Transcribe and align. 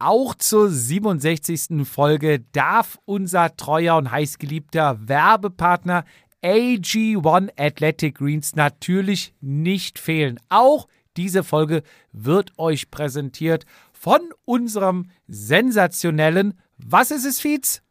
Auch 0.00 0.36
zur 0.36 0.70
67. 0.70 1.84
Folge 1.84 2.40
darf 2.52 3.00
unser 3.04 3.56
treuer 3.56 3.96
und 3.96 4.12
heißgeliebter 4.12 5.08
Werbepartner 5.08 6.04
AG1 6.40 7.50
Athletic 7.58 8.18
Greens 8.18 8.54
natürlich 8.54 9.34
nicht 9.40 9.98
fehlen. 9.98 10.38
Auch 10.50 10.86
diese 11.16 11.42
Folge 11.42 11.82
wird 12.12 12.52
euch 12.58 12.92
präsentiert 12.92 13.66
von 13.92 14.20
unserem 14.44 15.10
sensationellen 15.26 16.54
Was 16.76 17.10
ist 17.10 17.24
es, 17.24 17.40
Fietz? 17.40 17.82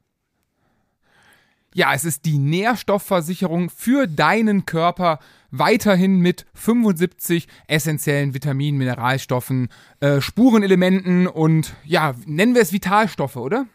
Ja, 1.74 1.94
es 1.94 2.06
ist 2.06 2.26
die 2.26 2.38
Nährstoffversicherung 2.38 3.70
für 3.70 4.08
deinen 4.08 4.66
Körper. 4.66 5.20
Weiterhin 5.52 6.20
mit 6.20 6.46
75 6.56 7.48
essentiellen 7.68 8.34
Vitaminen, 8.34 8.78
Mineralstoffen, 8.78 9.70
äh, 10.00 10.20
Spurenelementen 10.20 11.28
und 11.28 11.76
ja, 11.86 12.16
nennen 12.26 12.56
wir 12.56 12.62
es 12.62 12.74
Vitalstoffe, 12.74 13.38
oder? 13.38 13.66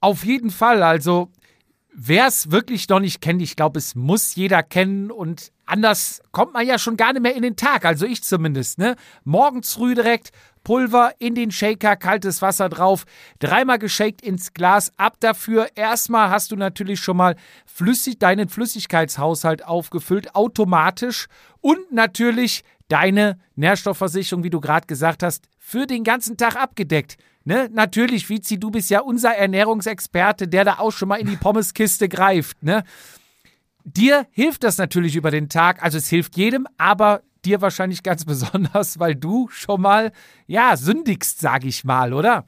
Auf 0.00 0.24
jeden 0.24 0.50
Fall. 0.50 0.82
Also 0.82 1.30
Wer 1.92 2.26
es 2.26 2.50
wirklich 2.50 2.88
noch 2.88 3.00
nicht 3.00 3.20
kennt, 3.20 3.42
ich 3.42 3.56
glaube, 3.56 3.78
es 3.78 3.94
muss 3.94 4.34
jeder 4.36 4.62
kennen 4.62 5.10
und 5.10 5.50
anders 5.66 6.22
kommt 6.30 6.52
man 6.52 6.66
ja 6.66 6.78
schon 6.78 6.96
gar 6.96 7.12
nicht 7.12 7.22
mehr 7.22 7.34
in 7.34 7.42
den 7.42 7.56
Tag, 7.56 7.84
also 7.84 8.06
ich 8.06 8.22
zumindest, 8.22 8.78
ne? 8.78 8.96
Morgens 9.24 9.74
früh 9.74 9.94
direkt 9.94 10.30
Pulver 10.62 11.12
in 11.18 11.34
den 11.34 11.50
Shaker, 11.50 11.96
kaltes 11.96 12.42
Wasser 12.42 12.68
drauf, 12.68 13.06
dreimal 13.38 13.78
geshakt 13.78 14.22
ins 14.22 14.52
Glas, 14.52 14.92
ab 14.98 15.16
dafür. 15.20 15.68
Erstmal 15.74 16.30
hast 16.30 16.52
du 16.52 16.56
natürlich 16.56 17.00
schon 17.00 17.16
mal 17.16 17.34
flüssig, 17.66 18.18
deinen 18.18 18.48
Flüssigkeitshaushalt 18.48 19.64
aufgefüllt, 19.64 20.34
automatisch 20.34 21.26
und 21.60 21.92
natürlich 21.92 22.62
deine 22.90 23.38
Nährstoffversicherung, 23.56 24.44
wie 24.44 24.50
du 24.50 24.60
gerade 24.60 24.86
gesagt 24.86 25.22
hast, 25.22 25.48
für 25.58 25.86
den 25.86 26.04
ganzen 26.04 26.36
Tag 26.36 26.56
abgedeckt. 26.56 27.16
Ne? 27.44 27.70
Natürlich, 27.72 28.28
Vizi, 28.28 28.60
du 28.60 28.70
bist 28.70 28.90
ja 28.90 29.00
unser 29.00 29.34
Ernährungsexperte, 29.34 30.48
der 30.48 30.64
da 30.64 30.78
auch 30.78 30.90
schon 30.90 31.08
mal 31.08 31.20
in 31.20 31.26
die 31.26 31.36
Pommeskiste 31.40 32.08
greift. 32.08 32.62
Ne? 32.62 32.84
Dir 33.84 34.26
hilft 34.30 34.64
das 34.64 34.78
natürlich 34.78 35.16
über 35.16 35.30
den 35.30 35.48
Tag, 35.48 35.82
also 35.82 35.98
es 35.98 36.08
hilft 36.08 36.36
jedem, 36.36 36.66
aber 36.76 37.22
dir 37.44 37.60
wahrscheinlich 37.60 38.02
ganz 38.02 38.24
besonders, 38.26 38.98
weil 38.98 39.14
du 39.14 39.48
schon 39.48 39.80
mal, 39.80 40.12
ja, 40.46 40.76
sündigst, 40.76 41.40
sag 41.40 41.64
ich 41.64 41.84
mal, 41.84 42.12
oder? 42.12 42.44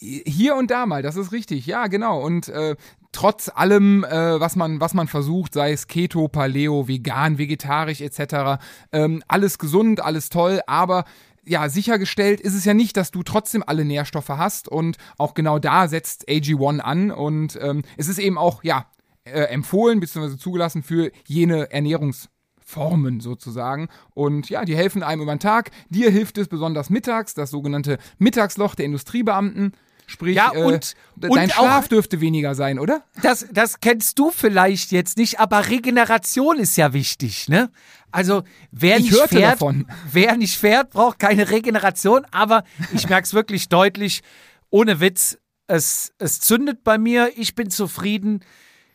Hier 0.00 0.54
und 0.54 0.70
da 0.70 0.86
mal, 0.86 1.02
das 1.02 1.16
ist 1.16 1.32
richtig, 1.32 1.66
ja, 1.66 1.88
genau. 1.88 2.24
Und 2.24 2.48
äh, 2.48 2.76
trotz 3.18 3.50
allem, 3.52 4.04
äh, 4.04 4.38
was 4.38 4.54
man, 4.54 4.80
was 4.80 4.94
man 4.94 5.08
versucht, 5.08 5.54
sei 5.54 5.72
es 5.72 5.88
Keto, 5.88 6.28
Paleo, 6.28 6.86
vegan, 6.86 7.36
vegetarisch 7.36 8.00
etc., 8.00 8.62
ähm, 8.92 9.24
alles 9.26 9.58
gesund, 9.58 10.00
alles 10.00 10.28
toll, 10.28 10.60
aber 10.68 11.04
ja, 11.44 11.68
sichergestellt 11.68 12.40
ist 12.40 12.54
es 12.54 12.64
ja 12.64 12.74
nicht, 12.74 12.96
dass 12.96 13.10
du 13.10 13.24
trotzdem 13.24 13.64
alle 13.66 13.84
Nährstoffe 13.84 14.28
hast 14.28 14.68
und 14.68 14.98
auch 15.16 15.34
genau 15.34 15.58
da 15.58 15.88
setzt 15.88 16.28
AG1 16.28 16.78
an 16.78 17.10
und 17.10 17.58
ähm, 17.60 17.82
es 17.96 18.06
ist 18.06 18.20
eben 18.20 18.38
auch, 18.38 18.62
ja, 18.62 18.86
äh, 19.24 19.46
empfohlen 19.46 19.98
bzw. 19.98 20.36
zugelassen 20.36 20.84
für 20.84 21.10
jene 21.26 21.72
Ernährungsformen 21.72 23.18
sozusagen. 23.18 23.88
Und 24.14 24.48
ja, 24.48 24.64
die 24.64 24.76
helfen 24.76 25.02
einem 25.02 25.22
über 25.22 25.34
den 25.34 25.40
Tag. 25.40 25.72
Dir 25.90 26.10
hilft 26.10 26.38
es 26.38 26.46
besonders 26.46 26.88
mittags, 26.88 27.34
das 27.34 27.50
sogenannte 27.50 27.98
Mittagsloch 28.18 28.76
der 28.76 28.86
Industriebeamten. 28.86 29.72
Sprich, 30.10 30.36
ja, 30.36 30.48
und, 30.52 30.94
äh, 31.20 31.28
dein 31.28 31.30
und 31.30 31.52
Schlaf 31.52 31.84
auch, 31.84 31.88
dürfte 31.88 32.22
weniger 32.22 32.54
sein, 32.54 32.78
oder? 32.78 33.02
Das, 33.20 33.46
das 33.52 33.80
kennst 33.80 34.18
du 34.18 34.30
vielleicht 34.30 34.90
jetzt 34.90 35.18
nicht, 35.18 35.38
aber 35.38 35.68
Regeneration 35.68 36.58
ist 36.58 36.78
ja 36.78 36.94
wichtig, 36.94 37.50
ne? 37.50 37.70
Also 38.10 38.42
wer 38.70 38.96
ich 38.96 39.10
nicht 39.10 39.22
fährt, 39.28 39.60
davon. 39.60 39.86
wer 40.12 40.38
nicht 40.38 40.56
fährt, 40.56 40.90
braucht 40.90 41.18
keine 41.18 41.50
Regeneration, 41.50 42.24
aber 42.30 42.64
ich 42.94 43.06
merke 43.06 43.24
es 43.24 43.34
wirklich 43.34 43.68
deutlich, 43.68 44.22
ohne 44.70 44.98
Witz, 45.00 45.36
es, 45.66 46.14
es 46.16 46.40
zündet 46.40 46.84
bei 46.84 46.96
mir, 46.96 47.32
ich 47.36 47.54
bin 47.54 47.68
zufrieden. 47.68 48.42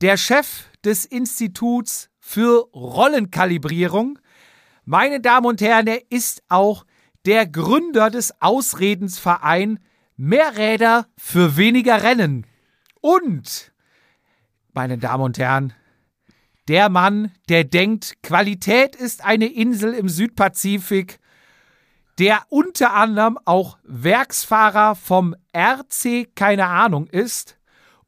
der 0.00 0.16
Chef 0.16 0.70
des 0.84 1.04
Instituts 1.04 2.10
für 2.18 2.68
Rollenkalibrierung. 2.72 4.18
Meine 4.84 5.20
Damen 5.20 5.46
und 5.46 5.60
Herren, 5.60 5.86
er 5.86 6.10
ist 6.10 6.42
auch 6.48 6.86
der 7.26 7.46
Gründer 7.46 8.10
des 8.10 8.40
Ausredensverein 8.40 9.80
Mehr 10.16 10.58
Räder 10.58 11.06
für 11.16 11.56
weniger 11.56 12.02
Rennen. 12.02 12.46
Und, 13.00 13.72
meine 14.74 14.98
Damen 14.98 15.24
und 15.24 15.38
Herren, 15.38 15.72
der 16.68 16.90
Mann, 16.90 17.32
der 17.48 17.64
denkt, 17.64 18.22
Qualität 18.22 18.94
ist 18.94 19.24
eine 19.24 19.46
Insel 19.46 19.94
im 19.94 20.10
Südpazifik, 20.10 21.18
der 22.18 22.42
unter 22.50 22.92
anderem 22.92 23.38
auch 23.46 23.78
Werksfahrer 23.82 24.94
vom 24.94 25.34
RC 25.56 26.36
keine 26.36 26.66
Ahnung 26.66 27.06
ist, 27.06 27.56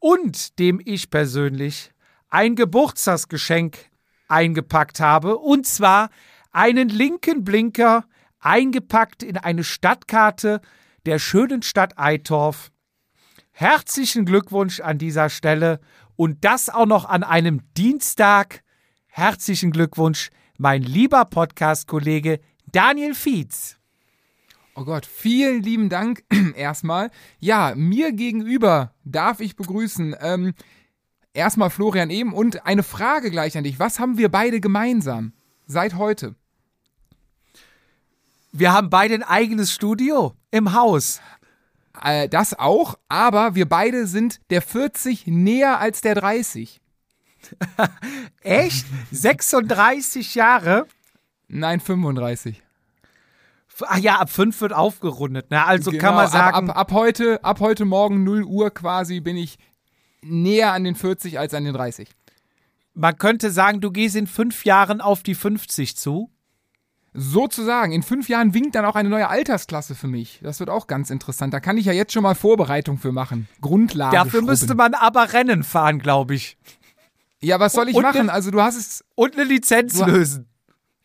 und 0.03 0.59
dem 0.59 0.81
ich 0.85 1.11
persönlich 1.11 1.93
ein 2.29 2.57
Geburtstagsgeschenk 2.57 3.79
eingepackt 4.27 4.99
habe. 4.99 5.39
Und 5.39 5.65
zwar 5.65 6.11
einen 6.51 6.89
linken 6.89 7.45
Blinker 7.45 8.05
eingepackt 8.41 9.23
in 9.23 9.37
eine 9.37 9.63
Stadtkarte 9.63 10.61
der 11.07 11.21
schönen 11.21 11.63
Stadt 11.63 11.99
Eitorf. 11.99 12.73
Herzlichen 13.53 14.25
Glückwunsch 14.25 14.81
an 14.81 14.99
dieser 14.99 15.31
Stelle 15.31 15.79
und 16.17 16.45
das 16.45 16.69
auch 16.69 16.87
noch 16.87 17.05
an 17.05 17.23
einem 17.23 17.61
Dienstag. 17.77 18.65
Herzlichen 19.07 19.71
Glückwunsch, 19.71 20.31
mein 20.59 20.83
lieber 20.83 21.25
Podcast-Kollege 21.27 22.41
Daniel 22.67 23.15
Fietz. 23.15 23.79
Oh 24.75 24.85
Gott, 24.85 25.05
vielen 25.05 25.63
lieben 25.63 25.89
Dank 25.89 26.25
erstmal. 26.57 27.11
Ja, 27.41 27.75
mir 27.77 28.13
gegenüber 28.13 28.95
darf 29.05 29.41
ich 29.41 29.55
begrüßen 29.55 30.17
ähm, 30.21 30.55
erstmal 31.35 31.71
Florian 31.71 32.11
eben 32.11 32.33
und 32.33 32.65
eine 32.65 32.83
Frage 32.83 33.31
gleich 33.31 33.57
an 33.57 33.65
dich. 33.65 33.79
Was 33.79 33.99
haben 33.99 34.17
wir 34.17 34.31
beide 34.31 34.61
gemeinsam 34.61 35.33
seit 35.67 35.95
heute? 35.95 36.35
Wir 38.51 38.73
haben 38.73 38.91
beide 38.91 39.15
ein 39.15 39.23
eigenes 39.23 39.73
Studio 39.73 40.35
im 40.51 40.73
Haus. 40.73 41.21
Äh, 42.03 42.29
das 42.29 42.59
auch, 42.59 42.99
aber 43.09 43.55
wir 43.55 43.69
beide 43.69 44.07
sind 44.07 44.41
der 44.51 44.63
40 44.63 45.27
näher 45.27 45.81
als 45.81 46.01
der 46.01 46.15
30. 46.15 46.81
Echt? 48.43 48.87
36 49.11 50.35
Jahre? 50.35 50.87
Nein, 51.49 51.81
35. 51.81 52.62
Ach 53.87 53.99
ja, 53.99 54.17
ab 54.21 54.31
5 54.31 54.61
wird 54.61 54.73
aufgerundet. 54.73 55.51
Ne? 55.51 55.65
Also 55.65 55.91
Genau, 55.91 56.03
kann 56.03 56.15
man 56.15 56.29
sagen, 56.29 56.55
Ab, 56.71 56.77
ab, 56.77 56.77
ab, 56.77 56.93
heute, 56.93 57.43
ab 57.45 57.61
heute 57.61 57.85
Morgen 57.85 58.23
0 58.25 58.45
Uhr 58.45 58.71
quasi 58.71 59.21
bin 59.21 59.37
ich 59.37 59.59
näher 60.23 60.73
an 60.73 60.85
den 60.85 60.95
40 60.95 61.39
als 61.39 61.55
an 61.55 61.65
den 61.65 61.75
30. 61.75 62.09
man 62.95 63.17
könnte 63.17 63.51
sagen, 63.51 63.81
du 63.81 63.91
gehst 63.91 64.15
in 64.17 64.27
fünf 64.27 64.65
Jahren 64.65 65.01
auf 65.01 65.23
die 65.23 65.35
50 65.35 65.97
zu. 65.97 66.31
Sozusagen, 67.15 67.93
in 67.93 68.03
fünf 68.03 68.29
Jahren 68.31 68.55
winkt 68.55 68.75
dann 68.75 68.87
auch 68.87 68.95
eine 68.95 69.11
neue 69.11 69.29
Altersklasse 69.29 69.95
für 69.95 70.07
mich. 70.07 70.41
Das 70.43 70.61
wird 70.61 70.71
auch 70.71 70.87
ganz 70.87 71.11
interessant. 71.11 71.53
Da 71.53 71.61
kann 71.61 71.77
ich 71.77 71.85
ja 71.85 71.93
jetzt 71.93 72.13
schon 72.15 72.23
mal 72.23 72.35
Vorbereitung 72.35 72.97
für 72.97 73.13
machen. 73.13 73.49
Grundlage. 73.61 74.17
Dafür 74.17 74.31
schrubben. 74.31 74.47
müsste 74.47 74.75
man 74.75 74.95
aber 74.95 75.33
Rennen 75.35 75.63
fahren, 75.63 75.99
glaube 75.99 76.35
ich. 76.35 76.57
Ja, 77.43 77.61
was 77.61 77.75
soll 77.75 77.91
ich 77.91 77.97
Und 77.97 78.03
machen? 78.03 78.27
ne- 78.27 78.33
Also 78.33 78.51
du 78.51 78.63
hast 78.63 78.77
es. 78.77 79.05
Und 79.15 79.35
eine 79.35 79.45
Lizenz 79.45 79.99
lösen. 79.99 80.49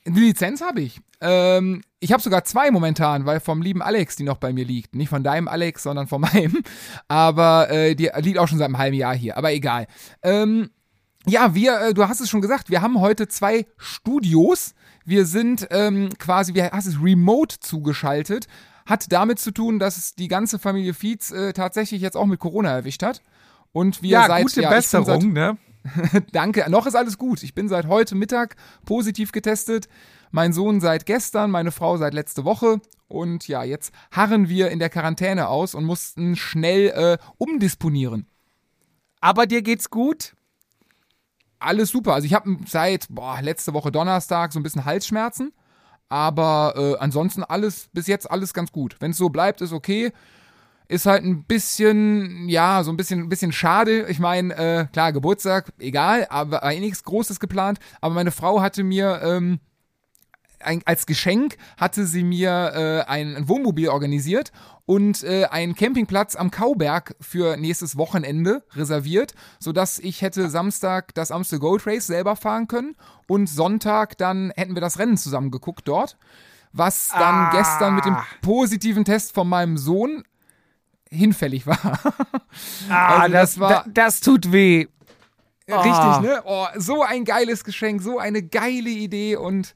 Eine 0.06 0.20
Lizenz 0.20 0.62
habe 0.62 0.80
ich. 0.82 1.02
Ähm, 1.22 1.82
ich 2.00 2.12
habe 2.14 2.22
sogar 2.22 2.44
zwei 2.44 2.70
momentan, 2.72 3.26
weil 3.26 3.40
vom 3.40 3.62
lieben 3.62 3.82
Alex, 3.82 4.16
die 4.16 4.24
noch 4.24 4.38
bei 4.38 4.54
mir 4.54 4.66
liegt. 4.66 4.96
Nicht 4.96 5.10
von 5.10 5.24
deinem 5.24 5.48
Alex, 5.48 5.84
sondern 5.84 6.08
von 6.08 6.22
meinem. 6.34 6.62
Aber 7.08 7.70
äh, 7.72 7.96
die 7.96 8.10
liegt 8.18 8.38
auch 8.38 8.48
schon 8.48 8.58
seit 8.60 8.66
einem 8.66 8.78
halben 8.78 8.96
Jahr 8.98 9.16
hier. 9.16 9.38
Aber 9.38 9.52
egal. 9.52 9.88
Ähm, 10.22 10.70
ja, 11.26 11.54
wir, 11.56 11.80
äh, 11.82 11.94
du 11.94 12.08
hast 12.08 12.22
es 12.22 12.30
schon 12.30 12.42
gesagt, 12.42 12.70
wir 12.70 12.82
haben 12.82 13.00
heute 13.02 13.28
zwei 13.28 13.66
Studios. 13.78 14.74
Wir 15.06 15.26
sind 15.26 15.68
ähm, 15.72 16.10
quasi, 16.20 16.54
wie 16.54 16.64
hast 16.64 16.86
es, 16.86 17.02
remote 17.02 17.60
zugeschaltet. 17.60 18.48
Hat 18.86 19.12
damit 19.12 19.40
zu 19.40 19.52
tun, 19.52 19.80
dass 19.80 19.98
es 19.98 20.16
die 20.16 20.28
ganze 20.30 20.60
Familie 20.60 20.94
Fietz 20.94 21.32
äh, 21.32 21.52
tatsächlich 21.52 22.02
jetzt 22.02 22.16
auch 22.16 22.26
mit 22.26 22.40
Corona 22.40 22.70
erwischt 22.72 23.04
hat. 23.04 23.22
Und 23.74 24.02
wir 24.02 24.12
Ja, 24.12 24.28
seit 24.28 24.44
gute 24.44 24.62
ja, 24.62 24.70
bin 24.70 24.82
seit- 24.82 25.06
Besserung, 25.06 25.34
ne? 25.34 25.58
Danke, 26.32 26.66
noch 26.70 26.86
ist 26.86 26.96
alles 26.96 27.18
gut. 27.18 27.44
Ich 27.44 27.54
bin 27.54 27.68
seit 27.70 27.88
heute 27.88 28.16
Mittag 28.16 28.56
positiv 28.86 29.32
getestet. 29.32 29.88
Mein 30.32 30.54
Sohn 30.54 30.82
seit 30.82 31.06
gestern, 31.06 31.52
meine 31.52 31.72
Frau 31.72 31.98
seit 31.98 32.14
letzte 32.14 32.46
Woche. 32.46 32.80
Und 33.08 33.48
ja, 33.48 33.64
jetzt 33.64 33.94
harren 34.12 34.50
wir 34.50 34.70
in 34.70 34.80
der 34.80 34.90
Quarantäne 34.90 35.48
aus 35.48 35.76
und 35.76 35.86
mussten 35.86 36.36
schnell 36.36 36.90
äh, 36.90 37.18
umdisponieren. 37.38 38.28
Aber 39.22 39.46
dir 39.46 39.62
geht's 39.62 39.90
gut? 39.90 40.34
Alles 41.60 41.90
super. 41.90 42.14
Also 42.14 42.26
ich 42.26 42.34
habe 42.34 42.58
seit 42.68 43.08
boah, 43.10 43.42
letzte 43.42 43.74
Woche 43.74 43.92
Donnerstag 43.92 44.54
so 44.54 44.60
ein 44.60 44.64
bisschen 44.64 44.86
Halsschmerzen. 44.86 45.54
Aber 46.10 46.74
äh, 46.78 46.98
ansonsten 47.00 47.44
alles, 47.44 47.90
bis 47.92 48.08
jetzt 48.08 48.30
alles 48.30 48.54
ganz 48.54 48.72
gut. 48.72 48.96
Wenn 49.00 49.12
es 49.12 49.18
so 49.18 49.30
bleibt, 49.30 49.62
ist 49.62 49.74
okay. 49.74 50.12
Ist 50.88 51.06
halt 51.06 51.26
ein 51.26 51.44
bisschen, 51.44 52.48
ja, 52.48 52.82
so 52.84 52.92
ein 52.92 52.98
bisschen, 52.98 53.22
ein 53.22 53.30
bisschen 53.30 53.52
schade. 53.52 54.08
Ich 54.08 54.20
meine, 54.20 54.56
äh, 54.56 54.86
klar, 54.94 55.12
Geburtstag, 55.12 55.74
egal, 55.80 56.28
aber 56.30 56.62
war 56.62 56.72
eh 56.72 56.80
nichts 56.80 57.04
Großes 57.04 57.42
geplant. 57.42 57.80
Aber 58.00 58.14
meine 58.14 58.32
Frau 58.32 58.62
hatte 58.62 58.84
mir 58.84 59.22
ähm, 59.22 59.60
ein, 60.60 60.82
als 60.86 61.06
Geschenk 61.06 61.58
hatte 61.78 62.06
sie 62.06 62.24
mir 62.24 62.50
äh, 62.76 63.10
ein, 63.10 63.36
ein 63.36 63.48
Wohnmobil 63.50 63.90
organisiert 63.90 64.52
und 64.86 65.24
äh, 65.24 65.46
einen 65.46 65.76
Campingplatz 65.76 66.36
am 66.36 66.50
Kauberg 66.52 67.16
für 67.20 67.58
nächstes 67.58 67.98
Wochenende 67.98 68.64
reserviert, 68.74 69.34
sodass 69.60 70.00
ich 70.00 70.22
hätte 70.22 70.50
Samstag 70.50 71.14
das 71.16 71.32
Amstel 71.32 71.60
Gold 71.60 71.86
Race 71.86 72.08
selber 72.08 72.36
fahren 72.36 72.68
können 72.68 72.96
und 73.28 73.48
Sonntag 73.48 74.18
dann 74.18 74.52
hätten 74.56 74.76
wir 74.76 74.82
das 74.82 74.98
Rennen 75.00 75.18
zusammen 75.18 75.52
geguckt 75.52 75.88
dort. 75.88 76.18
Was 76.74 77.08
dann 77.10 77.22
Ah. 77.48 77.52
gestern 77.52 77.96
mit 77.96 78.06
dem 78.06 78.18
positiven 78.42 79.06
Test 79.06 79.34
von 79.34 79.48
meinem 79.50 79.78
Sohn 79.78 80.24
hinfällig 81.10 81.66
war. 81.66 81.78
Ah, 82.90 83.20
Also 83.22 83.32
das, 83.34 83.52
das 83.52 83.60
war- 83.60 83.70
da, 83.70 83.86
das 83.88 84.20
tut 84.22 84.52
weh. 84.52 84.88
Richtig, 85.70 86.22
ne? 86.22 86.42
Oh, 86.46 86.66
so 86.78 87.04
ein 87.04 87.26
geiles 87.26 87.66
Geschenk, 87.66 88.02
so 88.02 88.20
eine 88.20 88.42
geile 88.42 88.90
Idee 88.90 89.36
und 89.36 89.76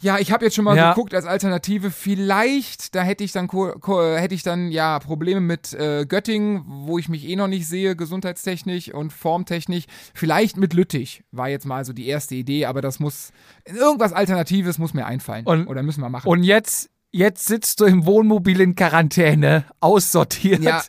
ja, 0.00 0.18
ich 0.18 0.30
habe 0.32 0.44
jetzt 0.44 0.54
schon 0.54 0.64
mal 0.64 0.76
Ja. 0.76 0.90
geguckt 0.92 1.12
als 1.14 1.24
Alternative. 1.26 1.90
Vielleicht, 1.90 2.94
da 2.94 3.02
hätte 3.02 3.24
ich 3.24 3.32
dann 3.32 3.48
hätte 3.50 4.34
ich 4.34 4.42
dann 4.42 4.70
ja 4.70 4.98
Probleme 5.00 5.40
mit 5.40 5.72
äh, 5.74 6.06
Göttingen, 6.06 6.62
wo 6.66 6.98
ich 6.98 7.08
mich 7.08 7.28
eh 7.28 7.34
noch 7.36 7.48
nicht 7.48 7.66
sehe, 7.66 7.96
gesundheitstechnisch 7.96 8.92
und 8.94 9.12
formtechnisch. 9.12 9.84
Vielleicht 10.14 10.56
mit 10.56 10.72
Lüttich 10.74 11.22
war 11.32 11.48
jetzt 11.48 11.66
mal 11.66 11.84
so 11.84 11.92
die 11.92 12.06
erste 12.06 12.34
Idee, 12.34 12.66
aber 12.66 12.80
das 12.80 13.00
muss 13.00 13.30
irgendwas 13.64 14.12
Alternatives 14.12 14.78
muss 14.78 14.94
mir 14.94 15.06
einfallen 15.06 15.44
Und- 15.46 15.66
oder 15.66 15.82
müssen 15.82 16.00
wir 16.00 16.08
machen. 16.10 16.28
Und 16.28 16.42
jetzt, 16.44 16.90
jetzt 17.10 17.46
sitzt 17.46 17.80
du 17.80 17.84
im 17.86 18.06
Wohnmobil 18.06 18.60
in 18.60 18.74
Quarantäne, 18.76 19.64
aussortiert. 19.80 20.62
ja, 20.62 20.82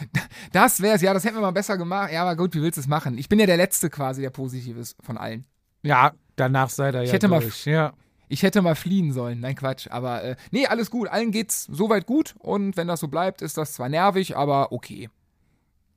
das 0.52 0.80
wär's. 0.82 1.02
Ja, 1.02 1.14
das 1.14 1.24
hätten 1.24 1.36
wir 1.36 1.42
mal 1.42 1.50
besser 1.52 1.76
gemacht. 1.76 2.12
Ja, 2.12 2.22
aber 2.22 2.36
gut, 2.36 2.54
wie 2.54 2.62
willst 2.62 2.76
du 2.76 2.80
es 2.80 2.88
machen? 2.88 3.18
Ich 3.18 3.28
bin 3.28 3.38
ja 3.38 3.46
der 3.46 3.56
letzte 3.56 3.90
quasi, 3.90 4.22
der 4.22 4.30
positiv 4.30 4.76
ist 4.76 4.96
von 5.02 5.16
allen. 5.18 5.44
Ja, 5.82 6.12
danach 6.36 6.70
seid 6.70 6.94
ihr 6.94 7.02
ja 7.04 7.12
hätte 7.12 7.28
mal- 7.28 7.40
durch. 7.40 7.64
Ja. 7.66 7.92
Ich 8.28 8.42
hätte 8.42 8.62
mal 8.62 8.74
fliehen 8.74 9.12
sollen. 9.12 9.40
Nein, 9.40 9.56
Quatsch. 9.56 9.88
Aber 9.90 10.22
äh, 10.22 10.36
nee, 10.50 10.66
alles 10.66 10.90
gut. 10.90 11.08
Allen 11.08 11.32
geht's 11.32 11.64
soweit 11.64 12.06
gut. 12.06 12.34
Und 12.38 12.76
wenn 12.76 12.88
das 12.88 13.00
so 13.00 13.08
bleibt, 13.08 13.42
ist 13.42 13.56
das 13.56 13.72
zwar 13.72 13.88
nervig, 13.88 14.36
aber 14.36 14.72
okay. 14.72 15.08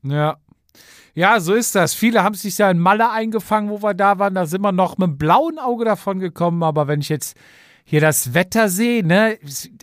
Ja. 0.03 0.37
Ja, 1.13 1.39
so 1.41 1.53
ist 1.53 1.75
das. 1.75 1.93
Viele 1.93 2.23
haben 2.23 2.35
sich 2.35 2.57
ja 2.57 2.71
in 2.71 2.79
Malle 2.79 3.11
eingefangen, 3.11 3.69
wo 3.69 3.83
wir 3.83 3.93
da 3.93 4.17
waren. 4.19 4.35
Da 4.35 4.45
sind 4.45 4.61
wir 4.61 4.71
noch 4.71 4.97
mit 4.97 5.07
dem 5.07 5.17
blauen 5.17 5.59
Auge 5.59 5.83
davon 5.83 6.19
gekommen. 6.19 6.63
Aber 6.63 6.87
wenn 6.87 7.01
ich 7.01 7.09
jetzt 7.09 7.35
hier 7.83 7.99
das 7.99 8.33
Wetter 8.33 8.69
sehe, 8.69 9.05
ne, 9.05 9.37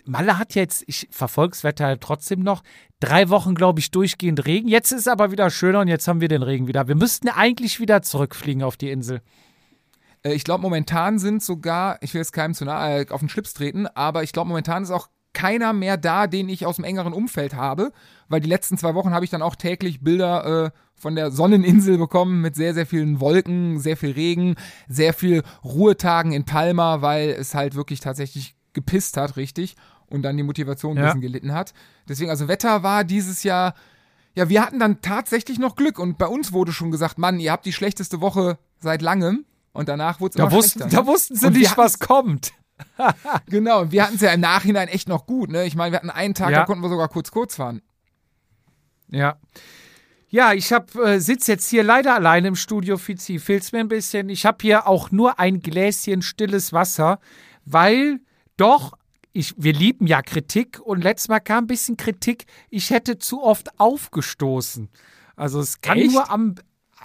Malle 0.05 0.39
hat 0.39 0.55
jetzt, 0.55 0.83
ich 0.87 1.07
verfolge 1.11 1.51
das 1.51 1.63
Wetter 1.63 1.85
halt 1.85 2.01
trotzdem 2.01 2.39
noch, 2.39 2.63
drei 2.99 3.29
Wochen, 3.29 3.53
glaube 3.53 3.79
ich, 3.79 3.91
durchgehend 3.91 4.45
Regen. 4.45 4.67
Jetzt 4.67 4.91
ist 4.91 5.07
aber 5.07 5.31
wieder 5.31 5.49
schöner 5.51 5.81
und 5.81 5.87
jetzt 5.87 6.07
haben 6.07 6.21
wir 6.21 6.27
den 6.27 6.43
Regen 6.43 6.67
wieder. 6.67 6.87
Wir 6.87 6.95
müssten 6.95 7.29
eigentlich 7.29 7.79
wieder 7.79 8.01
zurückfliegen 8.01 8.63
auf 8.63 8.77
die 8.77 8.89
Insel. 8.89 9.21
Äh, 10.23 10.33
ich 10.33 10.43
glaube, 10.43 10.61
momentan 10.61 11.19
sind 11.19 11.43
sogar, 11.43 11.97
ich 12.01 12.13
will 12.13 12.19
jetzt 12.21 12.33
keinem 12.33 12.53
zu 12.53 12.65
nahe 12.65 13.01
äh, 13.01 13.09
auf 13.09 13.19
den 13.19 13.29
Schlips 13.29 13.53
treten, 13.53 13.87
aber 13.87 14.23
ich 14.23 14.33
glaube, 14.33 14.49
momentan 14.49 14.83
ist 14.83 14.91
auch 14.91 15.07
keiner 15.33 15.73
mehr 15.73 15.95
da, 15.97 16.25
den 16.27 16.49
ich 16.49 16.65
aus 16.65 16.77
dem 16.77 16.85
engeren 16.85 17.13
Umfeld 17.13 17.53
habe, 17.53 17.91
weil 18.29 18.41
die 18.41 18.49
letzten 18.49 18.77
zwei 18.77 18.95
Wochen 18.95 19.11
habe 19.11 19.23
ich 19.25 19.31
dann 19.31 19.43
auch 19.43 19.55
täglich 19.55 20.01
Bilder 20.01 20.65
äh, 20.65 20.71
von 20.95 21.15
der 21.15 21.31
Sonneninsel 21.31 21.97
bekommen 21.97 22.41
mit 22.41 22.55
sehr, 22.55 22.73
sehr 22.73 22.85
vielen 22.87 23.19
Wolken, 23.19 23.79
sehr 23.79 23.95
viel 23.95 24.11
Regen, 24.11 24.55
sehr 24.87 25.13
viel 25.13 25.43
Ruhetagen 25.63 26.31
in 26.31 26.45
Palma, 26.45 27.01
weil 27.01 27.29
es 27.29 27.53
halt 27.53 27.75
wirklich 27.75 27.99
tatsächlich 27.99 28.55
gepisst 28.73 29.17
hat, 29.17 29.37
richtig, 29.37 29.75
und 30.07 30.23
dann 30.23 30.35
die 30.35 30.43
Motivation 30.43 30.93
ein 30.97 30.97
Ja. 30.97 31.05
bisschen 31.05 31.21
gelitten 31.21 31.53
hat. 31.53 31.73
Deswegen, 32.07 32.31
also 32.31 32.47
Wetter 32.47 32.81
war 32.83 33.03
dieses 33.03 33.43
Jahr, 33.43 33.75
ja, 34.35 34.49
wir 34.49 34.61
hatten 34.65 34.79
dann 34.79 35.01
tatsächlich 35.01 35.59
noch 35.59 35.75
Glück 35.75 35.99
und 35.99 36.17
bei 36.17 36.27
uns 36.27 36.53
wurde 36.53 36.71
schon 36.73 36.91
gesagt, 36.91 37.17
Mann, 37.19 37.39
ihr 37.39 37.51
habt 37.51 37.65
die 37.65 37.73
schlechteste 37.73 38.19
Woche 38.19 38.57
seit 38.79 39.01
langem. 39.03 39.45
Und 39.71 39.87
danach 39.89 40.19
wurde 40.19 40.31
es 40.31 40.35
Da 40.37 40.51
wussten, 40.51 40.79
schlechter. 40.79 40.97
da 41.01 41.07
wussten 41.07 41.35
sie 41.35 41.49
nicht, 41.51 41.77
was 41.77 41.99
kommt. 41.99 42.51
Genau, 43.47 43.81
und 43.81 43.91
wir 43.91 44.03
hatten 44.03 44.15
es 44.15 44.21
ja 44.21 44.31
im 44.31 44.39
Nachhinein 44.39 44.87
echt 44.87 45.09
noch 45.09 45.25
gut. 45.25 45.49
Ne? 45.49 45.65
Ich 45.65 45.75
meine, 45.75 45.91
wir 45.91 45.97
hatten 45.97 46.09
einen 46.09 46.33
Tag, 46.33 46.51
Ja. 46.51 46.59
da 46.59 46.65
konnten 46.65 46.81
wir 46.81 46.87
sogar 46.89 47.09
kurz 47.09 47.29
kurz 47.29 47.55
fahren. 47.55 47.81
Ja. 49.09 49.37
Ja, 50.29 50.53
ich 50.53 50.71
hab, 50.71 50.95
äh, 50.95 51.19
sitze 51.19 51.51
jetzt 51.53 51.69
hier 51.69 51.83
leider 51.83 52.13
alleine 52.13 52.47
im 52.49 52.55
Studio, 52.55 52.97
Fizi. 52.97 53.39
Fehlt's 53.39 53.71
mir 53.71 53.79
ein 53.79 53.87
bisschen. 53.87 54.29
Ich 54.29 54.45
habe 54.45 54.59
hier 54.61 54.87
auch 54.87 55.11
nur 55.11 55.39
ein 55.39 55.59
Gläschen 55.59 56.21
stilles 56.21 56.71
Wasser, 56.71 57.19
weil 57.65 58.19
doch, 58.57 58.93
ich, 59.33 59.55
wir 59.57 59.73
lieben 59.73 60.05
ja 60.07 60.21
Kritik 60.21 60.79
und 60.79 61.03
letztes 61.03 61.29
Mal 61.29 61.39
kam 61.39 61.65
ein 61.65 61.67
bisschen 61.67 61.97
Kritik, 61.97 62.45
ich 62.69 62.91
hätte 62.91 63.17
zu 63.17 63.43
oft 63.43 63.79
aufgestoßen. 63.79 64.89
Also 65.35 65.59
es 65.59 65.81
kann 65.81 65.97
Echt? 65.97 66.11
nur 66.11 66.29
am, 66.29 66.55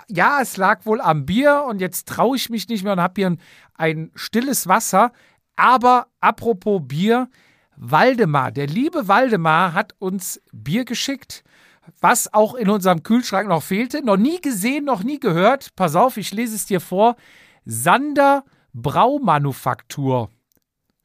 ja, 0.09 0.41
es 0.41 0.57
lag 0.57 0.87
wohl 0.87 1.01
am 1.01 1.27
Bier 1.27 1.65
und 1.69 1.81
jetzt 1.81 2.09
traue 2.09 2.37
ich 2.37 2.51
mich 2.51 2.69
nicht 2.69 2.85
mehr 2.85 2.93
und 2.95 3.01
habe 3.01 3.15
hier 3.17 3.27
ein, 3.29 3.39
ein 3.75 4.11
stilles 4.15 4.67
Wasser. 4.67 5.13
Aber 5.57 6.09
apropos 6.21 6.83
Bier, 6.85 7.29
Waldemar, 7.77 8.53
der 8.53 8.67
liebe 8.67 9.09
Waldemar 9.09 9.73
hat 9.73 9.95
uns 9.99 10.41
Bier 10.53 10.85
geschickt, 10.85 11.45
was 12.01 12.33
auch 12.33 12.55
in 12.55 12.69
unserem 12.71 13.03
Kühlschrank 13.03 13.49
noch 13.49 13.63
fehlte. 13.63 14.05
Noch 14.05 14.17
nie 14.17 14.41
gesehen, 14.41 14.85
noch 14.85 15.03
nie 15.03 15.21
gehört. 15.21 15.75
Pass 15.77 15.97
auf, 15.97 16.17
ich 16.17 16.33
lese 16.33 16.57
es 16.57 16.67
dir 16.67 16.81
vor. 16.81 17.17
Sander 17.65 18.45
Braumanufaktur. 18.73 20.31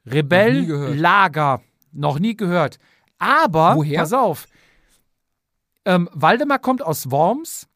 Rebell 0.06 0.54
Noch 0.54 0.60
nie 0.62 0.68
gehört. 0.68 0.98
Lager. 0.98 1.62
Noch 1.92 2.20
nie 2.20 2.36
gehört. 2.36 2.80
Aber, 3.18 3.76
Woher? 3.76 4.00
pass 4.00 4.14
auf, 4.14 4.48
ähm, 5.86 6.10
Waldemar 6.14 6.60
kommt 6.60 6.82
aus 6.82 7.12
Worms. 7.12 7.68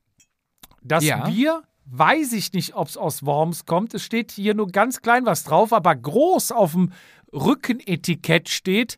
Das 0.83 1.03
Ja. 1.03 1.25
Bier 1.27 1.63
weiß 1.85 2.33
ich 2.33 2.53
nicht, 2.53 2.75
ob 2.75 2.87
es 2.87 2.97
aus 2.97 3.25
Worms 3.25 3.65
kommt. 3.65 3.93
Es 3.93 4.03
steht 4.03 4.31
hier 4.31 4.53
nur 4.53 4.67
ganz 4.67 5.01
klein 5.01 5.25
was 5.25 5.43
drauf, 5.43 5.73
aber 5.73 5.95
groß 5.95 6.51
auf 6.51 6.73
dem 6.73 6.91
Rückenetikett 7.33 8.49
steht: 8.49 8.97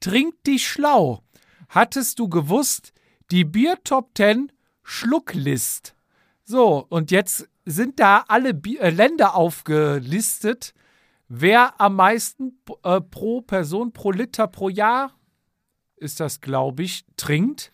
Trink 0.00 0.42
dich 0.44 0.66
schlau. 0.66 1.22
Hattest 1.68 2.18
du 2.18 2.28
gewusst, 2.28 2.92
die 3.30 3.44
Bier 3.44 3.78
Top 3.82 4.10
10 4.16 4.52
Schlucklist. 4.82 5.96
So, 6.44 6.86
und 6.88 7.10
jetzt 7.10 7.48
sind 7.64 7.98
da 7.98 8.24
alle 8.28 8.54
Bi 8.54 8.78
äh, 8.78 8.90
Länder 8.90 9.34
aufgelistet, 9.34 10.74
wer 11.28 11.80
am 11.80 11.96
meisten 11.96 12.60
äh, 12.84 13.00
pro 13.00 13.40
Person, 13.40 13.92
pro 13.92 14.12
Liter 14.12 14.46
pro 14.46 14.68
Jahr, 14.68 15.12
ist 15.96 16.20
das, 16.20 16.40
glaube 16.40 16.84
ich, 16.84 17.04
trinkt. 17.16 17.72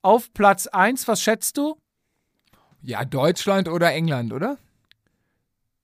Auf 0.00 0.32
Platz 0.32 0.66
1, 0.68 1.06
was 1.06 1.20
schätzt 1.20 1.58
du? 1.58 1.76
Ja, 2.82 3.04
Deutschland 3.04 3.68
oder 3.68 3.92
England, 3.92 4.32
oder? 4.32 4.58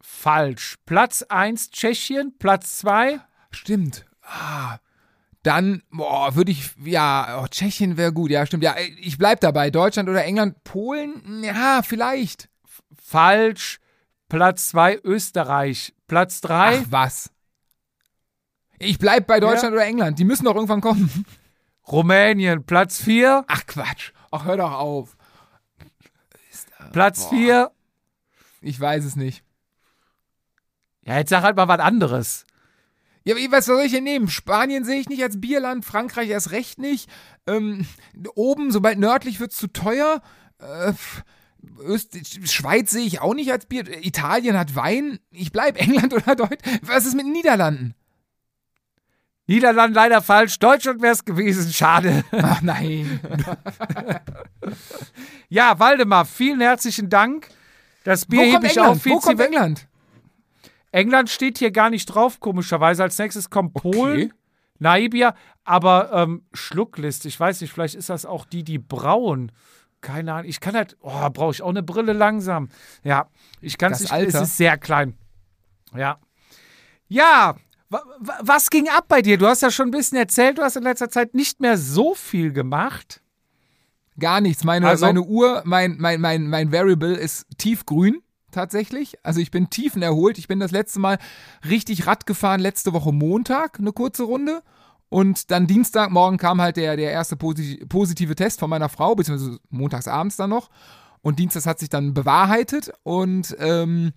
Falsch. 0.01 0.77
Platz 0.87 1.23
1 1.23 1.71
Tschechien, 1.71 2.35
Platz 2.39 2.79
2 2.79 3.21
Stimmt. 3.51 4.05
Ah. 4.23 4.79
Dann, 5.43 5.83
würde 5.91 6.51
ich, 6.51 6.71
ja, 6.83 7.43
oh, 7.43 7.47
Tschechien 7.47 7.99
wäre 7.99 8.13
gut, 8.13 8.31
ja, 8.31 8.47
stimmt. 8.47 8.65
Ja, 8.65 8.77
ich 8.99 9.19
bleib 9.19 9.41
dabei. 9.41 9.71
Deutschland 9.71 10.09
oder 10.09 10.25
England, 10.25 10.65
Polen, 10.65 11.45
ja, 11.45 11.83
vielleicht. 11.83 12.49
falsch. 12.97 13.79
Platz 14.31 14.69
2 14.71 15.01
Österreich, 15.05 15.95
Platz 16.09 16.41
3 16.41 16.79
Ach, 16.79 16.87
was? 16.89 17.31
Ich 18.79 18.99
bleib 18.99 19.27
bei 19.27 19.39
Deutschland 19.39 19.75
oder 19.75 19.85
England. 19.85 20.19
Die 20.19 20.25
müssen 20.25 20.47
doch 20.47 20.55
irgendwann 20.55 20.81
kommen. 20.81 21.27
Rumänien, 21.87 22.65
Platz 22.65 23.01
4, 23.03 23.45
Ach, 23.47 23.67
Quatsch. 23.67 24.13
Ach, 24.31 24.47
hör 24.47 24.57
doch 24.57 24.73
auf. 24.73 25.17
Platz 26.93 27.29
Boah. 27.29 27.31
4. 27.31 27.71
Ich 28.61 28.81
weiß 28.81 29.05
es 29.05 29.17
nicht. 29.17 29.45
Ja, 31.03 31.19
jetzt 31.19 31.31
sag 31.31 31.43
halt 31.43 31.57
mal 31.57 31.69
was 31.69 31.81
anderes. 31.81 32.47
Ja, 33.25 33.35
was 33.51 33.67
soll 33.67 33.83
ich 33.85 33.93
denn 33.93 34.05
nehmen? 34.05 34.29
Spanien 34.29 34.85
sehe 34.85 35.01
ich 35.01 35.09
nicht 35.09 35.23
als 35.23 35.41
Bierland, 35.41 35.85
Frankreich 35.85 36.29
erst 36.29 36.51
recht 36.51 36.79
nicht. 36.79 37.09
Ähm, 37.47 37.87
oben, 38.35 38.71
sobald 38.71 38.99
nördlich 38.99 39.41
wird 39.41 39.53
es 39.53 39.59
zu 39.59 39.69
teuer. 39.69 40.23
Äh, 40.59 40.93
Öst 41.81 42.15
Schweiz 42.51 42.91
sehe 42.91 43.07
ich 43.07 43.21
auch 43.21 43.35
nicht 43.35 43.51
als 43.51 43.67
Bier. 43.67 43.85
Italien 44.05 44.59
hat 44.59 44.77
Wein. 44.77 45.19
Ich 45.31 45.53
bleib 45.53 45.77
England 45.81 46.13
oder 46.13 46.37
Deutschland. 46.37 46.63
Was 46.83 47.07
ist 47.07 47.15
mit 47.15 47.25
den 47.25 47.33
Niederlanden? 47.33 47.95
Niederlande 49.47 49.95
leider 49.95 50.23
falsch. 50.23 50.59
Deutschland 50.59 51.03
wäre 51.03 51.13
es 51.13 51.25
gewesen. 51.25 51.73
Schade. 51.73 52.25
Ach 52.33 52.63
nein. 52.63 53.21
Ja, 55.49 55.79
Waldemar, 55.79 56.25
vielen 56.25 56.61
herzlichen 56.61 57.09
Dank. 57.11 57.49
Das 58.03 58.27
Bier 58.27 58.43
hebe 58.45 58.67
ich 58.67 58.81
auf. 58.81 59.05
Wo 59.07 59.21
kommt 59.21 59.39
England? 59.41 59.87
England 60.91 61.31
steht 61.31 61.59
hier 61.59 61.71
gar 61.71 61.91
nicht 61.91 62.07
drauf, 62.07 62.41
komischerweise. 62.41 63.03
Als 63.03 63.19
nächstes 63.19 63.51
kommt 63.51 63.75
Polen, 63.75 64.31
Okay. 64.31 64.33
Namibia, 64.79 65.35
aber 65.65 66.11
ähm, 66.13 66.43
Schlucklist. 66.53 67.25
Ich 67.27 67.39
weiß 67.39 67.61
nicht, 67.61 67.73
vielleicht 67.73 67.95
ist 67.95 68.11
das 68.11 68.27
auch 68.27 68.47
die, 68.47 68.65
die 68.65 68.79
brauen. 68.79 69.53
Keine 70.01 70.33
Ahnung. 70.33 70.49
Ich 70.49 70.61
kann 70.61 70.75
halt, 70.75 70.97
oh, 71.01 71.31
brauche 71.31 71.53
ich 71.53 71.63
auch 71.63 71.71
eine 71.71 71.83
Brille 71.83 72.13
langsam. 72.13 72.69
Ja, 73.05 73.29
ich 73.61 73.79
kann 73.79 73.93
es 73.93 74.01
nicht. 74.01 74.13
Alter. 74.13 74.43
Es 74.43 74.49
ist 74.49 74.57
sehr 74.57 74.77
klein. 74.77 75.15
Ja. 75.95 76.19
Ja, 77.09 77.55
was 78.41 78.71
ging 78.71 78.89
ab 78.89 79.05
bei 79.09 79.23
dir? 79.23 79.39
Du 79.39 79.47
hast 79.47 79.63
ja 79.63 79.71
schon 79.71 79.89
ein 79.89 79.93
bisschen 79.93 80.19
erzählt, 80.19 80.59
du 80.59 80.63
hast 80.63 80.77
in 80.77 80.83
letzter 80.83 81.11
Zeit 81.11 81.35
nicht 81.35 81.61
mehr 81.61 81.77
so 81.79 82.15
viel 82.15 82.53
gemacht. 82.53 83.21
Gar 84.19 84.41
nichts. 84.41 84.65
Meine, 84.65 84.89
Also- 84.89 85.07
meine 85.07 85.23
Uhr, 85.23 85.63
mein, 85.65 85.97
mein, 85.99 86.21
mein, 86.21 86.49
mein 86.49 86.73
Variable 86.73 87.15
ist 87.15 87.47
tiefgrün 87.59 88.23
tatsächlich. 88.53 89.17
Also 89.25 89.41
ich 89.41 89.51
bin 89.51 89.71
tiefenerholt. 89.71 90.39
Ich 90.39 90.47
bin 90.49 90.61
das 90.61 90.71
letzte 90.71 91.01
Mal 91.01 91.19
richtig 91.69 92.07
Rad 92.07 92.25
gefahren, 92.27 92.61
letzte 92.61 92.93
Woche 92.93 93.13
Montag, 93.13 93.79
eine 93.81 93.93
kurze 93.93 94.23
Runde. 94.23 94.63
Und 95.09 95.51
dann 95.51 95.67
Dienstagmorgen 95.67 96.39
kam 96.39 96.61
halt 96.61 96.77
der, 96.77 96.97
der 96.97 97.11
erste 97.13 97.37
posi 97.37 97.85
positive 97.89 98.35
Test 98.35 98.61
von 98.61 98.71
meiner 98.71 98.89
Frau, 98.89 99.15
beziehungsweise 99.15 99.59
montagsabends 99.71 100.37
dann 100.37 100.51
noch. 100.51 100.71
Und 101.23 101.39
Dienstags 101.39 101.67
hat 101.67 101.79
sich 101.79 101.89
dann 101.89 102.15
bewahrheitet. 102.15 102.93
Und 103.03 103.57
ähm, 103.59 104.13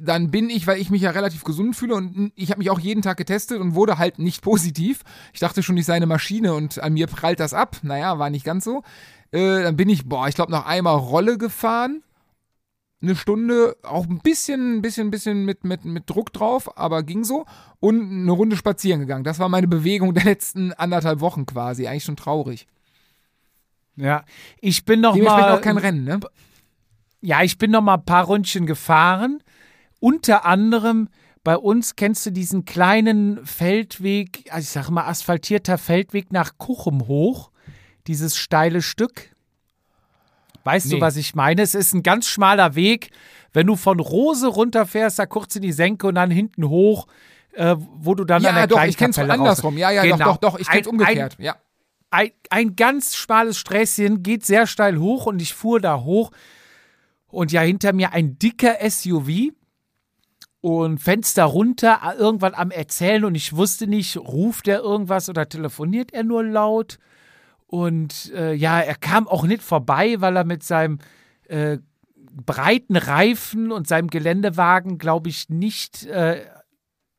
dann 0.00 0.30
bin 0.30 0.50
ich, 0.50 0.66
weil 0.66 0.80
ich 0.80 0.90
mich 0.90 1.02
ja 1.02 1.10
relativ 1.10 1.44
gesund 1.44 1.76
fühle 1.76 1.94
und 1.94 2.32
ich 2.34 2.50
habe 2.50 2.58
mich 2.58 2.70
auch 2.70 2.80
jeden 2.80 3.02
Tag 3.02 3.16
getestet 3.16 3.60
und 3.60 3.74
wurde 3.74 3.98
halt 3.98 4.18
nicht 4.18 4.42
positiv. 4.42 5.02
Ich 5.32 5.40
dachte 5.40 5.62
schon, 5.62 5.76
ich 5.76 5.86
sei 5.86 5.94
eine 5.94 6.06
Maschine 6.06 6.54
und 6.54 6.82
an 6.82 6.94
mir 6.94 7.06
prallt 7.06 7.40
das 7.40 7.54
ab. 7.54 7.78
Naja, 7.82 8.18
war 8.18 8.30
nicht 8.30 8.44
ganz 8.44 8.64
so. 8.64 8.82
Äh, 9.32 9.62
dann 9.62 9.76
bin 9.76 9.88
ich, 9.88 10.08
boah, 10.08 10.28
ich 10.28 10.34
glaube 10.34 10.52
noch 10.52 10.66
einmal 10.66 10.96
Rolle 10.96 11.38
gefahren. 11.38 12.02
Eine 13.02 13.16
Stunde, 13.16 13.76
auch 13.82 14.06
ein 14.06 14.18
bisschen, 14.18 14.76
ein 14.76 14.82
bisschen, 14.82 15.08
ein 15.08 15.10
bisschen 15.10 15.44
mit, 15.44 15.64
mit, 15.64 15.86
mit 15.86 16.10
Druck 16.10 16.32
drauf, 16.34 16.76
aber 16.76 17.02
ging 17.02 17.24
so. 17.24 17.46
Und 17.78 18.10
eine 18.10 18.32
Runde 18.32 18.56
spazieren 18.56 19.00
gegangen. 19.00 19.24
Das 19.24 19.38
war 19.38 19.48
meine 19.48 19.68
Bewegung 19.68 20.12
der 20.12 20.24
letzten 20.24 20.72
anderthalb 20.74 21.20
Wochen 21.20 21.46
quasi. 21.46 21.86
Eigentlich 21.86 22.04
schon 22.04 22.16
traurig. 22.16 22.66
Ja, 23.96 24.24
ich 24.60 24.84
bin 24.84 25.00
noch 25.00 25.16
mal 25.16 25.52
auch 25.52 25.60
kein 25.60 25.78
Rennen, 25.78 26.04
ne? 26.04 26.20
Ja, 27.22 27.42
ich 27.42 27.58
bin 27.58 27.70
noch 27.70 27.82
mal 27.82 27.94
ein 27.94 28.04
paar 28.04 28.28
Ründchen 28.28 28.66
gefahren. 28.66 29.42
Unter 30.00 30.44
anderem 30.46 31.08
bei 31.44 31.56
uns 31.56 31.96
kennst 31.96 32.26
du 32.26 32.30
diesen 32.32 32.64
kleinen 32.64 33.44
Feldweg, 33.46 34.44
also 34.50 34.60
ich 34.64 34.70
sage 34.70 34.90
mal 34.92 35.06
asphaltierter 35.06 35.78
Feldweg 35.78 36.32
nach 36.32 36.58
Kuchum 36.58 37.06
hoch, 37.06 37.50
dieses 38.06 38.36
steile 38.36 38.82
Stück. 38.82 39.30
Weißt 40.64 40.90
du, 40.90 40.96
Nee. 40.96 41.00
was 41.00 41.16
ich 41.16 41.34
meine? 41.34 41.62
Es 41.62 41.74
ist 41.74 41.94
ein 41.94 42.02
ganz 42.02 42.26
schmaler 42.28 42.74
Weg. 42.74 43.10
Wenn 43.52 43.66
du 43.66 43.76
von 43.76 43.98
Rose 44.00 44.46
runterfährst, 44.46 45.18
da 45.18 45.26
kurz 45.26 45.56
in 45.56 45.62
die 45.62 45.72
Senke 45.72 46.06
und 46.06 46.16
dann 46.16 46.30
hinten 46.30 46.68
hoch, 46.68 47.06
äh, 47.52 47.74
wo 47.78 48.14
du 48.14 48.24
dann 48.24 48.44
an 48.44 48.54
Ja, 48.54 48.66
der 48.66 48.66
doch, 48.66 48.84
ich 48.84 48.96
kenn's 48.96 49.18
raus- 49.18 49.28
andersrum. 49.30 49.78
Ja, 49.78 49.90
ja, 49.90 50.02
Genau. 50.02 50.18
doch, 50.18 50.36
doch, 50.36 50.52
doch, 50.52 50.58
ich 50.58 50.68
kenn's 50.68 50.86
Ein- 50.86 50.90
umgekehrt. 50.92 51.36
ja. 51.38 51.56
ein, 52.12 52.30
ein 52.50 52.74
ganz 52.76 53.14
schmales 53.14 53.56
Sträßchen, 53.56 54.22
geht 54.24 54.44
sehr 54.44 54.66
steil 54.66 54.98
hoch 54.98 55.26
und 55.26 55.40
ich 55.40 55.54
fuhr 55.54 55.80
da 55.80 56.00
hoch 56.00 56.32
und 57.28 57.52
ja, 57.52 57.60
hinter 57.62 57.92
mir 57.92 58.12
ein 58.12 58.36
dicker 58.38 58.78
SUV 58.80 59.52
und 60.60 60.98
Fenster 60.98 61.44
runter, 61.44 62.00
äh, 62.04 62.16
irgendwann 62.16 62.54
am 62.54 62.70
Erzählen 62.70 63.24
und 63.24 63.34
ich 63.34 63.54
wusste 63.56 63.86
nicht, 63.86 64.16
ruft 64.16 64.68
er 64.68 64.80
irgendwas 64.80 65.28
oder 65.28 65.48
telefoniert 65.48 66.12
er 66.12 66.24
nur 66.24 66.44
laut 66.44 66.98
und 67.66 68.32
äh, 68.34 68.52
ja, 68.52 68.80
er 68.80 68.96
kam 68.96 69.26
auch 69.28 69.44
nicht 69.44 69.62
vorbei, 69.62 70.16
weil 70.20 70.36
er 70.36 70.44
mit 70.44 70.62
seinem 70.62 70.98
äh, 71.48 71.78
breiten 72.44 72.96
Reifen 72.96 73.72
und 73.72 73.88
seinem 73.88 74.08
Geländewagen, 74.08 74.98
glaube 74.98 75.28
ich, 75.28 75.48
nicht 75.48 76.06
äh, 76.06 76.44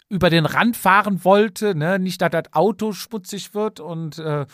über 0.10 0.30
den 0.30 0.46
Rand 0.46 0.76
fahren 0.78 1.24
wollte, 1.24 1.74
ne? 1.74 1.98
nicht, 2.00 2.22
dass 2.22 2.32
das 2.32 2.54
Auto 2.54 2.92
schmutzig 2.92 3.54
wird 3.54 3.80
und 3.80 4.20
äh, 4.20 4.46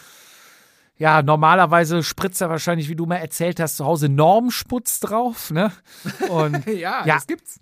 ja, 1.00 1.22
normalerweise 1.22 2.02
spritzt 2.04 2.42
er 2.42 2.50
wahrscheinlich, 2.50 2.90
wie 2.90 2.96
du 2.96 3.06
mal 3.06 3.18
erzählt 3.18 3.60
hast, 3.60 3.78
zu 3.78 3.86
Hause 3.86 4.10
Normschmutz 4.10 5.00
drauf, 5.00 5.52
ne? 5.52 5.72
Und 6.30 6.66
Ja, 6.66 7.06
Ja. 7.06 7.16
das 7.16 7.28
gibt's. 7.28 7.60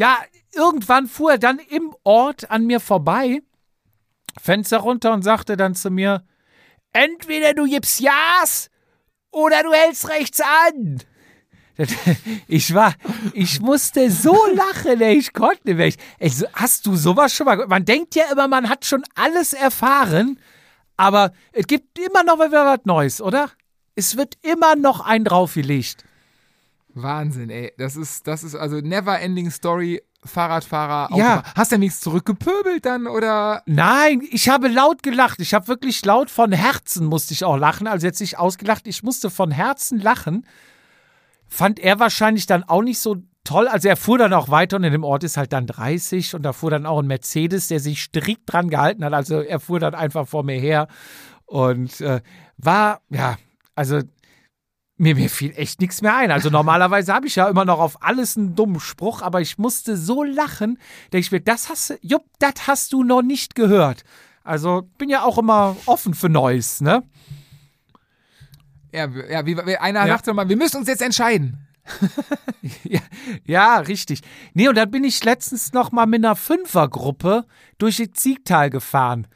Ja, 0.00 0.16
irgendwann 0.54 1.08
fuhr 1.08 1.32
er 1.32 1.38
dann 1.38 1.58
im 1.58 1.94
Ort 2.04 2.50
an 2.50 2.64
mir 2.64 2.80
vorbei, 2.80 3.42
Fenster 4.40 4.78
runter 4.78 5.12
und 5.12 5.22
sagte 5.22 5.58
dann 5.58 5.74
zu 5.74 5.90
mir, 5.90 6.24
entweder 6.94 7.52
du 7.52 7.66
gibst 7.66 8.00
Jas 8.00 8.70
oder 9.30 9.62
du 9.62 9.72
hältst 9.74 10.08
rechts 10.08 10.40
an. 10.40 11.00
Ich 12.48 12.74
war, 12.74 12.94
ich 13.32 13.60
musste 13.60 14.10
so 14.10 14.36
lachen, 14.54 15.00
ich 15.00 15.32
konnte 15.32 15.74
nicht 15.74 15.98
ey, 16.18 16.30
hast 16.52 16.84
du 16.84 16.94
sowas 16.94 17.34
schon 17.34 17.46
mal 17.46 17.54
gehört? 17.54 17.70
Man 17.70 17.86
denkt 17.86 18.14
ja 18.14 18.24
immer, 18.30 18.48
man 18.48 18.68
hat 18.68 18.84
schon 18.84 19.02
alles 19.14 19.54
erfahren, 19.54 20.38
aber 20.96 21.32
es 21.52 21.66
gibt 21.66 21.98
immer 21.98 22.22
noch 22.22 22.38
wieder 22.38 22.66
was 22.66 22.80
Neues, 22.84 23.22
oder? 23.22 23.50
Es 23.94 24.16
wird 24.16 24.34
immer 24.42 24.76
noch 24.76 25.00
ein 25.00 25.24
draufgelegt. 25.24 26.04
Wahnsinn, 26.94 27.50
ey. 27.50 27.72
Das 27.78 27.96
ist, 27.96 28.26
das 28.26 28.42
ist 28.42 28.54
also 28.54 28.76
never 28.80 29.18
ending 29.20 29.50
story. 29.50 30.02
Fahrradfahrer, 30.22 31.16
Ja. 31.16 31.36
Autofahrer. 31.38 31.54
Hast 31.56 31.70
du 31.72 31.74
denn 31.76 31.80
nichts 31.80 32.00
zurückgepöbelt 32.00 32.84
dann 32.84 33.06
oder? 33.06 33.62
Nein, 33.64 34.20
ich 34.30 34.50
habe 34.50 34.68
laut 34.68 35.02
gelacht. 35.02 35.40
Ich 35.40 35.54
habe 35.54 35.66
wirklich 35.68 36.04
laut 36.04 36.28
von 36.30 36.52
Herzen 36.52 37.06
musste 37.06 37.32
ich 37.32 37.42
auch 37.44 37.56
lachen. 37.56 37.86
Also 37.86 38.06
jetzt 38.06 38.20
nicht 38.20 38.38
ausgelacht, 38.38 38.86
ich 38.86 39.02
musste 39.02 39.30
von 39.30 39.50
Herzen 39.50 39.98
lachen. 39.98 40.46
Fand 41.48 41.78
er 41.80 41.98
wahrscheinlich 41.98 42.44
dann 42.46 42.64
auch 42.64 42.82
nicht 42.82 42.98
so 42.98 43.16
toll. 43.44 43.66
Also 43.66 43.88
er 43.88 43.96
fuhr 43.96 44.18
dann 44.18 44.34
auch 44.34 44.50
weiter 44.50 44.76
und 44.76 44.84
in 44.84 44.92
dem 44.92 45.04
Ort 45.04 45.24
ist 45.24 45.38
halt 45.38 45.54
dann 45.54 45.66
30 45.66 46.34
und 46.34 46.42
da 46.42 46.52
fuhr 46.52 46.70
dann 46.70 46.84
auch 46.84 46.98
ein 47.00 47.06
Mercedes, 47.06 47.68
der 47.68 47.80
sich 47.80 48.02
strikt 48.02 48.42
dran 48.52 48.68
gehalten 48.68 49.02
hat. 49.04 49.14
Also 49.14 49.40
er 49.40 49.58
fuhr 49.58 49.80
dann 49.80 49.94
einfach 49.94 50.28
vor 50.28 50.44
mir 50.44 50.60
her 50.60 50.86
und 51.46 52.00
äh, 52.02 52.20
war, 52.58 53.00
ja, 53.08 53.36
also 53.74 54.00
mir, 55.00 55.14
mir 55.14 55.30
fiel 55.30 55.52
echt 55.56 55.80
nichts 55.80 56.02
mehr 56.02 56.14
ein. 56.14 56.30
Also 56.30 56.50
normalerweise 56.50 57.14
habe 57.14 57.26
ich 57.26 57.36
ja 57.36 57.48
immer 57.48 57.64
noch 57.64 57.78
auf 57.78 58.02
alles 58.02 58.36
einen 58.36 58.54
dummen 58.54 58.80
Spruch, 58.80 59.22
aber 59.22 59.40
ich 59.40 59.56
musste 59.58 59.96
so 59.96 60.22
lachen, 60.22 60.78
denke 61.12 61.24
ich 61.24 61.32
mir, 61.32 61.40
das 61.40 61.70
hast 61.70 61.90
du, 61.90 61.98
Jupp, 62.02 62.24
das 62.38 62.66
hast 62.66 62.92
du 62.92 63.02
noch 63.02 63.22
nicht 63.22 63.54
gehört. 63.54 64.04
Also 64.44 64.82
bin 64.98 65.08
ja 65.08 65.22
auch 65.22 65.38
immer 65.38 65.76
offen 65.86 66.14
für 66.14 66.28
Neues, 66.28 66.80
ne? 66.80 67.02
Ja, 68.92 69.08
ja 69.08 69.46
wie, 69.46 69.56
einer 69.76 70.06
Ja. 70.06 70.14
sagte 70.14 70.34
mal, 70.34 70.48
wir 70.48 70.56
müssen 70.56 70.78
uns 70.78 70.88
jetzt 70.88 71.02
entscheiden. 71.02 71.66
Ja, 72.84 73.00
ja, 73.46 73.78
richtig. 73.78 74.20
Nee, 74.52 74.68
und 74.68 74.74
dann 74.74 74.90
bin 74.90 75.02
ich 75.02 75.24
letztens 75.24 75.72
noch 75.72 75.92
mal 75.92 76.04
mit 76.06 76.22
einer 76.22 76.36
Fünfergruppe 76.36 77.46
durch 77.78 77.96
die 77.96 78.12
Ziegtal 78.12 78.68
gefahren. 78.68 79.26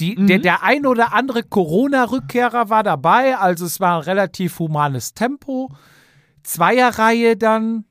Die, 0.00 0.14
der, 0.14 0.38
der 0.38 0.62
ein 0.62 0.86
oder 0.86 1.12
andere 1.12 1.42
Corona-Rückkehrer 1.42 2.70
war 2.70 2.82
dabei, 2.82 3.36
also 3.36 3.66
es 3.66 3.80
war 3.80 3.98
ein 3.98 4.02
relativ 4.02 4.58
humanes 4.58 5.14
Tempo. 5.14 5.70
Zweierreihe 6.42 7.36
dann 7.36 7.84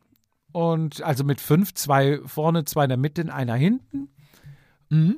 und 0.51 1.03
also 1.03 1.23
mit 1.23 1.39
fünf, 1.39 1.73
zwei 1.75 2.19
vorne, 2.25 2.65
zwei 2.65 2.83
in 2.85 2.89
der 2.89 2.97
Mitte, 2.97 3.33
einer 3.33 3.55
hinten. 3.55 4.09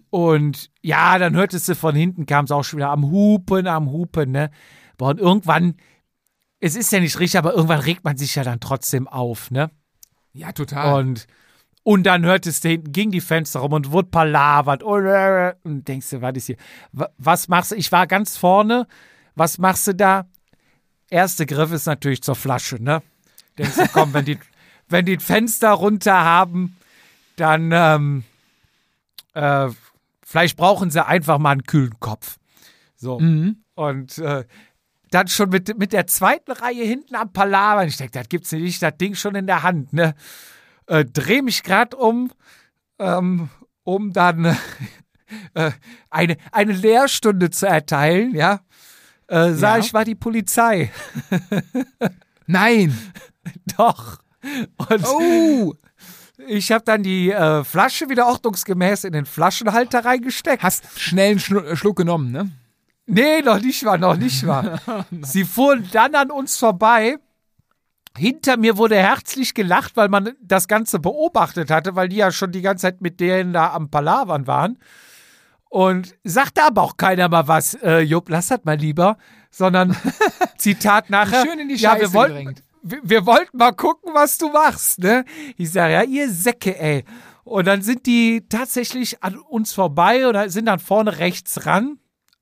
Und 0.10 0.70
ja, 0.82 1.18
dann 1.18 1.36
hörtest 1.36 1.70
du 1.70 1.76
von 1.76 1.96
hinten, 1.96 2.26
kam 2.26 2.46
es 2.46 2.52
auch 2.52 2.64
schon 2.64 2.78
wieder 2.78 2.90
am 2.90 3.10
Hupen, 3.10 3.68
am 3.68 3.90
Hupen, 3.90 4.32
ne? 4.32 4.52
Boah, 4.98 5.12
und 5.12 5.20
irgendwann, 5.20 5.76
es 6.60 6.76
ist 6.76 6.92
ja 6.92 7.00
nicht 7.00 7.20
richtig, 7.20 7.38
aber 7.38 7.54
irgendwann 7.54 7.80
regt 7.80 8.04
man 8.04 8.18
sich 8.18 8.36
ja 8.36 8.44
dann 8.44 8.60
trotzdem 8.60 9.08
auf, 9.08 9.50
ne? 9.50 9.72
Ja, 10.34 10.52
total. 10.52 11.00
Und, 11.00 11.28
und 11.84 12.04
dann 12.04 12.26
hörtest 12.26 12.64
du 12.64 12.70
hinten, 12.70 12.92
ging 12.92 13.12
die 13.12 13.22
Fenster 13.22 13.60
rum 13.62 13.74
und 13.74 13.92
wurde 13.92 14.10
palavert. 14.10 14.84
Und, 14.84 15.06
äh, 15.06 15.54
und 15.64 15.88
denkst 15.88 16.10
du, 16.12 16.22
was 16.22 16.36
ist 16.36 16.46
hier? 16.48 16.58
Wa- 16.92 17.10
Was 17.18 17.48
machst 17.48 17.72
du? 17.72 17.76
Ich 17.76 17.92
war 17.92 18.06
ganz 18.08 18.38
vorne. 18.38 18.88
Was 19.36 19.58
machst 19.58 19.88
du 19.88 19.96
da? 19.96 20.26
Erste 21.10 21.46
Griff 21.46 21.72
ist 21.72 21.88
natürlich 21.88 22.22
zur 22.22 22.36
Flasche, 22.36 22.82
ne? 22.82 23.02
Denkst 23.58 23.76
du, 23.76 23.88
komm, 23.94 24.14
wenn 24.14 24.26
die, 24.26 24.38
wenn 24.90 25.06
die 25.06 25.18
Fenster 25.18 25.72
runter 25.72 26.24
haben, 26.24 26.78
dann 27.36 27.72
ähm, 27.74 28.24
äh, 29.34 29.70
vielleicht 30.24 30.58
brauchen 30.58 30.92
sie 30.92 31.06
einfach 31.06 31.38
mal 31.40 31.52
einen 31.52 31.64
kühlen 31.64 32.00
Kopf. 32.00 32.38
So. 32.96 33.20
Mhm. 33.20 33.64
Und 33.76 34.18
äh, 34.20 34.46
dann 35.10 35.28
schon 35.28 35.50
mit, 35.50 35.78
mit 35.78 35.92
der 35.94 36.08
zweiten 36.08 36.52
Reihe 36.52 36.84
hinten 36.86 37.16
am 37.16 37.34
Palaver. 37.34 37.86
Ich 37.86 37.98
denke, 37.98 38.14
das 38.20 38.30
gibt's 38.30 38.52
nicht, 38.52 38.82
das 38.82 38.96
Ding 38.98 39.16
schon 39.16 39.36
in 39.36 39.48
der 39.48 39.64
Hand, 39.64 39.92
ne? 39.94 40.14
Äh, 40.88 41.06
dreh 41.06 41.42
mich 41.42 41.64
gerade 41.64 41.96
um, 41.98 42.32
ähm, 43.00 43.50
um 43.84 44.14
dann 44.14 44.46
äh, 45.54 45.72
eine, 46.10 46.38
eine 46.52 46.74
Lehrstunde 46.74 47.50
zu 47.50 47.68
erteilen, 47.68 48.36
ja. 48.36 48.62
Äh, 49.28 49.54
sag 49.54 49.78
Ja. 49.80 49.86
ich, 49.86 49.94
war 49.94 50.04
die 50.06 50.16
Polizei. 50.16 50.92
Nein. 52.48 52.98
Doch. 53.78 54.20
Und 54.78 55.06
Oh. 55.06 55.74
ich 56.48 56.72
habe 56.72 56.84
dann 56.84 57.04
die 57.04 57.32
äh, 57.32 57.64
Flasche 57.64 58.10
wieder 58.10 58.28
ordnungsgemäß 58.28 59.04
in 59.06 59.14
den 59.14 59.26
Flaschenhalter 59.26 60.04
reingesteckt. 60.04 60.64
Hast 60.64 61.00
schnell 61.00 61.32
einen 61.32 61.40
Schlu- 61.40 61.76
Schluck 61.76 61.98
genommen, 61.98 62.32
ne? 62.32 62.52
Nee, 63.06 63.42
noch 63.42 63.60
nicht 63.62 63.84
mal, 63.84 63.98
noch 63.98 64.16
nicht 64.18 64.44
mal. 64.44 64.80
Sie 65.22 65.44
fuhren 65.44 65.88
dann 65.92 66.16
an 66.16 66.32
uns 66.32 66.58
vorbei. 66.58 67.18
Hinter 68.18 68.58
mir 68.58 68.78
wurde 68.78 68.98
herzlich 68.98 69.54
gelacht, 69.54 69.96
weil 69.96 70.10
man 70.10 70.32
das 70.42 70.68
Ganze 70.68 71.00
beobachtet 71.00 71.72
hatte, 71.72 71.96
weil 71.96 72.10
die 72.10 72.18
ja 72.18 72.32
schon 72.32 72.52
die 72.52 72.62
ganze 72.62 72.84
Zeit 72.84 73.02
mit 73.02 73.20
denen 73.20 73.54
da 73.54 73.74
am 73.74 73.90
Palavern 73.90 74.48
waren. 74.48 74.78
Und 75.70 76.16
sagte 76.26 76.64
aber 76.64 76.82
auch 76.82 76.98
keiner 76.98 77.30
mal 77.30 77.48
was, 77.48 77.76
äh, 77.76 78.00
Jupp, 78.00 78.30
lass 78.30 78.48
das 78.48 78.60
mal 78.66 78.76
lieber, 78.76 79.18
sondern 79.50 79.96
Zitat 80.58 81.10
nachher. 81.10 81.46
Schön 81.46 81.60
in 81.60 81.70
die 81.70 81.76
ja, 81.76 81.94
wir 81.94 82.02
Scheiße 82.02 82.14
wollten, 82.14 82.38
gedrängt. 82.38 82.64
wir, 82.82 83.00
wir 83.04 83.26
wollten 83.26 83.58
mal 83.58 83.72
gucken, 83.72 84.14
was 84.14 84.38
du 84.38 84.50
machst, 84.50 85.00
ne? 85.00 85.24
Ich 85.56 85.72
sage, 85.72 85.94
ja, 85.94 86.04
ihr 86.04 86.30
Säcke, 86.30 86.78
ey. 86.78 87.06
Und 87.46 87.68
dann 87.68 87.82
sind 87.82 88.06
die 88.06 88.46
tatsächlich 88.50 89.24
an 89.24 89.38
uns 89.38 89.74
vorbei 89.74 90.28
oder 90.28 90.50
sind 90.50 90.66
dann 90.66 90.80
vorne 90.80 91.20
rechts 91.20 91.66
ran, 91.66 92.00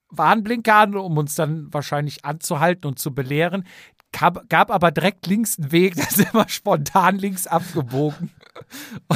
Warnblinker 0.09 0.75
an, 0.75 0.95
um 0.95 1.17
uns 1.17 1.35
dann 1.35 1.71
wahrscheinlich 1.71 2.25
anzuhalten 2.25 2.87
und 2.87 2.97
zu 2.97 3.13
belehren. 3.13 3.65
Gab, 4.11 4.49
gab 4.49 4.71
aber 4.71 4.91
direkt 4.91 5.27
links 5.27 5.59
einen 5.59 5.71
Weg, 5.71 5.95
da 5.97 6.03
sind 6.03 6.33
wir 6.33 6.49
spontan 6.49 7.17
links 7.17 7.47
abgebogen. 7.47 8.31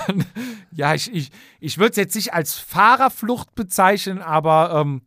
Und 0.08 0.26
ja, 0.72 0.94
ich, 0.94 1.12
ich, 1.14 1.32
ich 1.60 1.78
würde 1.78 1.92
es 1.92 1.98
jetzt 1.98 2.16
nicht 2.16 2.34
als 2.34 2.54
Fahrerflucht 2.56 3.56
bezeichnen, 3.56 4.22
aber 4.22 4.80
ähm, 4.82 5.02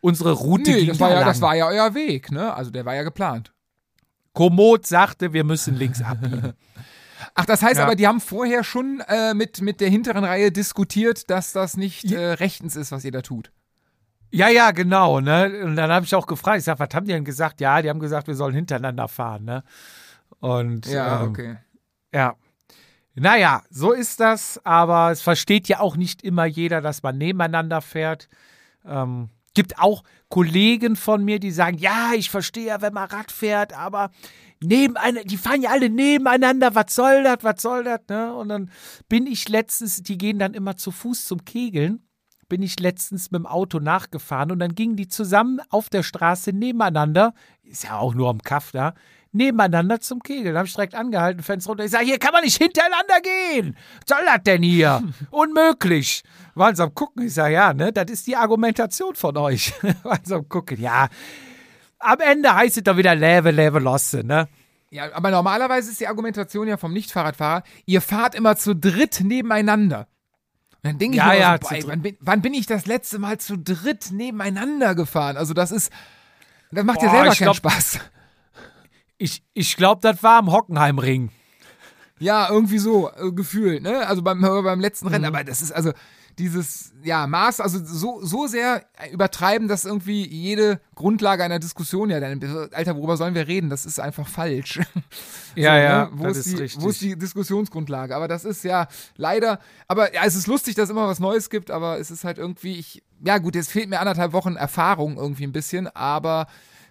unsere 0.00 0.32
Route 0.32 0.70
Nee, 0.70 0.78
ging 0.80 0.88
das 0.88 1.00
war, 1.00 1.10
ja, 1.10 1.16
lang. 1.20 1.26
das 1.26 1.40
war 1.40 1.54
ja 1.54 1.66
euer 1.68 1.94
Weg, 1.94 2.30
ne? 2.32 2.52
Also 2.54 2.70
der 2.70 2.84
war 2.84 2.94
ja 2.94 3.02
geplant. 3.04 3.52
Komoot 4.32 4.86
sagte, 4.86 5.32
wir 5.32 5.44
müssen 5.44 5.74
links 5.76 6.02
abbiegen. 6.02 6.52
Ach, 7.34 7.44
das 7.46 7.62
heißt 7.62 7.78
Ja. 7.78 7.84
aber, 7.84 7.96
die 7.96 8.06
haben 8.06 8.20
vorher 8.20 8.64
schon 8.64 9.00
äh, 9.08 9.34
mit, 9.34 9.60
mit 9.60 9.80
der 9.80 9.88
hinteren 9.90 10.24
Reihe 10.24 10.50
diskutiert, 10.52 11.30
dass 11.30 11.52
das 11.52 11.76
nicht 11.76 12.10
äh, 12.12 12.18
rechtens 12.32 12.76
ist, 12.76 12.92
was 12.92 13.04
ihr 13.04 13.12
da 13.12 13.22
tut. 13.22 13.52
Ja, 14.30 14.48
ja, 14.48 14.70
genau. 14.70 15.20
Ne? 15.20 15.62
Und 15.64 15.76
dann 15.76 15.90
habe 15.90 16.04
ich 16.04 16.14
auch 16.14 16.26
gefragt, 16.26 16.58
ich 16.58 16.64
sag, 16.64 16.78
was 16.78 16.88
haben 16.94 17.06
die 17.06 17.12
denn 17.12 17.24
gesagt? 17.24 17.60
Ja, 17.60 17.82
die 17.82 17.88
haben 17.88 18.00
gesagt, 18.00 18.26
wir 18.26 18.34
sollen 18.34 18.54
hintereinander 18.54 19.08
fahren. 19.08 19.44
Ne? 19.44 19.64
Und 20.38 20.86
Ja, 20.86 21.22
ähm, 21.22 21.28
okay. 21.30 21.56
ja. 22.14 22.34
Naja, 23.14 23.62
so 23.70 23.92
ist 23.92 24.20
das, 24.20 24.60
aber 24.64 25.10
es 25.10 25.20
versteht 25.20 25.68
ja 25.68 25.80
auch 25.80 25.96
nicht 25.96 26.22
immer 26.22 26.44
jeder, 26.44 26.80
dass 26.80 27.02
man 27.02 27.18
nebeneinander 27.18 27.80
fährt. 27.80 28.28
Ähm, 28.86 29.30
gibt 29.52 29.78
auch 29.78 30.04
Kollegen 30.28 30.94
von 30.96 31.24
mir, 31.24 31.40
die 31.40 31.50
sagen, 31.50 31.76
ja, 31.78 32.12
ich 32.14 32.30
verstehe 32.30 32.66
ja, 32.66 32.80
wenn 32.80 32.94
man 32.94 33.10
Rad 33.10 33.32
fährt, 33.32 33.72
aber 33.76 34.10
nebeneinander, 34.62 35.24
die 35.24 35.36
fahren 35.36 35.60
ja 35.60 35.70
alle 35.70 35.90
nebeneinander, 35.90 36.74
was 36.74 36.94
soll 36.94 37.24
das, 37.24 37.38
was 37.42 37.60
soll 37.60 37.84
das, 37.84 38.00
ne? 38.08 38.32
Und 38.34 38.48
dann 38.48 38.70
bin 39.08 39.26
ich 39.26 39.48
letztens, 39.48 40.02
die 40.02 40.16
gehen 40.16 40.38
dann 40.38 40.54
immer 40.54 40.76
zu 40.76 40.92
Fuß 40.92 41.24
zum 41.24 41.44
Kegeln, 41.44 42.06
bin 42.50 42.62
ich 42.62 42.78
letztens 42.78 43.30
mit 43.30 43.38
dem 43.38 43.46
Auto 43.46 43.78
nachgefahren 43.78 44.50
und 44.50 44.58
dann 44.58 44.74
gingen 44.74 44.96
die 44.96 45.08
zusammen 45.08 45.62
auf 45.70 45.88
der 45.88 46.02
Straße 46.02 46.52
nebeneinander, 46.52 47.32
ist 47.62 47.84
ja 47.84 47.96
auch 47.96 48.12
nur 48.12 48.28
am 48.28 48.42
Kaff 48.42 48.72
da, 48.72 48.92
nebeneinander 49.32 50.00
zum 50.00 50.22
Kegeln. 50.22 50.52
Da 50.52 50.58
habe 50.58 50.68
ich 50.68 50.74
direkt 50.74 50.94
angehalten, 50.94 51.42
Fenster 51.42 51.70
runter. 51.70 51.84
Ich 51.84 51.92
sage, 51.92 52.04
hier 52.04 52.18
kann 52.18 52.32
man 52.32 52.44
nicht 52.44 52.58
hintereinander 52.58 53.20
gehen. 53.22 53.76
Was 54.06 54.18
soll 54.18 54.26
das 54.26 54.42
denn 54.42 54.62
hier? 54.62 55.02
Unmöglich. 55.30 56.22
Waren 56.54 56.76
sie 56.76 56.82
am 56.82 56.94
Gucken. 56.94 57.26
Ich 57.26 57.34
sage, 57.34 57.54
ja, 57.54 57.72
ne, 57.72 57.92
das 57.92 58.10
ist 58.10 58.26
die 58.26 58.36
Argumentation 58.36 59.14
von 59.14 59.36
euch. 59.38 59.72
Waren 60.02 60.24
sie 60.24 60.34
am 60.34 60.46
Gucken. 60.48 60.78
Ja, 60.80 61.08
am 62.00 62.18
Ende 62.20 62.54
heißt 62.54 62.78
es 62.78 62.82
doch 62.82 62.96
wieder 62.96 63.14
Leve, 63.14 63.52
Leve, 63.52 63.78
Losse, 63.78 64.24
ne? 64.24 64.48
Ja, 64.90 65.12
aber 65.14 65.30
normalerweise 65.30 65.92
ist 65.92 66.00
die 66.00 66.08
Argumentation 66.08 66.66
ja 66.66 66.76
vom 66.76 66.92
Nicht-Fahrradfahrer, 66.92 67.62
ihr 67.86 68.00
fahrt 68.00 68.34
immer 68.34 68.56
zu 68.56 68.74
dritt 68.74 69.20
nebeneinander. 69.22 70.08
Und 70.82 70.90
dann 70.92 70.98
denke 70.98 71.16
ich 71.16 71.22
Ja, 71.22 71.28
mir 71.28 71.38
ja, 71.38 71.58
so, 71.60 71.68
boah, 71.68 71.78
wann, 71.88 72.02
bin, 72.02 72.16
wann 72.20 72.40
bin 72.42 72.54
ich 72.54 72.66
das 72.66 72.86
letzte 72.86 73.18
Mal 73.18 73.38
zu 73.38 73.58
dritt 73.58 74.10
nebeneinander 74.12 74.94
gefahren? 74.94 75.36
Also 75.36 75.52
das 75.54 75.72
ist, 75.72 75.92
das 76.70 76.84
macht 76.84 77.02
ja 77.02 77.08
Boah, 77.08 77.14
selber 77.16 77.32
ich 77.32 77.38
keinen 77.38 77.46
glaub- 77.46 77.56
Spaß. 77.56 77.98
Ich, 79.18 79.42
ich 79.52 79.76
glaube, 79.76 80.00
das 80.00 80.22
war 80.22 80.38
am 80.38 80.50
Hockenheimring. 80.50 81.30
Ja, 82.18 82.48
irgendwie 82.50 82.78
so 82.78 83.10
äh, 83.10 83.30
gefühlt, 83.32 83.82
ne? 83.82 84.06
Also 84.06 84.22
beim, 84.22 84.40
beim 84.40 84.80
letzten 84.80 85.08
Rennen, 85.08 85.22
Mhm. 85.28 85.34
aber 85.34 85.44
das 85.44 85.60
ist 85.62 85.72
also 85.72 85.92
dieses 86.40 86.92
ja, 87.02 87.26
Maß, 87.26 87.60
also 87.60 87.78
so, 87.84 88.24
so 88.24 88.46
sehr 88.46 88.84
übertreiben, 89.12 89.68
dass 89.68 89.84
irgendwie 89.84 90.26
jede 90.26 90.80
Grundlage 90.94 91.44
einer 91.44 91.58
Diskussion 91.58 92.08
ja 92.10 92.18
dann, 92.18 92.40
Alter, 92.72 92.96
worüber 92.96 93.16
sollen 93.16 93.34
wir 93.34 93.46
reden? 93.46 93.68
Das 93.70 93.84
ist 93.86 94.00
einfach 94.00 94.26
falsch. 94.26 94.80
Ja, 95.56 95.74
So, 95.74 95.82
ja, 95.82 96.04
ne? 96.04 96.10
Wo 96.12 96.24
das 96.24 96.36
ist, 96.36 96.46
ist 96.46 96.52
die, 96.52 96.62
richtig. 96.62 96.82
Wo 96.82 96.88
ist 96.90 97.00
die 97.00 97.18
Diskussionsgrundlage? 97.18 98.14
Aber 98.14 98.28
das 98.28 98.44
ist 98.44 98.62
ja 98.62 98.86
leider, 99.16 99.58
aber 99.88 100.14
ja, 100.14 100.22
es 100.24 100.36
ist 100.36 100.46
lustig, 100.46 100.76
dass 100.76 100.84
es 100.84 100.90
immer 100.90 101.08
was 101.08 101.18
Neues 101.18 101.50
gibt, 101.50 101.72
aber 101.72 101.98
es 101.98 102.12
ist 102.12 102.22
halt 102.22 102.38
irgendwie, 102.38 102.78
ich, 102.78 103.02
ja 103.24 103.38
gut, 103.38 103.56
jetzt 103.56 103.72
fehlt 103.72 103.90
mir 103.90 103.98
anderthalb 103.98 104.32
Wochen 104.32 104.54
Erfahrung 104.54 105.16
irgendwie 105.16 105.42
ein 105.44 105.52
bisschen, 105.52 105.88
aber 105.88 106.46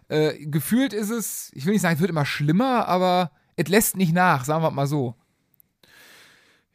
äh, 0.10 0.46
gefühlt 0.46 0.92
ist 0.92 1.10
es, 1.10 1.52
ich 1.54 1.66
will 1.66 1.72
nicht 1.72 1.82
sagen, 1.82 1.96
es 1.96 2.02
wird 2.02 2.10
immer 2.10 2.26
schlimmer, 2.26 2.86
aber 2.90 3.32
es 3.56 3.70
lässt 3.70 3.96
nicht 3.96 4.14
nach, 4.14 4.44
sagen 4.44 4.62
wir 4.62 4.72
mal 4.72 4.88
so. 4.88 5.16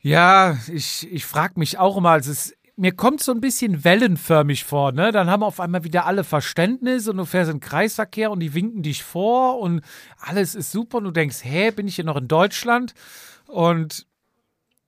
Ja, 0.05 0.59
ich, 0.71 1.11
ich 1.11 1.25
frage 1.25 1.59
mich 1.59 1.79
auch 1.79 1.97
immer, 1.97 2.17
es, 2.17 2.55
mir 2.77 2.93
kommt 2.93 3.23
so 3.23 3.33
ein 3.33 3.41
bisschen 3.41 3.85
wellenförmig 3.85 4.65
vor, 4.65 4.93
ne? 4.93 5.13
Dann 5.13 5.31
haben 5.31 5.43
auf 5.43 5.61
einmal 5.61 5.85
wieder 5.85 6.07
alle 6.07 6.25
Verständnis 6.25 7.07
und 7.09 7.17
du 7.19 7.25
fährst 7.25 7.51
in 7.51 7.61
Kreisverkehr 7.61 8.31
und 8.31 8.41
die 8.41 8.55
winken 8.55 8.83
dich 8.83 9.03
vor 9.05 9.61
und 9.61 9.83
alles 10.19 10.55
ist 10.55 10.73
super 10.73 10.99
und 10.99 11.05
du 11.05 11.11
denkst, 11.13 11.39
hä, 11.45 11.71
bin 11.71 11.87
ich 11.87 11.95
hier 11.97 12.05
noch 12.05 12.17
in 12.17 12.27
Deutschland? 12.29 12.95
Und 13.47 14.07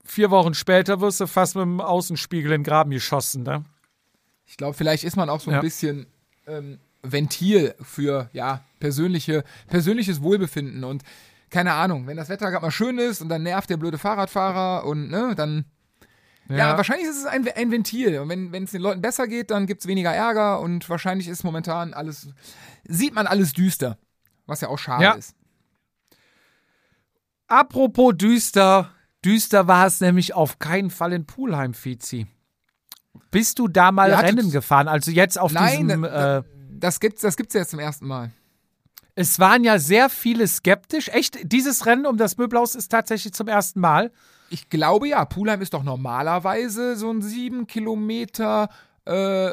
vier 0.04 0.30
Wochen 0.30 0.54
später 0.54 1.00
wirst 1.00 1.20
du 1.20 1.26
fast 1.26 1.54
mit 1.54 1.62
dem 1.62 1.80
Außenspiegel 1.80 2.50
in 2.52 2.62
den 2.62 2.64
Graben 2.64 2.90
geschossen, 2.90 3.42
ne? 3.44 3.64
Ich 4.46 4.56
glaube, 4.56 4.74
vielleicht 4.74 5.04
ist 5.04 5.16
man 5.16 5.28
auch 5.28 5.40
so 5.40 5.50
ein 5.50 5.54
Ja. 5.56 5.60
bisschen 5.60 6.06
ähm, 6.46 6.78
Ventil 7.02 7.74
für 7.82 8.30
ja 8.32 8.62
persönliche, 8.80 9.44
persönliches 9.68 10.22
Wohlbefinden 10.22 10.82
und 10.84 11.02
keine 11.50 11.72
Ahnung, 11.74 12.06
wenn 12.08 12.16
das 12.16 12.28
Wetter 12.28 12.50
gerade 12.50 12.64
mal 12.64 12.70
schön 12.72 12.98
ist 12.98 13.20
und 13.22 13.28
dann 13.28 13.44
nervt 13.44 13.70
der 13.70 13.76
blöde 13.76 13.98
Fahrradfahrer 13.98 14.84
und 14.86 15.08
ne, 15.10 15.34
dann 15.36 15.64
ja, 16.48 16.76
wahrscheinlich 16.76 17.06
ist 17.08 17.18
es 17.18 17.26
ein, 17.26 17.48
ein 17.48 17.70
Ventil. 17.70 18.18
Und 18.20 18.28
wenn 18.28 18.64
es 18.64 18.70
den 18.72 18.82
Leuten 18.82 19.00
besser 19.00 19.26
geht, 19.26 19.50
dann 19.50 19.66
gibt 19.66 19.80
es 19.82 19.86
weniger 19.86 20.12
Ärger 20.12 20.60
und 20.60 20.88
wahrscheinlich 20.88 21.28
ist 21.28 21.44
momentan 21.44 21.94
alles, 21.94 22.28
sieht 22.84 23.14
man 23.14 23.26
alles 23.26 23.52
düster. 23.52 23.98
Was 24.46 24.60
ja 24.60 24.68
auch 24.68 24.78
schade 24.78 25.02
Ja. 25.04 25.12
ist. 25.12 25.34
Apropos 27.48 28.14
düster, 28.16 28.90
düster 29.24 29.66
war 29.68 29.86
es 29.86 30.00
nämlich 30.00 30.34
auf 30.34 30.58
keinen 30.58 30.90
Fall 30.90 31.12
in 31.12 31.26
Pulheim, 31.26 31.74
Fizi. 31.74 32.26
Bist 33.30 33.58
du 33.58 33.68
da 33.68 33.92
mal 33.92 34.16
hattet- 34.16 34.38
Rennen 34.38 34.50
gefahren? 34.50 34.88
Also 34.88 35.10
jetzt 35.10 35.38
auf 35.38 35.52
Nein, 35.52 35.86
diesem. 35.88 36.02
da- 36.02 36.38
äh, 36.38 36.42
Das 36.78 37.00
gibt's, 37.00 37.22
das 37.22 37.36
gibt's 37.36 37.54
ja 37.54 37.60
jetzt 37.60 37.70
zum 37.70 37.78
ersten 37.78 38.06
Mal. 38.06 38.30
Es 39.14 39.38
waren 39.38 39.64
ja 39.64 39.78
sehr 39.78 40.10
viele 40.10 40.46
skeptisch. 40.46 41.08
Echt, 41.08 41.38
dieses 41.50 41.86
Rennen 41.86 42.04
um 42.04 42.18
das 42.18 42.36
Möbelhaus 42.36 42.74
ist 42.74 42.88
tatsächlich 42.90 43.32
zum 43.32 43.48
ersten 43.48 43.80
Mal. 43.80 44.12
Ich 44.50 44.68
glaube 44.68 45.08
ja, 45.08 45.24
Pulheim 45.24 45.60
ist 45.60 45.74
doch 45.74 45.82
normalerweise 45.82 46.96
so 46.96 47.10
ein 47.10 47.22
sieben 47.22 47.66
Kilometer 47.66 48.68
äh, 49.04 49.12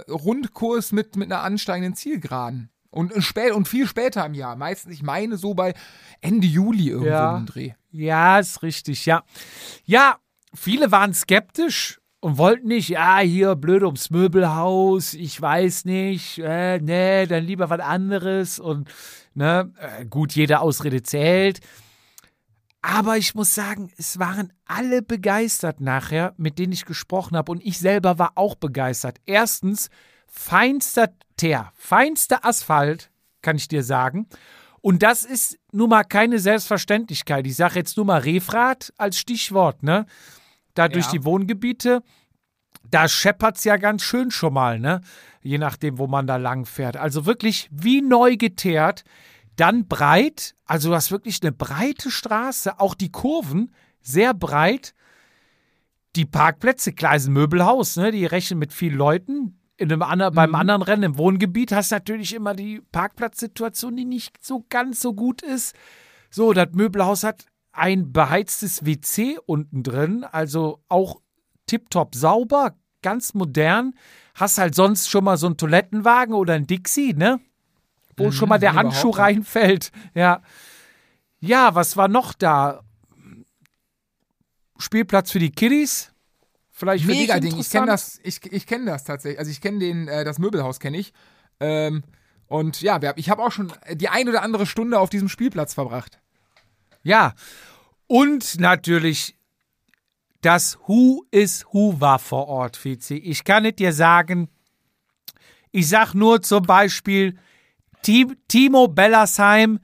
Rundkurs 0.10 0.92
mit, 0.92 1.16
mit 1.16 1.32
einer 1.32 1.42
ansteigenden 1.44 1.96
Zielgeraden. 1.96 2.70
Und, 2.92 3.12
spät, 3.24 3.54
und 3.54 3.68
viel 3.68 3.88
später 3.88 4.24
im 4.26 4.36
Jahr. 4.36 4.56
Meistens, 4.56 4.94
ich 4.94 5.02
meine, 5.02 5.38
so 5.38 5.56
bei 5.56 5.74
Ende 6.22 6.46
Juli 6.46 6.90
irgendwo 6.90 7.10
Ja. 7.10 7.38
im 7.38 7.48
Dreh. 7.48 7.72
Ja, 7.92 8.38
ist 8.40 8.62
richtig, 8.62 9.06
ja. 9.08 9.24
Ja, 9.86 10.18
viele 10.54 10.92
waren 10.92 11.14
skeptisch 11.14 12.00
und 12.20 12.38
wollten 12.38 12.68
nicht, 12.68 12.90
ja, 12.90 13.18
hier 13.20 13.56
blöd 13.56 13.84
ums 13.84 14.12
Möbelhaus, 14.12 15.16
ich 15.16 15.42
weiß 15.42 15.86
nicht, 15.86 16.38
äh, 16.40 16.78
nee, 16.80 17.26
dann 17.26 17.44
lieber 17.44 17.70
was 17.72 17.80
anderes 17.80 18.60
und, 18.60 18.90
ne, 19.34 19.72
äh, 19.80 20.06
gut, 20.06 20.34
jede 20.34 20.60
Ausrede 20.60 21.02
zählt. 21.02 21.60
Aber 22.86 23.18
ich 23.18 23.34
muss 23.34 23.56
sagen, 23.56 23.92
es 23.98 24.20
waren 24.20 24.52
alle 24.66 25.02
begeistert 25.02 25.80
nachher, 25.80 26.34
mit 26.36 26.60
denen 26.60 26.74
ich 26.74 26.84
gesprochen 26.84 27.38
habe. 27.38 27.50
Und 27.54 27.66
ich 27.66 27.80
selber 27.80 28.20
war 28.20 28.34
auch 28.36 28.56
begeistert. 28.56 29.20
Erstens, 29.26 29.90
feinster 30.28 31.08
Teer, 31.38 31.72
feinster 31.76 32.46
Asphalt, 32.46 33.10
kann 33.42 33.56
ich 33.56 33.70
dir 33.70 33.84
sagen. 33.84 34.28
Und 34.82 35.02
das 35.02 35.24
ist 35.24 35.58
nun 35.72 35.90
mal 35.92 36.04
keine 36.04 36.40
Selbstverständlichkeit. 36.40 37.48
Ich 37.48 37.56
sage 37.56 37.76
jetzt 37.76 37.96
nur 37.96 38.06
mal 38.06 38.20
Refrat 38.20 38.94
als 38.98 39.18
Stichwort, 39.18 39.82
ne? 39.82 40.06
Da 40.74 40.90
durch 40.90 41.06
Ja. 41.06 41.12
die 41.14 41.24
Wohngebiete, 41.24 42.04
da 42.92 43.08
scheppert's 43.08 43.64
ja 43.64 43.78
ganz 43.78 44.02
schön 44.02 44.30
schon 44.30 44.54
mal, 44.54 44.78
ne? 44.78 45.00
Je 45.42 45.58
nachdem, 45.58 46.00
wo 46.00 46.08
man 46.08 46.28
da 46.28 46.36
lang 46.36 46.66
fährt. 46.66 46.98
Also 46.98 47.26
wirklich 47.26 47.70
wie 47.72 48.02
neu 48.02 48.36
geteert. 48.36 49.06
Dann 49.56 49.88
breit, 49.88 50.56
also 50.66 50.90
du 50.90 50.96
hast 50.96 51.12
wirklich 51.12 51.42
eine 51.42 51.52
breite 51.52 52.10
Straße, 52.10 52.80
auch 52.80 52.96
die 52.96 53.12
Kurven 53.12 53.72
sehr 54.02 54.34
breit. 54.34 54.94
Die 56.16 56.26
Parkplätze, 56.26 56.94
klar, 56.94 57.16
ist 57.16 57.28
ein 57.28 57.34
Möbelhaus, 57.34 57.96
ne? 57.96 58.12
Die 58.12 58.26
rechnen 58.26 58.60
mit 58.60 58.74
vielen 58.74 58.98
Leuten. 58.98 59.60
In 59.78 59.92
einem 59.92 60.04
anderen, 60.04 60.36
Beim 60.36 60.54
anderen 60.54 60.84
Rennen 60.84 61.04
im 61.04 61.18
Wohngebiet 61.18 61.72
hast 61.72 61.92
du 61.92 61.96
natürlich 61.96 62.34
immer 62.36 62.54
die 62.54 62.82
Parkplatzsituation, 62.92 63.96
die 63.96 64.06
nicht 64.06 64.44
so 64.44 64.66
ganz 64.70 65.00
so 65.00 65.14
gut 65.14 65.42
ist. 65.42 65.76
So, 66.30 66.54
das 66.54 66.70
Möbelhaus 66.74 67.24
hat 67.24 67.46
ein 67.72 68.12
beheiztes 68.12 68.86
WC 68.86 69.40
unten 69.46 69.82
drin, 69.82 70.24
also 70.24 70.84
auch 70.90 71.22
tipptopp 71.66 72.14
sauber, 72.16 72.76
ganz 73.02 73.34
modern. 73.34 73.94
Hast 74.36 74.60
halt 74.60 74.76
sonst 74.76 75.10
schon 75.10 75.24
mal 75.24 75.38
so 75.38 75.48
einen 75.48 75.58
Toilettenwagen 75.58 76.36
oder 76.36 76.54
einen 76.54 76.68
Dixie, 76.68 77.14
ne? 77.14 77.40
Wo 78.18 78.32
schon 78.32 78.50
mal 78.50 78.60
der 78.60 78.72
wenn 78.72 78.80
Handschuh 78.80 79.10
reinfällt. 79.10 79.92
Ja. 80.14 80.42
Ja, 81.40 81.76
was 81.76 81.98
war 81.98 82.08
noch 82.08 82.34
da? 82.34 82.84
Spielplatz 84.78 85.32
für 85.32 85.40
die 85.40 85.52
Kiddies. 85.52 86.12
Vielleicht 86.72 87.06
für 87.06 87.12
Mega 87.12 87.40
Ding. 87.40 87.58
Ich 87.58 87.70
kenne 87.70 87.88
das, 87.88 88.20
ich, 88.24 88.44
ich 88.52 88.66
kenne 88.66 88.86
das 88.86 89.04
tatsächlich. 89.04 89.40
Also 89.40 89.52
ich 89.52 89.62
kenne 89.62 89.80
den, 89.80 90.08
äh, 90.08 90.24
das 90.24 90.40
Möbelhaus 90.40 90.80
kenne 90.80 90.98
ich. 90.98 91.14
Ähm, 91.60 92.04
und 92.48 92.82
ja, 92.82 93.00
ich 93.16 93.30
habe 93.30 93.44
auch 93.44 93.52
schon 93.52 93.72
die 93.92 94.10
ein 94.10 94.28
oder 94.28 94.42
andere 94.42 94.66
Stunde 94.66 95.00
auf 95.00 95.10
diesem 95.10 95.30
Spielplatz 95.30 95.74
verbracht. 95.74 96.20
Ja. 97.04 97.34
Und 98.08 98.60
natürlich 98.60 99.36
das 100.42 100.78
Who 100.88 101.26
is 101.32 101.66
Who 101.72 102.00
war 102.00 102.20
vor 102.20 102.48
Ort, 102.48 102.78
Fizi. 102.78 103.16
Ich 103.16 103.44
kann 103.44 103.66
es 103.66 103.76
dir 103.76 103.94
sagen, 103.94 104.50
ich 105.72 105.88
sag 105.88 106.14
nur 106.14 106.42
zum 106.42 106.64
Beispiel 106.64 107.38
Timo 108.04 108.88
Bellersheim, 108.88 109.80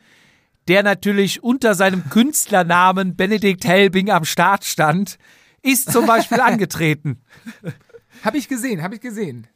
der 0.67 0.83
natürlich 0.83 1.43
unter 1.43 1.73
seinem 1.73 2.09
Künstlernamen 2.09 3.15
Benedikt 3.15 3.65
Helbing 3.65 4.11
am 4.11 4.25
Start 4.25 4.65
stand, 4.65 5.17
ist 5.61 5.91
zum 5.91 6.05
Beispiel 6.05 6.39
angetreten. 6.41 7.21
Habe 8.23 8.37
ich 8.37 8.47
gesehen, 8.47 8.83
habe 8.83 8.95
ich 8.95 9.01
gesehen. 9.01 9.47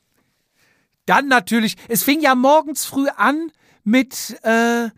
Dann 1.06 1.28
natürlich, 1.28 1.76
es 1.90 2.04
fing 2.04 2.22
ja 2.22 2.34
morgens 2.34 2.86
früh 2.86 3.08
an 3.16 3.52
mit 3.84 4.40
äh, 4.44 4.90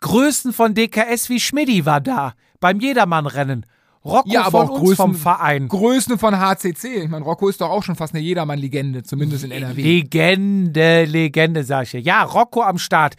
Größen 0.00 0.52
von 0.52 0.74
DKS 0.74 1.28
wie 1.28 1.40
Schmidti 1.40 1.84
war 1.86 2.00
da 2.00 2.34
beim 2.60 2.80
Jedermann-Rennen. 2.80 3.66
Rocco 4.06 4.28
Ja, 4.30 4.42
aber 4.44 4.66
von 4.66 4.68
auch 4.76 4.80
uns 4.80 4.90
Größen- 4.90 4.96
vom 4.96 5.14
Verein. 5.14 5.68
Größen 5.68 6.18
von 6.18 6.38
HCC. 6.38 7.02
Ich 7.04 7.08
meine, 7.08 7.24
Rocco 7.24 7.48
ist 7.48 7.60
doch 7.60 7.70
auch 7.70 7.82
schon 7.82 7.96
fast 7.96 8.14
eine 8.14 8.22
Jedermann-Legende, 8.22 9.02
zumindest 9.02 9.44
in 9.44 9.50
NRW. 9.50 9.82
Legende, 9.82 11.04
Legende, 11.04 11.64
sag 11.64 11.84
ich 11.84 11.90
dir. 11.92 12.00
Ja, 12.00 12.22
Rocco 12.22 12.62
am 12.62 12.78
Start. 12.78 13.14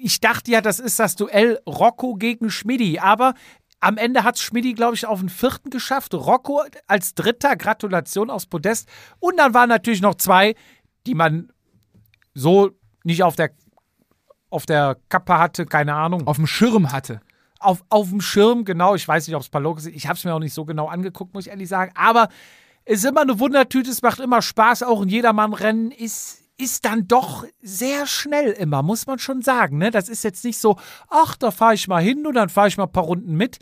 Ich 0.00 0.20
dachte 0.20 0.50
ja, 0.50 0.60
das 0.60 0.78
ist 0.78 0.98
das 0.98 1.16
Duell 1.16 1.58
Rocco 1.66 2.14
gegen 2.14 2.50
Schmidti, 2.50 2.98
aber 2.98 3.34
am 3.80 3.96
Ende 3.96 4.22
hat 4.22 4.38
Schmidti, 4.38 4.74
glaube 4.74 4.94
ich, 4.94 5.06
auf 5.06 5.18
den 5.20 5.28
vierten 5.28 5.70
geschafft. 5.70 6.14
Rocco 6.14 6.62
als 6.86 7.14
Dritter, 7.14 7.56
Gratulation 7.56 8.30
aufs 8.30 8.46
Podest. 8.46 8.88
Und 9.18 9.38
dann 9.38 9.54
waren 9.54 9.68
natürlich 9.68 10.00
noch 10.02 10.14
zwei, 10.14 10.54
die 11.06 11.14
man 11.14 11.50
so 12.34 12.70
nicht 13.04 13.24
auf 13.24 13.34
der, 13.34 13.50
auf 14.50 14.66
der 14.66 14.96
Kappe 15.08 15.36
hatte, 15.38 15.66
keine 15.66 15.94
Ahnung. 15.94 16.26
Auf 16.28 16.36
dem 16.36 16.46
Schirm 16.46 16.92
hatte. 16.92 17.20
Auf, 17.62 17.84
auf 17.88 18.08
dem 18.10 18.20
Schirm, 18.20 18.64
genau. 18.64 18.94
Ich 18.94 19.06
weiß 19.06 19.26
nicht, 19.26 19.36
ob 19.36 19.42
es 19.42 19.48
Palok 19.48 19.78
ist. 19.78 19.86
Ich 19.86 20.06
habe 20.06 20.16
es 20.16 20.24
mir 20.24 20.34
auch 20.34 20.38
nicht 20.38 20.54
so 20.54 20.64
genau 20.64 20.86
angeguckt, 20.88 21.34
muss 21.34 21.46
ich 21.46 21.50
ehrlich 21.50 21.68
sagen. 21.68 21.92
Aber 21.94 22.28
es 22.84 23.00
ist 23.00 23.04
immer 23.04 23.22
eine 23.22 23.38
Wundertüte, 23.38 23.90
es 23.90 24.02
macht 24.02 24.20
immer 24.20 24.42
Spaß. 24.42 24.82
Auch 24.82 25.02
ein 25.02 25.08
Jedermann-Rennen 25.08 25.90
ist, 25.90 26.42
ist 26.58 26.84
dann 26.84 27.08
doch 27.08 27.44
sehr 27.60 28.06
schnell 28.06 28.50
immer, 28.50 28.82
muss 28.82 29.06
man 29.06 29.18
schon 29.18 29.42
sagen. 29.42 29.78
Ne? 29.78 29.90
Das 29.90 30.08
ist 30.08 30.24
jetzt 30.24 30.44
nicht 30.44 30.58
so, 30.58 30.76
ach, 31.08 31.36
da 31.36 31.50
fahre 31.50 31.74
ich 31.74 31.88
mal 31.88 32.02
hin 32.02 32.26
und 32.26 32.34
dann 32.34 32.48
fahre 32.48 32.68
ich 32.68 32.76
mal 32.76 32.84
ein 32.84 32.92
paar 32.92 33.04
Runden 33.04 33.36
mit. 33.36 33.58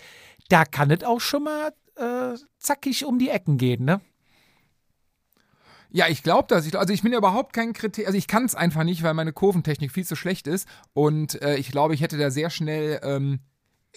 Da 0.49 0.65
kann 0.65 0.91
es 0.91 1.05
auch 1.05 1.21
schon 1.21 1.45
mal 1.45 1.73
äh, 1.97 2.37
zackig 2.59 3.05
um 3.05 3.19
die 3.19 3.29
Ecken 3.29 3.59
gehen. 3.59 3.85
Ne? 3.85 4.01
Ja, 5.93 6.07
ich 6.09 6.23
glaube 6.23 6.47
das. 6.49 6.67
Ich, 6.67 6.79
also 6.79 6.93
ich 6.93 7.03
bin 7.03 7.13
ja 7.13 7.19
überhaupt 7.19 7.53
kein 7.53 7.73
Kriterium. 7.73 8.09
Also 8.09 8.19
ich 8.19 8.29
kann 8.29 8.45
es 8.45 8.55
einfach 8.55 8.85
nicht, 8.85 9.03
weil 9.03 9.15
meine 9.15 9.33
Kurventechnik 9.33 9.91
viel 9.91 10.07
zu 10.07 10.17
schlecht 10.17 10.47
ist. 10.47 10.69
Und 10.93 11.41
äh, 11.43 11.57
ich 11.57 11.71
glaube, 11.71 11.95
ich 11.95 12.01
hätte 12.01 12.17
da 12.17 12.31
sehr 12.31 12.51
schnell, 12.51 13.01
ähm, 13.03 13.41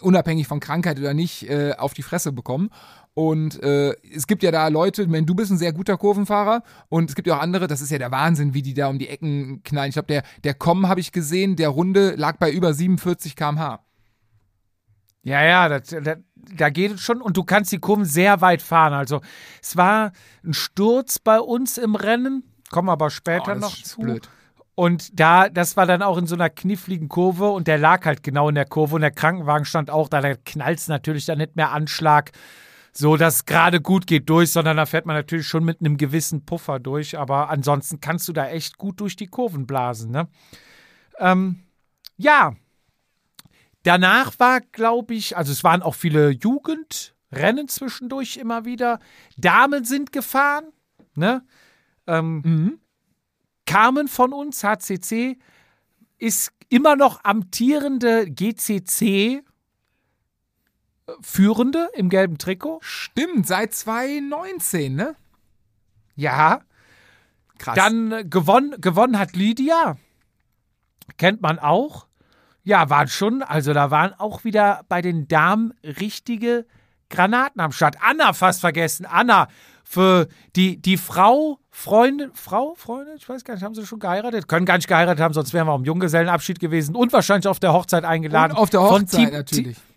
unabhängig 0.02 0.48
von 0.48 0.60
Krankheit 0.60 1.00
oder 1.00 1.14
nicht, 1.14 1.50
äh, 1.50 1.74
auf 1.78 1.94
die 1.94 2.04
Fresse 2.04 2.32
bekommen. 2.32 2.70
Und 3.16 3.62
äh, 3.62 3.94
es 4.12 4.26
gibt 4.26 4.42
ja 4.42 4.52
da 4.52 4.68
Leute, 4.70 5.06
meine, 5.08 5.26
du 5.26 5.36
bist 5.36 5.52
ein 5.52 5.58
sehr 5.60 5.72
guter 5.72 5.98
Kurvenfahrer 5.98 6.64
und 6.90 7.10
es 7.10 7.16
gibt 7.16 7.28
ja 7.28 7.38
auch 7.38 7.42
andere, 7.42 7.68
das 7.68 7.82
ist 7.82 7.92
ja 7.92 8.00
der 8.00 8.12
Wahnsinn, 8.12 8.56
wie 8.56 8.64
die 8.64 8.74
da 8.74 8.88
um 8.88 8.98
die 8.98 9.08
Ecken 9.08 9.62
knallen. 9.64 9.90
Ich 9.90 9.94
glaube, 9.94 10.08
der, 10.08 10.24
der 10.44 10.56
Com 10.56 10.88
habe 10.88 11.00
ich 11.00 11.12
gesehen, 11.12 11.56
der 11.56 11.70
Runde 11.70 12.16
lag 12.16 12.38
bei 12.38 12.52
über 12.52 12.74
47 12.74 13.36
km/h. 13.36 13.82
Ja, 15.22 15.44
ja, 15.44 15.70
das, 15.70 15.90
das, 16.04 16.18
da 16.36 16.70
geht 16.70 16.94
es 16.94 17.02
schon 17.02 17.22
und 17.22 17.38
du 17.38 17.44
kannst 17.44 17.72
die 17.72 17.78
Kurven 17.80 18.04
sehr 18.04 18.42
weit 18.42 18.62
fahren. 18.62 18.94
Also 18.94 19.22
es 19.62 19.78
war 19.78 20.12
ein 20.44 20.54
Sturz 20.54 21.20
bei 21.20 21.40
uns 21.40 21.78
im 21.78 21.96
Rennen, 21.96 22.44
kommen 22.72 22.90
aber 22.90 23.10
später 23.10 23.52
Oh, 23.52 23.54
das 23.54 23.60
noch 23.62 23.78
ist 23.78 23.86
zu. 23.86 24.02
blöd. 24.02 24.30
Und 24.76 25.20
da, 25.20 25.50
das 25.50 25.78
war 25.78 25.86
dann 25.86 26.02
auch 26.02 26.18
in 26.18 26.26
so 26.26 26.34
einer 26.36 26.50
kniffligen 26.50 27.08
Kurve 27.08 27.50
und 27.50 27.68
der 27.68 27.78
lag 27.78 28.06
halt 28.06 28.24
genau 28.24 28.50
in 28.50 28.56
der 28.56 28.66
Kurve 28.66 28.96
und 28.96 29.02
der 29.02 29.12
Krankenwagen 29.12 29.66
stand 29.66 29.92
auch 29.92 30.10
da. 30.10 30.22
Da 30.22 30.34
knallt 30.36 30.88
natürlich 30.88 31.26
dann 31.26 31.38
nicht 31.38 31.56
mehr 31.56 31.72
Anschlag, 31.72 32.32
so 32.92 33.16
dass 33.16 33.36
es 33.36 33.46
gerade 33.46 33.82
gut 33.82 34.08
geht 34.08 34.30
durch, 34.30 34.52
sondern 34.52 34.78
da 34.78 34.88
fährt 34.88 35.06
man 35.06 35.16
natürlich 35.16 35.48
schon 35.48 35.64
mit 35.64 35.80
einem 35.80 35.98
gewissen 35.98 36.46
Puffer 36.46 36.80
durch. 36.80 37.18
Aber 37.20 37.50
ansonsten 37.50 38.02
kannst 38.02 38.28
du 38.28 38.34
da 38.34 38.48
echt 38.50 38.78
gut 38.80 39.00
durch 39.00 39.16
die 39.16 39.28
Kurven 39.28 39.68
blasen. 39.68 40.10
Ne? 40.10 40.28
Ähm, 41.20 41.60
ja, 42.18 42.56
danach 43.84 44.40
war, 44.40 44.62
glaube 44.62 45.14
ich, 45.14 45.38
also 45.38 45.52
es 45.52 45.64
waren 45.64 45.84
auch 45.84 45.96
viele 45.96 46.30
Jugendrennen 46.32 47.68
zwischendurch 47.68 48.38
immer 48.38 48.66
wieder. 48.66 49.00
Damen 49.38 49.86
sind 49.86 50.12
gefahren, 50.12 50.66
ne? 51.16 51.44
Ähm, 52.08 52.42
Mhm. 52.44 52.80
Carmen 53.66 54.08
von 54.08 54.34
uns, 54.34 54.64
HCC, 54.64 55.38
ist 56.18 56.52
immer 56.70 56.96
noch 56.96 57.24
amtierende 57.24 58.30
GCC-Führende 58.30 59.44
im 61.94 62.10
gelben 62.10 62.38
Trikot. 62.38 62.80
Stimmt, 62.82 63.48
seit 63.48 63.74
2019, 63.74 64.96
ne? 64.96 65.16
Ja. 66.16 66.62
Krass. 67.58 67.76
Dann 67.76 68.12
äh, 68.12 68.26
gewonnen, 68.26 68.80
gewonnen 68.80 69.20
hat 69.20 69.36
Lydia. 69.36 69.98
Kennt 71.18 71.42
man 71.42 71.60
auch. 71.60 72.08
Ja, 72.64 72.90
waren 72.90 73.10
schon, 73.10 73.44
also 73.44 73.74
da 73.74 73.92
waren 73.92 74.14
auch 74.14 74.46
wieder 74.46 74.86
bei 74.88 75.02
den 75.02 75.28
Damen 75.28 75.74
richtige 75.84 76.66
Granaten 77.10 77.62
am 77.62 77.72
Start. 77.72 77.98
Anna 78.02 78.34
fast 78.34 78.62
vergessen. 78.62 79.06
Anna, 79.06 79.50
für 79.84 80.28
die, 80.56 80.82
die 80.82 80.98
Frau, 80.98 81.60
Freundin, 81.70 82.32
Frau, 82.34 82.74
Freundin, 82.76 83.16
ich 83.18 83.28
weiß 83.28 83.44
gar 83.44 83.54
nicht, 83.54 83.64
haben 83.64 83.76
sie 83.76 83.86
schon 83.86 84.00
geheiratet? 84.00 84.48
Können 84.48 84.66
gar 84.66 84.78
nicht 84.78 84.88
geheiratet 84.88 85.22
haben, 85.22 85.34
sonst 85.34 85.54
wären 85.54 85.68
wir 85.68 85.74
am 85.74 85.84
Junggesellenabschied 85.86 86.60
gewesen 86.60 86.96
und 86.96 87.14
wahrscheinlich 87.14 87.48
auf 87.48 87.60
der 87.60 87.74
Hochzeit 87.74 88.06
eingeladen. 88.06 88.54
und 88.54 88.58
auf 88.58 88.70
der 88.70 88.82
Hochzeit 88.82 89.32
natürlich. 89.32 89.78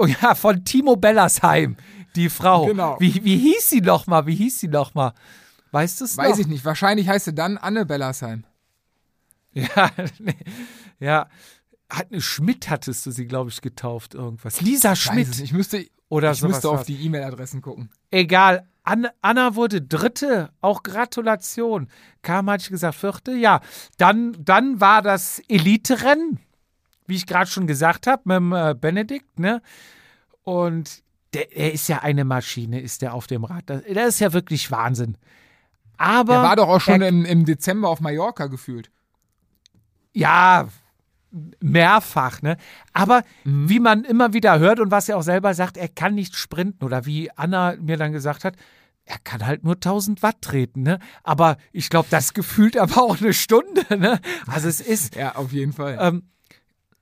Oh 0.00 0.06
ja, 0.06 0.36
von 0.36 0.64
Timo 0.64 0.94
Bellersheim, 0.94 1.76
die 2.14 2.28
Frau. 2.28 2.66
Genau. 2.66 2.96
Wie, 3.00 3.24
wie 3.24 3.36
hieß 3.36 3.68
sie 3.68 3.80
noch 3.80 4.06
mal? 4.06 4.26
Wie 4.26 4.34
hieß 4.36 4.60
sie 4.60 4.68
noch 4.68 4.94
mal? 4.94 5.12
Weißt 5.72 6.00
du 6.00 6.04
es 6.04 6.16
noch? 6.16 6.22
Weiß 6.22 6.38
ich 6.38 6.46
nicht. 6.46 6.64
Wahrscheinlich 6.64 7.08
heißt 7.08 7.24
sie 7.24 7.34
dann 7.34 7.58
Anne 7.58 7.84
Bellersheim. 7.84 8.44
Ja, 9.54 9.90
nee, 10.20 10.36
ja. 11.00 11.28
Hat 11.90 12.12
eine 12.12 12.20
Schmidt 12.20 12.70
hattest 12.70 13.06
du 13.06 13.10
sie, 13.10 13.26
glaube 13.26 13.50
ich, 13.50 13.60
getauft, 13.60 14.14
irgendwas. 14.14 14.60
Lisa 14.60 14.94
Schmidt. 14.94 15.36
Ich 15.40 15.52
müsste, 15.52 15.84
oder 16.08 16.30
ich 16.30 16.42
müsste 16.42 16.68
auf 16.68 16.84
die 16.84 17.04
E-Mail-Adressen 17.04 17.60
gucken. 17.60 17.90
Egal. 18.12 18.68
An, 18.88 19.06
Anna 19.20 19.54
wurde 19.54 19.82
Dritte, 19.82 20.48
auch 20.62 20.82
Gratulation. 20.82 21.88
Kam, 22.22 22.48
hatte 22.48 22.62
ich 22.62 22.70
gesagt, 22.70 22.94
Vierte. 22.94 23.32
Ja, 23.32 23.60
dann, 23.98 24.34
dann 24.38 24.80
war 24.80 25.02
das 25.02 25.42
Elite-Rennen, 25.46 26.40
wie 27.06 27.16
ich 27.16 27.26
gerade 27.26 27.50
schon 27.50 27.66
gesagt 27.66 28.06
habe, 28.06 28.22
mit 28.24 28.36
dem 28.36 28.52
äh, 28.54 28.74
Benedikt, 28.74 29.38
ne? 29.38 29.60
Und 30.42 31.02
der, 31.34 31.54
er 31.54 31.74
ist 31.74 31.86
ja 31.88 31.98
eine 31.98 32.24
Maschine, 32.24 32.80
ist 32.80 33.02
der 33.02 33.12
auf 33.12 33.26
dem 33.26 33.44
Rad. 33.44 33.64
Das, 33.66 33.82
das 33.92 34.08
ist 34.08 34.20
ja 34.20 34.32
wirklich 34.32 34.70
Wahnsinn. 34.70 35.18
Aber 35.98 36.34
Der 36.34 36.42
war 36.42 36.56
doch 36.56 36.68
auch 36.68 36.80
schon 36.80 37.02
er, 37.02 37.08
im, 37.08 37.26
im 37.26 37.44
Dezember 37.44 37.90
auf 37.90 38.00
Mallorca 38.00 38.46
gefühlt. 38.46 38.90
Ja, 40.14 40.66
mehrfach, 41.60 42.40
ne? 42.40 42.56
Aber 42.94 43.22
wie 43.44 43.80
man 43.80 44.04
immer 44.04 44.32
wieder 44.32 44.58
hört 44.58 44.80
und 44.80 44.90
was 44.90 45.10
er 45.10 45.18
auch 45.18 45.22
selber 45.22 45.52
sagt, 45.52 45.76
er 45.76 45.88
kann 45.88 46.14
nicht 46.14 46.36
sprinten 46.36 46.86
oder 46.86 47.04
wie 47.04 47.30
Anna 47.32 47.76
mir 47.78 47.98
dann 47.98 48.12
gesagt 48.12 48.44
hat, 48.44 48.54
er 49.08 49.18
kann 49.18 49.46
halt 49.46 49.64
nur 49.64 49.74
1000 49.74 50.22
Watt 50.22 50.42
treten, 50.42 50.82
ne? 50.82 50.98
Aber 51.22 51.56
ich 51.72 51.88
glaube, 51.88 52.08
das 52.10 52.34
gefühlt 52.34 52.76
aber 52.76 53.02
auch 53.02 53.20
eine 53.20 53.32
Stunde, 53.32 53.84
ne? 53.98 54.20
Also 54.46 54.68
es 54.68 54.80
ist, 54.80 55.16
Ja, 55.16 55.34
auf 55.34 55.52
jeden 55.52 55.72
Fall. 55.72 55.96
ähm, 56.00 56.30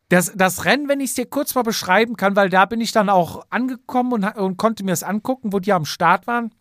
das, 0.08 0.32
das 0.36 0.64
Rennen, 0.64 0.88
wenn 0.88 1.00
ich 1.00 1.10
es 1.10 1.14
dir 1.16 1.26
kurz 1.26 1.54
mal 1.56 1.62
beschreiben 1.62 2.16
kann, 2.16 2.36
weil 2.36 2.48
da 2.48 2.64
bin 2.64 2.80
ich 2.80 2.92
dann 2.92 3.08
auch 3.08 3.44
angekommen 3.50 4.12
und, 4.12 4.24
und 4.36 4.56
konnte 4.56 4.84
mir 4.84 4.92
es 4.92 5.02
angucken, 5.02 5.52
wo 5.52 5.58
die 5.58 5.72
am 5.72 5.84
Start 5.84 6.28
waren. 6.28 6.52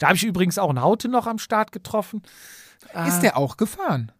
Da 0.00 0.08
habe 0.08 0.16
ich 0.16 0.24
übrigens 0.24 0.58
auch 0.58 0.68
einen 0.68 0.82
Haute 0.82 1.08
noch 1.08 1.28
am 1.28 1.38
Start 1.38 1.70
getroffen. 1.70 2.22
Ist 3.06 3.20
der 3.20 3.36
auch 3.36 3.56
gefahren? 3.56 4.10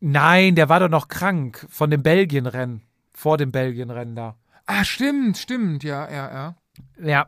Nein, 0.00 0.56
der 0.56 0.68
war 0.68 0.80
doch 0.80 0.88
noch 0.88 1.06
krank 1.08 1.64
von 1.70 1.90
dem 1.90 2.02
Belgien-Rennen. 2.02 2.82
Vor 3.12 3.38
dem 3.38 3.52
Belgien-Rennen 3.52 4.16
da. 4.16 4.36
Ah, 4.66 4.84
stimmt, 4.84 5.38
stimmt, 5.38 5.84
ja, 5.84 6.10
ja, 6.10 6.32
ja. 6.32 6.56
Ja. 7.00 7.26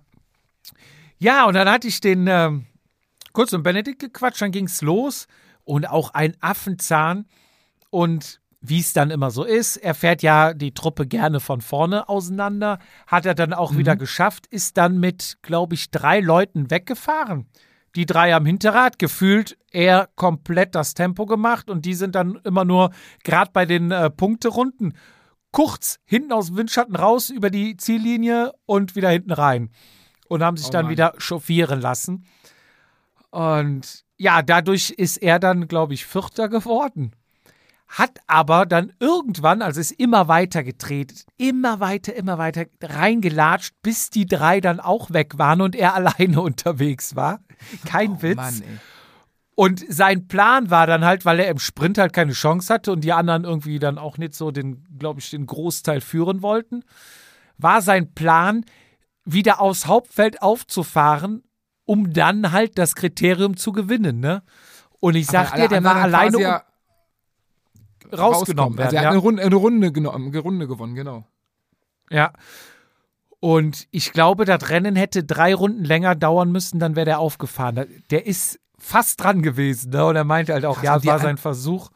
Ja, 1.18 1.46
und 1.46 1.55
dann 1.55 1.68
hatte 1.68 1.88
ich 1.88 2.00
den 2.00 2.26
ähm, 2.26 2.66
kurz 3.33 3.52
mit 3.52 3.62
Benedikt 3.62 4.00
gequatscht, 4.00 4.42
dann 4.42 4.52
ging 4.52 4.66
es 4.66 4.83
los 4.83 5.26
und 5.64 5.88
auch 5.88 6.11
ein 6.14 6.37
Affenzahn. 6.40 7.26
Und 7.90 8.40
wie 8.61 8.81
es 8.81 8.92
dann 8.92 9.11
immer 9.11 9.31
so 9.31 9.44
ist, 9.44 9.76
er 9.76 9.94
fährt 9.94 10.22
ja 10.22 10.52
die 10.52 10.72
Truppe 10.72 11.07
gerne 11.07 11.40
von 11.40 11.61
vorne 11.61 12.09
auseinander, 12.09 12.79
hat 13.07 13.26
er 13.26 13.35
dann 13.35 13.52
auch 13.52 13.76
wieder 13.76 13.96
geschafft, 13.96 14.46
ist 14.46 14.76
dann 14.76 14.98
mit, 14.98 15.38
glaube 15.42 15.74
ich, 15.74 15.90
drei 15.90 16.20
Leuten 16.20 16.70
weggefahren. 16.70 17.46
Die 17.94 18.07
drei 18.07 18.35
am 18.35 18.44
Hinterrad, 18.44 18.98
gefühlt 18.98 19.57
er 19.70 20.09
komplett 20.16 20.74
das 20.74 20.94
Tempo 20.94 21.24
gemacht 21.24 21.70
und 21.70 21.87
die 21.87 21.94
sind 21.94 22.14
dann 22.14 22.38
immer 22.44 22.64
nur 22.64 22.90
gerade 23.24 23.50
bei 23.52 23.64
den 23.64 23.90
äh, 23.90 24.11
Punkterunden 24.11 24.94
kurz 25.50 25.98
hinten 26.05 26.33
aus 26.33 26.48
dem 26.48 26.57
Windschatten 26.59 26.96
raus 26.96 27.31
über 27.31 27.48
die 27.48 27.79
Ziellinie 27.79 28.52
und 28.66 28.96
wieder 28.96 29.09
hinten 29.09 29.33
rein. 29.33 29.70
Und 30.28 30.42
haben 30.42 30.56
sich 30.56 30.68
Oh 30.68 30.72
dann 30.72 30.86
Mann. 30.86 30.92
wieder 30.92 31.14
chauffieren 31.18 31.80
lassen. 31.80 32.26
Und 33.30 34.04
ja, 34.16 34.42
dadurch 34.42 34.90
ist 34.90 35.18
er 35.18 35.38
dann, 35.38 35.68
glaube 35.68 35.94
ich, 35.94 36.06
Vierter 36.06 36.48
geworden. 36.48 37.12
Hat 37.88 38.18
aber 38.26 38.66
dann 38.66 38.92
irgendwann, 38.98 39.62
also 39.62 39.80
ist 39.80 39.92
immer 39.92 40.26
weiter 40.26 40.64
gedreht, 40.64 41.24
immer 41.36 41.78
weiter, 41.78 42.14
immer 42.14 42.36
weiter 42.36 42.66
reingelatscht, 42.82 43.74
bis 43.82 44.10
die 44.10 44.26
drei 44.26 44.60
dann 44.60 44.80
auch 44.80 45.12
weg 45.12 45.38
waren 45.38 45.60
und 45.60 45.76
er 45.76 45.94
alleine 46.18 46.40
unterwegs 46.40 47.14
war. 47.14 47.40
Kein 47.84 48.20
Witz. 48.22 48.38
Oh 48.38 48.40
Mann, 48.42 48.62
ey. 48.62 48.78
Und 49.54 49.84
sein 49.88 50.28
Plan 50.28 50.68
war 50.68 50.86
dann 50.86 51.04
halt, 51.04 51.24
weil 51.24 51.40
er 51.40 51.48
im 51.48 51.58
Sprint 51.58 51.96
halt 51.96 52.12
keine 52.12 52.32
Chance 52.32 52.72
hatte 52.74 52.92
und 52.92 53.02
die 53.02 53.12
anderen 53.14 53.44
irgendwie 53.44 53.78
dann 53.78 53.96
auch 53.96 54.18
nicht 54.18 54.34
so 54.34 54.50
den, 54.50 54.84
glaube 54.98 55.20
ich, 55.20 55.30
den 55.30 55.46
Großteil 55.46 56.02
führen 56.02 56.42
wollten, 56.42 56.84
war 57.56 57.80
sein 57.80 58.12
Plan, 58.12 58.66
wieder 59.26 59.60
aufs 59.60 59.86
Hauptfeld 59.86 60.40
aufzufahren, 60.40 61.42
um 61.84 62.12
dann 62.12 62.52
halt 62.52 62.78
das 62.78 62.94
Kriterium 62.94 63.56
zu 63.56 63.72
gewinnen, 63.72 64.20
ne? 64.20 64.42
Und 65.00 65.14
ich 65.14 65.26
sag 65.26 65.54
dir, 65.56 65.68
der 65.68 65.84
war 65.84 65.96
alleine 65.96 66.40
ja 66.40 66.62
rausgenommen 68.16 68.78
Also 68.78 68.92
werden. 68.92 68.96
er 68.96 69.00
hat 69.02 69.10
eine 69.10 69.18
Runde, 69.18 69.42
eine 69.42 69.54
Runde, 69.56 69.92
genommen, 69.92 70.28
eine 70.28 70.38
Runde 70.38 70.66
gewonnen, 70.66 70.94
genau. 70.94 71.26
Ja. 72.10 72.32
Und 73.40 73.86
ich 73.90 74.12
glaube, 74.12 74.44
das 74.44 74.70
Rennen 74.70 74.96
hätte 74.96 75.24
drei 75.24 75.54
Runden 75.54 75.84
länger 75.84 76.14
dauern 76.14 76.50
müssen, 76.50 76.78
dann 76.78 76.96
wäre 76.96 77.04
der 77.04 77.18
aufgefahren. 77.18 77.86
Der 78.10 78.26
ist 78.26 78.58
fast 78.78 79.22
dran 79.22 79.42
gewesen, 79.42 79.90
ne? 79.90 80.06
Und 80.06 80.16
er 80.16 80.24
meinte 80.24 80.52
halt 80.52 80.64
auch, 80.64 80.76
Krass, 80.76 80.84
ja, 80.84 80.96
es 80.96 81.06
war 81.06 81.18
sein 81.18 81.36
Versuch. 81.36 81.90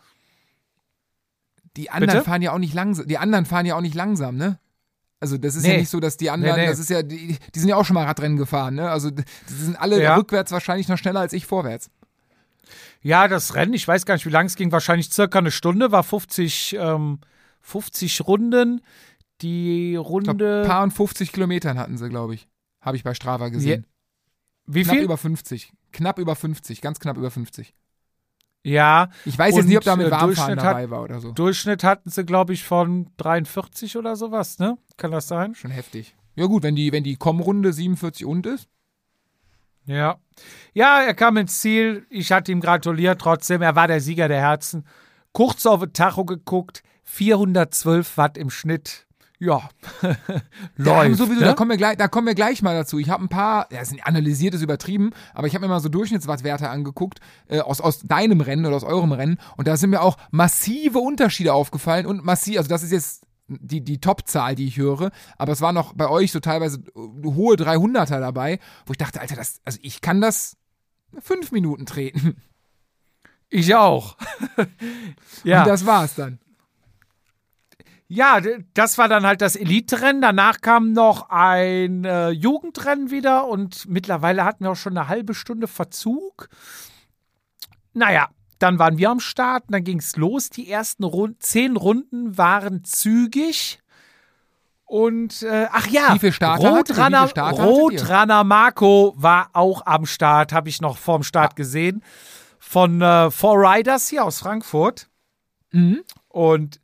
Die 1.76 1.90
anderen 1.90 2.18
Bitte? 2.18 2.24
fahren 2.24 2.42
ja 2.42 2.52
auch 2.52 2.58
nicht 2.58 2.74
langsam. 2.74 3.06
Die 3.06 3.18
anderen 3.18 3.46
fahren 3.46 3.64
ja 3.66 3.76
auch 3.76 3.80
nicht 3.80 3.94
langsam, 3.94 4.36
ne? 4.36 4.58
Also 5.20 5.36
das 5.36 5.54
ist 5.54 5.62
Nee. 5.64 5.72
ja 5.74 5.78
nicht 5.78 5.90
so, 5.90 6.00
dass 6.00 6.16
die 6.16 6.30
anderen, 6.30 6.56
Nee, 6.56 6.62
nee. 6.62 6.68
das 6.68 6.78
ist 6.78 6.88
ja, 6.90 7.02
die, 7.02 7.36
die 7.54 7.58
sind 7.58 7.68
ja 7.68 7.76
auch 7.76 7.84
schon 7.84 7.94
mal 7.94 8.06
Radrennen 8.06 8.38
gefahren, 8.38 8.74
ne? 8.76 8.90
Also 8.90 9.10
die 9.10 9.22
sind 9.46 9.76
alle 9.76 10.02
Ja. 10.02 10.16
rückwärts 10.16 10.50
wahrscheinlich 10.50 10.88
noch 10.88 10.96
schneller 10.98 11.20
als 11.20 11.32
ich 11.34 11.44
vorwärts. 11.46 11.90
Ja, 13.02 13.28
das 13.28 13.54
Rennen, 13.54 13.74
ich 13.74 13.86
weiß 13.86 14.06
gar 14.06 14.14
nicht, 14.14 14.26
wie 14.26 14.30
lang 14.30 14.46
es 14.46 14.56
ging, 14.56 14.72
wahrscheinlich 14.72 15.10
circa 15.12 15.38
eine 15.38 15.50
Stunde, 15.50 15.92
war 15.92 16.02
50, 16.02 16.76
ähm, 16.78 17.18
50 17.62 18.26
Runden. 18.26 18.80
Die 19.42 19.96
Runde. 19.96 20.64
paar 20.66 20.82
und 20.82 20.90
50 20.92 21.32
Kilometern 21.32 21.78
hatten 21.78 21.96
sie, 21.96 22.08
glaube 22.10 22.34
ich. 22.34 22.46
Habe 22.82 22.96
ich 22.98 23.04
bei 23.04 23.14
Strava 23.14 23.48
gesehen. 23.48 23.86
wie 24.66 24.82
Knapp 24.82 24.94
viel? 24.96 25.04
über 25.04 25.16
50. 25.16 25.72
Knapp 25.92 26.18
über 26.18 26.36
50, 26.36 26.80
ganz 26.82 27.00
knapp 27.00 27.16
über 27.16 27.30
50. 27.30 27.74
ja, 28.62 29.08
Ich 29.24 29.38
weiß 29.38 29.56
jetzt 29.56 29.66
nicht, 29.66 29.78
ob 29.78 29.84
da 29.84 29.96
mit 29.96 30.06
äh, 30.08 30.10
Warmfahren 30.10 30.58
hat- 30.58 30.64
dabei 30.66 30.90
war 30.90 31.02
oder 31.02 31.20
so. 31.20 31.32
Durchschnitt 31.32 31.82
hatten 31.84 32.10
sie, 32.10 32.24
glaube 32.24 32.52
ich, 32.52 32.64
von 32.64 33.10
43 33.16 33.96
oder 33.96 34.16
sowas, 34.16 34.58
ne? 34.58 34.76
Kann 34.96 35.10
das 35.12 35.28
sein? 35.28 35.54
Schon 35.54 35.70
heftig. 35.70 36.14
Ja 36.36 36.46
gut, 36.46 36.62
wenn 36.62 36.76
die, 36.76 36.92
wenn 36.92 37.04
die 37.04 37.16
Kommrunde 37.16 37.72
47 37.72 38.24
und 38.26 38.46
ist. 38.46 38.68
Ja. 39.86 40.18
Ja, 40.74 41.00
er 41.02 41.14
kam 41.14 41.36
ins 41.36 41.60
Ziel. 41.60 42.06
Ich 42.10 42.32
hatte 42.32 42.52
ihm 42.52 42.60
gratuliert 42.60 43.20
trotzdem. 43.20 43.62
Er 43.62 43.74
war 43.76 43.88
der 43.88 44.00
Sieger 44.00 44.28
der 44.28 44.40
Herzen. 44.40 44.86
Kurz 45.32 45.66
auf 45.66 45.80
den 45.80 45.92
Tacho 45.92 46.24
geguckt. 46.24 46.82
412 47.04 48.16
Watt 48.16 48.38
im 48.38 48.50
Schnitt. 48.50 49.06
Ja. 49.40 49.68
Da, 50.76 51.02
Läuft. 51.02 51.18
sowieso, 51.18 51.40
ne? 51.40 51.46
da, 51.46 51.54
kommen 51.54 51.70
wir 51.70 51.76
gleich, 51.76 51.96
da 51.96 52.08
kommen 52.08 52.26
wir 52.26 52.34
gleich 52.34 52.62
mal 52.62 52.74
dazu. 52.74 52.98
Ich 52.98 53.10
habe 53.10 53.24
ein 53.24 53.28
paar, 53.28 53.68
ja, 53.72 53.84
sind 53.84 54.06
analysiert 54.06 54.54
ist 54.54 54.62
übertrieben, 54.62 55.10
aber 55.34 55.46
ich 55.46 55.54
habe 55.54 55.66
mir 55.66 55.68
mal 55.68 55.80
so 55.80 55.88
Durchschnittswattwerte 55.88 56.68
angeguckt 56.70 57.20
äh, 57.48 57.60
aus, 57.60 57.80
aus 57.80 58.00
deinem 58.00 58.40
Rennen 58.40 58.64
oder 58.64 58.76
aus 58.76 58.84
eurem 58.84 59.12
Rennen 59.12 59.38
und 59.56 59.68
da 59.68 59.76
sind 59.76 59.90
mir 59.90 60.00
auch 60.00 60.16
massive 60.30 60.98
Unterschiede 60.98 61.52
aufgefallen 61.52 62.06
und 62.06 62.24
massiv, 62.24 62.58
also 62.58 62.68
das 62.68 62.82
ist 62.82 62.92
jetzt 62.92 63.26
die, 63.48 63.82
die 63.82 64.00
Top-Zahl, 64.00 64.54
die 64.54 64.66
ich 64.66 64.76
höre, 64.78 65.10
aber 65.36 65.52
es 65.52 65.60
waren 65.60 65.74
noch 65.74 65.92
bei 65.94 66.08
euch 66.08 66.32
so 66.32 66.40
teilweise 66.40 66.78
äh, 66.78 67.26
hohe 67.26 67.56
300er 67.56 68.20
dabei, 68.20 68.58
wo 68.86 68.92
ich 68.92 68.98
dachte, 68.98 69.20
Alter, 69.20 69.36
das, 69.36 69.60
also 69.64 69.78
ich 69.82 70.00
kann 70.00 70.20
das 70.20 70.56
fünf 71.18 71.52
Minuten 71.52 71.86
treten. 71.86 72.36
Ich 73.48 73.74
auch. 73.74 74.16
ja. 75.44 75.62
Und 75.62 75.68
das 75.68 75.84
war's 75.84 76.14
dann. 76.14 76.38
Ja, 78.12 78.40
das 78.74 78.98
war 78.98 79.06
dann 79.06 79.24
halt 79.24 79.40
das 79.40 79.54
Elite-Rennen. 79.54 80.20
Danach 80.20 80.60
kam 80.60 80.92
noch 80.92 81.30
ein 81.30 82.04
äh, 82.04 82.30
Jugendrennen 82.30 83.12
wieder 83.12 83.46
und 83.46 83.88
mittlerweile 83.88 84.44
hatten 84.44 84.64
wir 84.64 84.72
auch 84.72 84.76
schon 84.76 84.98
eine 84.98 85.06
halbe 85.06 85.32
Stunde 85.32 85.68
Verzug. 85.68 86.48
Naja, 87.92 88.28
dann 88.58 88.80
waren 88.80 88.98
wir 88.98 89.10
am 89.10 89.20
Start 89.20 89.68
und 89.68 89.74
dann 89.74 89.84
ging 89.84 90.00
es 90.00 90.16
los. 90.16 90.50
Die 90.50 90.68
ersten 90.68 91.04
Rund 91.04 91.40
zehn 91.40 91.76
Runden 91.76 92.36
waren 92.36 92.82
zügig. 92.82 93.78
Und 94.86 95.42
äh, 95.42 95.68
ach 95.70 95.86
ja, 95.86 96.08
Roadrunner? 96.08 97.30
Roadrunner 97.52 98.42
Marco 98.42 99.14
war 99.16 99.50
auch 99.52 99.86
am 99.86 100.04
Start, 100.04 100.52
habe 100.52 100.68
ich 100.68 100.80
noch 100.80 100.98
vorm 100.98 101.22
Start 101.22 101.54
gesehen. 101.54 102.02
Von 102.58 103.02
äh, 103.02 103.30
Four 103.30 103.58
Riders 103.58 104.08
hier 104.08 104.24
aus 104.24 104.40
Frankfurt. 104.40 105.08
Mhm. 105.70 106.02
Und 106.26 106.79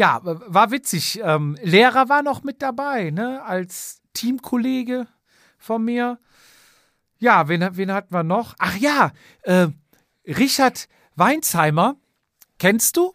ja, 0.00 0.20
war 0.22 0.70
witzig. 0.70 1.20
Ähm, 1.22 1.58
Lehrer 1.62 2.08
war 2.08 2.22
noch 2.22 2.42
mit 2.42 2.62
dabei, 2.62 3.10
ne? 3.10 3.42
Als 3.42 4.00
Teamkollege 4.14 5.06
von 5.58 5.84
mir. 5.84 6.18
Ja, 7.18 7.48
wen, 7.48 7.68
wen 7.76 7.92
hatten 7.92 8.14
wir 8.14 8.22
noch? 8.22 8.54
Ach 8.58 8.78
ja, 8.78 9.12
äh, 9.42 9.66
Richard 10.26 10.88
Weinsheimer. 11.16 11.96
Kennst 12.58 12.96
du? 12.96 13.12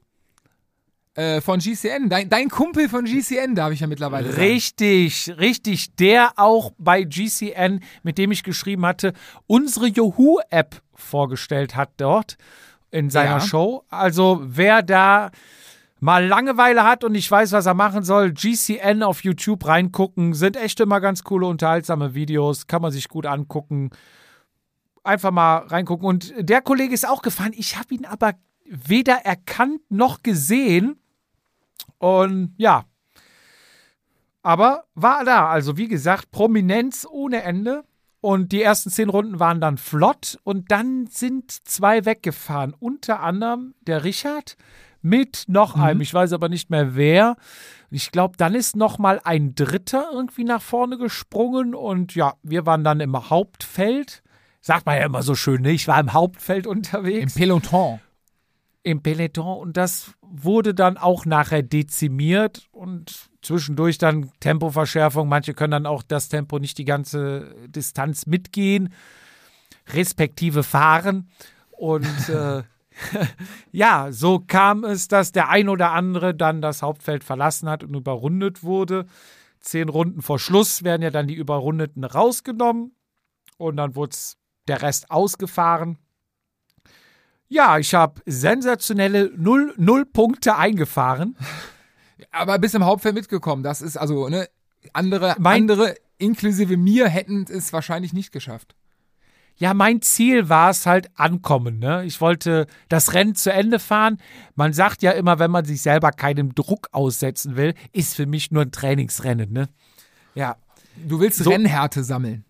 Äh, 1.15 1.41
von 1.41 1.60
GCN, 1.60 2.08
dein, 2.10 2.30
dein 2.30 2.50
Kumpel 2.50 2.88
von 2.88 3.06
GCN, 3.06 3.56
darf 3.56 3.71
ich 3.71 3.80
ja 3.80 3.88
mittlerweile 3.88 4.30
sagen. 4.32 4.43
Richtig, 4.43 5.34
richtig. 5.39 5.95
Der 5.95 6.34
auch 6.36 6.71
bei 6.78 7.02
GCN, 7.04 7.80
mit 8.04 8.19
dem 8.19 8.32
ich 8.32 8.43
geschrieben 8.43 8.86
hatte, 8.86 9.13
unsere 9.48 9.88
Yahoo-App 9.88 10.84
vorgestellt 10.93 11.76
hat 11.76 11.89
dort 11.98 12.38
in 12.91 13.10
seiner 13.10 13.38
Ja. 13.38 13.41
Show. 13.41 13.86
Also 13.89 14.39
wer 14.43 14.84
da 14.84 15.32
mal 16.00 16.26
Langeweile 16.26 16.84
hat 16.84 17.04
und 17.04 17.14
nicht 17.14 17.30
weiß, 17.30 17.52
was 17.52 17.66
er 17.66 17.74
machen 17.74 18.04
soll, 18.04 18.32
GCN 18.32 19.04
auf 19.04 19.24
YouTube 19.24 19.66
reingucken. 19.66 20.34
Sind 20.34 20.58
echt 20.58 20.80
immer 20.80 21.00
ganz 21.00 21.24
coole, 21.24 21.48
unterhaltsame 21.48 22.14
Videos. 22.14 22.68
Kann 22.68 22.82
man 22.82 22.92
sich 22.92 23.08
gut 23.08 23.26
angucken. 23.26 23.92
Einfach 25.04 25.32
mal 25.32 25.58
reingucken. 25.58 26.08
Und 26.08 26.34
der 26.38 26.62
Kollege 26.62 26.94
ist 26.94 27.08
auch 27.08 27.22
gefahren. 27.22 27.54
Ich 27.56 27.78
habe 27.78 27.94
ihn 27.94 28.06
aber 28.06 28.34
weder 28.66 29.26
erkannt 29.26 29.82
noch 29.90 30.24
gesehen. 30.24 31.00
Und 31.98 32.54
ja, 32.58 32.86
aber 34.46 34.86
war 34.94 35.24
da. 35.26 35.50
Also 35.50 35.78
wie 35.78 35.88
gesagt, 35.88 36.32
Prominenz 36.32 37.08
ohne 37.10 37.42
Ende. 37.42 37.84
Und 38.22 38.52
die 38.52 38.62
ersten 38.62 38.90
zehn 38.90 39.10
Runden 39.10 39.40
waren 39.40 39.62
dann 39.62 39.78
flott. 39.78 40.40
Und 40.44 40.72
dann 40.72 41.08
sind 41.08 41.52
zwei 41.52 42.06
weggefahren. 42.06 42.74
Unter 42.78 43.22
anderem 43.22 43.76
der 43.82 44.04
Richard 44.04 44.58
mit 45.06 45.46
noch 45.48 45.76
einem. 45.76 46.02
Ich 46.02 46.13
weiß 46.13 46.34
aber 46.34 46.50
nicht 46.50 46.70
mehr 46.70 46.96
wer. 46.96 47.38
Ich 47.91 48.12
glaube, 48.12 48.36
dann 48.38 48.56
ist 48.56 48.76
noch 48.76 48.98
mal 48.98 49.22
ein 49.24 49.54
Dritter 49.56 50.10
irgendwie 50.12 50.44
nach 50.44 50.62
vorne 50.62 50.98
gesprungen. 50.98 51.76
Und 51.76 52.15
ja, 52.15 52.34
wir 52.44 52.65
waren 52.65 52.84
dann 52.84 53.00
im 53.00 53.30
Hauptfeld. 53.30 54.24
Sagt 54.62 54.88
man 54.88 54.98
ja 54.98 55.06
immer 55.06 55.22
so 55.22 55.36
schön, 55.36 55.62
ne? 55.62 55.72
Ich 55.72 55.88
war 55.88 56.00
im 56.00 56.12
Hauptfeld 56.12 56.65
Im 56.65 56.72
unterwegs. 56.72 57.36
Peloton. 57.36 58.00
im 58.82 59.02
Peloton 59.02 59.60
und 59.60 59.78
das 59.78 60.12
wurde 60.22 60.74
dann 60.74 60.98
auch 60.98 61.26
nachher 61.26 61.62
dezimiert 61.62 62.68
und 62.72 63.30
zwischendurch 63.41 64.00
dann 64.00 64.32
Tempoverschärfung. 64.39 65.30
Manche 65.30 65.54
können 65.54 65.72
dann 65.72 65.86
auch 65.86 66.02
das 66.04 66.30
Tempo 66.30 66.58
nicht 66.58 66.78
die 66.80 66.86
ganze 66.86 67.56
Distanz 67.68 68.26
mitgehen, 68.26 68.91
respektive 69.94 70.63
fahren. 70.63 71.30
Und 71.72 72.30
äh, 72.30 72.63
ja, 73.72 74.12
so 74.12 74.40
kam 74.40 74.84
es, 74.84 75.08
dass 75.08 75.32
der 75.32 75.50
ein 75.50 75.70
oder 75.70 75.92
andere 75.92 76.34
dann 76.34 76.62
das 76.62 76.82
Hauptfeld 76.82 77.24
verlassen 77.24 77.70
hat 77.70 77.84
und 77.84 77.94
überrundet 77.94 78.64
wurde. 78.64 79.06
Zehn 79.60 79.90
Runden 79.90 80.22
vor 80.22 80.40
Schluss 80.40 80.84
werden 80.84 81.02
ja 81.02 81.10
dann 81.10 81.28
die 81.28 81.36
Überrundeten 81.36 82.04
rausgenommen 82.04 82.96
und 83.58 83.78
dann 83.78 83.96
wurde 83.96 84.16
der 84.68 84.82
Rest 84.82 85.12
ausgefahren. 85.12 85.98
Ja, 87.48 87.78
ich 87.78 87.94
habe 87.94 88.22
sensationelle 88.26 89.32
0, 89.36 89.74
0 89.78 90.06
Punkte 90.06 90.56
eingefahren. 90.56 91.36
Aber 92.32 92.60
bis 92.60 92.74
im 92.74 92.86
Hauptfeld 92.86 93.16
mitgekommen. 93.16 93.64
Das 93.64 93.82
ist 93.82 93.98
also, 93.98 94.30
ne, 94.30 94.48
andere, 94.94 95.36
mein, 95.38 95.62
andere, 95.62 95.96
inklusive 96.18 96.78
mir, 96.78 97.08
hätten 97.08 97.46
es 97.50 97.72
wahrscheinlich 97.74 98.14
nicht 98.14 98.32
geschafft. 98.32 98.76
Ja, 99.58 99.74
mein 99.74 100.02
Ziel 100.02 100.50
war 100.50 100.70
es 100.70 100.86
halt 100.86 101.10
ankommen. 101.15 101.80
Ne? 101.80 102.04
Ich 102.06 102.20
wollte 102.20 102.68
das 102.89 103.13
Rennen 103.13 103.36
zu 103.36 103.54
Ende 103.54 103.80
fahren. 103.80 104.18
Man 104.56 104.74
sagt 104.74 105.02
ja 105.02 105.12
immer, 105.12 105.39
wenn 105.39 105.52
man 105.52 105.63
sich 105.63 105.82
selber 105.82 106.12
keinem 106.12 106.54
Druck 106.54 106.89
aussetzen 106.91 107.56
will, 107.56 107.74
ist 107.94 108.15
für 108.15 108.26
mich 108.26 108.52
nur 108.52 108.63
ein 108.63 108.72
Trainingsrennen. 108.72 109.54
Ne? 109.54 109.70
Ja. 110.34 110.58
Du 111.08 111.20
willst 111.20 111.39
so, 111.39 111.50
Rennhärte 111.50 112.04
sammeln. 112.04 112.44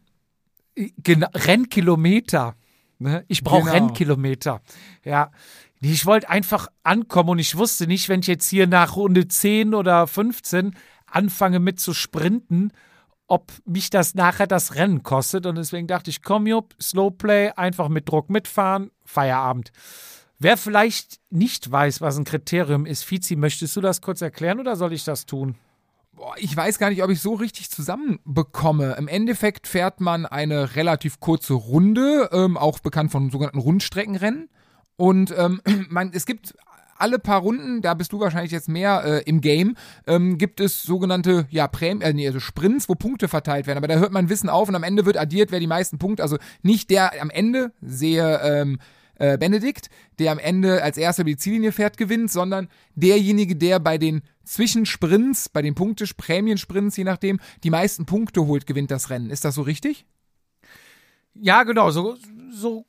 Genau, 0.76 1.28
Rennkilometer. 1.34 2.56
Ne? 2.98 3.24
Ich 3.28 3.44
brauche 3.44 3.70
genau. 3.70 3.74
Rennkilometer. 3.74 4.62
Ja. 5.04 5.32
Ich 5.82 6.06
wollte 6.08 6.30
einfach 6.30 6.70
ankommen 6.84 7.30
und 7.30 7.40
ich 7.40 7.56
wusste 7.56 7.86
nicht, 7.86 8.10
wenn 8.10 8.22
ich 8.22 8.28
jetzt 8.28 8.50
hier 8.50 8.66
nach 8.66 8.96
Runde 8.96 9.28
10 9.28 9.76
oder 9.76 10.08
15 10.08 10.76
anfange 11.06 11.60
mit 11.60 11.80
zu 11.80 11.94
sprinten, 11.94 12.72
ob 13.28 13.52
mich 13.66 13.90
das 13.90 14.16
nachher 14.16 14.48
das 14.48 14.76
Rennen 14.76 15.04
kostet. 15.04 15.46
Und 15.46 15.56
deswegen 15.56 15.88
dachte 15.88 16.10
ich, 16.10 16.22
komm, 16.22 16.48
Jupp, 16.48 16.76
Slowplay, 16.82 17.52
einfach 17.56 17.90
mit 17.90 18.08
Druck 18.08 18.30
mitfahren, 18.30 18.92
Feierabend. 19.04 19.72
Wer 20.38 20.58
vielleicht 20.58 21.20
nicht 21.30 21.72
weiß, 21.72 22.02
was 22.02 22.18
ein 22.18 22.26
Kriterium 22.26 22.86
ist, 22.86 23.04
Fizi, 23.04 23.36
möchtest 23.36 23.76
du 23.76 23.82
das 23.82 24.02
kurz 24.02 24.22
erklären 24.22 24.60
oder 24.60 24.76
soll 24.76 24.94
ich 24.94 25.04
das 25.04 25.26
tun? 25.26 25.56
Ich 26.38 26.56
weiß 26.56 26.80
gar 26.80 26.90
nicht, 26.90 27.04
ob 27.04 27.10
ich 27.10 27.22
so 27.22 27.34
richtig 27.34 27.70
zusammenbekomme. 27.70 28.96
Im 28.98 29.08
Endeffekt 29.08 29.68
fährt 29.68 30.02
man 30.02 30.26
eine 30.26 30.76
relativ 30.76 31.20
kurze 31.20 31.54
Runde, 31.54 32.30
ähm, 32.32 32.58
auch 32.58 32.80
bekannt 32.80 33.12
von 33.12 33.32
sogenannten 33.32 33.60
Rundstreckenrennen. 33.60 34.50
Und 34.98 35.34
ähm, 35.38 35.62
man, 35.90 36.12
es 36.14 36.26
gibt 36.26 36.56
alle 36.96 37.20
paar 37.20 37.42
Runden, 37.42 37.82
da 37.82 37.94
bist 37.94 38.14
du 38.14 38.20
wahrscheinlich 38.20 38.52
jetzt 38.52 38.70
mehr 38.70 39.04
äh, 39.06 39.24
im 39.24 39.42
Game, 39.42 39.76
ähm, 40.08 40.38
gibt 40.38 40.60
es 40.60 40.84
sogenannte 40.84 41.48
ja 41.50 41.68
Prämien, 41.68 42.02
äh, 42.02 42.14
nee, 42.14 42.28
also 42.28 42.40
Sprints, 42.40 42.90
wo 42.90 42.96
Punkte 42.96 43.28
verteilt 43.28 43.68
werden. 43.68 43.78
Aber 43.78 43.88
da 43.88 43.96
hört 43.96 44.12
man 44.12 44.30
Wissen 44.30 44.50
auf 44.50 44.70
und 44.70 44.76
am 44.76 44.84
Ende 44.84 45.06
wird 45.06 45.18
addiert, 45.18 45.52
wer 45.52 45.60
die 45.60 45.68
meisten 45.68 45.98
Punkte, 45.98 46.24
also 46.24 46.38
nicht 46.62 46.90
der 46.90 47.22
am 47.22 47.30
Ende, 47.30 47.72
sehe 47.82 48.40
ähm, 48.44 48.80
äh, 49.18 49.38
Benedikt, 49.38 49.90
der 50.20 50.32
am 50.32 50.40
Ende 50.40 50.84
als 50.84 50.98
erster 50.98 51.24
die 51.24 51.38
Ziellinie 51.38 51.72
fährt, 51.72 51.98
gewinnt, 51.98 52.32
sondern 52.32 52.68
derjenige, 52.96 53.56
der 53.56 53.80
bei 53.80 53.98
den 53.98 54.22
Zwischensprints, 54.44 55.50
bei 55.50 55.62
den 55.62 55.76
Punkte 55.76 56.06
Prämiensprints, 56.16 56.98
je 56.98 57.04
nachdem, 57.04 57.40
die 57.64 57.70
meisten 57.70 58.06
Punkte 58.06 58.46
holt, 58.46 58.68
gewinnt 58.68 58.92
das 58.92 59.10
Rennen. 59.10 59.30
Ist 59.30 59.46
das 59.46 59.56
so 59.56 59.62
richtig? 59.62 60.06
Ja, 61.34 61.64
genau, 61.64 61.92
so, 61.92 62.16
so 62.52 62.86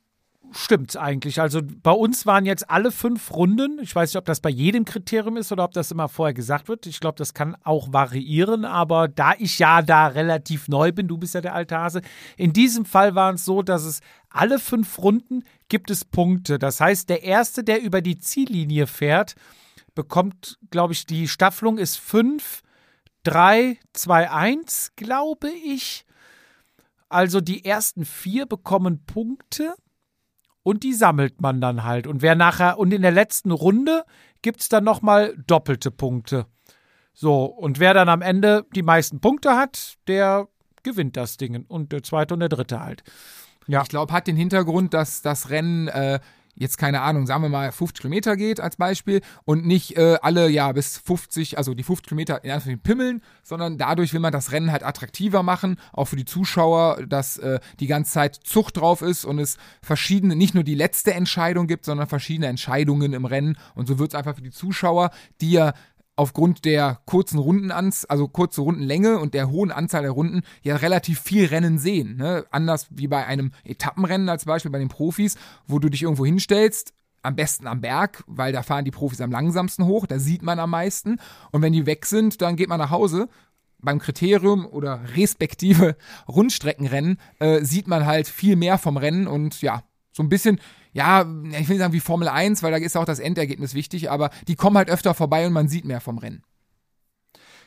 stimmt 0.51 0.95
eigentlich. 0.97 1.41
Also 1.41 1.61
bei 1.63 1.91
uns 1.91 2.25
waren 2.25 2.45
jetzt 2.45 2.69
alle 2.69 2.91
fünf 2.91 3.31
Runden. 3.33 3.79
Ich 3.81 3.95
weiß 3.95 4.09
nicht, 4.09 4.17
ob 4.17 4.25
das 4.25 4.39
bei 4.39 4.49
jedem 4.49 4.85
Kriterium 4.85 5.37
ist 5.37 5.51
oder 5.51 5.63
ob 5.63 5.73
das 5.73 5.91
immer 5.91 6.09
vorher 6.09 6.33
gesagt 6.33 6.67
wird. 6.67 6.85
Ich 6.85 6.99
glaube, 6.99 7.17
das 7.17 7.33
kann 7.33 7.55
auch 7.63 7.91
variieren. 7.91 8.65
Aber 8.65 9.07
da 9.07 9.33
ich 9.37 9.59
ja 9.59 9.81
da 9.81 10.07
relativ 10.07 10.67
neu 10.67 10.91
bin, 10.91 11.07
du 11.07 11.17
bist 11.17 11.33
ja 11.33 11.41
der 11.41 11.55
alte 11.55 11.77
Hase, 11.77 12.01
in 12.37 12.53
diesem 12.53 12.85
Fall 12.85 13.15
war 13.15 13.33
es 13.33 13.45
so, 13.45 13.61
dass 13.61 13.83
es 13.83 14.01
alle 14.29 14.59
fünf 14.59 14.99
Runden 14.99 15.43
gibt 15.69 15.91
es 15.91 16.05
Punkte. 16.05 16.59
Das 16.59 16.79
heißt, 16.79 17.09
der 17.09 17.23
Erste, 17.23 17.63
der 17.63 17.81
über 17.81 18.01
die 18.01 18.19
Ziellinie 18.19 18.87
fährt, 18.87 19.35
bekommt, 19.95 20.59
glaube 20.69 20.93
ich, 20.93 21.05
die 21.05 21.27
Staffelung 21.27 21.77
ist 21.77 21.97
5, 21.97 22.61
3, 23.23 23.77
2, 23.93 24.31
1, 24.31 24.91
glaube 24.95 25.49
ich. 25.49 26.05
Also 27.09 27.41
die 27.41 27.63
ersten 27.65 28.05
vier 28.05 28.45
bekommen 28.45 29.05
Punkte 29.05 29.73
und 30.67 30.83
die 30.83 30.93
sammelt 30.93 31.39
man 31.39 31.61
dann 31.61 31.85
halt. 31.85 32.07
Und 32.07 32.21
wer 32.21 32.35
nachher, 32.35 32.77
und 32.77 32.93
in 32.93 33.01
der 33.01 33.11
letzten 33.11 33.51
Runde 33.51 34.03
gibt 34.41 34.59
es 34.59 34.67
dann 34.67 34.83
nochmal 34.83 35.33
doppelte 35.47 35.91
Punkte. 35.91 36.45
So, 37.13 37.45
und 37.45 37.79
wer 37.79 37.93
dann 37.93 38.09
am 38.09 38.21
Ende 38.21 38.65
die 38.75 38.83
meisten 38.83 39.21
Punkte 39.21 39.51
hat, 39.51 39.95
der 40.09 40.49
gewinnt 40.83 41.15
das 41.15 41.37
Ding. 41.37 41.63
Und 41.69 41.93
der 41.93 42.03
zweite 42.03 42.33
und 42.33 42.41
der 42.41 42.49
dritte 42.49 42.81
halt. 42.81 43.03
Ja. 43.67 43.81
Ich 43.81 43.87
glaube, 43.87 44.11
hat 44.11 44.27
den 44.27 44.35
Hintergrund, 44.35 44.93
dass 44.93 45.21
das 45.21 45.51
Rennen 45.51 45.87
äh, 45.87 46.19
jetzt 46.57 46.77
keine 46.77 47.01
Ahnung, 47.01 47.25
sagen 47.27 47.43
wir 47.43 47.49
mal 47.49 47.71
50 47.71 48.01
Kilometer 48.01 48.35
geht 48.35 48.59
als 48.59 48.75
Beispiel 48.75 49.21
und 49.45 49.65
nicht 49.65 49.97
äh, 49.97 50.17
alle 50.21 50.49
ja 50.49 50.71
bis 50.71 50.97
50, 50.97 51.57
also 51.57 51.73
die 51.73 51.83
50 51.83 52.07
Kilometer 52.07 52.43
in 52.43 52.51
Anführungszeichen 52.51 52.81
pimmeln, 52.81 53.21
sondern 53.43 53.77
dadurch 53.77 54.13
will 54.13 54.19
man 54.19 54.31
das 54.31 54.51
Rennen 54.51 54.71
halt 54.71 54.83
attraktiver 54.83 55.43
machen, 55.43 55.77
auch 55.93 56.05
für 56.05 56.15
die 56.15 56.25
Zuschauer, 56.25 57.05
dass 57.07 57.37
äh, 57.37 57.59
die 57.79 57.87
ganze 57.87 58.11
Zeit 58.11 58.35
Zucht 58.35 58.77
drauf 58.77 59.01
ist 59.01 59.25
und 59.25 59.39
es 59.39 59.57
verschiedene, 59.81 60.35
nicht 60.35 60.53
nur 60.53 60.63
die 60.63 60.75
letzte 60.75 61.13
Entscheidung 61.13 61.67
gibt, 61.67 61.85
sondern 61.85 62.07
verschiedene 62.07 62.47
Entscheidungen 62.47 63.13
im 63.13 63.25
Rennen. 63.25 63.57
Und 63.75 63.87
so 63.87 63.99
wird 63.99 64.11
es 64.11 64.15
einfach 64.15 64.35
für 64.35 64.41
die 64.41 64.51
Zuschauer, 64.51 65.11
die 65.41 65.51
ja 65.51 65.73
aufgrund 66.17 66.65
der 66.65 66.99
kurzen 67.05 67.39
Rundenanz, 67.39 68.05
also 68.09 68.27
kurze 68.27 68.61
Rundenlänge 68.61 69.19
und 69.19 69.33
der 69.33 69.49
hohen 69.49 69.71
Anzahl 69.71 70.01
der 70.01 70.11
Runden 70.11 70.41
ja 70.63 70.75
relativ 70.75 71.21
viel 71.21 71.45
Rennen 71.45 71.77
sehen. 71.77 72.17
Ne? 72.17 72.45
Anders 72.51 72.87
wie 72.89 73.07
bei 73.07 73.25
einem 73.25 73.51
Etappenrennen 73.63 74.27
als 74.27 74.45
Beispiel 74.45 74.71
bei 74.71 74.79
den 74.79 74.89
Profis, 74.89 75.37
wo 75.67 75.79
du 75.79 75.89
dich 75.89 76.03
irgendwo 76.03 76.25
hinstellst, 76.25 76.93
am 77.21 77.35
besten 77.35 77.67
am 77.67 77.81
Berg, 77.81 78.23
weil 78.27 78.51
da 78.51 78.63
fahren 78.63 78.85
die 78.85 78.91
Profis 78.91 79.21
am 79.21 79.31
langsamsten 79.31 79.85
hoch, 79.85 80.07
da 80.07 80.17
sieht 80.17 80.41
man 80.41 80.59
am 80.59 80.71
meisten. 80.71 81.19
Und 81.51 81.61
wenn 81.61 81.73
die 81.73 81.85
weg 81.85 82.05
sind, 82.05 82.41
dann 82.41 82.55
geht 82.55 82.69
man 82.69 82.79
nach 82.79 82.91
Hause. 82.91 83.29
Beim 83.79 83.99
Kriterium 83.99 84.65
oder 84.65 85.01
respektive 85.15 85.97
Rundstreckenrennen 86.27 87.19
äh, 87.39 87.63
sieht 87.63 87.87
man 87.87 88.07
halt 88.07 88.27
viel 88.27 88.55
mehr 88.55 88.79
vom 88.79 88.97
Rennen 88.97 89.27
und 89.27 89.61
ja, 89.61 89.83
so 90.17 90.23
ein 90.23 90.29
bisschen 90.29 90.59
ja, 90.97 91.27
ich 91.51 91.69
will 91.69 91.77
sagen 91.77 91.93
wie 91.93 91.99
Formel 91.99 92.27
1, 92.27 92.63
weil 92.63 92.71
da 92.71 92.77
ist 92.77 92.97
auch 92.97 93.05
das 93.05 93.19
Endergebnis 93.19 93.75
wichtig, 93.75 94.09
aber 94.09 94.31
die 94.47 94.55
kommen 94.55 94.77
halt 94.77 94.89
öfter 94.89 95.13
vorbei 95.13 95.45
und 95.45 95.53
man 95.53 95.67
sieht 95.67 95.85
mehr 95.85 96.01
vom 96.01 96.17
Rennen. 96.17 96.41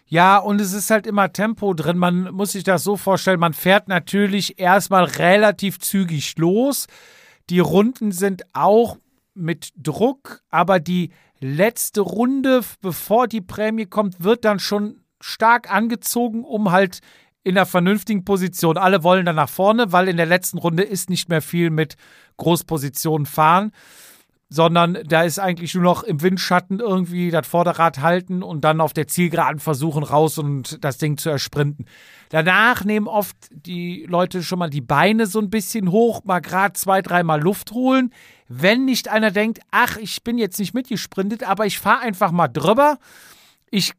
Ja, 0.07 0.39
und 0.39 0.61
es 0.61 0.73
ist 0.73 0.91
halt 0.91 1.07
immer 1.07 1.33
Tempo 1.33 1.73
drin. 1.73 1.97
Man 1.97 2.33
muss 2.33 2.53
sich 2.53 2.65
das 2.65 2.83
so 2.83 2.97
vorstellen, 2.97 3.39
man 3.39 3.55
fährt 3.55 3.87
natürlich 3.87 4.59
erstmal 4.59 5.05
relativ 5.05 5.79
zügig 5.79 6.37
los. 6.39 6.89
Die 7.51 7.61
Runden 7.61 8.11
sind 8.11 8.43
auch 8.53 8.99
mit 9.35 9.71
Druck, 9.77 10.43
aber 10.51 10.81
die 10.81 11.13
letzte 11.39 12.01
Runde, 12.01 12.63
bevor 12.81 13.29
die 13.29 13.41
Prämie 13.41 13.87
kommt, 13.87 14.25
wird 14.25 14.45
dann 14.45 14.59
schon 14.59 15.05
stark 15.21 15.73
angezogen, 15.73 16.43
um 16.43 16.73
halt 16.73 16.99
in 17.43 17.57
einer 17.57 17.67
vernünftigen 17.67 18.25
Position. 18.25 18.77
Alle 18.77 19.03
wollen 19.03 19.27
dann 19.27 19.37
nach 19.37 19.49
vorne, 19.49 19.93
weil 19.93 20.09
in 20.09 20.17
der 20.17 20.27
letzten 20.27 20.59
Runde 20.59 20.83
ist 20.83 21.11
nicht 21.11 21.29
mehr 21.29 21.43
viel 21.43 21.71
mit 21.71 21.97
Großpositionen 22.37 23.27
fahren, 23.27 23.73
sondern 24.53 24.99
da 25.07 25.23
ist 25.23 25.39
eigentlich 25.39 25.75
nur 25.75 25.85
noch 25.85 26.03
im 26.03 26.23
Windschatten 26.23 26.81
irgendwie 26.81 27.31
das 27.31 27.47
Vorderrad 27.47 28.01
halten 28.01 28.43
und 28.43 28.63
dann 28.63 28.81
auf 28.81 28.93
der 28.93 29.07
Zielgeraden 29.07 29.61
versuchen 29.61 30.03
raus 30.03 30.39
und 30.39 30.85
das 30.85 30.99
Ding 30.99 31.17
zu 31.17 31.31
ersprinten. 31.31 31.87
Danach 32.31 32.85
nehmen 32.85 33.07
oft 33.07 33.37
die 33.51 34.07
Leute 34.09 34.43
schon 34.43 34.59
mal 34.59 34.69
die 34.69 34.81
Beine 34.81 35.27
so 35.27 35.39
ein 35.39 35.51
bisschen 35.51 35.93
hoch, 35.93 36.25
mal 36.25 36.41
gerade 36.41 36.73
zwei, 36.73 37.01
dreimal 37.01 37.41
Luft 37.41 37.71
holen. 37.71 38.13
Wenn 38.49 38.85
nicht 38.85 39.09
einer 39.09 39.31
denkt, 39.31 39.61
ach, 39.71 39.97
ich 39.97 40.25
bin 40.25 40.37
jetzt 40.37 40.59
nicht 40.59 40.75
mitgesprintet, 40.75 41.45
aber 41.45 41.67
ich 41.67 41.79
fahre 41.79 42.01
einfach 42.01 42.33
mal 42.33 42.49
drüber. 42.49 42.99
Ich, 43.71 43.93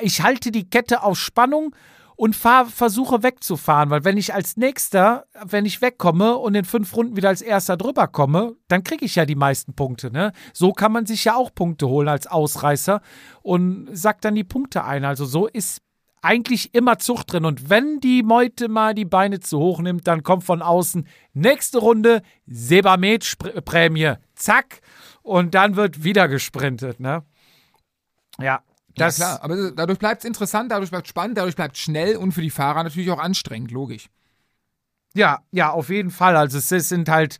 ich 0.00 0.22
halte 0.22 0.52
die 0.52 0.70
Kette 0.70 1.02
auf 1.02 1.18
Spannung 1.18 1.74
und 2.16 2.34
fahr, 2.34 2.66
versuche 2.66 3.22
wegzufahren, 3.22 3.90
weil 3.90 4.04
wenn 4.04 4.16
ich 4.16 4.34
als 4.34 4.56
nächster, 4.56 5.26
wenn 5.44 5.66
ich 5.66 5.82
wegkomme 5.82 6.36
und 6.36 6.54
in 6.54 6.64
fünf 6.64 6.96
Runden 6.96 7.16
wieder 7.16 7.28
als 7.28 7.42
erster 7.42 7.76
drüber 7.76 8.08
komme, 8.08 8.56
dann 8.68 8.82
kriege 8.82 9.04
ich 9.04 9.14
ja 9.14 9.26
die 9.26 9.34
meisten 9.34 9.74
Punkte. 9.74 10.10
Ne? 10.10 10.32
So 10.52 10.72
kann 10.72 10.92
man 10.92 11.06
sich 11.06 11.24
ja 11.24 11.36
auch 11.36 11.54
Punkte 11.54 11.88
holen 11.88 12.08
als 12.08 12.26
Ausreißer 12.26 13.02
und 13.42 13.88
sagt 13.92 14.24
dann 14.24 14.34
die 14.34 14.44
Punkte 14.44 14.84
ein. 14.84 15.04
Also 15.04 15.26
so 15.26 15.46
ist 15.46 15.82
eigentlich 16.22 16.74
immer 16.74 16.98
Zucht 16.98 17.32
drin. 17.32 17.44
Und 17.44 17.70
wenn 17.70 18.00
die 18.00 18.22
Meute 18.22 18.68
mal 18.68 18.94
die 18.94 19.04
Beine 19.04 19.38
zu 19.38 19.58
hoch 19.58 19.80
nimmt, 19.80 20.08
dann 20.08 20.22
kommt 20.22 20.42
von 20.42 20.62
außen 20.62 21.06
nächste 21.34 21.78
Runde 21.78 22.22
Sebamed-Prämie. 22.46 24.14
Zack. 24.34 24.80
Und 25.22 25.54
dann 25.54 25.76
wird 25.76 26.02
wieder 26.02 26.28
gesprintet. 26.28 26.98
Ne? 26.98 27.22
Ja, 28.40 28.62
das 28.96 29.18
ja, 29.18 29.26
klar, 29.26 29.44
aber 29.44 29.70
dadurch 29.72 29.98
bleibt 29.98 30.22
es 30.22 30.24
interessant, 30.24 30.72
dadurch 30.72 30.90
bleibt 30.90 31.06
es 31.06 31.10
spannend, 31.10 31.36
dadurch 31.36 31.54
bleibt 31.54 31.76
es 31.76 31.82
schnell 31.82 32.16
und 32.16 32.32
für 32.32 32.40
die 32.40 32.50
Fahrer 32.50 32.82
natürlich 32.82 33.10
auch 33.10 33.18
anstrengend, 33.18 33.70
logisch. 33.70 34.08
Ja, 35.14 35.40
ja, 35.50 35.70
auf 35.70 35.90
jeden 35.90 36.10
Fall. 36.10 36.36
Also 36.36 36.58
es 36.58 36.88
sind 36.88 37.08
halt 37.08 37.38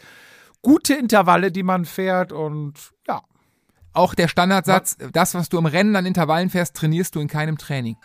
gute 0.63 0.95
Intervalle, 0.95 1.51
die 1.51 1.63
man 1.63 1.85
fährt 1.85 2.33
und 2.33 2.75
ja. 3.09 3.23
auch 3.93 4.15
der 4.15 4.29
Standardsatz, 4.29 4.97
das, 5.13 5.35
was 5.35 5.49
du 5.49 5.59
im 5.59 5.67
Rennen 5.67 5.97
an 5.97 6.07
Intervallen 6.07 6.51
fährst, 6.51 6.77
trainierst 6.77 7.15
du 7.15 7.21
in 7.21 7.29
keinem 7.29 7.57
Training. 7.57 7.97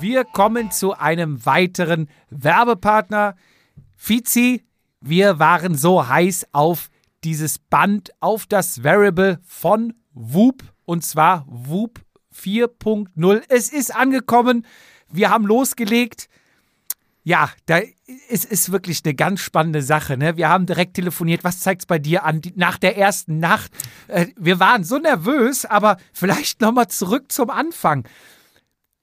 Wir 0.00 0.24
kommen 0.24 0.70
zu 0.70 0.94
einem 0.94 1.46
weiteren 1.46 2.08
Werbepartner. 2.28 3.36
Fizi, 3.96 4.64
wir 5.00 5.38
waren 5.38 5.74
so 5.74 6.08
heiß 6.08 6.48
auf 6.52 6.90
dieses 7.22 7.58
Band, 7.58 8.10
auf 8.20 8.46
das 8.46 8.82
Variable 8.84 9.38
von 9.44 9.94
Whoop 10.12 10.73
und 10.84 11.04
zwar 11.04 11.46
Whoop 11.48 12.00
4.0. 12.34 13.42
Es 13.48 13.72
ist 13.72 13.94
angekommen. 13.94 14.66
Wir 15.10 15.30
haben 15.30 15.46
losgelegt. 15.46 16.28
Ja, 17.22 17.50
da 17.66 17.80
es 18.28 18.44
ist 18.44 18.70
wirklich 18.70 19.00
eine 19.04 19.14
ganz 19.14 19.40
spannende 19.40 19.80
Sache. 19.80 20.18
Ne? 20.18 20.36
Wir 20.36 20.50
haben 20.50 20.66
direkt 20.66 20.94
telefoniert. 20.94 21.42
Was 21.42 21.60
zeigt 21.60 21.82
es 21.82 21.86
bei 21.86 21.98
dir 21.98 22.24
an 22.24 22.42
nach 22.54 22.76
der 22.76 22.98
ersten 22.98 23.38
Nacht? 23.38 23.72
Äh, 24.08 24.26
wir 24.36 24.60
waren 24.60 24.84
so 24.84 24.98
nervös, 24.98 25.64
aber 25.64 25.96
vielleicht 26.12 26.60
nochmal 26.60 26.88
zurück 26.88 27.32
zum 27.32 27.48
Anfang. 27.48 28.06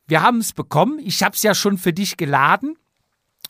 Wir 0.06 0.22
haben 0.22 0.38
es 0.38 0.54
bekommen. 0.54 1.00
Ich 1.00 1.24
habe 1.24 1.36
es 1.36 1.42
ja 1.42 1.56
schon 1.56 1.80
für 1.80 1.94
dich 1.94 2.16
geladen, 2.18 2.78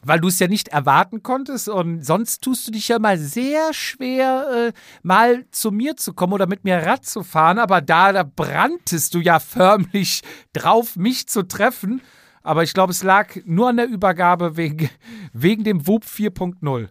weil 0.04 0.20
du 0.20 0.28
es 0.28 0.40
ja 0.40 0.48
nicht 0.48 0.70
erwarten 0.70 1.24
konntest. 1.24 1.70
Und 1.70 2.06
sonst 2.06 2.42
tust 2.42 2.68
du 2.68 2.72
dich 2.72 2.88
ja 2.88 3.00
mal 3.00 3.18
sehr 3.18 3.74
schwer, 3.74 4.70
äh, 4.70 4.74
mal 5.04 5.46
zu 5.52 5.72
mir 5.72 5.96
zu 5.98 6.14
kommen 6.14 6.34
oder 6.34 6.48
mit 6.48 6.64
mir 6.64 6.78
Rad 6.86 7.06
zu 7.06 7.24
fahren. 7.24 7.60
Aber 7.60 7.82
da, 7.82 8.12
da 8.12 8.24
branntest 8.24 9.14
du 9.14 9.20
ja 9.20 9.40
förmlich 9.40 10.22
drauf, 10.54 10.96
mich 10.96 11.28
zu 11.28 11.48
treffen. 11.48 12.02
Aber 12.44 12.64
ich 12.64 12.74
glaube, 12.74 12.92
es 12.92 13.04
lag 13.04 13.36
nur 13.46 13.70
an 13.70 13.78
der 13.78 13.88
Übergabe 13.88 14.58
wegen, 14.58 14.90
wegen 15.34 15.64
dem 15.64 15.86
WUP 15.86 16.06
4.0. 16.06 16.90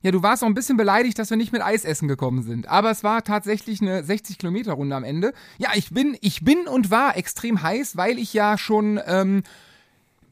Ja, 0.00 0.12
du 0.12 0.22
warst 0.22 0.44
auch 0.44 0.46
ein 0.46 0.54
bisschen 0.54 0.76
beleidigt, 0.76 1.18
dass 1.18 1.30
wir 1.30 1.36
nicht 1.36 1.52
mit 1.52 1.62
Eis 1.62 1.84
essen 1.84 2.06
gekommen 2.06 2.42
sind. 2.42 2.68
Aber 2.68 2.90
es 2.90 3.02
war 3.02 3.24
tatsächlich 3.24 3.80
eine 3.82 4.04
60 4.04 4.38
Kilometer 4.38 4.74
Runde 4.74 4.94
am 4.94 5.02
Ende. 5.02 5.32
Ja, 5.58 5.70
ich 5.74 5.90
bin, 5.90 6.16
ich 6.20 6.44
bin 6.44 6.68
und 6.68 6.90
war 6.90 7.16
extrem 7.16 7.62
heiß, 7.62 7.96
weil 7.96 8.18
ich 8.18 8.32
ja 8.32 8.58
schon 8.58 9.00
ähm, 9.06 9.42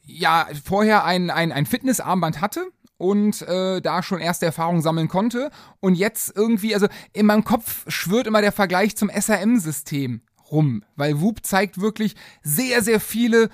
ja 0.07 0.47
vorher 0.65 1.05
ein, 1.05 1.31
ein, 1.31 1.53
ein 1.53 1.67
Fitnessarmband 1.67 2.41
hatte 2.41 2.67
und 2.99 3.43
äh, 3.43 3.81
da 3.81 4.03
schon 4.03 4.21
erste 4.21 4.47
Erfahrungen 4.47 4.83
sammeln 4.83 5.09
konnte. 5.09 5.51
Und 5.81 5.95
jetzt 5.95 6.35
irgendwie, 6.35 6.75
also 6.75 6.87
in 7.13 7.27
meinem 7.27 7.45
Kopf 7.45 7.85
schwört 7.89 8.27
immer 8.27 8.41
der 8.41 8.53
Vergleich 8.53 8.97
zum 8.97 9.11
SRM-System 9.11 10.23
rum, 10.51 10.85
weil 10.95 11.21
Whoop 11.21 11.45
zeigt 11.45 11.81
wirklich 11.81 12.15
sehr, 12.43 12.83
sehr 12.83 13.01
viele 13.01 13.51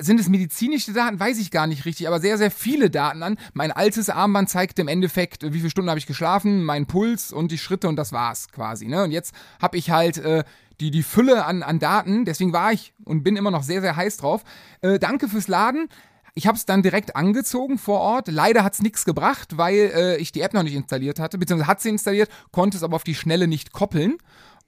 sind 0.00 0.18
es 0.18 0.28
medizinische 0.28 0.92
Daten? 0.92 1.20
Weiß 1.20 1.38
ich 1.38 1.50
gar 1.50 1.66
nicht 1.66 1.84
richtig, 1.84 2.08
aber 2.08 2.20
sehr, 2.20 2.36
sehr 2.38 2.50
viele 2.50 2.90
Daten 2.90 3.22
an. 3.22 3.38
Mein 3.52 3.70
altes 3.70 4.10
Armband 4.10 4.48
zeigt 4.48 4.78
im 4.78 4.88
Endeffekt, 4.88 5.44
wie 5.44 5.58
viele 5.58 5.70
Stunden 5.70 5.88
habe 5.88 6.00
ich 6.00 6.06
geschlafen, 6.06 6.64
mein 6.64 6.86
Puls 6.86 7.32
und 7.32 7.52
die 7.52 7.58
Schritte 7.58 7.88
und 7.88 7.96
das 7.96 8.12
war's 8.12 8.48
quasi. 8.50 8.88
Ne? 8.88 9.04
Und 9.04 9.12
jetzt 9.12 9.32
habe 9.60 9.76
ich 9.76 9.90
halt 9.90 10.18
äh, 10.18 10.42
die, 10.80 10.90
die 10.90 11.02
Fülle 11.02 11.44
an, 11.44 11.62
an 11.62 11.78
Daten, 11.78 12.24
deswegen 12.24 12.52
war 12.52 12.72
ich 12.72 12.92
und 13.04 13.22
bin 13.22 13.36
immer 13.36 13.50
noch 13.50 13.62
sehr, 13.62 13.80
sehr 13.80 13.96
heiß 13.96 14.18
drauf. 14.18 14.44
Äh, 14.80 14.98
danke 14.98 15.28
fürs 15.28 15.48
Laden. 15.48 15.88
Ich 16.34 16.46
habe 16.46 16.56
es 16.56 16.66
dann 16.66 16.82
direkt 16.82 17.16
angezogen 17.16 17.78
vor 17.78 18.00
Ort. 18.00 18.28
Leider 18.28 18.62
hat 18.62 18.74
es 18.74 18.82
nichts 18.82 19.04
gebracht, 19.04 19.56
weil 19.56 19.90
äh, 19.94 20.16
ich 20.18 20.30
die 20.30 20.40
App 20.40 20.54
noch 20.54 20.62
nicht 20.62 20.76
installiert 20.76 21.18
hatte, 21.18 21.36
beziehungsweise 21.36 21.68
hat 21.68 21.80
sie 21.80 21.88
installiert, 21.88 22.30
konnte 22.52 22.76
es 22.76 22.82
aber 22.82 22.94
auf 22.94 23.04
die 23.04 23.16
Schnelle 23.16 23.48
nicht 23.48 23.72
koppeln. 23.72 24.18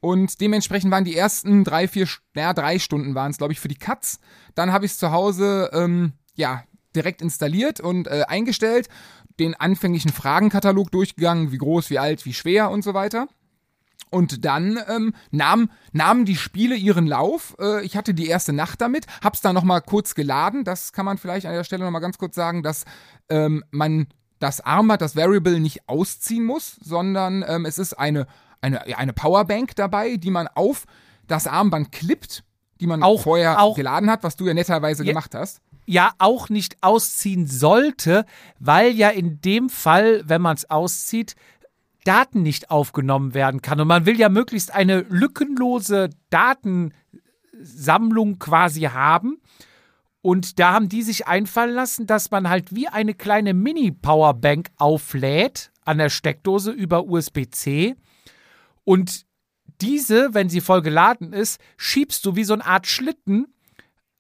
Und 0.01 0.41
dementsprechend 0.41 0.91
waren 0.91 1.05
die 1.05 1.15
ersten 1.15 1.63
drei, 1.63 1.87
vier, 1.87 2.09
ja, 2.35 2.55
drei 2.55 2.79
Stunden 2.79 3.15
waren 3.15 3.31
es, 3.31 3.39
glaube 3.39 3.53
ich, 3.53 3.61
für 3.61 3.69
die 3.69 3.77
Cuts. 3.77 4.19
Dann 4.55 4.73
habe 4.73 4.87
ich 4.87 4.93
es 4.93 4.99
zu 4.99 5.13
Hause, 5.13 5.71
ähm, 5.73 6.15
ja, 6.35 6.65
direkt 6.97 7.23
installiert 7.23 7.81
und 7.81 8.09
äh, 8.09 8.25
eingestellt, 8.27 8.89
den 9.39 9.55
anfänglichen 9.55 10.11
Fragenkatalog 10.11 10.91
durchgegangen, 10.91 11.53
wie 11.53 11.59
groß, 11.59 11.91
wie 11.91 11.99
alt, 11.99 12.25
wie 12.25 12.35
schwer 12.35 12.71
und 12.71 12.83
so 12.83 12.95
weiter. 12.95 13.29
Und 14.11 14.45
dann 14.45 14.79
ähm, 14.89 15.15
nahm, 15.31 15.71
nahmen 15.93 16.25
die 16.25 16.37
Spiele 16.37 16.75
ihren 16.75 17.07
Lauf. 17.07 17.57
Äh, 17.61 17.85
ich 17.85 17.97
hatte 17.97 18.13
die 18.13 18.27
erste 18.27 18.53
Nacht 18.53 18.81
damit, 18.81 19.07
hab's 19.23 19.41
dann 19.41 19.55
nochmal 19.55 19.81
kurz 19.81 20.15
geladen. 20.15 20.65
Das 20.65 20.93
kann 20.93 21.05
man 21.05 21.19
vielleicht 21.19 21.47
an 21.47 21.53
der 21.53 21.65
Stelle 21.65 21.85
nochmal 21.85 22.01
ganz 22.01 22.19
kurz 22.19 22.35
sagen, 22.35 22.63
dass 22.63 22.85
ähm, 23.29 23.65
man 23.71 24.09
das 24.39 24.61
Armband, 24.61 25.03
das 25.03 25.17
Variable 25.17 25.61
nicht 25.61 25.89
ausziehen 25.89 26.45
muss, 26.45 26.77
sondern 26.83 27.45
ähm, 27.47 27.67
es 27.67 27.79
ist 27.79 27.95
eine 27.95 28.27
eine, 28.61 28.99
eine 28.99 29.13
Powerbank 29.13 29.75
dabei, 29.77 30.17
die 30.17 30.31
man 30.31 30.49
auf 30.49 30.85
das 31.27 31.47
Armband 31.47 31.93
klippt, 31.93 32.45
die 32.81 32.87
man 32.87 33.03
auch, 33.03 33.23
vorher 33.23 33.61
auch, 33.61 33.77
geladen 33.77 34.11
hat, 34.11 34.23
was 34.23 34.37
du 34.37 34.47
ja 34.47 34.55
netterweise 34.55 35.05
ja, 35.05 35.11
gemacht 35.11 35.35
hast. 35.35 35.61
Ja, 35.87 36.13
auch 36.19 36.49
nicht 36.49 36.83
ausziehen 36.83 37.47
sollte, 37.47 38.25
weil 38.59 38.93
ja 38.93 39.09
in 39.11 39.41
dem 39.41 39.69
Fall, 39.71 40.23
wenn 40.27 40.43
man 40.43 40.57
es 40.57 40.69
auszieht, 40.71 41.35
Daten 42.05 42.43
nicht 42.43 42.71
aufgenommen 42.71 43.35
werden 43.35 43.63
kann. 43.63 43.81
Und 43.81 43.89
man 43.89 44.07
will 44.07 44.19
ja 44.19 44.29
möglichst 44.29 44.75
eine 44.75 45.01
lückenlose 45.09 46.11
Datensammlung 46.31 48.39
quasi 48.39 48.83
haben. 48.83 49.41
Und 50.23 50.59
da 50.59 50.73
haben 50.73 50.89
die 50.89 51.03
sich 51.03 51.27
einfallen 51.27 51.75
lassen, 51.75 52.07
dass 52.07 52.31
man 52.31 52.49
halt 52.49 52.75
wie 52.75 52.89
eine 52.89 53.15
kleine 53.15 53.55
Mini-Powerbank 53.55 54.71
auflädt 54.77 55.71
an 55.85 55.99
der 55.99 56.11
Steckdose 56.11 56.73
über 56.73 57.07
USB-C 57.07 57.97
und 58.85 59.27
diese, 59.81 60.35
wenn 60.35 60.49
sie 60.49 60.61
voll 60.61 60.83
geladen 60.83 61.33
ist, 61.33 61.61
schiebst 61.77 62.25
du 62.27 62.37
wie 62.37 62.45
so 62.45 62.55
eine 62.55 62.67
Art 62.67 62.87
Schlitten 62.87 63.55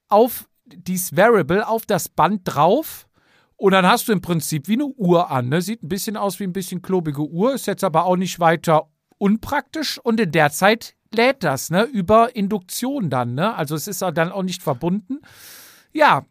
auf 0.09 0.49
dieses 0.65 1.17
Variable, 1.17 1.67
auf 1.67 1.87
das 1.87 2.09
Band 2.09 2.43
drauf. 2.45 3.07
Und 3.61 3.73
dann 3.73 3.87
hast 3.87 4.09
du 4.09 4.13
im 4.13 4.23
Prinzip 4.23 4.69
wie 4.69 4.73
eine 4.73 4.87
Uhr 4.87 5.31
an. 5.31 5.51
Ne? 5.51 5.61
Sieht 5.61 5.83
ein 5.83 5.89
bisschen 5.89 6.17
aus 6.17 6.41
wie 6.41 6.45
ein 6.45 6.55
bisschen 6.55 6.81
klobige 6.81 7.21
Uhr, 7.21 7.53
ist 7.53 7.67
jetzt 7.67 7.85
aber 7.85 8.07
auch 8.07 8.17
nicht 8.17 8.41
weiter 8.41 8.89
unpraktisch. 9.19 9.99
Und 9.99 10.19
in 10.19 10.33
der 10.33 10.51
Zeit 10.51 10.95
lädt 11.15 11.45
das, 11.45 11.69
ne? 11.69 11.83
Über 11.83 12.35
Induktion 12.35 13.11
dann, 13.11 13.35
ne? 13.35 13.55
Also 13.55 13.75
es 13.75 13.87
ist 13.87 14.01
dann 14.01 14.33
auch 14.33 14.45
nicht 14.45 14.63
verbunden. 14.63 15.19
Ja, 15.93 16.25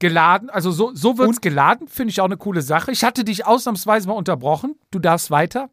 geladen, 0.00 0.50
also 0.50 0.70
so, 0.70 0.94
so 0.94 1.16
wird 1.16 1.30
es 1.30 1.40
geladen, 1.40 1.88
finde 1.88 2.10
ich 2.10 2.20
auch 2.20 2.26
eine 2.26 2.36
coole 2.36 2.60
Sache. 2.60 2.92
Ich 2.92 3.04
hatte 3.04 3.24
dich 3.24 3.46
ausnahmsweise 3.46 4.06
mal 4.06 4.14
unterbrochen. 4.14 4.74
Du 4.90 4.98
darfst 4.98 5.30
weiter. 5.30 5.70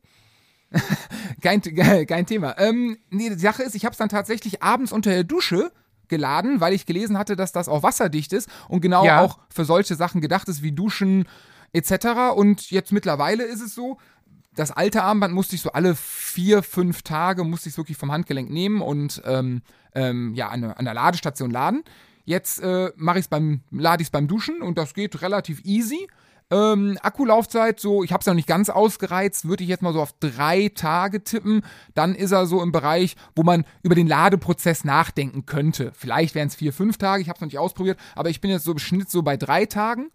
kein, 1.42 1.62
kein 2.08 2.26
Thema. 2.26 2.58
Ähm, 2.60 2.98
nee, 3.10 3.30
die 3.30 3.40
Sache 3.40 3.64
ist, 3.64 3.76
ich 3.76 3.84
habe 3.84 3.92
es 3.92 3.98
dann 3.98 4.08
tatsächlich 4.08 4.64
abends 4.64 4.94
unter 4.94 5.10
der 5.10 5.26
Dusche 5.26 5.70
geladen, 6.10 6.60
weil 6.62 6.74
ich 6.74 6.86
gelesen 6.86 7.18
hatte, 7.18 7.36
dass 7.36 7.52
das 7.52 7.68
auch 7.70 7.84
wasserdicht 7.84 8.34
ist 8.34 8.50
und 8.68 8.82
genau 8.82 9.06
ja. 9.06 9.22
auch 9.22 9.40
für 9.50 9.66
solche 9.66 9.96
Sachen 9.96 10.22
gedacht 10.22 10.48
ist 10.48 10.62
wie 10.64 10.72
Duschen 10.72 11.28
etc. 11.74 12.36
Und 12.36 12.72
jetzt 12.72 12.92
mittlerweile 12.92 13.44
ist 13.44 13.62
es 13.62 13.76
so, 13.76 13.98
das 14.56 14.72
alte 14.72 15.04
Armband 15.04 15.34
musste 15.34 15.56
ich 15.56 15.62
so 15.62 15.72
alle 15.72 15.96
vier, 15.96 16.64
fünf 16.64 17.04
Tage 17.04 17.44
musste 17.44 17.70
ich 17.70 17.78
wirklich 17.78 17.98
vom 17.98 18.12
Handgelenk 18.12 18.50
nehmen 18.50 18.82
und 18.82 19.22
ähm, 19.26 19.62
ähm, 19.94 20.34
ja 20.34 20.50
an, 20.50 20.64
an 20.64 20.86
der 20.86 20.96
Ladestation 20.96 21.52
laden. 21.52 21.84
Jetzt 22.26 22.60
äh, 22.62 22.92
mache 22.96 23.20
ich 23.20 23.26
es 23.26 23.30
beim 23.30 23.62
lade 23.72 24.02
ich 24.02 24.08
es 24.08 24.12
beim 24.12 24.28
Duschen 24.28 24.62
und 24.62 24.78
das 24.78 24.94
geht 24.94 25.22
relativ 25.22 25.64
easy. 25.64 26.08
Ähm, 26.50 26.98
Akkulaufzeit, 27.02 27.80
so, 27.80 28.04
ich 28.04 28.14
habe 28.14 28.22
es 28.22 28.28
noch 28.28 28.34
nicht 28.34 28.48
ganz 28.48 28.70
ausgereizt, 28.70 29.48
würde 29.48 29.64
ich 29.64 29.70
jetzt 29.70 29.82
mal 29.82 29.92
so 29.92 30.02
auf 30.02 30.14
drei 30.20 30.72
Tage 30.74 31.24
tippen. 31.24 31.62
Dann 31.94 32.16
ist 32.16 32.32
er 32.32 32.46
so 32.46 32.64
im 32.64 32.72
Bereich, 32.72 33.16
wo 33.36 33.44
man 33.44 33.66
über 33.84 33.96
den 33.96 34.08
Ladeprozess 34.08 34.86
nachdenken 34.86 35.46
könnte. 35.46 35.92
Vielleicht 35.94 36.36
wären 36.36 36.48
es 36.48 36.56
vier, 36.56 36.72
fünf 36.72 36.98
Tage, 36.98 37.22
ich 37.22 37.28
habe 37.28 37.38
es 37.38 37.42
noch 37.42 37.48
nicht 37.48 37.60
ausprobiert, 37.60 38.00
aber 38.16 38.30
ich 38.30 38.40
bin 38.40 38.52
jetzt 38.52 38.64
so 38.64 38.72
im 38.72 38.80
Schnitt 38.80 39.10
so 39.10 39.24
bei 39.24 39.36
drei 39.36 39.66
Tagen. 39.66 40.10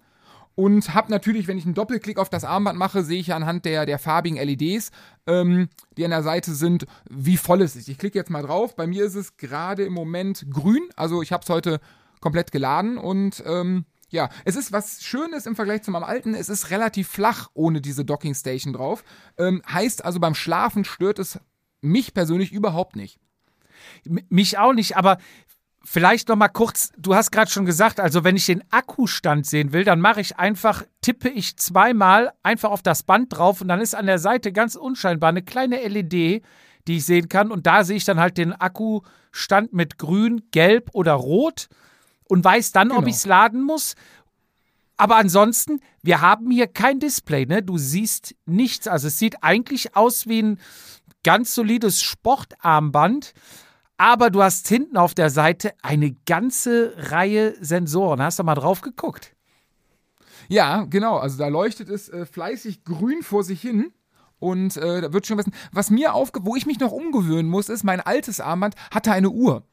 Und 0.55 0.93
habe 0.93 1.11
natürlich, 1.11 1.49
wenn 1.49 1.57
ich 1.57 1.65
einen 1.65 1.73
Doppelklick 1.73 2.19
auf 2.19 2.29
das 2.29 2.45
Armband 2.45 2.79
mache, 2.79 3.03
sehe 3.03 3.19
ich 3.19 3.33
anhand 3.33 3.65
der, 3.65 3.87
der 3.87 3.99
farbigen 3.99 4.37
LEDs, 4.37 4.91
ähm, 5.27 5.71
die 5.97 6.05
an 6.05 6.11
der 6.11 6.23
Seite 6.23 6.53
sind, 6.53 6.87
wie 7.09 7.39
voll 7.39 7.63
es 7.63 7.75
ist. 7.75 7.89
Ich 7.89 7.97
klicke 7.97 8.19
jetzt 8.19 8.29
mal 8.29 8.43
drauf. 8.43 8.77
Bei 8.77 8.87
mir 8.87 9.05
ist 9.07 9.15
es 9.15 9.39
gerade 9.39 9.85
im 9.85 9.95
Moment 9.95 10.45
grün. 10.51 10.83
Also 10.95 11.23
ich 11.23 11.33
habe 11.33 11.43
es 11.43 11.49
heute 11.49 11.81
komplett 12.21 12.53
geladen 12.53 12.99
und 12.99 13.43
ähm, 13.47 13.87
ja, 14.13 14.29
es 14.45 14.57
ist 14.57 14.73
was 14.73 15.03
Schönes 15.03 15.47
im 15.47 15.57
Vergleich 15.57 15.83
zu 15.83 15.91
meinem 15.91 16.05
alten. 16.05 16.35
Es 16.35 16.49
ist 16.49 16.71
relativ 16.71 17.09
flach 17.09 17.49
ohne 17.55 17.81
diese 17.81 18.05
Docking 18.05 18.35
Station 18.35 18.73
drauf. 18.73 19.05
Ähm, 19.39 19.63
heißt 19.69 20.05
also, 20.05 20.21
beim 20.21 20.35
Schlafen 20.35 20.85
stört 20.85 21.19
es 21.19 21.41
mich 21.81 22.15
persönlich 22.15 22.53
überhaupt 22.53 22.95
nicht. 22.95 23.19
Mich 24.05 24.59
auch 24.59 24.75
nicht, 24.75 24.97
aber 24.97 25.19
vielleicht 25.83 26.29
noch 26.29 26.37
mal 26.37 26.49
kurz, 26.49 26.93
du 26.97 27.15
hast 27.15 27.33
gerade 27.33 27.51
schon 27.51 27.65
gesagt, 27.65 27.99
also 28.01 28.23
wenn 28.23 28.37
ich 28.37 28.47
den 28.47 28.63
Akkustand 28.71 29.47
sehen 29.47 29.73
will, 29.73 29.83
dann 29.83 30.01
mache 30.01 30.21
ich 30.21 30.37
einfach, 30.37 30.85
tippe 31.01 31.31
ich 31.31 31.57
zweimal 31.57 32.33
einfach 32.43 32.71
auf 32.71 32.83
das 32.83 33.03
Band 33.03 33.37
drauf 33.37 33.63
und 33.63 33.69
dann 33.69 33.81
ist 33.81 33.95
an 33.95 34.07
der 34.07 34.19
Seite 34.19 34.53
ganz 34.53 34.77
unscheinbar 34.77 35.31
eine 35.31 35.43
kleine 35.43 35.87
LED, 35.89 36.43
die 36.87 36.97
ich 36.97 37.05
sehen 37.05 37.29
kann 37.29 37.51
und 37.51 37.67
da 37.67 37.83
sehe 37.83 37.97
ich 37.97 38.05
dann 38.05 38.21
halt 38.21 38.39
den 38.39 38.53
Akkustand 38.53 39.73
mit 39.73 39.99
grün, 39.99 40.43
gelb 40.53 40.91
oder 40.93 41.15
rot 41.15 41.69
und 42.33 42.43
weiß 42.43 42.73
dann, 42.73 42.89
genau. 42.89 43.01
ob 43.01 43.07
ich 43.07 43.17
es 43.17 43.27
laden 43.27 43.63
muss. 43.63 43.95
Aber 44.97 45.17
ansonsten, 45.17 45.81
wir 46.03 46.23
haben 46.23 46.51
hier 46.51 46.67
kein 46.67 46.99
Display, 46.99 47.45
ne? 47.45 47.63
Du 47.63 47.77
siehst 47.77 48.35
nichts. 48.47 48.89
Also 48.89 49.09
es 49.09 49.19
sieht 49.19 49.43
eigentlich 49.45 49.97
aus 49.97 50.27
wie 50.27 50.43
ein 50.43 50.59
ganz 51.25 51.55
solides 51.55 52.01
Sportarmband. 52.01 53.35
Aber 53.99 54.31
du 54.31 54.43
hast 54.43 54.67
hinten 54.67 54.97
auf 54.97 55.13
der 55.13 55.29
Seite 55.29 55.73
eine 55.83 56.13
ganze 56.25 56.95
Reihe 56.97 57.55
Sensoren. 57.61 58.23
Hast 58.23 58.39
du 58.39 58.45
mal 58.45 58.55
drauf 58.55 58.81
geguckt? 58.81 59.35
Ja, 60.49 60.85
genau. 60.85 61.19
Also 61.19 61.37
da 61.37 61.49
leuchtet 61.49 61.91
es 61.91 62.09
äh, 62.09 62.25
fleißig 62.25 62.83
grün 62.83 63.23
vor 63.23 63.45
sich 63.45 63.61
hin. 63.61 63.93
Und 64.39 64.79
äh, 64.79 65.03
da 65.03 65.13
wird 65.13 65.27
schon 65.27 65.37
wissen. 65.37 65.53
Was 65.71 65.91
mir 65.91 66.15
aufge 66.15 66.41
wo 66.45 66.57
ich 66.57 66.65
mich 66.65 66.81
noch 66.81 66.93
umgewöhnen 66.93 67.51
muss, 67.51 67.69
ist, 67.69 67.85
mein 67.85 68.01
altes 68.01 68.41
Armband 68.41 68.75
hatte 68.91 69.13
eine 69.13 69.29
Uhr. 69.29 69.65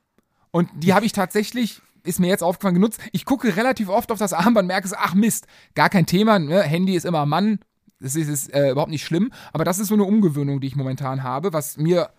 Und 0.52 0.70
die 0.76 0.94
habe 0.94 1.06
ich 1.06 1.12
tatsächlich, 1.12 1.82
ist 2.04 2.20
mir 2.20 2.28
jetzt 2.28 2.44
aufgefallen, 2.44 2.76
genutzt. 2.76 3.00
Ich 3.12 3.26
gucke 3.26 3.56
relativ 3.56 3.90
oft 3.90 4.12
auf 4.12 4.20
das 4.20 4.34
Armband, 4.34 4.68
merke 4.68 4.88
es, 4.88 4.94
ach 4.94 5.14
Mist, 5.14 5.48
gar 5.76 5.90
kein 5.90 6.06
Thema, 6.06 6.40
ne? 6.40 6.62
Handy 6.64 6.96
ist 6.96 7.06
immer 7.06 7.26
Mann, 7.26 7.60
das 8.00 8.16
ist, 8.16 8.30
ist 8.30 8.54
äh, 8.54 8.72
überhaupt 8.72 8.92
nicht 8.92 9.04
schlimm, 9.06 9.32
aber 9.54 9.66
das 9.66 9.80
ist 9.80 9.88
so 9.90 9.94
eine 9.96 10.04
Umgewöhnung, 10.04 10.62
die 10.62 10.68
ich 10.68 10.76
momentan 10.76 11.24
habe, 11.24 11.54
was 11.54 11.78
mir 11.78 12.10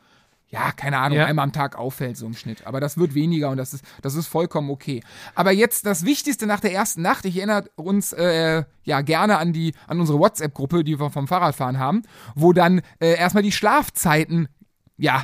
ja, 0.53 0.73
keine 0.73 0.99
Ahnung, 0.99 1.19
Ja. 1.19 1.27
einmal 1.27 1.45
am 1.45 1.53
Tag 1.53 1.79
auffällt, 1.79 2.17
so 2.17 2.27
im 2.27 2.35
Schnitt. 2.35 2.67
Aber 2.67 2.81
das 2.81 2.99
wird 2.99 3.15
weniger 3.15 3.51
und 3.51 3.57
das 3.57 3.73
ist, 3.73 3.85
das 4.03 4.17
ist 4.17 4.27
vollkommen 4.27 4.69
okay. 4.69 5.01
Aber 5.37 5.53
jetzt 5.53 5.87
das 5.87 6.05
Wichtigste 6.05 6.45
nach 6.49 6.59
der 6.59 6.73
ersten 6.73 7.03
Nacht, 7.03 7.25
ich 7.25 7.37
erinnere 7.37 7.71
uns 7.77 8.13
äh, 8.13 8.65
ja 8.83 9.01
gerne 9.03 9.39
an 9.39 9.53
die, 9.53 9.75
an 9.87 10.01
unsere 10.01 10.19
WhatsApp-Gruppe, 10.19 10.83
die 10.83 10.99
wir 10.99 11.11
vom 11.11 11.29
Fahrradfahren 11.29 11.79
haben, 11.79 12.03
wo 12.35 12.53
dann 12.53 12.81
äh, 12.99 13.15
erstmal 13.15 13.45
die 13.45 13.53
Schlafzeiten, 13.53 14.49
ja, 14.97 15.23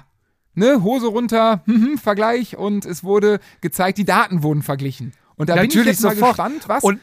ne, 0.57 0.83
Hose 0.83 1.07
runter, 1.07 1.63
mhm, 1.67 1.97
Vergleich 2.03 2.57
und 2.57 2.85
es 2.85 3.05
wurde 3.05 3.39
gezeigt, 3.61 3.99
die 3.99 4.05
Daten 4.05 4.43
wurden 4.43 4.63
verglichen. 4.63 5.13
Und 5.37 5.49
da 5.49 5.55
bin 5.55 5.65
ich 5.65 5.69
Natürlich 5.77 5.93
jetzt 5.93 6.03
mal 6.03 6.15
sofort. 6.15 6.31
gespannt, 6.37 6.63
was. 6.69 6.83
Und, 6.83 6.99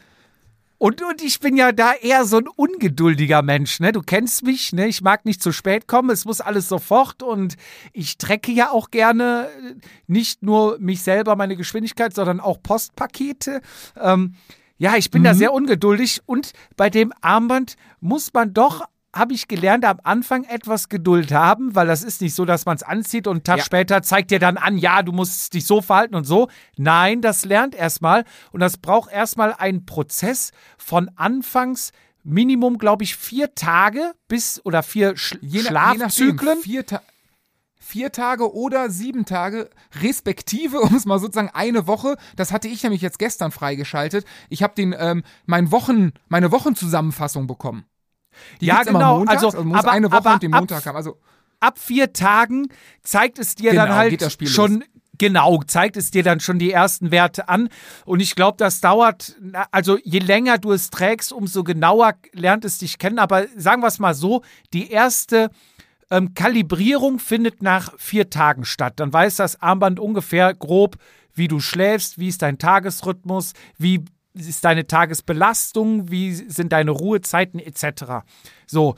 und, 0.79 1.01
und 1.01 1.21
ich 1.21 1.39
bin 1.39 1.55
ja 1.55 1.71
da 1.71 1.93
eher 1.93 2.25
so 2.25 2.37
ein 2.37 2.47
ungeduldiger 2.47 3.41
Mensch, 3.41 3.79
ne? 3.79 3.93
Du 3.93 4.01
kennst 4.01 4.43
mich, 4.43 4.73
ne? 4.73 4.87
Ich 4.87 5.01
mag 5.01 5.23
nicht 5.23 5.41
zu 5.41 5.53
spät 5.53 5.87
kommen, 5.87 6.09
es 6.09 6.25
muss 6.25 6.41
alles 6.41 6.67
sofort 6.67 7.23
und 7.23 7.55
ich 7.93 8.17
trecke 8.17 8.51
ja 8.51 8.69
auch 8.71 8.91
gerne 8.91 9.47
äh, 9.65 9.75
nicht 10.07 10.43
nur 10.43 10.77
mich 10.79 11.01
selber, 11.01 11.37
meine 11.37 11.55
Geschwindigkeit, 11.55 12.13
sondern 12.13 12.41
auch 12.41 12.61
Postpakete. 12.61 13.61
Ähm, 13.97 14.33
ja, 14.77 14.97
ich 14.97 15.09
bin 15.11 15.21
Mhm. 15.21 15.25
da 15.25 15.33
sehr 15.35 15.53
ungeduldig 15.53 16.21
und 16.25 16.51
bei 16.75 16.89
dem 16.89 17.13
Armband 17.21 17.75
muss 18.01 18.33
man 18.33 18.53
doch 18.53 18.81
habe 19.13 19.33
ich 19.33 19.47
gelernt, 19.47 19.85
am 19.85 19.99
Anfang 20.03 20.43
etwas 20.45 20.89
Geduld 20.89 21.31
haben, 21.31 21.75
weil 21.75 21.85
das 21.87 22.03
ist 22.03 22.21
nicht 22.21 22.33
so, 22.33 22.45
dass 22.45 22.65
man 22.65 22.75
es 22.75 22.83
anzieht 22.83 23.27
und 23.27 23.35
einen 23.35 23.43
Tag 23.43 23.57
Ja. 23.59 23.63
später 23.63 24.01
zeigt 24.01 24.31
dir 24.31 24.39
dann 24.39 24.57
an, 24.57 24.77
ja, 24.77 25.03
du 25.03 25.11
musst 25.11 25.53
dich 25.53 25.65
so 25.67 25.81
verhalten 25.81 26.15
und 26.15 26.23
so. 26.25 26.49
Nein, 26.77 27.21
das 27.21 27.45
lernt 27.45 27.75
erstmal 27.75 28.25
und 28.51 28.59
das 28.59 28.77
braucht 28.77 29.11
erstmal 29.11 29.53
einen 29.53 29.85
Prozess 29.85 30.51
von 30.77 31.11
anfangs 31.15 31.91
Minimum, 32.23 32.77
glaube 32.77 33.03
ich, 33.03 33.15
vier 33.17 33.53
Tage 33.53 34.13
bis 34.29 34.61
oder 34.65 34.81
vier 34.81 35.15
Sch 35.17 35.33
Je, 35.41 35.59
je 35.59 35.63
Schlafzyklen. 35.63 36.57
vier, 36.59 36.85
Ta 36.85 37.01
vier 37.79 38.13
Tage 38.13 38.55
oder 38.55 38.89
sieben 38.89 39.25
Tage, 39.25 39.69
respektive, 40.01 40.79
um 40.81 40.95
es 40.95 41.05
mal 41.05 41.19
sozusagen 41.19 41.49
eine 41.53 41.85
Woche. 41.85 42.15
Das 42.37 42.51
hatte 42.53 42.67
ich 42.69 42.81
nämlich 42.81 43.01
jetzt 43.01 43.19
gestern 43.19 43.51
freigeschaltet. 43.51 44.25
Ich 44.49 44.63
habe 44.63 44.73
den 44.73 44.95
ähm, 44.97 45.23
mein 45.45 45.71
Wochen, 45.71 46.13
meine 46.29 46.51
Wochenzusammenfassung 46.51 47.45
bekommen. 47.45 47.83
Die 48.61 48.65
Ja, 48.67 48.83
genau, 48.83 49.19
montags, 49.19 49.43
also, 49.43 49.57
also, 49.57 49.63
muss 49.63 49.79
aber- 49.79 49.91
eine 49.91 50.11
Woche 50.11 50.29
und 50.29 50.43
den 50.43 50.53
ab- 50.53 50.59
Montag 50.61 50.85
haben. 50.85 50.95
Also 50.95 51.17
ab 51.59 51.79
vier 51.79 52.13
Tagen 52.13 52.67
zeigt 53.03 53.39
es 53.39 53.55
dir 53.55 53.71
Genau, 53.71 53.85
dann 53.85 53.95
halt 53.95 54.37
schon. 54.47 54.83
Genau, 55.19 55.61
zeigt 55.67 55.95
es 55.95 56.09
dir 56.09 56.23
dann 56.23 56.39
schon 56.39 56.57
die 56.57 56.71
ersten 56.71 57.11
Werte 57.11 57.47
an. 57.47 57.69
Und 58.03 58.19
ich 58.19 58.35
glaube, 58.35 58.57
das 58.57 58.81
dauert, 58.81 59.35
also 59.71 59.97
je 60.03 60.17
länger 60.19 60.57
du 60.57 60.71
es 60.71 60.89
trägst, 60.89 61.31
umso 61.31 61.63
genauer 61.63 62.13
lernt 62.33 62.65
es 62.65 62.79
dich 62.79 62.97
kennen. 62.97 63.19
Aber 63.19 63.45
sagen 63.55 63.81
wir 63.83 63.87
es 63.87 63.99
mal 63.99 64.15
so, 64.15 64.41
die 64.73 64.89
erste 64.89 65.51
ähm, 66.09 66.33
Kalibrierung 66.33 67.19
findet 67.19 67.61
nach 67.61 67.93
vier 67.99 68.31
Tagen 68.31 68.65
statt. 68.65 68.93
Dann 68.97 69.13
weiß 69.13 69.35
das 69.35 69.61
Armband 69.61 69.99
ungefähr 69.99 70.53
grob, 70.55 70.97
wie 71.35 71.47
du 71.47 71.59
schläfst, 71.59 72.17
wie 72.17 72.27
ist 72.27 72.41
dein 72.41 72.57
Tagesrhythmus, 72.57 73.53
wie 73.77 74.03
ist 74.33 74.65
deine 74.65 74.87
Tagesbelastung, 74.87 76.09
wie 76.09 76.33
sind 76.33 76.73
deine 76.73 76.91
Ruhezeiten 76.91 77.59
etc. 77.59 78.25
So, 78.65 78.95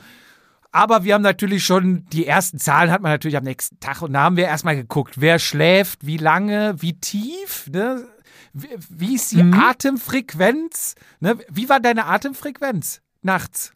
aber 0.72 1.04
wir 1.04 1.14
haben 1.14 1.22
natürlich 1.22 1.64
schon, 1.64 2.04
die 2.12 2.26
ersten 2.26 2.58
Zahlen 2.58 2.90
hat 2.90 3.00
man 3.00 3.12
natürlich 3.12 3.36
am 3.36 3.44
nächsten 3.44 3.80
Tag 3.80 4.02
und 4.02 4.12
da 4.12 4.24
haben 4.24 4.36
wir 4.36 4.44
erstmal 4.44 4.76
geguckt, 4.76 5.20
wer 5.20 5.38
schläft, 5.38 6.04
wie 6.06 6.18
lange, 6.18 6.74
wie 6.82 7.00
tief, 7.00 7.68
ne? 7.72 8.06
Wie, 8.52 9.14
ist 9.14 9.32
die 9.32 9.42
Atemfrequenz? 9.42 10.94
Ne? 11.20 11.38
Wie 11.50 11.68
war 11.68 11.80
deine 11.80 12.06
Atemfrequenz 12.06 13.02
nachts? 13.22 13.72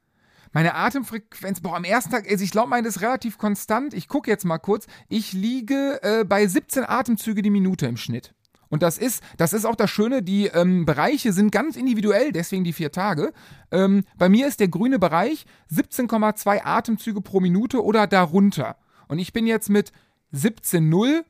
Meine 0.52 0.74
Atemfrequenz, 0.74 1.61
boah, 1.61 1.76
am 1.76 1.84
ersten 1.84 2.11
Tag, 2.11 2.28
also 2.28 2.42
ich 2.42 2.50
glaube, 2.50 2.68
meine 2.68 2.88
ist 2.88 3.02
relativ 3.02 3.38
konstant. 3.38 3.94
Ich 3.94 4.08
gucke 4.08 4.30
jetzt 4.30 4.44
mal 4.44 4.58
kurz. 4.58 4.86
Ich 5.08 5.32
liege 5.32 6.00
äh, 6.02 6.24
bei 6.24 6.46
17 6.46 6.84
Atemzüge 6.84 7.42
die 7.42 7.50
Minute 7.50 7.86
im 7.86 7.96
Schnitt. 7.96 8.34
Und 8.70 8.82
das 8.82 8.98
ist, 8.98 9.22
das 9.36 9.52
ist 9.52 9.66
auch 9.66 9.74
das 9.74 9.90
Schöne, 9.90 10.22
die 10.22 10.46
ähm, 10.46 10.86
Bereiche 10.86 11.32
sind 11.32 11.50
ganz 11.50 11.76
individuell, 11.76 12.32
deswegen 12.32 12.64
die 12.64 12.72
vier 12.72 12.92
Tage. 12.92 13.32
Ähm, 13.72 14.04
bei 14.16 14.28
mir 14.28 14.46
ist 14.46 14.60
der 14.60 14.68
grüne 14.68 14.98
Bereich 14.98 15.44
17,2 15.72 16.64
Atemzüge 16.64 17.20
pro 17.20 17.40
Minute 17.40 17.84
oder 17.84 18.06
darunter. 18.06 18.76
Und 19.08 19.18
ich 19.18 19.32
bin 19.32 19.46
jetzt 19.46 19.68
mit 19.68 19.92
17,0 20.32 21.24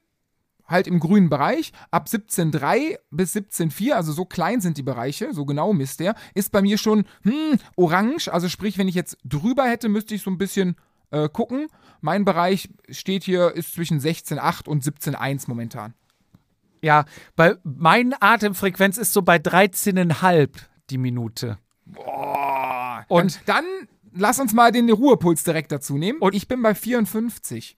halt 0.66 0.86
im 0.86 1.00
grünen 1.00 1.30
Bereich. 1.30 1.72
Ab 1.90 2.06
17,3 2.08 2.98
bis 3.10 3.34
17,4, 3.34 3.92
also 3.92 4.12
so 4.12 4.24
klein 4.26 4.60
sind 4.60 4.76
die 4.76 4.82
Bereiche, 4.82 5.32
so 5.32 5.44
genau 5.44 5.72
misst 5.72 6.00
der, 6.00 6.14
ist 6.34 6.52
bei 6.52 6.62
mir 6.62 6.78
schon 6.78 7.04
hm, 7.22 7.58
orange. 7.76 8.28
Also 8.28 8.48
sprich, 8.48 8.78
wenn 8.78 8.86
ich 8.86 8.94
jetzt 8.94 9.18
drüber 9.24 9.64
hätte, 9.64 9.88
müsste 9.88 10.14
ich 10.14 10.22
so 10.22 10.30
ein 10.30 10.38
bisschen 10.38 10.76
äh, 11.10 11.28
gucken. 11.28 11.66
Mein 12.02 12.24
Bereich 12.24 12.68
steht 12.88 13.24
hier, 13.24 13.52
ist 13.54 13.74
zwischen 13.74 13.98
16,8 13.98 14.68
und 14.68 14.84
17,1 14.84 15.44
momentan. 15.48 15.94
Ja, 16.82 17.04
bei 17.36 17.56
meine 17.64 18.20
Atemfrequenz 18.22 18.96
ist 18.98 19.12
so 19.12 19.22
bei 19.22 19.36
13,5 19.36 20.48
die 20.90 20.98
Minute. 20.98 21.58
Boah. 21.86 23.04
Und- 23.08 23.22
Und 23.24 23.40
dann 23.46 23.64
lass 24.12 24.38
uns 24.40 24.52
mal 24.52 24.72
den 24.72 24.90
Ruhepuls 24.90 25.44
direkt 25.44 25.72
dazu 25.72 25.96
nehmen. 25.98 26.18
Und 26.20 26.34
ich 26.34 26.48
bin 26.48 26.62
bei 26.62 26.74
54. 26.74 27.76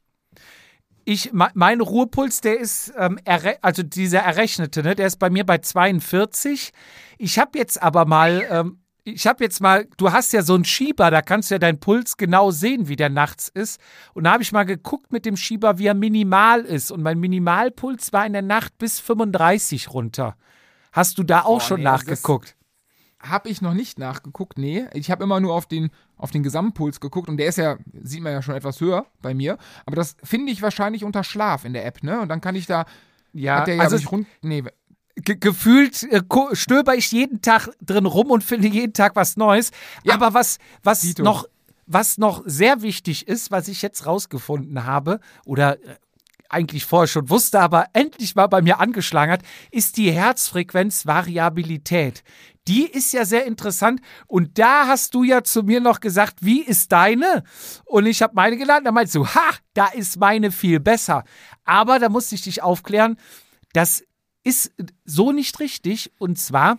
Ich, 1.05 1.33
me- 1.33 1.51
mein 1.55 1.81
Ruhepuls, 1.81 2.41
der 2.43 2.61
ist, 2.61 2.93
ähm, 2.97 3.19
also 3.61 3.83
dieser 3.83 4.21
errechnete, 4.21 4.83
ne, 4.85 4.95
der 4.95 5.09
ist 5.09 5.19
bei 5.19 5.31
mir 5.31 5.45
bei 5.45 5.59
42. 5.59 6.73
Ich 7.19 7.39
habe 7.41 7.59
jetzt 7.59 7.83
aber 7.83 8.05
mal, 8.05 8.47
ähm, 8.49 8.79
ich 9.05 9.27
habe 9.27 9.43
jetzt 9.43 9.61
mal, 9.61 9.89
du 9.97 10.13
hast 10.13 10.33
ja 10.33 10.43
so 10.43 10.55
einen 10.55 10.65
Schieber, 10.65 11.11
da 11.11 11.23
kannst 11.23 11.51
du 11.51 11.57
ja 11.57 11.59
deinen 11.59 11.81
Puls 11.81 12.17
genau 12.17 12.51
sehen, 12.51 12.89
wie 12.89 12.97
der 12.97 13.09
nachts 13.09 13.49
ist. 13.49 13.81
Und 14.15 14.25
da 14.25 14.33
habe 14.33 14.43
ich 14.43 14.53
mal 14.53 14.65
geguckt 14.65 15.13
mit 15.13 15.27
dem 15.27 15.37
Schieber, 15.37 15.79
wie 15.79 15.87
er 15.87 15.95
minimal 15.95 16.61
ist. 16.61 16.91
Und 16.93 17.03
mein 17.03 17.19
Minimalpuls 17.19 18.13
war 18.13 18.25
in 18.27 18.33
der 18.33 18.43
Nacht 18.43 18.79
bis 18.79 19.01
35 19.01 19.93
runter. 19.93 20.37
Hast 20.93 21.19
du 21.19 21.25
da 21.25 21.41
auch 21.41 21.59
Boah, 21.59 21.61
schon 21.61 21.81
nee, 21.81 21.87
also 21.87 22.07
nachgeguckt? 22.07 22.57
Habe 23.19 23.49
ich 23.49 23.63
noch 23.63 23.75
nicht 23.75 23.99
nachgeguckt, 23.99 24.59
nee. 24.59 24.87
Ich 24.95 25.11
habe 25.11 25.25
immer 25.25 25.41
nur 25.41 25.55
auf 25.55 25.67
den, 25.67 25.91
auf 26.17 26.31
den 26.31 26.43
Gesamtpuls 26.43 27.01
geguckt 27.01 27.29
und 27.29 27.37
der 27.37 27.47
ist 27.47 27.59
ja, 27.59 27.79
sieht 28.03 28.23
man 28.23 28.33
ja 28.33 28.43
schon 28.43 28.55
etwas 28.55 28.81
höher 28.81 29.07
bei 29.21 29.33
mir. 29.33 29.59
Aber 29.87 29.97
das 29.97 30.17
finde 30.23 30.53
ich 30.53 30.61
wahrscheinlich 30.61 31.05
unter 31.05 31.25
Schlaf 31.25 31.65
in 31.65 31.73
der 31.73 31.87
App, 31.87 32.03
ne? 32.03 32.21
Und 32.21 32.29
dann 32.29 32.41
kann 32.41 32.57
ich 32.57 32.67
da, 32.67 32.85
Ja, 33.33 33.65
der 33.65 33.77
ja 33.77 33.83
also 33.83 34.25
nee, 34.43 34.65
ge 35.17 35.37
gefühlt 35.37 36.03
äh, 36.05 36.23
stöber 36.53 36.95
ich 36.95 37.13
jeden 37.13 37.43
Tag 37.43 37.69
drin 37.81 38.07
rum 38.07 38.31
und 38.31 38.43
finde 38.45 38.69
jeden 38.69 38.93
Tag 38.93 39.17
was 39.17 39.37
Neues. 39.37 39.73
Ja. 40.05 40.15
Aber 40.15 40.35
was, 40.35 40.59
was 40.83 41.01
Dito. 41.01 41.23
noch, 41.23 41.47
was 41.87 42.19
noch 42.19 42.43
sehr 42.47 42.83
wichtig 42.83 43.27
ist, 43.29 43.51
was 43.51 43.69
ich 43.69 43.81
jetzt 43.83 44.07
rausgefunden 44.07 44.85
habe 44.85 45.21
oder 45.45 45.79
äh, 45.83 45.97
eigentlich 46.49 46.85
vorher 46.85 47.09
schon 47.09 47.31
wusste, 47.31 47.61
aber 47.61 47.87
endlich 47.95 48.35
mal 48.35 48.47
bei 48.47 48.63
mir 48.63 48.79
angeschlagen 48.79 49.33
hat, 49.33 49.41
ist 49.71 49.97
die 49.97 50.13
Herzfrequenzvariabilität. 50.13 52.23
Die 52.69 52.87
ist 52.87 53.13
ja 53.13 53.25
sehr 53.25 53.47
interessant 53.47 54.01
und 54.27 54.59
da 54.59 54.87
hast 54.87 55.15
du 55.15 55.25
ja 55.25 55.43
zu 55.43 55.63
mir 55.63 55.81
noch 55.81 56.01
gesagt, 56.01 56.37
wie 56.43 56.61
ist 56.61 56.93
deine? 56.93 57.43
Und 57.85 58.07
ich 58.07 58.23
habe 58.23 58.35
meine 58.35 58.57
genannt, 58.57 58.87
da 58.87 58.93
meinst 58.93 59.17
du, 59.17 59.27
ha, 59.27 59.51
da 59.75 59.89
ist 59.89 60.21
meine 60.21 60.53
viel 60.53 60.79
besser. 60.79 61.25
Aber 61.65 61.99
da 61.99 62.09
musste 62.09 62.37
ich 62.37 62.43
dich 62.43 62.63
aufklären, 62.63 63.17
das 63.73 64.05
ist 64.45 64.73
so 65.05 65.33
nicht 65.33 65.61
richtig. 65.61 66.13
Und 66.19 66.39
zwar 66.39 66.79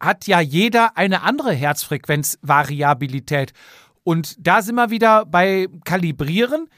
hat 0.00 0.26
ja 0.26 0.40
jeder 0.40 0.96
eine 0.96 1.22
andere 1.22 1.52
Herzfrequenzvariabilität. 1.52 3.52
Und 4.02 4.36
da 4.38 4.62
sind 4.62 4.74
wir 4.74 4.90
wieder 4.90 5.24
bei 5.24 5.68
Kalibrieren. 5.84 6.68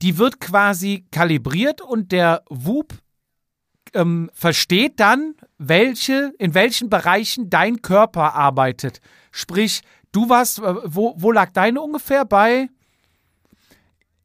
Die 0.00 0.18
wird 0.18 0.40
quasi 0.40 1.06
kalibriert 1.12 1.80
und 1.80 2.10
der 2.10 2.42
WUP 2.48 2.94
ähm, 3.94 4.30
versteht 4.34 4.98
dann, 4.98 5.34
welche, 5.58 6.32
in 6.38 6.54
welchen 6.54 6.90
Bereichen 6.90 7.50
dein 7.50 7.82
Körper 7.82 8.34
arbeitet. 8.34 9.00
Sprich, 9.30 9.82
du 10.10 10.28
warst, 10.28 10.58
äh, 10.58 10.74
wo, 10.84 11.14
wo 11.18 11.30
lag 11.30 11.52
deine 11.52 11.80
ungefähr 11.80 12.24
bei? 12.24 12.68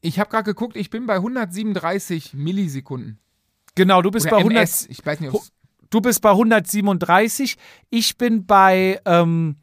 ich 0.01 0.19
habe 0.19 0.29
gerade 0.29 0.45
geguckt, 0.45 0.75
ich 0.75 0.89
bin 0.89 1.05
bei 1.05 1.15
137 1.15 2.33
Millisekunden. 2.33 3.19
Genau, 3.77 4.01
du 4.01 4.11
bist 4.11 4.25
Oder 4.25 4.35
bei 4.35 4.39
100. 4.39 4.57
MS, 4.57 4.87
ich 4.89 5.05
weiß 5.05 5.19
nicht, 5.21 5.33
Du 5.89 6.01
bist 6.01 6.21
bei 6.21 6.31
137. 6.31 7.55
Ich 7.89 8.17
bin 8.17 8.45
bei, 8.45 8.99
ähm, 9.05 9.55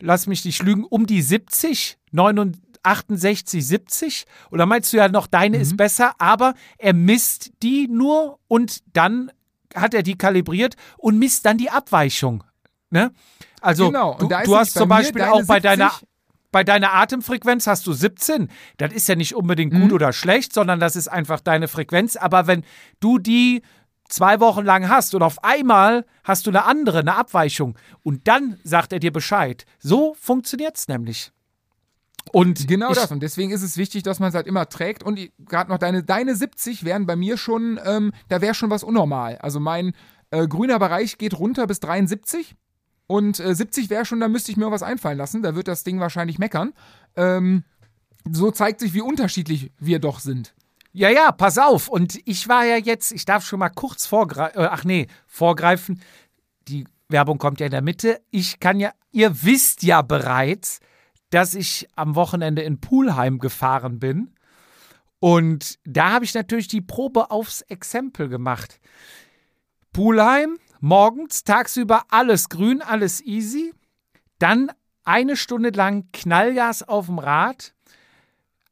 lass 0.00 0.26
mich 0.26 0.44
nicht 0.46 0.62
lügen, 0.62 0.84
um 0.84 1.06
die 1.06 1.20
70, 1.20 1.98
69, 2.12 2.62
68, 2.82 3.66
70. 3.66 4.24
Oder 4.50 4.64
meinst 4.64 4.92
du 4.92 4.96
ja 4.96 5.08
noch, 5.08 5.26
deine 5.26 5.58
Mhm. 5.58 5.62
ist 5.62 5.76
besser, 5.76 6.14
aber 6.18 6.54
er 6.78 6.94
misst 6.94 7.50
die 7.62 7.88
nur 7.88 8.38
und 8.48 8.78
dann 8.94 9.30
hat 9.74 9.92
er 9.92 10.02
die 10.02 10.16
kalibriert 10.16 10.76
und 10.96 11.18
misst 11.18 11.44
dann 11.44 11.58
die 11.58 11.68
Abweichung. 11.70 12.42
Ne? 12.88 13.12
Also 13.60 13.88
Genau, 13.88 14.16
du, 14.18 14.28
du 14.28 14.56
hast 14.56 14.72
zum 14.72 14.88
Beispiel 14.88 15.22
auch 15.22 15.44
bei 15.44 15.60
deiner 15.60 15.90
70 15.90 16.08
bei 16.52 16.64
deiner 16.64 16.92
Atemfrequenz 16.94 17.66
hast 17.66 17.86
du 17.86 17.92
17. 17.92 18.48
Das 18.76 18.92
ist 18.92 19.08
ja 19.08 19.14
nicht 19.14 19.34
unbedingt 19.34 19.72
gut 19.72 19.88
Mhm. 19.88 19.92
oder 19.92 20.12
schlecht, 20.12 20.52
sondern 20.52 20.80
das 20.80 20.96
ist 20.96 21.08
einfach 21.08 21.40
deine 21.40 21.68
Frequenz. 21.68 22.16
Aber 22.16 22.46
wenn 22.46 22.64
du 23.00 23.18
die 23.18 23.62
zwei 24.08 24.40
Wochen 24.40 24.64
lang 24.64 24.88
hast 24.88 25.14
und 25.14 25.22
auf 25.22 25.44
einmal 25.44 26.04
hast 26.24 26.46
du 26.46 26.50
eine 26.50 26.64
andere, 26.64 26.98
eine 27.00 27.14
Abweichung 27.14 27.78
und 28.02 28.26
dann 28.26 28.58
sagt 28.64 28.92
er 28.92 28.98
dir 28.98 29.12
Bescheid. 29.12 29.64
So 29.78 30.14
funktioniert's 30.18 30.88
nämlich. 30.88 31.30
Und 32.32 32.68
Genau 32.68 32.90
ich, 32.90 32.96
das. 32.98 33.10
Und 33.12 33.22
deswegen 33.22 33.50
ist 33.52 33.62
es 33.62 33.76
wichtig, 33.76 34.02
dass 34.02 34.18
man 34.18 34.28
es 34.28 34.34
halt 34.34 34.46
immer 34.46 34.68
trägt. 34.68 35.02
Und 35.02 35.18
gerade 35.38 35.70
noch 35.70 35.78
deine, 35.78 36.02
deine 36.02 36.34
70 36.34 36.84
wären 36.84 37.06
bei 37.06 37.16
mir 37.16 37.36
schon, 37.38 37.78
ähm, 37.84 38.12
da 38.28 38.40
wäre 38.40 38.54
schon 38.54 38.70
was 38.70 38.82
unnormal. 38.82 39.38
Also 39.38 39.58
mein 39.60 39.92
äh, 40.30 40.46
grüner 40.46 40.78
Bereich 40.78 41.16
geht 41.18 41.38
runter 41.38 41.66
bis 41.66 41.80
73. 41.80 42.54
Und 43.10 43.40
äh, 43.40 43.56
70 43.56 43.90
wäre 43.90 44.04
schon, 44.04 44.20
da 44.20 44.28
müsste 44.28 44.52
ich 44.52 44.56
mir 44.56 44.70
was 44.70 44.84
einfallen 44.84 45.18
lassen. 45.18 45.42
Da 45.42 45.56
wird 45.56 45.66
das 45.66 45.82
Ding 45.82 45.98
wahrscheinlich 45.98 46.38
meckern. 46.38 46.72
Ähm, 47.16 47.64
so 48.30 48.52
zeigt 48.52 48.78
sich, 48.78 48.94
wie 48.94 49.00
unterschiedlich 49.00 49.72
wir 49.80 49.98
doch 49.98 50.20
sind. 50.20 50.54
Ja, 50.92 51.10
ja, 51.10 51.32
pass 51.32 51.58
auf. 51.58 51.88
Und 51.88 52.20
ich 52.24 52.46
war 52.48 52.64
ja 52.64 52.76
jetzt, 52.76 53.10
ich 53.10 53.24
darf 53.24 53.44
schon 53.44 53.58
mal 53.58 53.68
kurz 53.68 54.06
vorgreifen, 54.06 54.62
äh, 54.62 54.68
ach 54.70 54.84
nee, 54.84 55.08
vorgreifen. 55.26 56.00
Die 56.68 56.84
Werbung 57.08 57.38
kommt 57.38 57.58
ja 57.58 57.66
in 57.66 57.72
der 57.72 57.82
Mitte. 57.82 58.20
Ich 58.30 58.60
kann 58.60 58.78
ja, 58.78 58.92
ihr 59.10 59.42
wisst 59.42 59.82
ja 59.82 60.02
bereits, 60.02 60.78
dass 61.30 61.56
ich 61.56 61.88
am 61.96 62.14
Wochenende 62.14 62.62
in 62.62 62.80
Pulheim 62.80 63.40
gefahren 63.40 63.98
bin. 63.98 64.36
Und 65.18 65.80
da 65.84 66.12
habe 66.12 66.24
ich 66.24 66.34
natürlich 66.34 66.68
die 66.68 66.80
Probe 66.80 67.32
aufs 67.32 67.62
Exempel 67.62 68.28
gemacht. 68.28 68.78
Pulheim, 69.92 70.58
morgens, 70.80 71.44
tagsüber 71.44 72.04
alles 72.10 72.48
grün, 72.48 72.82
alles 72.82 73.20
easy. 73.20 73.72
Dann 74.38 74.70
eine 75.04 75.36
Stunde 75.36 75.70
lang 75.70 76.08
Knallgas 76.12 76.82
auf 76.82 77.06
dem 77.06 77.18
Rad. 77.18 77.74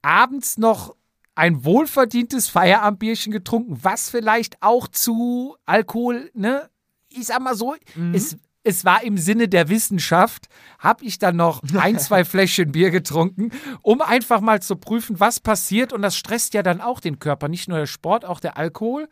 Abends 0.03 0.59
noch 0.59 0.95
ein 1.35 1.65
wohlverdientes 1.65 2.49
Feierabendbierchen 2.49 3.33
getrunken, 3.33 3.79
was 3.83 4.11
vielleicht 4.11 4.61
auch 4.63 4.89
zu 4.89 5.57
Alkohol, 5.67 6.31
ne? 6.35 6.69
Ich 7.11 7.27
sag 7.27 7.41
mal 7.41 7.55
so, 7.55 7.75
es, 8.13 8.37
es 8.65 8.85
war 8.85 9.03
im 9.03 9.17
Sinne 9.17 9.49
der 9.49 9.69
Wissenschaft, 9.69 10.49
habe 10.79 11.05
ich 11.05 11.19
dann 11.19 11.37
noch 11.37 11.63
ein, 11.79 11.99
zwei 11.99 12.25
Fläschchen 12.25 12.73
Bier 12.73 12.91
getrunken, 12.91 13.51
um 13.83 14.03
einfach 14.03 14.41
mal 14.41 14.61
zu 14.61 14.77
prüfen, 14.77 15.21
was 15.21 15.41
passiert. 15.41 15.93
Und 15.93 16.03
das 16.03 16.17
stresst 16.17 16.55
ja 16.55 16.63
dann 16.63 16.81
auch 16.81 17.01
den 17.01 17.19
Körper, 17.19 17.49
nicht 17.49 17.69
nur 17.69 17.79
der 17.79 17.87
Sport, 17.87 18.25
auch 18.25 18.41
der 18.41 18.57
Alkohol. 18.57 19.09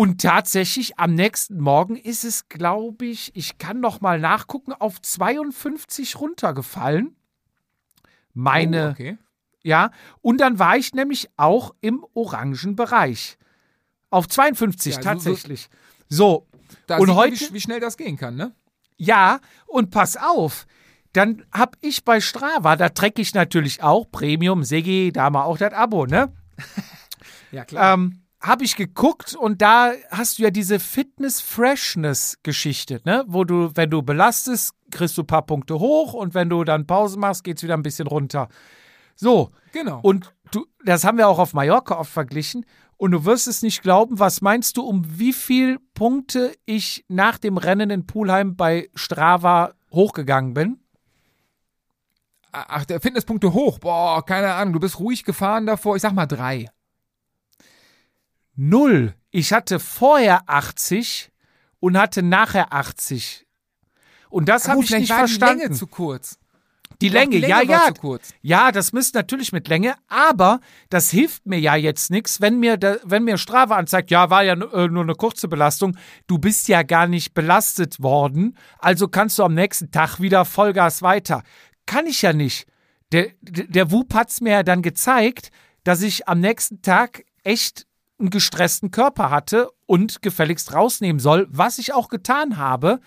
Und 0.00 0.22
tatsächlich 0.22 0.98
am 0.98 1.12
nächsten 1.14 1.60
Morgen 1.60 1.94
ist 1.96 2.24
es, 2.24 2.48
glaube 2.48 3.04
ich, 3.04 3.36
ich 3.36 3.58
kann 3.58 3.80
noch 3.80 4.00
mal 4.00 4.18
nachgucken, 4.18 4.72
auf 4.72 5.02
52 5.02 6.18
runtergefallen. 6.18 7.14
Meine, 8.32 8.86
Oh, 8.88 8.90
okay. 8.92 9.18
ja. 9.62 9.90
Und 10.22 10.40
dann 10.40 10.58
war 10.58 10.78
ich 10.78 10.94
nämlich 10.94 11.28
auch 11.36 11.74
im 11.82 12.02
orangen 12.14 12.76
Bereich. 12.76 13.36
Auf 14.08 14.26
52 14.26 14.94
Ja, 14.94 15.02
so- 15.02 15.02
so- 15.02 15.08
tatsächlich. 15.14 15.68
So, 16.08 16.46
Da 16.86 16.96
Und 16.96 17.08
man, 17.08 17.16
heute- 17.16 17.38
wie, 17.38 17.52
wie 17.54 17.60
schnell 17.60 17.80
das 17.80 17.96
gehen 17.98 18.16
kann, 18.16 18.36
ne? 18.36 18.54
ja, 18.96 19.40
und 19.66 19.90
pass 19.90 20.16
auf. 20.16 20.66
Dann 21.12 21.44
hab 21.52 21.76
ich 21.82 22.04
bei 22.04 22.20
Strava, 22.22 22.76
da 22.76 22.88
trecke 22.88 23.20
ich 23.20 23.34
natürlich 23.34 23.82
auch 23.82 24.06
Premium, 24.10 24.64
Segi, 24.64 25.10
da 25.12 25.24
haben 25.24 25.34
wir 25.34 25.44
auch 25.44 25.58
das 25.58 25.74
Abo, 25.74 26.06
ne? 26.06 26.32
Ja, 27.52 27.64
klar. 27.64 27.94
ähm, 27.94 28.19
habe 28.40 28.64
ich 28.64 28.74
geguckt 28.76 29.34
und 29.34 29.60
da 29.60 29.92
hast 30.10 30.38
du 30.38 30.44
ja 30.44 30.50
diese 30.50 30.80
Fitness-Freshness-Geschichte, 30.80 33.02
ne? 33.04 33.24
Wo 33.26 33.44
du, 33.44 33.70
wenn 33.74 33.90
du 33.90 34.00
belastest, 34.02 34.72
kriegst 34.90 35.18
du 35.18 35.22
ein 35.22 35.26
paar 35.26 35.44
Punkte 35.44 35.78
hoch 35.78 36.14
und 36.14 36.32
wenn 36.34 36.48
du 36.48 36.64
dann 36.64 36.86
Pause 36.86 37.18
machst, 37.18 37.44
geht's 37.44 37.62
wieder 37.62 37.74
ein 37.74 37.82
bisschen 37.82 38.06
runter. 38.06 38.48
So. 39.14 39.50
genau. 39.72 40.00
Und 40.02 40.32
du, 40.52 40.64
das 40.84 41.04
haben 41.04 41.18
wir 41.18 41.28
auch 41.28 41.38
auf 41.38 41.52
Mallorca 41.52 41.98
oft 41.98 42.10
verglichen. 42.10 42.64
Und 42.96 43.10
du 43.12 43.26
wirst 43.26 43.46
es 43.46 43.62
nicht 43.62 43.82
glauben, 43.82 44.18
was 44.18 44.40
meinst 44.40 44.76
du, 44.76 44.82
um 44.82 45.04
wie 45.18 45.32
viel 45.32 45.78
Punkte 45.94 46.52
ich 46.66 47.04
nach 47.08 47.38
dem 47.38 47.56
Rennen 47.56 47.90
in 47.90 48.06
Pulheim 48.06 48.56
bei 48.56 48.90
Strava 48.94 49.72
hochgegangen 49.92 50.54
bin? 50.54 50.80
Ach, 52.52 52.84
der 52.84 53.00
Fitnesspunkte 53.00 53.52
hoch. 53.52 53.78
Boah, 53.78 54.24
keine 54.24 54.54
Ahnung. 54.54 54.74
Du 54.74 54.80
bist 54.80 54.98
ruhig 54.98 55.24
gefahren 55.24 55.66
davor. 55.66 55.96
Ich 55.96 56.02
sag 56.02 56.12
mal 56.12 56.26
drei. 56.26 56.68
Null. 58.56 59.14
Ich 59.30 59.52
hatte 59.52 59.78
vorher 59.78 60.42
80 60.48 61.30
und 61.78 61.98
hatte 61.98 62.22
nachher 62.22 62.72
80. 62.72 63.46
Und 64.28 64.48
das 64.48 64.68
habe 64.68 64.82
ich 64.82 64.90
nicht 64.90 65.12
verstanden. 65.12 65.58
die 65.58 65.62
Länge 65.64 65.76
zu 65.76 65.86
kurz. 65.86 66.38
Die 67.00 67.08
Länge, 67.08 67.30
die 67.30 67.38
Länge 67.38 67.52
ja, 67.52 67.56
war 67.56 67.64
ja. 67.64 67.94
zu 67.94 67.94
kurz. 67.94 68.34
Ja, 68.42 68.72
das 68.72 68.92
misst 68.92 69.14
natürlich 69.14 69.52
mit 69.52 69.68
Länge, 69.68 69.94
aber 70.08 70.60
das 70.90 71.10
hilft 71.10 71.46
mir 71.46 71.58
ja 71.58 71.74
jetzt 71.74 72.10
nichts, 72.10 72.40
wenn 72.42 72.58
mir, 72.58 72.76
da, 72.76 72.96
wenn 73.04 73.24
mir 73.24 73.38
Strava 73.38 73.76
anzeigt, 73.76 74.10
ja, 74.10 74.28
war 74.28 74.42
ja 74.42 74.52
äh, 74.52 74.88
nur 74.88 75.02
eine 75.02 75.14
kurze 75.14 75.48
Belastung, 75.48 75.96
du 76.26 76.38
bist 76.38 76.68
ja 76.68 76.82
gar 76.82 77.06
nicht 77.06 77.32
belastet 77.32 78.02
worden, 78.02 78.56
also 78.78 79.08
kannst 79.08 79.38
du 79.38 79.44
am 79.44 79.54
nächsten 79.54 79.90
Tag 79.90 80.20
wieder 80.20 80.44
Vollgas 80.44 81.00
weiter. 81.00 81.42
Kann 81.86 82.06
ich 82.06 82.20
ja 82.22 82.34
nicht. 82.34 82.66
Der, 83.12 83.28
der, 83.40 83.90
WUP 83.90 84.14
hat 84.14 84.30
es 84.30 84.40
mir 84.40 84.52
ja 84.52 84.62
dann 84.62 84.82
gezeigt, 84.82 85.50
dass 85.84 86.02
ich 86.02 86.28
am 86.28 86.40
nächsten 86.40 86.82
Tag 86.82 87.24
echt 87.42 87.86
einen 88.20 88.30
gestressten 88.30 88.90
Körper 88.90 89.30
hatte 89.30 89.70
und 89.86 90.22
gefälligst 90.22 90.74
rausnehmen 90.74 91.20
soll, 91.20 91.46
was 91.50 91.78
ich 91.78 91.92
auch 91.92 92.08
getan 92.08 92.56
habe. 92.56 93.00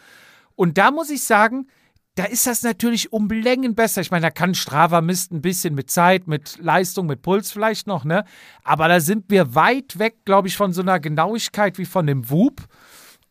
Und 0.56 0.78
da 0.78 0.92
muss 0.92 1.10
ich 1.10 1.24
sagen, 1.24 1.68
da 2.16 2.26
ist 2.26 2.46
das 2.46 2.62
natürlich 2.62 3.12
um 3.12 3.28
Längen 3.28 3.74
besser. 3.74 4.02
Ich 4.02 4.12
meine, 4.12 4.28
da 4.28 4.32
kann 4.32 4.54
Strava 4.54 5.02
misst 5.02 5.32
ein 5.32 5.42
bisschen 5.42 5.74
mit 5.74 5.90
Zeit, 5.90 6.28
mit 6.28 6.60
Leistung, 6.60 7.08
mit 7.08 7.24
Puls 7.24 7.52
vielleicht 7.52 7.88
noch, 7.88 8.04
ne? 8.04 8.24
Aber 8.64 8.88
da 8.88 9.00
sind 9.00 9.26
wir 9.30 9.56
weit 9.56 9.98
weg, 9.98 10.18
glaube 10.26 10.48
ich, 10.48 10.56
von 10.56 10.74
so 10.74 10.82
einer 10.82 11.00
Genauigkeit 11.00 11.80
wie 11.80 11.86
von 11.86 12.06
dem 12.06 12.30
Whoop. 12.30 12.68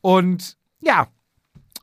Und 0.00 0.56
ja, 0.80 1.06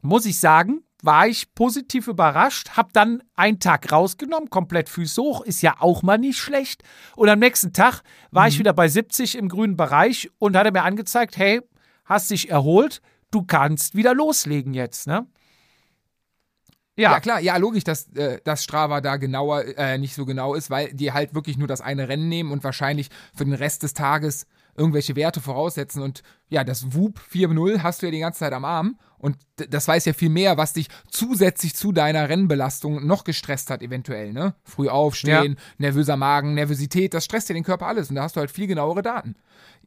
muss 0.02 0.26
ich 0.26 0.40
sagen, 0.40 0.84
war 1.02 1.28
ich 1.28 1.54
positiv 1.56 2.08
überrascht, 2.08 2.72
hab 2.76 2.94
dann 2.94 3.24
einen 3.36 3.60
Tag 3.60 3.92
rausgenommen, 3.92 4.50
komplett 4.50 4.90
Füße 4.90 5.22
hoch, 5.22 5.42
ist 5.42 5.62
ja 5.62 5.76
auch 5.80 6.04
mal 6.04 6.18
nicht 6.18 6.38
schlecht. 6.38 6.84
Und 7.16 7.30
am 7.30 7.40
nächsten 7.40 7.74
Tag 7.74 8.02
war 8.32 8.48
ich 8.48 8.60
wieder 8.60 8.74
bei 8.74 8.88
70 8.88 9.38
im 9.38 9.50
grünen 9.50 9.78
Bereich 9.78 10.30
und 10.40 10.58
hatte 10.58 10.72
mir 10.72 10.84
angezeigt, 10.84 11.38
hey, 11.38 11.62
hast 12.06 12.32
dich 12.32 12.50
erholt, 12.50 13.02
du 13.32 13.44
kannst 13.44 13.96
wieder 13.96 14.14
loslegen 14.14 14.74
jetzt, 14.74 15.08
ne? 15.08 15.28
Ja. 17.00 17.12
klar, 17.22 17.40
ja, 17.40 17.56
logisch, 17.56 17.86
dass, 17.86 18.10
äh, 18.10 18.42
dass 18.44 18.62
Strava 18.62 19.00
da 19.00 19.16
genauer, 19.16 19.64
äh, 19.78 19.98
nicht 19.98 20.16
so 20.16 20.26
genau 20.26 20.54
ist, 20.54 20.70
weil 20.70 20.94
die 20.94 21.14
halt 21.14 21.34
wirklich 21.34 21.58
nur 21.58 21.68
das 21.68 21.80
eine 21.80 22.10
Rennen 22.10 22.28
nehmen 22.28 22.52
und 22.52 22.66
wahrscheinlich 22.66 23.08
für 23.34 23.46
den 23.46 23.54
Rest 23.54 23.84
des 23.84 23.94
Tages 23.94 24.48
irgendwelche 24.76 25.16
Werte 25.16 25.42
voraussetzen. 25.42 26.02
Und 26.02 26.24
ja, 26.50 26.64
das 26.64 26.94
WUP 26.94 27.20
4.0 27.32 27.84
hast 27.84 28.02
du 28.02 28.08
ja 28.08 28.12
die 28.12 28.20
ganze 28.20 28.40
Zeit 28.40 28.54
am 28.54 28.66
Arm. 28.66 28.98
Und 29.18 29.38
das 29.56 29.88
weiß 29.88 30.06
ja 30.06 30.14
viel 30.14 30.30
mehr, 30.30 30.58
was 30.58 30.74
dich 30.74 30.88
zusätzlich 31.10 31.76
zu 31.76 31.92
deiner 31.92 32.30
Rennbelastung 32.30 33.06
noch 33.06 33.26
gestresst 33.26 33.70
hat, 33.70 33.82
eventuell, 33.82 34.32
ne? 34.32 34.56
Früh 34.64 34.88
aufstehen, 34.88 35.58
nervöser 35.78 36.16
Magen, 36.16 36.54
Nervosität, 36.54 37.14
das 37.14 37.26
stresst 37.26 37.50
dir 37.50 37.54
den 37.54 37.66
Körper 37.66 37.88
alles. 37.88 38.10
Und 38.10 38.16
da 38.16 38.24
hast 38.24 38.38
du 38.38 38.40
halt 38.40 38.52
viel 38.52 38.68
genauere 38.68 39.02
Daten. 39.02 39.36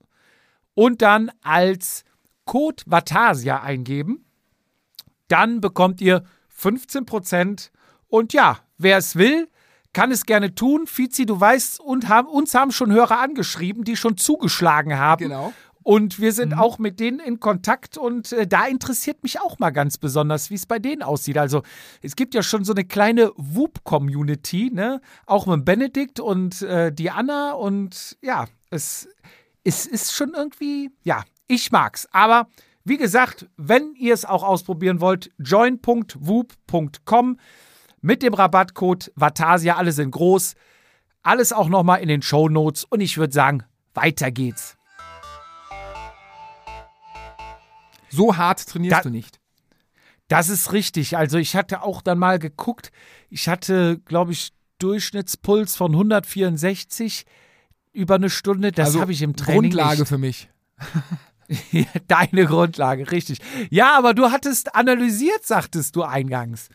und 0.75 1.03
dann 1.03 1.31
als 1.43 2.05
Code 2.45 2.83
Vatasia 2.87 3.63
eingeben. 3.63 4.25
Dann 5.29 5.61
bekommt 5.61 6.01
ihr 6.01 6.25
15% 6.61 7.71
und 8.09 8.33
ja, 8.33 8.59
wer 8.79 8.99
es 8.99 9.17
will, 9.17 9.49
kann 9.93 10.11
es 10.11 10.27
gerne 10.27 10.55
tun. 10.55 10.87
Fizi, 10.87 11.25
du 11.25 11.41
weißt, 11.41 11.81
und 11.81 12.09
haben, 12.09 12.29
uns 12.29 12.55
haben 12.55 12.73
schon 12.73 12.93
Hörer 12.93 13.21
angeschrieben, 13.21 13.85
die 13.85 13.97
schon 13.97 14.17
zugeschlagen 14.17 14.99
haben. 14.99 15.25
Genau. 15.25 15.53
Und 15.85 16.19
wir 16.19 16.33
sind 16.33 16.55
auch 16.55 16.79
mit 16.79 16.99
denen 16.99 17.21
in 17.21 17.41
Kontakt 17.41 17.99
und 17.99 18.33
äh, 18.33 18.47
da 18.47 18.67
interessiert 18.67 19.23
mich 19.23 19.41
auch 19.41 19.59
mal 19.59 19.71
ganz 19.71 19.99
besonders, 19.99 20.49
wie 20.49 20.55
es 20.55 20.65
bei 20.65 20.79
denen 20.79 21.03
aussieht. 21.03 21.37
Also 21.37 21.63
es 22.01 22.17
gibt 22.17 22.35
ja 22.35 22.43
schon 22.43 22.65
so 22.65 22.73
eine 22.73 22.85
kleine 22.85 23.33
Whoop-Community, 23.37 24.71
ne? 24.73 25.03
Auch 25.27 25.47
mit 25.47 25.67
Benedikt 25.67 26.21
und 26.21 26.63
äh, 26.63 26.91
die 26.91 27.11
Anna 27.11 27.53
und 27.53 28.17
ja, 28.23 28.47
es, 28.71 29.09
es 29.65 29.87
ist 29.87 30.13
schon 30.13 30.35
irgendwie, 30.35 30.91
ja, 31.03 31.25
ich 31.47 31.73
mag's. 31.73 32.07
Aber 32.13 32.49
wie 32.85 32.99
gesagt, 32.99 33.47
wenn 33.57 33.95
ihr 33.95 34.13
es 34.15 34.25
auch 34.25 34.43
ausprobieren 34.43 35.01
wollt, 35.01 35.31
join.whoop.com 35.39 37.39
mit 38.01 38.23
dem 38.23 38.35
Rabattcode 38.35 39.11
Vatasia, 39.17 39.77
alles 39.77 39.99
in 39.99 40.11
groß. 40.11 40.55
Alles 41.23 41.53
auch 41.55 41.69
nochmal 41.71 42.03
in 42.03 42.09
den 42.09 42.21
Show 42.21 42.51
Notes 42.51 42.85
und 42.85 43.01
ich 43.01 43.17
würde 43.17 43.33
sagen, 43.33 43.63
weiter 43.95 44.31
geht's. 44.31 44.77
So 48.11 48.37
hart 48.37 48.69
trainierst 48.69 48.99
Da- 48.99 49.03
du 49.03 49.11
nicht. 49.11 49.41
Das 50.29 50.49
ist 50.49 50.73
richtig. 50.73 51.17
Also 51.17 51.39
ich 51.39 51.57
hatte 51.57 51.83
auch 51.83 52.01
dann 52.03 52.19
mal 52.19 52.39
geguckt. 52.39 52.93
Ich 53.29 53.49
hatte, 53.49 53.99
glaube 54.05 54.33
ich, 54.33 54.53
Durchschnittspuls 54.79 55.77
von 55.77 55.93
164 55.93 57.27
über 57.95 58.17
eine 58.17 58.29
Stunde. 58.29 58.73
Das 58.73 58.89
also 58.89 59.01
habe 59.01 59.13
ich 59.13 59.23
im 59.23 59.37
Training 59.37 59.71
Grundlage 59.71 60.01
nicht. 60.01 60.09
für 60.09 60.19
mich. 60.19 60.49
Deine 62.09 62.47
Grundlage, 62.47 63.11
richtig. 63.11 63.39
Ja, 63.71 63.97
aber 63.97 64.15
du 64.15 64.31
hattest 64.31 64.75
analysiert, 64.75 65.45
sagtest 65.45 65.97
du 65.97 66.03
eingangs. 66.03 66.69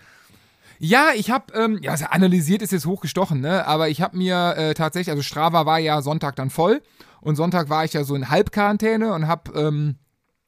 Ja, 0.79 1.09
ich 1.13 1.29
habe, 1.29 1.53
ähm, 1.53 1.79
ja, 1.81 1.91
also 1.91 2.05
analysiert 2.05 2.61
ist 2.61 2.71
jetzt 2.71 2.85
hochgestochen, 2.85 3.41
ne? 3.41 3.67
Aber 3.67 3.89
ich 3.89 4.01
habe 4.01 4.15
mir 4.15 4.55
äh, 4.55 4.73
tatsächlich, 4.73 5.11
also 5.11 5.23
Strava 5.23 5.65
war 5.65 5.77
ja 5.77 6.01
Sonntag 6.01 6.37
dann 6.37 6.49
voll 6.49 6.81
und 7.19 7.35
Sonntag 7.35 7.69
war 7.69 7.83
ich 7.83 7.93
ja 7.93 8.05
so 8.05 8.15
in 8.15 8.29
Halbquarantäne 8.29 9.13
und 9.13 9.27
habe 9.27 9.51
ähm, 9.59 9.95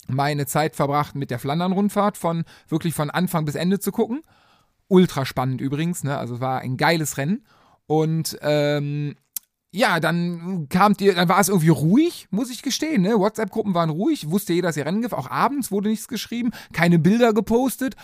meine 0.08 0.46
Zeit 0.46 0.78
verbracht 0.78 1.16
mit 1.16 1.32
der 1.32 1.40
Flandern-Rundfahrt 1.40 2.18
von 2.18 2.46
wirklich 2.70 2.94
von 2.94 3.10
Anfang 3.10 3.44
bis 3.44 3.56
Ende 3.56 3.80
zu 3.80 3.92
gucken. 3.92 4.22
Ultra 4.88 5.26
spannend 5.26 5.60
übrigens, 5.60 6.04
ne? 6.04 6.18
Also 6.18 6.36
es 6.36 6.42
war 6.42 6.62
ein 6.62 6.78
geiles 6.78 7.18
Rennen 7.18 7.44
und 7.88 8.38
ähm, 8.42 9.16
ja, 9.72 10.00
dann 10.02 10.68
kam 10.70 10.96
die, 10.96 11.14
dann 11.14 11.30
war 11.30 11.40
es 11.40 11.48
irgendwie 11.48 11.70
ruhig, 11.70 12.28
muss 12.30 12.50
ich 12.50 12.62
gestehen. 12.62 13.02
Ne? 13.02 13.18
WhatsApp-Gruppen 13.18 13.74
waren 13.74 13.90
ruhig, 13.90 14.30
wusste 14.30 14.54
jeder, 14.54 14.68
dass 14.68 14.78
ihr 14.78 14.86
Rennen 14.86 15.02
gibt. 15.02 15.14
Auch 15.14 15.30
abends 15.30 15.72
wurde 15.72 15.90
nichts 15.90 16.10
geschrieben, 16.10 16.52
keine 16.74 17.00
Bilder 17.00 17.34
gepostet. 17.34 17.96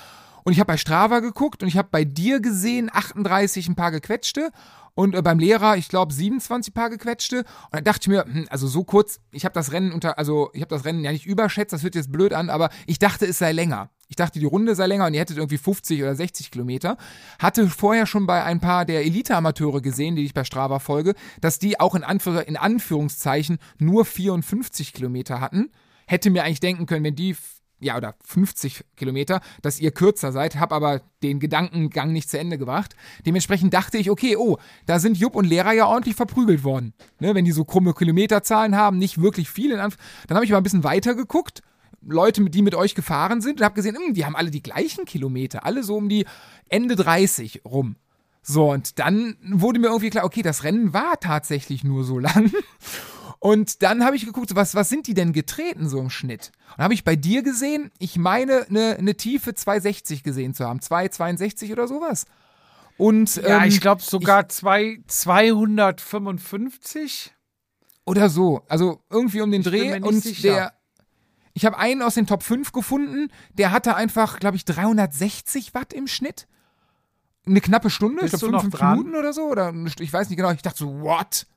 Und 0.46 0.54
ich 0.54 0.60
habe 0.60 0.68
bei 0.68 0.78
Strava 0.78 1.20
geguckt 1.20 1.62
und 1.62 1.68
ich 1.68 1.78
habe 1.78 1.90
bei 1.92 2.06
dir 2.06 2.40
gesehen 2.40 2.90
38 2.92 3.68
ein 3.68 3.76
paar 3.76 3.92
gequetschte 3.92 4.52
und 4.98 5.14
äh, 5.14 5.22
beim 5.22 5.38
Lehrer, 5.38 5.78
ich 5.78 5.90
glaube 5.90 6.12
27 6.12 6.74
paar 6.74 6.90
gequetschte. 6.90 7.42
Und 7.42 7.46
dann 7.72 7.84
dachte 7.84 8.00
ich 8.02 8.08
mir, 8.08 8.26
hm, 8.26 8.48
also 8.50 8.68
so 8.68 8.84
kurz, 8.84 9.20
ich 9.32 9.46
habe 9.46 9.54
das 9.54 9.72
Rennen 9.72 9.92
unter, 9.92 10.18
also 10.18 10.50
ich 10.54 10.62
habe 10.62 10.74
das 10.74 10.86
Rennen 10.86 11.04
ja 11.04 11.12
nicht 11.12 11.28
überschätzt, 11.28 11.72
das 11.72 11.84
hört 11.84 11.94
jetzt 11.94 12.12
blöd 12.12 12.34
an, 12.34 12.50
aber 12.50 12.70
ich 12.88 12.98
dachte, 12.98 13.28
es 13.28 13.38
sei 13.38 13.52
länger. 13.52 13.92
Ich 14.08 14.16
dachte, 14.16 14.40
die 14.40 14.46
Runde 14.46 14.74
sei 14.74 14.88
länger 14.88 15.06
und 15.06 15.14
ihr 15.14 15.20
hättet 15.20 15.38
irgendwie 15.38 15.60
50 15.60 16.02
oder 16.02 16.16
60 16.16 16.50
Kilometer. 16.50 16.98
Hatte 17.38 17.70
vorher 17.70 18.08
schon 18.08 18.26
bei 18.26 18.44
ein 18.44 18.60
paar 18.60 18.86
der 18.86 19.06
Elite-Amateure 19.06 19.82
gesehen, 19.82 20.16
die 20.16 20.26
ich 20.26 20.34
bei 20.34 20.44
Strava 20.44 20.80
folge, 20.80 21.14
dass 21.42 21.60
die 21.60 21.80
auch 21.80 21.94
in, 21.94 22.04
Anführ 22.04 22.48
in 22.48 22.58
Anführungszeichen 22.58 23.60
nur 23.78 24.04
54 24.04 24.94
Kilometer 24.94 25.40
hatten. 25.40 25.70
Hätte 26.08 26.32
mir 26.32 26.44
eigentlich 26.44 26.60
denken 26.60 26.88
können, 26.88 27.04
wenn 27.04 27.16
die 27.16 27.36
ja, 27.80 27.96
oder 27.96 28.16
50 28.24 28.84
Kilometer, 28.96 29.42
dass 29.62 29.80
ihr 29.80 29.92
kürzer 29.92 30.32
seid, 30.32 30.56
hab 30.56 30.72
aber 30.72 31.02
den 31.22 31.40
Gedankengang 31.40 32.12
nicht 32.12 32.30
zu 32.30 32.40
Ende 32.40 32.58
gebracht. 32.58 32.96
Dementsprechend 33.26 33.74
dachte 33.74 33.98
ich, 33.98 34.10
okay, 34.10 34.36
oh, 34.36 34.58
da 34.86 35.00
sind 35.00 35.18
Jupp 35.18 35.36
und 35.36 35.46
Lehrer 35.46 35.74
ja 35.74 35.86
ordentlich 35.86 36.16
verprügelt 36.16 36.64
worden. 36.64 36.94
Ne, 37.20 37.36
wenn 37.36 37.46
die 37.46 37.52
so 37.52 37.66
krumme 37.66 37.94
Kilometerzahlen 37.94 38.76
haben, 38.76 38.98
nicht 38.98 39.22
wirklich 39.22 39.50
viel. 39.50 39.72
In 39.72 39.80
Anf 39.80 39.98
Dann 40.28 40.36
habe 40.36 40.46
ich 40.46 40.52
mal 40.52 40.58
ein 40.58 40.64
bisschen 40.64 40.84
weiter 40.84 41.16
geguckt, 41.16 41.62
Leute, 42.02 42.50
die 42.50 42.62
mit 42.62 42.76
euch 42.76 42.96
gefahren 42.96 43.42
sind, 43.42 43.60
und 43.60 43.66
habe 43.66 43.76
gesehen, 43.76 43.96
hm, 43.96 44.14
die 44.14 44.26
haben 44.26 44.36
alle 44.36 44.52
die 44.52 44.64
gleichen 44.64 45.06
Kilometer, 45.06 45.66
alle 45.66 45.84
so 45.84 45.96
um 45.96 46.10
die 46.10 46.26
Ende 46.70 46.96
30 46.96 47.62
rum. 47.66 47.96
So, 48.42 48.72
und 48.72 48.98
dann 48.98 49.36
wurde 49.44 49.80
mir 49.80 49.88
irgendwie 49.88 50.10
klar, 50.10 50.24
okay, 50.24 50.42
das 50.42 50.64
Rennen 50.64 50.94
war 50.94 51.20
tatsächlich 51.20 51.84
nur 51.84 52.06
so 52.06 52.18
lang. 52.18 52.52
Und 53.40 53.84
dann 53.84 54.04
habe 54.04 54.16
ich 54.16 54.26
geguckt, 54.26 54.56
was, 54.56 54.76
was 54.76 54.90
sind 54.90 55.08
die 55.08 55.14
denn 55.14 55.32
getreten 55.32 55.88
so 55.88 56.00
im 56.00 56.10
Schnitt? 56.10 56.52
Und 56.76 56.84
habe 56.84 56.94
ich 56.94 57.04
bei 57.04 57.16
dir 57.16 57.44
gesehen, 57.44 57.92
ich 58.00 58.18
meine, 58.18 58.66
eine, 58.70 58.98
eine 58.98 59.16
Tiefe 59.16 59.54
260 59.54 60.24
gesehen 60.24 60.54
zu 60.54 60.66
haben. 60.66 60.82
262 60.82 61.72
oder 61.72 61.88
sowas. 61.88 62.26
Und, 62.98 63.36
Ja, 63.36 63.62
ähm, 63.62 63.70
ich 63.70 63.80
glaube 63.80 64.02
sogar 64.02 64.50
zwei, 64.50 65.00
255. 65.06 67.34
Oder 68.06 68.30
so. 68.30 68.64
Also 68.68 69.02
irgendwie 69.10 69.42
um 69.42 69.52
den 69.52 69.64
bin 69.64 69.72
Dreh. 69.72 69.90
mir 69.90 70.00
nicht 70.00 70.08
und 70.08 70.24
sicher. 70.24 70.50
der. 70.50 70.74
Ich 71.54 71.66
habe 71.66 71.78
einen 71.78 72.02
aus 72.04 72.16
den 72.16 72.28
Top 72.28 72.44
5 72.44 72.72
gefunden, 72.72 73.32
der 73.54 73.72
hatte 73.72 73.96
einfach, 73.96 74.40
glaube 74.40 74.58
ich, 74.58 74.66
360 74.66 75.74
Watt 75.74 75.92
im 75.92 76.08
Schnitt. 76.08 76.48
Eine 77.46 77.62
knappe 77.62 77.90
Stunde, 77.90 78.22
Bist 78.22 78.36
ich 78.36 78.40
glaube 78.40 78.54
noch 78.54 78.62
fünf 78.62 78.76
dran? 78.76 79.00
Minuten 79.00 79.18
oder 79.18 79.34
so. 79.34 79.44
Oder 79.44 79.74
ich 80.00 80.14
weiß 80.14 80.30
nicht 80.30 80.38
genau. 80.38 80.52
Ich 80.52 80.62
dachte 80.62 80.78
so, 80.78 81.02
what? 81.02 81.48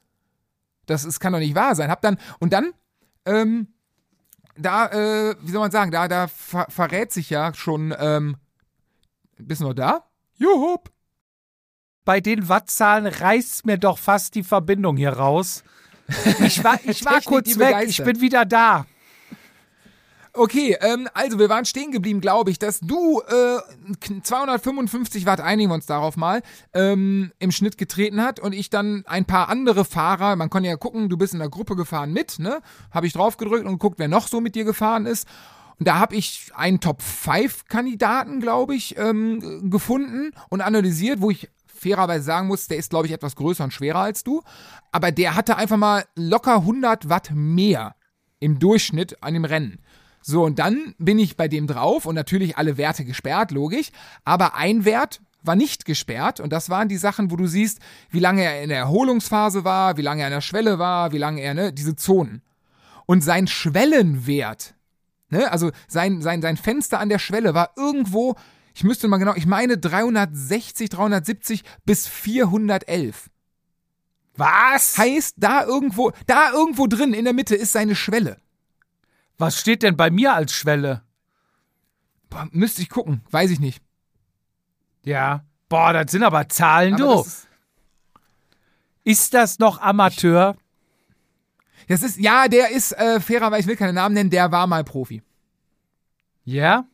Das 0.90 1.04
ist, 1.04 1.20
kann 1.20 1.32
doch 1.32 1.38
nicht 1.38 1.54
wahr 1.54 1.74
sein. 1.74 1.90
Hab 1.90 2.02
dann, 2.02 2.18
und 2.38 2.52
dann, 2.52 2.72
ähm, 3.24 3.68
da, 4.56 4.86
äh, 4.88 5.36
wie 5.40 5.50
soll 5.50 5.60
man 5.60 5.70
sagen, 5.70 5.90
da, 5.90 6.08
da 6.08 6.28
ver 6.28 6.66
verrät 6.68 7.12
sich 7.12 7.30
ja 7.30 7.54
schon, 7.54 7.94
ähm, 7.98 8.36
bist 9.38 9.60
du 9.60 9.66
noch 9.66 9.74
da? 9.74 10.04
Juhup. 10.34 10.90
Bei 12.04 12.20
den 12.20 12.48
Wattzahlen 12.48 13.06
reißt 13.06 13.66
mir 13.66 13.78
doch 13.78 13.98
fast 13.98 14.34
die 14.34 14.42
Verbindung 14.42 14.96
hier 14.96 15.12
raus. 15.12 15.62
Ich 16.40 16.64
war, 16.64 16.78
ich 16.84 17.04
war 17.04 17.20
kurz 17.20 17.50
weg, 17.50 17.68
begeistert. 17.68 17.88
ich 17.90 18.04
bin 18.04 18.20
wieder 18.20 18.44
da. 18.44 18.86
Okay, 20.32 20.76
ähm, 20.80 21.08
also 21.12 21.40
wir 21.40 21.48
waren 21.48 21.64
stehen 21.64 21.90
geblieben, 21.90 22.20
glaube 22.20 22.52
ich, 22.52 22.58
dass 22.58 22.78
du 22.78 23.20
äh, 23.20 23.58
255 24.22 25.26
Watt, 25.26 25.40
einigen 25.40 25.70
wir 25.70 25.74
uns 25.74 25.86
darauf 25.86 26.16
mal, 26.16 26.42
ähm, 26.72 27.32
im 27.40 27.50
Schnitt 27.50 27.78
getreten 27.78 28.22
hat 28.22 28.38
und 28.38 28.52
ich 28.52 28.70
dann 28.70 29.02
ein 29.06 29.24
paar 29.24 29.48
andere 29.48 29.84
Fahrer, 29.84 30.36
man 30.36 30.48
kann 30.48 30.62
ja 30.62 30.76
gucken, 30.76 31.08
du 31.08 31.16
bist 31.16 31.32
in 31.32 31.40
der 31.40 31.48
Gruppe 31.48 31.74
gefahren 31.74 32.12
mit, 32.12 32.38
ne? 32.38 32.60
Habe 32.92 33.08
ich 33.08 33.12
drauf 33.12 33.38
gedrückt 33.38 33.64
und 33.64 33.72
geguckt, 33.72 33.98
wer 33.98 34.06
noch 34.06 34.28
so 34.28 34.40
mit 34.40 34.54
dir 34.54 34.64
gefahren 34.64 35.06
ist. 35.06 35.26
Und 35.80 35.88
da 35.88 35.98
habe 35.98 36.14
ich 36.14 36.52
einen 36.54 36.78
Top-5-Kandidaten, 36.78 38.40
glaube 38.40 38.76
ich, 38.76 38.96
ähm, 38.98 39.68
gefunden 39.68 40.30
und 40.48 40.60
analysiert, 40.60 41.20
wo 41.20 41.30
ich 41.30 41.48
fairerweise 41.66 42.24
sagen 42.24 42.46
muss, 42.46 42.68
der 42.68 42.76
ist, 42.76 42.90
glaube 42.90 43.06
ich, 43.06 43.12
etwas 43.12 43.34
größer 43.34 43.64
und 43.64 43.72
schwerer 43.72 44.00
als 44.00 44.22
du. 44.22 44.42
Aber 44.92 45.10
der 45.10 45.34
hatte 45.34 45.56
einfach 45.56 45.78
mal 45.78 46.04
locker 46.14 46.56
100 46.56 47.08
Watt 47.08 47.30
mehr 47.34 47.96
im 48.38 48.58
Durchschnitt 48.58 49.22
an 49.22 49.34
dem 49.34 49.44
Rennen. 49.44 49.80
So, 50.22 50.44
und 50.44 50.58
dann 50.58 50.94
bin 50.98 51.18
ich 51.18 51.36
bei 51.36 51.48
dem 51.48 51.66
drauf 51.66 52.06
und 52.06 52.14
natürlich 52.14 52.58
alle 52.58 52.76
Werte 52.76 53.04
gesperrt, 53.04 53.50
logisch. 53.50 53.90
Aber 54.24 54.54
ein 54.54 54.84
Wert 54.84 55.20
war 55.42 55.56
nicht 55.56 55.84
gesperrt 55.84 56.40
und 56.40 56.52
das 56.52 56.68
waren 56.68 56.88
die 56.88 56.98
Sachen, 56.98 57.30
wo 57.30 57.36
du 57.36 57.46
siehst, 57.46 57.78
wie 58.10 58.18
lange 58.18 58.44
er 58.44 58.62
in 58.62 58.68
der 58.68 58.78
Erholungsphase 58.78 59.64
war, 59.64 59.96
wie 59.96 60.02
lange 60.02 60.22
er 60.22 60.26
an 60.26 60.32
der 60.32 60.40
Schwelle 60.40 60.78
war, 60.78 61.12
wie 61.12 61.18
lange 61.18 61.40
er, 61.40 61.54
ne, 61.54 61.72
diese 61.72 61.96
Zonen. 61.96 62.42
Und 63.06 63.22
sein 63.22 63.46
Schwellenwert, 63.46 64.74
ne, 65.30 65.50
also 65.50 65.70
sein, 65.88 66.20
sein, 66.20 66.42
sein 66.42 66.58
Fenster 66.58 67.00
an 67.00 67.08
der 67.08 67.18
Schwelle 67.18 67.54
war 67.54 67.70
irgendwo, 67.76 68.36
ich 68.74 68.84
müsste 68.84 69.08
mal 69.08 69.16
genau, 69.16 69.34
ich 69.34 69.46
meine 69.46 69.78
360, 69.78 70.90
370 70.90 71.64
bis 71.86 72.06
411. 72.06 73.30
Was? 74.36 74.96
Heißt, 74.96 75.36
da 75.38 75.64
irgendwo, 75.64 76.12
da 76.26 76.52
irgendwo 76.52 76.86
drin 76.86 77.14
in 77.14 77.24
der 77.24 77.34
Mitte 77.34 77.56
ist 77.56 77.72
seine 77.72 77.94
Schwelle. 77.94 78.36
Was 79.40 79.58
steht 79.58 79.82
denn 79.82 79.96
bei 79.96 80.10
mir 80.10 80.34
als 80.34 80.52
Schwelle? 80.52 81.02
Boah, 82.28 82.46
müsste 82.52 82.82
ich 82.82 82.90
gucken, 82.90 83.22
weiß 83.30 83.50
ich 83.50 83.58
nicht. 83.58 83.82
Ja. 85.02 85.44
Boah, 85.70 85.94
das 85.94 86.10
sind 86.12 86.22
aber 86.24 86.48
Zahlen, 86.50 86.94
Aber 86.94 87.02
du. 87.02 87.16
das 87.16 87.26
ist, 87.26 87.48
Ist 89.04 89.34
das 89.34 89.58
noch 89.58 89.80
Amateur? 89.80 90.56
das 91.88 92.02
ist, 92.02 92.18
ja, 92.18 92.48
der 92.48 92.70
ist 92.70 92.92
äh, 92.92 93.18
fairerweise, 93.18 93.62
ich 93.62 93.66
will 93.66 93.76
keine 93.76 93.94
Namen 93.94 94.14
nennen, 94.14 94.28
der 94.30 94.52
war 94.52 94.66
mal 94.66 94.84
Profi. 94.84 95.22
Ja? 96.44 96.84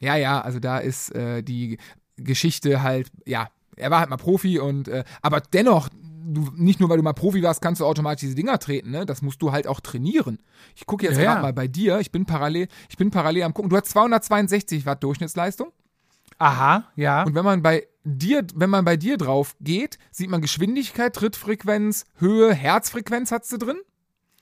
Ja, 0.00 0.16
ja, 0.16 0.40
also 0.40 0.58
da 0.58 0.78
ist 0.78 1.14
äh, 1.14 1.42
die 1.42 1.76
Geschichte 2.16 2.82
halt, 2.82 3.10
ja, 3.26 3.50
er 3.76 3.90
war 3.90 4.00
halt 4.00 4.08
mal 4.08 4.16
Profi 4.16 4.58
und, 4.58 4.88
äh, 4.88 5.04
aber 5.20 5.40
dennoch, 5.42 5.90
du, 6.22 6.50
nicht 6.54 6.80
nur 6.80 6.88
weil 6.88 6.96
du 6.96 7.02
mal 7.02 7.12
Profi 7.12 7.42
warst, 7.42 7.60
kannst 7.62 7.80
du 7.80 7.86
automatisch 7.86 8.20
diese 8.20 8.34
Dinger 8.34 8.58
treten, 8.58 8.90
ne? 8.90 9.06
Das 9.06 9.22
musst 9.22 9.40
du 9.42 9.52
halt 9.52 9.66
auch 9.66 9.80
trainieren. 9.80 10.38
Ich 10.76 10.86
gucke 10.86 11.06
jetzt 11.06 11.16
Ja, 11.16 11.24
gerade 11.24 11.36
ja. 11.38 11.42
mal 11.42 11.52
bei 11.52 11.66
dir, 11.68 11.98
ich 12.00 12.12
bin 12.12 12.26
parallel, 12.26 12.68
ich 12.88 12.96
bin 12.96 13.10
parallel 13.10 13.42
am 13.44 13.54
gucken. 13.54 13.70
Du 13.70 13.76
hast 13.76 13.86
262 13.90 14.86
Watt 14.86 15.02
Durchschnittsleistung 15.02 15.72
Aha, 16.38 16.84
ja. 16.96 17.22
und 17.24 17.34
wenn 17.34 17.44
man 17.44 17.62
bei 17.62 17.86
dir, 18.04 18.46
wenn 18.54 18.70
man 18.70 18.84
bei 18.84 18.96
dir 18.96 19.18
drauf 19.18 19.54
geht, 19.60 19.98
sieht 20.10 20.30
man 20.30 20.40
Geschwindigkeit, 20.40 21.14
Trittfrequenz, 21.14 22.04
Höhe, 22.16 22.54
Herzfrequenz 22.54 23.30
hast 23.30 23.52
du 23.52 23.58
drin. 23.58 23.76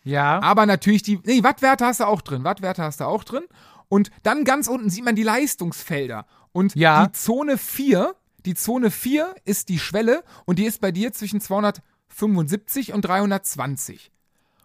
ja. 0.04 0.40
Aber 0.40 0.64
natürlich 0.66 1.02
die, 1.02 1.18
nee, 1.24 1.42
Wattwerte 1.42 1.84
hast 1.86 2.00
du 2.00 2.04
auch 2.06 2.20
drin. 2.22 2.44
Wattwerte 2.44 2.82
hast 2.82 3.00
du 3.00 3.04
auch 3.04 3.24
drin. 3.24 3.42
Und 3.88 4.10
dann 4.22 4.44
ganz 4.44 4.68
unten 4.68 4.90
sieht 4.90 5.04
man 5.04 5.16
die 5.16 5.22
Leistungsfelder. 5.24 6.26
Und 6.52 6.74
Ja. 6.76 7.06
die 7.06 7.12
Zone 7.12 7.58
4, 7.58 8.14
die 8.46 8.54
Zone 8.54 8.90
4 8.90 9.34
ist 9.44 9.68
die 9.68 9.78
Schwelle 9.78 10.22
und 10.46 10.58
die 10.58 10.64
ist 10.64 10.80
bei 10.80 10.92
dir 10.92 11.12
zwischen 11.12 11.40
275 11.40 12.92
und 12.92 13.02
320. 13.02 14.10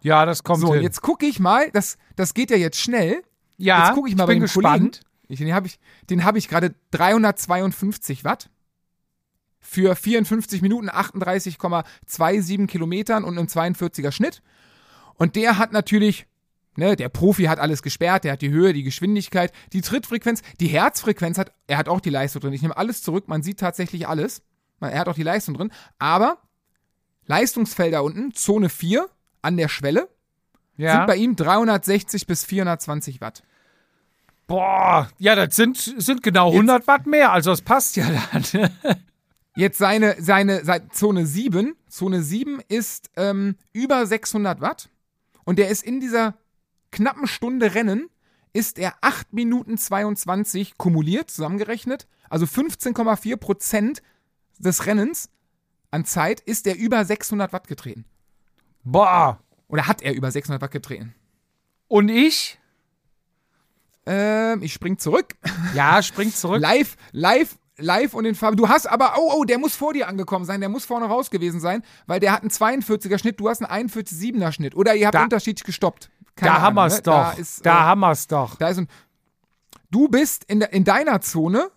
Ja, 0.02 0.26
das 0.26 0.42
kommt 0.44 0.60
So, 0.60 0.74
hin. 0.74 0.82
jetzt 0.82 1.00
gucke 1.02 1.26
ich 1.26 1.40
mal, 1.40 1.70
das, 1.72 1.96
das 2.16 2.34
geht 2.34 2.50
ja 2.50 2.56
jetzt 2.56 2.78
schnell. 2.78 3.22
ja, 3.56 3.86
jetzt 3.86 3.94
gucke 3.94 4.08
ich 4.08 4.16
mal 4.16 4.24
ich 4.24 4.28
bin 4.28 4.40
gespannt. 4.40 5.00
Ich, 5.28 5.38
den 5.38 5.54
habe 5.54 5.66
ich, 5.66 5.78
den 6.10 6.24
hab 6.24 6.36
ich 6.36 6.48
gerade 6.48 6.74
352 6.90 8.24
Watt 8.24 8.50
für 9.60 9.96
54 9.96 10.60
Minuten 10.60 10.90
38,27 10.90 12.66
Kilometern 12.66 13.24
und 13.24 13.38
einem 13.38 13.46
42er 13.48 14.12
Schnitt. 14.12 14.42
Und 15.14 15.36
der 15.36 15.56
hat 15.58 15.72
natürlich, 15.72 16.26
ne, 16.76 16.96
der 16.96 17.08
Profi 17.08 17.44
hat 17.44 17.58
alles 17.58 17.82
gesperrt, 17.82 18.24
der 18.24 18.32
hat 18.32 18.42
die 18.42 18.50
Höhe, 18.50 18.72
die 18.72 18.82
Geschwindigkeit, 18.82 19.52
die 19.72 19.80
Trittfrequenz, 19.80 20.42
die 20.60 20.66
Herzfrequenz 20.68 21.38
hat, 21.38 21.52
er 21.66 21.78
hat 21.78 21.88
auch 21.88 22.00
die 22.00 22.10
Leistung 22.10 22.40
drin. 22.42 22.52
Ich 22.52 22.62
nehme 22.62 22.76
alles 22.76 23.02
zurück, 23.02 23.28
man 23.28 23.42
sieht 23.42 23.60
tatsächlich 23.60 24.08
alles. 24.08 24.42
Er 24.80 24.98
hat 24.98 25.08
auch 25.08 25.14
die 25.14 25.22
Leistung 25.22 25.54
drin. 25.54 25.72
Aber 25.98 26.38
Leistungsfelder 27.26 28.02
unten, 28.02 28.32
Zone 28.34 28.68
4 28.68 29.08
an 29.42 29.56
der 29.56 29.68
Schwelle, 29.68 30.08
sind 30.76 30.86
Ja. 30.86 31.06
bei 31.06 31.16
ihm 31.16 31.36
360 31.36 32.26
bis 32.26 32.44
420 32.44 33.20
Watt. 33.20 33.42
Boah, 34.46 35.08
ja, 35.18 35.34
das 35.34 35.56
sind, 35.56 35.78
sind 35.78 36.22
genau 36.22 36.50
100 36.50 36.86
Watt 36.86 37.06
mehr, 37.06 37.32
also 37.32 37.50
das 37.50 37.62
passt 37.62 37.96
ja 37.96 38.06
dann. 38.32 38.70
Jetzt 39.56 39.78
seine, 39.78 40.16
seine, 40.18 40.64
seine 40.64 40.88
Zone 40.90 41.26
7. 41.26 41.76
Zone 41.88 42.22
7 42.22 42.60
ist 42.68 43.08
ähm, 43.16 43.56
über 43.72 44.04
600 44.04 44.60
Watt. 44.60 44.88
Und 45.44 45.58
der 45.60 45.68
ist 45.68 45.84
in 45.84 46.00
dieser 46.00 46.34
knappen 46.94 47.26
Stunde 47.26 47.74
Rennen, 47.74 48.08
ist 48.52 48.78
er 48.78 48.94
8 49.00 49.32
Minuten 49.32 49.76
22 49.76 50.78
kumuliert, 50.78 51.30
zusammengerechnet. 51.30 52.06
Also 52.30 52.46
15,4 52.46 53.36
Prozent 53.36 54.02
des 54.58 54.86
Rennens 54.86 55.28
an 55.90 56.04
Zeit 56.04 56.40
ist 56.40 56.66
er 56.66 56.76
über 56.76 57.04
600 57.04 57.52
Watt 57.52 57.66
getreten. 57.68 58.04
Boah. 58.84 59.40
Oder 59.68 59.86
hat 59.88 60.02
er 60.02 60.14
über 60.14 60.30
600 60.30 60.62
Watt 60.62 60.70
getreten. 60.70 61.14
Und 61.88 62.08
ich? 62.08 62.58
Ähm, 64.06 64.62
ich 64.62 64.72
spring 64.72 64.98
zurück. 64.98 65.34
Ja, 65.74 66.02
spring 66.02 66.32
zurück. 66.32 66.60
Live, 66.60 66.96
live, 67.12 67.56
live 67.78 68.14
und 68.14 68.24
in 68.26 68.34
Farbe. 68.34 68.56
Du 68.56 68.68
hast 68.68 68.86
aber, 68.86 69.14
oh, 69.18 69.32
oh, 69.36 69.44
der 69.44 69.58
muss 69.58 69.74
vor 69.74 69.92
dir 69.94 70.08
angekommen 70.08 70.44
sein, 70.44 70.60
der 70.60 70.68
muss 70.68 70.84
vorne 70.84 71.06
raus 71.06 71.30
gewesen 71.30 71.58
sein, 71.60 71.82
weil 72.06 72.20
der 72.20 72.32
hat 72.32 72.42
einen 72.42 72.50
42er 72.50 73.18
Schnitt, 73.18 73.40
du 73.40 73.48
hast 73.48 73.62
einen 73.64 73.88
41,7er 73.88 74.52
Schnitt. 74.52 74.74
Oder 74.76 74.94
ihr 74.94 75.06
habt 75.06 75.14
Da- 75.14 75.22
unterschiedlich 75.24 75.64
gestoppt. 75.64 76.10
Da 76.36 76.60
haben 76.60 76.78
Ahnung, 76.78 76.90
wir's 76.90 76.96
ne? 76.96 77.02
doch. 77.02 77.12
Da 77.12 77.32
ist, 77.32 77.66
da 77.66 77.70
äh, 77.70 77.82
haben 77.82 78.00
wir's 78.00 78.26
doch. 78.26 78.56
da 78.56 78.68
ist 78.68 78.78
ein. 78.78 78.88
Du 79.90 80.08
bist 80.08 80.44
in, 80.44 80.60
der, 80.60 80.72
in 80.72 80.84
deiner 80.84 81.20
Zone, 81.20 81.70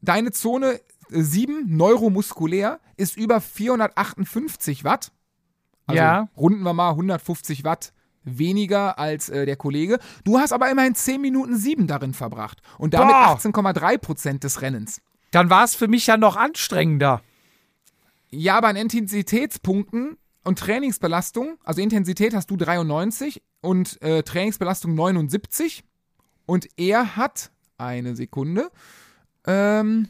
deine 0.00 0.30
Zone 0.32 0.80
äh, 1.10 1.22
7, 1.22 1.76
neuromuskulär, 1.76 2.80
ist 2.96 3.16
über 3.16 3.40
458 3.40 4.84
Watt. 4.84 5.12
Also 5.86 5.98
Ja. 5.98 6.28
runden 6.36 6.62
wir 6.62 6.72
mal 6.72 6.90
150 6.90 7.64
Watt 7.64 7.92
weniger 8.24 8.98
als 8.98 9.28
äh, 9.28 9.44
der 9.46 9.56
Kollege. 9.56 9.98
Du 10.24 10.38
hast 10.38 10.52
aber 10.52 10.70
immerhin 10.70 10.94
10 10.94 11.20
Minuten 11.20 11.56
7 11.56 11.86
darin 11.86 12.14
verbracht. 12.14 12.62
Und 12.78 12.94
damit 12.94 13.10
Boah. 13.14 13.36
18,3 13.36 13.98
Prozent 13.98 14.44
des 14.44 14.62
Rennens. 14.62 15.00
Dann 15.32 15.50
war 15.50 15.64
es 15.64 15.74
für 15.74 15.88
mich 15.88 16.06
ja 16.06 16.16
noch 16.16 16.36
anstrengender. 16.36 17.20
Ja, 18.30 18.56
aber 18.56 18.68
an 18.68 18.76
Intensitätspunkten 18.76 20.16
und 20.44 20.58
Trainingsbelastung, 20.58 21.58
also 21.64 21.82
Intensität 21.82 22.34
hast 22.34 22.50
du 22.50 22.56
93 22.56 23.42
und 23.62 24.00
äh, 24.02 24.22
Trainingsbelastung 24.22 24.94
79. 24.94 25.84
Und 26.44 26.68
er 26.76 27.16
hat, 27.16 27.50
eine 27.78 28.14
Sekunde, 28.14 28.70
ähm, 29.46 30.08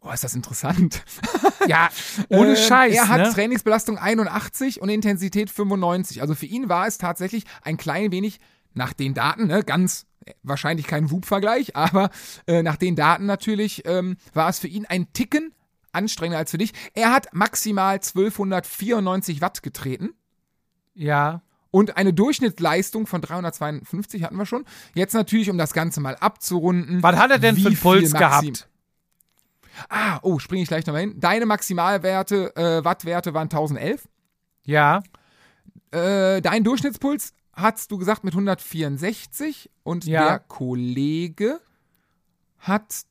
oh, 0.00 0.10
ist 0.10 0.24
das 0.24 0.34
interessant. 0.34 1.04
Ja, 1.68 1.90
ohne 2.28 2.50
Ähm, 2.50 2.56
Scheiß. 2.56 2.92
Er 2.92 3.06
hat 3.08 3.20
ne? 3.20 3.30
Trainingsbelastung 3.32 3.96
81 3.96 4.82
und 4.82 4.88
Intensität 4.88 5.48
95. 5.48 6.20
Also 6.20 6.34
für 6.34 6.46
ihn 6.46 6.68
war 6.68 6.88
es 6.88 6.98
tatsächlich 6.98 7.44
ein 7.62 7.76
klein 7.76 8.10
wenig 8.10 8.40
nach 8.74 8.92
den 8.92 9.14
Daten, 9.14 9.46
ne, 9.46 9.62
ganz 9.62 10.06
äh, 10.26 10.32
wahrscheinlich 10.42 10.88
kein 10.88 11.12
Whoop-Vergleich, 11.12 11.76
aber 11.76 12.10
äh, 12.48 12.64
nach 12.64 12.74
den 12.74 12.96
Daten 12.96 13.26
natürlich 13.26 13.86
ähm, 13.86 14.16
war 14.32 14.48
es 14.48 14.58
für 14.58 14.66
ihn 14.66 14.86
ein 14.86 15.12
Ticken 15.12 15.54
anstrengender 15.92 16.38
als 16.38 16.50
für 16.50 16.58
dich. 16.58 16.72
Er 16.94 17.12
hat 17.12 17.32
maximal 17.32 17.94
1294 17.94 19.40
Watt 19.40 19.62
getreten 19.62 20.14
Ja. 20.94 21.42
Und 21.72 21.96
eine 21.96 22.12
Durchschnittsleistung 22.12 23.08
von 23.08 23.20
352 23.20 24.22
hatten 24.22 24.36
wir 24.36 24.46
schon. 24.46 24.64
Jetzt 24.94 25.14
natürlich, 25.14 25.50
um 25.50 25.58
das 25.58 25.72
Ganze 25.72 26.00
mal 26.00 26.14
abzurunden. 26.16 27.02
Was 27.02 27.16
hat 27.16 27.32
er 27.32 27.38
denn 27.40 27.56
für 27.56 27.66
einen 27.68 27.76
Puls 27.76 28.12
gehabt? 28.12 28.68
Ah, 29.88 30.18
oh, 30.22 30.38
springe 30.38 30.62
ich 30.62 30.68
gleich 30.68 30.86
nochmal 30.86 31.00
hin. 31.00 31.18
Deine 31.18 31.46
Maximalwerte, 31.46 32.54
äh, 32.56 32.84
Wattwerte 32.84 33.34
waren 33.34 33.48
1011. 33.48 34.06
Ja. 34.64 35.02
Äh, 35.90 36.40
dein 36.42 36.62
Durchschnittspuls 36.62 37.32
hast 37.54 37.90
du 37.90 37.96
gesagt 37.98 38.22
mit 38.22 38.34
164 38.34 39.70
und 39.82 40.04
Ja. 40.04 40.28
der 40.28 40.38
Kollege 40.40 41.58
hat. 42.58 43.04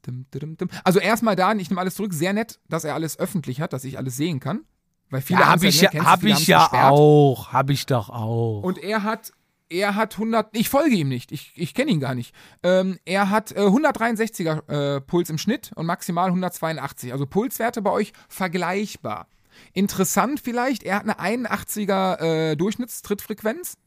Also 0.83 0.99
erstmal 0.99 1.35
da, 1.35 1.51
ich 1.53 1.69
nehme 1.69 1.81
alles 1.81 1.95
zurück, 1.95 2.13
sehr 2.13 2.33
nett, 2.33 2.59
dass 2.69 2.83
er 2.83 2.93
alles 2.93 3.19
öffentlich 3.19 3.59
hat, 3.59 3.73
dass 3.73 3.83
ich 3.83 3.97
alles 3.97 4.15
sehen 4.15 4.39
kann. 4.39 4.61
Weil 5.11 5.21
viele 5.21 5.41
Ja, 5.41 5.47
haben's 5.49 5.63
hab 5.63 5.69
ich 5.69 5.81
ja, 5.81 6.05
hab 6.05 6.23
ich 6.23 6.47
ja 6.47 6.63
gesperrt. 6.63 6.91
auch. 6.91 7.53
Hab 7.53 7.69
ich 7.69 7.85
doch 7.85 8.09
auch. 8.09 8.61
Und 8.63 8.77
er 8.79 9.03
hat, 9.03 9.31
er 9.69 9.95
hat 9.95 10.13
100, 10.13 10.49
ich 10.57 10.69
folge 10.69 10.95
ihm 10.95 11.09
nicht, 11.09 11.31
ich, 11.31 11.51
ich 11.55 11.73
kenne 11.75 11.91
ihn 11.91 11.99
gar 11.99 12.15
nicht. 12.15 12.33
Ähm, 12.63 12.97
er 13.05 13.29
hat 13.29 13.51
äh, 13.51 13.59
163er 13.59 14.95
äh, 14.97 15.01
Puls 15.01 15.29
im 15.29 15.37
Schnitt 15.37 15.71
und 15.75 15.85
maximal 15.85 16.27
182. 16.27 17.11
Also 17.13 17.25
Pulswerte 17.27 17.81
bei 17.83 17.91
euch 17.91 18.13
vergleichbar. 18.29 19.27
Interessant 19.73 20.39
vielleicht, 20.39 20.81
er 20.83 20.95
hat 20.95 21.03
eine 21.19 21.45
81er 21.45 22.19
äh, 22.21 22.55
Durchschnittstrittfrequenz 22.55 23.77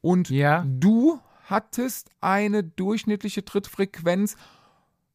und 0.00 0.30
Ja. 0.30 0.64
du 0.66 1.20
hattest 1.44 2.10
eine 2.20 2.64
durchschnittliche 2.64 3.44
Trittfrequenz 3.44 4.36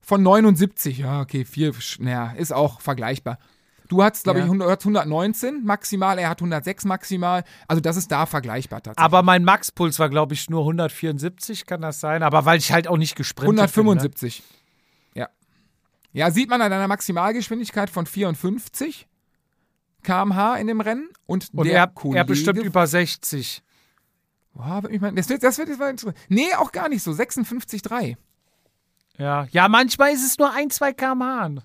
von 0.02 0.22
79. 0.24 1.00
Ja, 1.00 1.22
okay, 1.22 1.46
vier, 1.46 1.74
naja, 2.00 2.32
ist 2.34 2.54
auch 2.54 2.80
vergleichbar. 2.80 3.40
Du 3.88 4.04
hattest, 4.04 4.26
glaube 4.26 4.40
Ja. 4.40 4.46
ich, 4.46 4.50
100, 4.52 4.84
119 4.84 5.64
maximal, 5.64 6.20
er 6.20 6.30
hat 6.30 6.42
106 6.42 6.84
maximal. 6.86 7.44
Also 7.68 7.80
das 7.82 7.96
ist 7.98 8.12
da 8.12 8.26
vergleichbar 8.26 8.82
tatsächlich. 8.84 9.04
Aber 9.06 9.24
mein 9.24 9.44
Maxpuls 9.46 9.98
war, 10.00 10.10
glaube 10.10 10.34
ich, 10.34 10.50
nur 10.50 10.62
174, 10.66 11.66
kann 11.66 11.82
das 11.82 12.00
sein? 12.00 12.22
Aber 12.24 12.46
weil 12.46 12.58
ich 12.60 12.72
halt 12.72 12.88
auch 12.88 12.98
nicht 12.98 13.16
gesprintet 13.16 13.56
bin. 13.56 13.60
175. 13.60 14.44
Ja. 15.14 15.30
Ja, 16.12 16.32
sieht 16.32 16.50
man 16.50 16.62
an 16.62 16.74
einer 16.74 16.88
Maximalgeschwindigkeit 16.88 17.90
von 17.90 18.06
54 18.06 19.08
km/h 20.04 20.56
in 20.58 20.68
dem 20.68 20.82
Rennen. 20.82 21.10
Und, 21.26 21.54
Ne? 21.54 21.60
Und 21.62 21.68
der 21.68 21.78
er, 21.80 21.88
Kollege, 21.88 22.18
er 22.20 22.24
bestimmt 22.26 22.60
über 22.64 22.88
60. 22.88 23.64
Boah, 24.54 24.82
wird 24.84 24.92
mich 24.92 25.02
mal- 25.02 25.12
das, 25.14 25.30
wird, 25.30 25.44
das 25.44 25.58
wird 25.58 25.70
jetzt 25.70 25.80
mal 25.80 25.90
interessant. 25.92 26.18
Nee, 26.30 26.54
auch 26.58 26.72
gar 26.72 26.90
nicht 26.90 27.04
so. 27.04 27.12
56,3. 27.12 28.18
Ja. 29.18 29.48
Ja, 29.52 29.68
manchmal 29.70 30.12
ist 30.14 30.26
es 30.26 30.38
nur 30.38 30.52
ein, 30.54 30.70
zwei 30.70 30.94
km/h. 30.94 31.62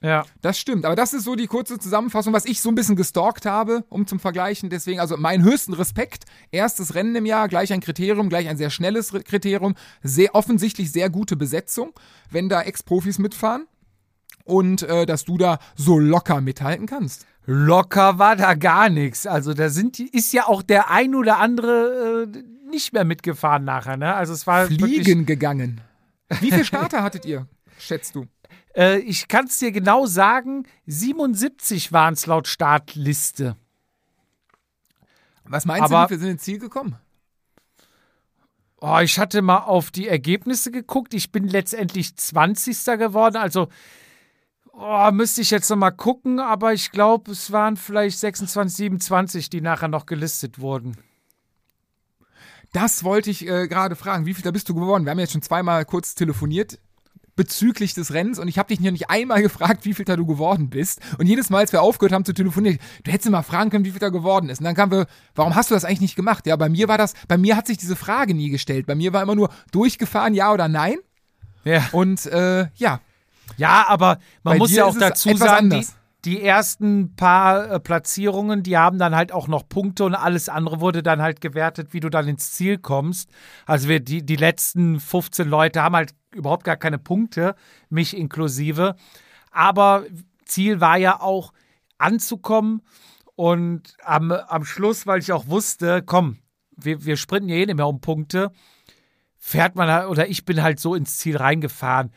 Ja. 0.00 0.24
Das 0.42 0.58
stimmt, 0.58 0.84
aber 0.84 0.94
das 0.94 1.12
ist 1.12 1.24
so 1.24 1.34
die 1.34 1.48
kurze 1.48 1.78
Zusammenfassung, 1.78 2.32
was 2.32 2.44
ich 2.44 2.60
so 2.60 2.68
ein 2.68 2.76
bisschen 2.76 2.94
gestalkt 2.94 3.46
habe, 3.46 3.84
um 3.88 4.06
zum 4.06 4.20
Vergleichen. 4.20 4.70
Deswegen, 4.70 5.00
also 5.00 5.16
meinen 5.16 5.42
höchsten 5.42 5.74
Respekt. 5.74 6.24
Erstes 6.52 6.94
Rennen 6.94 7.16
im 7.16 7.26
Jahr, 7.26 7.48
gleich 7.48 7.72
ein 7.72 7.80
Kriterium, 7.80 8.28
gleich 8.28 8.48
ein 8.48 8.56
sehr 8.56 8.70
schnelles 8.70 9.12
Kriterium. 9.12 9.74
Sehr 10.02 10.34
offensichtlich 10.36 10.92
sehr 10.92 11.10
gute 11.10 11.34
Besetzung, 11.36 11.92
wenn 12.30 12.48
da 12.48 12.62
Ex-Profis 12.62 13.18
mitfahren. 13.18 13.66
Und 14.44 14.82
äh, 14.82 15.04
dass 15.04 15.24
du 15.24 15.36
da 15.36 15.58
so 15.76 15.98
locker 15.98 16.40
mithalten 16.40 16.86
kannst. 16.86 17.26
Locker 17.44 18.18
war 18.18 18.36
da 18.36 18.54
gar 18.54 18.88
nichts. 18.90 19.26
Also 19.26 19.52
da 19.52 19.68
sind, 19.68 19.98
die- 19.98 20.08
ist 20.08 20.32
ja 20.32 20.46
auch 20.46 20.62
der 20.62 20.90
ein 20.90 21.14
oder 21.14 21.38
andere 21.38 22.28
äh, 22.32 22.42
nicht 22.70 22.92
mehr 22.92 23.04
mitgefahren 23.04 23.64
nachher. 23.64 23.96
Ne? 23.96 24.14
Also 24.14 24.32
es 24.32 24.46
war 24.46 24.66
Fliegen 24.66 25.26
gegangen. 25.26 25.80
Wie 26.40 26.50
viele 26.50 26.64
Starter 26.64 27.02
hattet 27.02 27.24
ihr, 27.26 27.46
schätzt 27.78 28.14
du? 28.14 28.26
Äh, 28.76 28.98
ich 28.98 29.28
kann 29.28 29.46
es 29.46 29.58
dir 29.58 29.72
genau 29.72 30.06
sagen, 30.06 30.66
77 30.86 31.92
waren 31.92 32.14
es 32.14 32.26
laut 32.26 32.46
Startliste. 32.48 33.56
Was 35.44 35.64
meinst 35.64 35.84
Aber- 35.84 36.02
du, 36.02 36.04
wie 36.04 36.08
viele 36.08 36.20
sind 36.20 36.30
ins 36.30 36.42
Ziel 36.42 36.58
gekommen? 36.58 36.96
Oh, 38.80 38.98
ich 39.02 39.18
hatte 39.18 39.42
mal 39.42 39.58
auf 39.64 39.90
die 39.90 40.06
Ergebnisse 40.06 40.70
geguckt. 40.70 41.12
Ich 41.12 41.32
bin 41.32 41.48
letztendlich 41.48 42.14
20. 42.14 42.84
geworden. 42.98 43.36
Also 43.36 43.68
oh, 44.72 45.10
müsste 45.10 45.40
ich 45.40 45.50
jetzt 45.50 45.68
noch 45.68 45.76
mal 45.76 45.90
gucken. 45.90 46.38
Aber 46.38 46.72
ich 46.74 46.92
glaube, 46.92 47.32
es 47.32 47.50
waren 47.50 47.76
vielleicht 47.76 48.18
26, 48.20 48.76
27, 48.76 49.50
die 49.50 49.60
nachher 49.60 49.88
noch 49.88 50.06
gelistet 50.06 50.60
wurden. 50.60 50.96
Das 52.72 53.02
wollte 53.02 53.30
ich 53.30 53.48
äh, 53.48 53.66
gerade 53.66 53.96
fragen. 53.96 54.26
Wie 54.26 54.34
viel 54.34 54.44
da 54.44 54.52
bist 54.52 54.68
du 54.68 54.74
geworden? 54.74 55.04
Wir 55.04 55.10
haben 55.10 55.18
jetzt 55.18 55.32
schon 55.32 55.42
zweimal 55.42 55.84
kurz 55.84 56.14
telefoniert 56.14 56.78
bezüglich 57.38 57.94
des 57.94 58.12
Rennens 58.12 58.40
und 58.40 58.48
ich 58.48 58.58
habe 58.58 58.66
dich 58.66 58.80
noch 58.80 58.90
nicht 58.90 59.10
einmal 59.10 59.40
gefragt, 59.42 59.84
wie 59.84 59.94
viel 59.94 60.04
da 60.04 60.16
du 60.16 60.26
geworden 60.26 60.70
bist. 60.70 61.00
Und 61.18 61.26
jedes 61.26 61.50
Mal, 61.50 61.58
als 61.58 61.72
wir 61.72 61.82
aufgehört 61.82 62.12
haben 62.12 62.24
zu 62.24 62.34
telefonieren, 62.34 62.80
du 63.04 63.12
hättest 63.12 63.30
mal 63.30 63.42
fragen 63.42 63.70
können, 63.70 63.84
wie 63.84 63.92
viel 63.92 64.00
da 64.00 64.08
geworden 64.08 64.50
ist. 64.50 64.58
Und 64.58 64.64
dann 64.64 64.74
kamen 64.74 64.90
wir, 64.90 65.06
warum 65.36 65.54
hast 65.54 65.70
du 65.70 65.74
das 65.74 65.84
eigentlich 65.84 66.00
nicht 66.00 66.16
gemacht? 66.16 66.48
Ja, 66.48 66.56
bei 66.56 66.68
mir 66.68 66.88
war 66.88 66.98
das, 66.98 67.14
bei 67.28 67.38
mir 67.38 67.56
hat 67.56 67.68
sich 67.68 67.78
diese 67.78 67.94
Frage 67.94 68.34
nie 68.34 68.50
gestellt. 68.50 68.86
Bei 68.86 68.96
mir 68.96 69.12
war 69.12 69.22
immer 69.22 69.36
nur 69.36 69.50
durchgefahren, 69.70 70.34
ja 70.34 70.52
oder 70.52 70.66
nein. 70.66 70.96
Ja, 71.62 71.88
Und 71.92 72.26
äh, 72.26 72.66
ja, 72.74 73.00
ja 73.56 73.86
aber 73.86 74.18
man 74.42 74.54
Bei 74.54 74.58
muss 74.58 74.72
ja 74.72 74.84
auch 74.84 74.98
dazu 74.98 75.36
sagen, 75.36 75.70
die. 75.70 75.86
Die 76.24 76.42
ersten 76.42 77.14
paar 77.14 77.70
äh, 77.70 77.80
Platzierungen, 77.80 78.62
die 78.62 78.76
haben 78.76 78.98
dann 78.98 79.14
halt 79.14 79.32
auch 79.32 79.46
noch 79.46 79.68
Punkte 79.68 80.04
und 80.04 80.14
alles 80.14 80.48
andere 80.48 80.80
wurde 80.80 81.02
dann 81.02 81.22
halt 81.22 81.40
gewertet, 81.40 81.92
wie 81.92 82.00
du 82.00 82.08
dann 82.08 82.26
ins 82.26 82.52
Ziel 82.52 82.78
kommst. 82.78 83.30
Also 83.66 83.88
wir, 83.88 84.00
die, 84.00 84.24
die 84.24 84.36
letzten 84.36 84.98
15 84.98 85.48
Leute 85.48 85.82
haben 85.82 85.94
halt 85.94 86.14
überhaupt 86.34 86.64
gar 86.64 86.76
keine 86.76 86.98
Punkte, 86.98 87.54
mich 87.88 88.16
inklusive. 88.16 88.96
Aber 89.52 90.04
Ziel 90.44 90.80
war 90.80 90.96
ja 90.96 91.20
auch 91.20 91.52
anzukommen 91.98 92.82
und 93.36 93.96
am, 94.04 94.32
am 94.32 94.64
Schluss, 94.64 95.06
weil 95.06 95.20
ich 95.20 95.32
auch 95.32 95.46
wusste, 95.46 96.02
komm, 96.04 96.38
wir, 96.76 97.04
wir 97.04 97.16
sprinten 97.16 97.48
ja 97.48 97.56
eh 97.56 97.66
nicht 97.66 97.76
mehr 97.76 97.86
um 97.86 98.00
Punkte, 98.00 98.50
fährt 99.36 99.76
man 99.76 99.88
halt, 99.88 100.08
oder 100.08 100.28
ich 100.28 100.44
bin 100.44 100.62
halt 100.62 100.80
so 100.80 100.94
ins 100.94 101.18
Ziel 101.18 101.36
reingefahren 101.36 102.10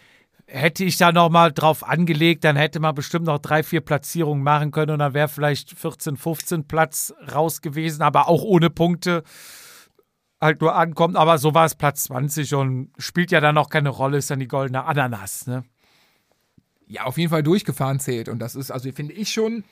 hätte 0.51 0.83
ich 0.83 0.97
da 0.97 1.11
nochmal 1.11 1.51
drauf 1.51 1.87
angelegt, 1.87 2.43
dann 2.43 2.55
hätte 2.55 2.79
man 2.79 2.93
bestimmt 2.93 3.25
noch 3.25 3.39
drei, 3.39 3.63
vier 3.63 3.81
Platzierungen 3.81 4.43
machen 4.43 4.71
können 4.71 4.91
und 4.91 4.99
dann 4.99 5.13
wäre 5.13 5.29
vielleicht 5.29 5.77
14, 5.77 6.17
15 6.17 6.67
Platz 6.67 7.13
raus 7.33 7.61
gewesen, 7.61 8.01
aber 8.01 8.27
auch 8.27 8.43
ohne 8.43 8.69
Punkte 8.69 9.23
halt 10.41 10.59
nur 10.59 10.75
ankommt. 10.75 11.15
Aber 11.15 11.37
so 11.37 11.53
war 11.53 11.65
es 11.65 11.75
Platz 11.75 12.03
20 12.03 12.53
und 12.55 12.91
spielt 12.97 13.31
ja 13.31 13.39
dann 13.39 13.57
auch 13.57 13.69
keine 13.69 13.89
Rolle, 13.89 14.17
ist 14.17 14.29
dann 14.29 14.39
die 14.39 14.47
goldene 14.47 14.83
Ananas, 14.83 15.47
ne? 15.47 15.63
Ja, 16.87 17.05
auf 17.05 17.17
jeden 17.17 17.29
Fall 17.29 17.43
durchgefahren 17.43 18.01
zählt. 18.01 18.27
Und 18.27 18.39
das 18.39 18.53
ist, 18.55 18.69
also 18.69 18.91
finde 18.91 19.13
ich 19.13 19.31
schon 19.31 19.63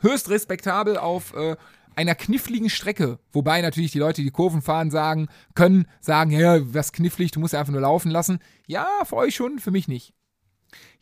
höchst 0.00 0.28
respektabel 0.28 0.98
auf 0.98 1.34
äh, 1.34 1.56
einer 1.94 2.14
kniffligen 2.14 2.68
Strecke. 2.68 3.18
Wobei 3.32 3.62
natürlich 3.62 3.92
die 3.92 3.98
Leute, 3.98 4.20
die 4.20 4.30
Kurven 4.30 4.60
fahren, 4.60 4.90
sagen, 4.90 5.28
können 5.54 5.88
sagen, 6.00 6.30
ja, 6.32 6.58
was 6.74 6.92
knifflig, 6.92 7.30
du 7.30 7.40
musst 7.40 7.54
einfach 7.54 7.72
nur 7.72 7.80
laufen 7.80 8.10
lassen. 8.10 8.40
Ja, 8.66 8.86
für 9.04 9.16
euch 9.16 9.34
schon, 9.34 9.58
für 9.58 9.70
mich 9.70 9.88
nicht. 9.88 10.12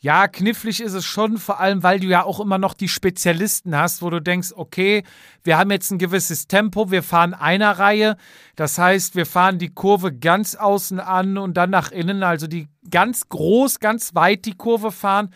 Ja, 0.04 0.28
knifflig 0.28 0.82
ist 0.82 0.92
es 0.92 1.06
schon, 1.06 1.38
vor 1.38 1.60
allem, 1.60 1.82
weil 1.82 1.98
du 1.98 2.08
ja 2.08 2.24
auch 2.24 2.38
immer 2.38 2.58
noch 2.58 2.74
die 2.74 2.90
Spezialisten 2.90 3.74
hast, 3.74 4.02
wo 4.02 4.10
du 4.10 4.20
denkst, 4.20 4.52
okay, 4.54 5.02
wir 5.44 5.56
haben 5.56 5.70
jetzt 5.70 5.90
ein 5.90 5.98
gewisses 5.98 6.46
Tempo, 6.46 6.90
wir 6.90 7.02
fahren 7.02 7.32
einer 7.32 7.78
Reihe. 7.78 8.18
Das 8.54 8.76
heißt, 8.76 9.16
wir 9.16 9.24
fahren 9.24 9.58
die 9.58 9.70
Kurve 9.70 10.12
ganz 10.12 10.56
außen 10.56 11.00
an 11.00 11.38
und 11.38 11.54
dann 11.54 11.70
nach 11.70 11.90
innen, 11.90 12.22
also 12.22 12.46
die 12.46 12.68
ganz 12.90 13.30
groß, 13.30 13.80
ganz 13.80 14.14
weit 14.14 14.44
die 14.44 14.52
Kurve 14.52 14.92
fahren. 14.92 15.30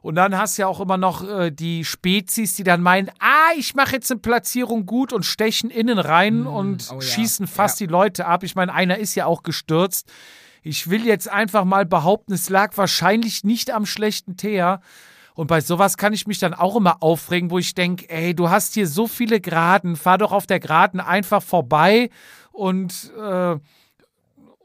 Und 0.00 0.14
dann 0.14 0.38
hast 0.38 0.56
du 0.56 0.62
ja 0.62 0.68
auch 0.68 0.80
immer 0.80 0.96
noch 0.96 1.28
äh, 1.28 1.50
die 1.50 1.84
Spezies, 1.84 2.56
die 2.56 2.64
dann 2.64 2.80
meinen, 2.80 3.10
ah, 3.18 3.52
ich 3.58 3.74
mache 3.74 3.92
jetzt 3.92 4.10
eine 4.10 4.20
Platzierung 4.20 4.86
gut 4.86 5.12
und 5.12 5.26
stechen 5.26 5.68
innen 5.68 5.98
rein 5.98 6.44
mm, 6.44 6.46
und 6.46 6.88
oh 6.90 6.94
ja. 6.94 7.00
schießen 7.02 7.46
fast 7.46 7.78
ja. 7.78 7.86
die 7.86 7.92
Leute 7.92 8.24
ab. 8.24 8.42
Ich 8.42 8.54
meine, 8.54 8.72
einer 8.72 8.96
ist 8.96 9.14
ja 9.14 9.26
auch 9.26 9.42
gestürzt. 9.42 10.10
Ich 10.66 10.88
will 10.88 11.04
jetzt 11.04 11.30
einfach 11.30 11.66
mal 11.66 11.84
behaupten, 11.84 12.32
es 12.32 12.48
lag 12.48 12.74
wahrscheinlich 12.78 13.44
nicht 13.44 13.70
am 13.70 13.84
schlechten 13.84 14.38
Teer. 14.38 14.80
Und 15.34 15.48
bei 15.48 15.60
sowas 15.60 15.98
kann 15.98 16.14
ich 16.14 16.26
mich 16.26 16.38
dann 16.38 16.54
auch 16.54 16.74
immer 16.74 17.02
aufregen, 17.02 17.50
wo 17.50 17.58
ich 17.58 17.74
denke, 17.74 18.08
ey, 18.08 18.34
du 18.34 18.48
hast 18.48 18.72
hier 18.72 18.86
so 18.86 19.06
viele 19.06 19.40
Geraden, 19.40 19.94
fahr 19.94 20.16
doch 20.16 20.32
auf 20.32 20.46
der 20.46 20.60
Geraden 20.60 21.00
einfach 21.00 21.42
vorbei 21.42 22.08
und, 22.50 23.12
äh, 23.20 23.56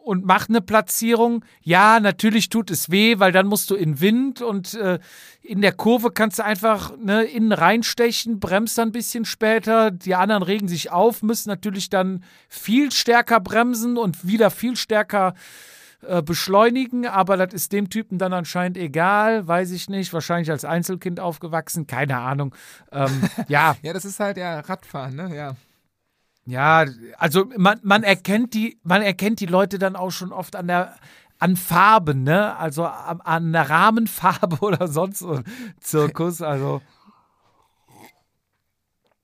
und 0.06 0.26
mach 0.26 0.48
eine 0.48 0.62
Platzierung. 0.62 1.44
Ja, 1.64 2.00
natürlich 2.00 2.48
tut 2.48 2.72
es 2.72 2.90
weh, 2.90 3.20
weil 3.20 3.34
dann 3.34 3.48
musst 3.48 3.70
du 3.70 3.76
in 3.76 4.00
Wind 4.00 4.42
und 4.42 4.76
äh, 4.76 5.00
in 5.42 5.60
der 5.60 5.74
Kurve 5.74 6.12
kannst 6.12 6.40
du 6.40 6.46
einfach 6.46 6.96
ne, 6.96 7.24
innen 7.24 7.52
reinstechen, 7.52 8.40
bremst 8.40 8.78
dann 8.78 8.90
ein 8.90 8.94
bisschen 8.94 9.26
später. 9.26 9.92
Die 9.92 10.16
anderen 10.16 10.44
regen 10.44 10.70
sich 10.70 10.92
auf, 10.92 11.24
müssen 11.24 11.50
natürlich 11.50 11.90
dann 11.90 12.24
viel 12.48 12.94
stärker 12.94 13.42
bremsen 13.42 13.98
und 13.98 14.26
wieder 14.26 14.50
viel 14.50 14.78
stärker 14.78 15.34
äh, 15.34 15.79
beschleunigen, 16.24 17.06
aber 17.06 17.36
das 17.36 17.54
ist 17.54 17.74
dem 17.74 17.90
Typen 17.90 18.18
dann 18.18 18.32
anscheinend 18.32 18.78
egal, 18.78 19.48
weiß 19.48 19.72
ich 19.72 19.90
nicht, 19.90 20.14
wahrscheinlich 20.14 20.50
als 20.50 20.64
Einzelkind 20.64 21.20
aufgewachsen, 21.20 21.88
keine 21.88 22.18
Ahnung. 22.18 22.56
Ähm, 22.92 23.22
ja. 23.48 23.76
ja, 23.82 23.94
das 23.94 24.06
ist 24.06 24.20
halt 24.20 24.38
ja 24.38 24.60
Radfahren, 24.62 25.16
ne? 25.16 25.36
Ja. 25.36 25.56
Ja, 26.46 26.86
also 27.18 27.46
man, 27.58 27.80
man 27.84 28.04
erkennt 28.04 28.54
die, 28.54 28.80
man 28.84 29.02
erkennt 29.02 29.40
die 29.40 29.46
Leute 29.46 29.78
dann 29.78 29.96
auch 29.96 30.12
schon 30.12 30.32
oft 30.32 30.56
an 30.56 30.68
der 30.68 30.96
an 31.38 31.56
Farben, 31.56 32.24
ne? 32.24 32.56
Also 32.58 32.86
an, 32.86 33.22
an 33.22 33.54
der 33.54 33.70
Rahmenfarbe 33.70 34.58
oder 34.62 34.88
sonst 34.88 35.20
so 35.20 35.42
Zirkus. 35.80 36.42
Also 36.42 36.82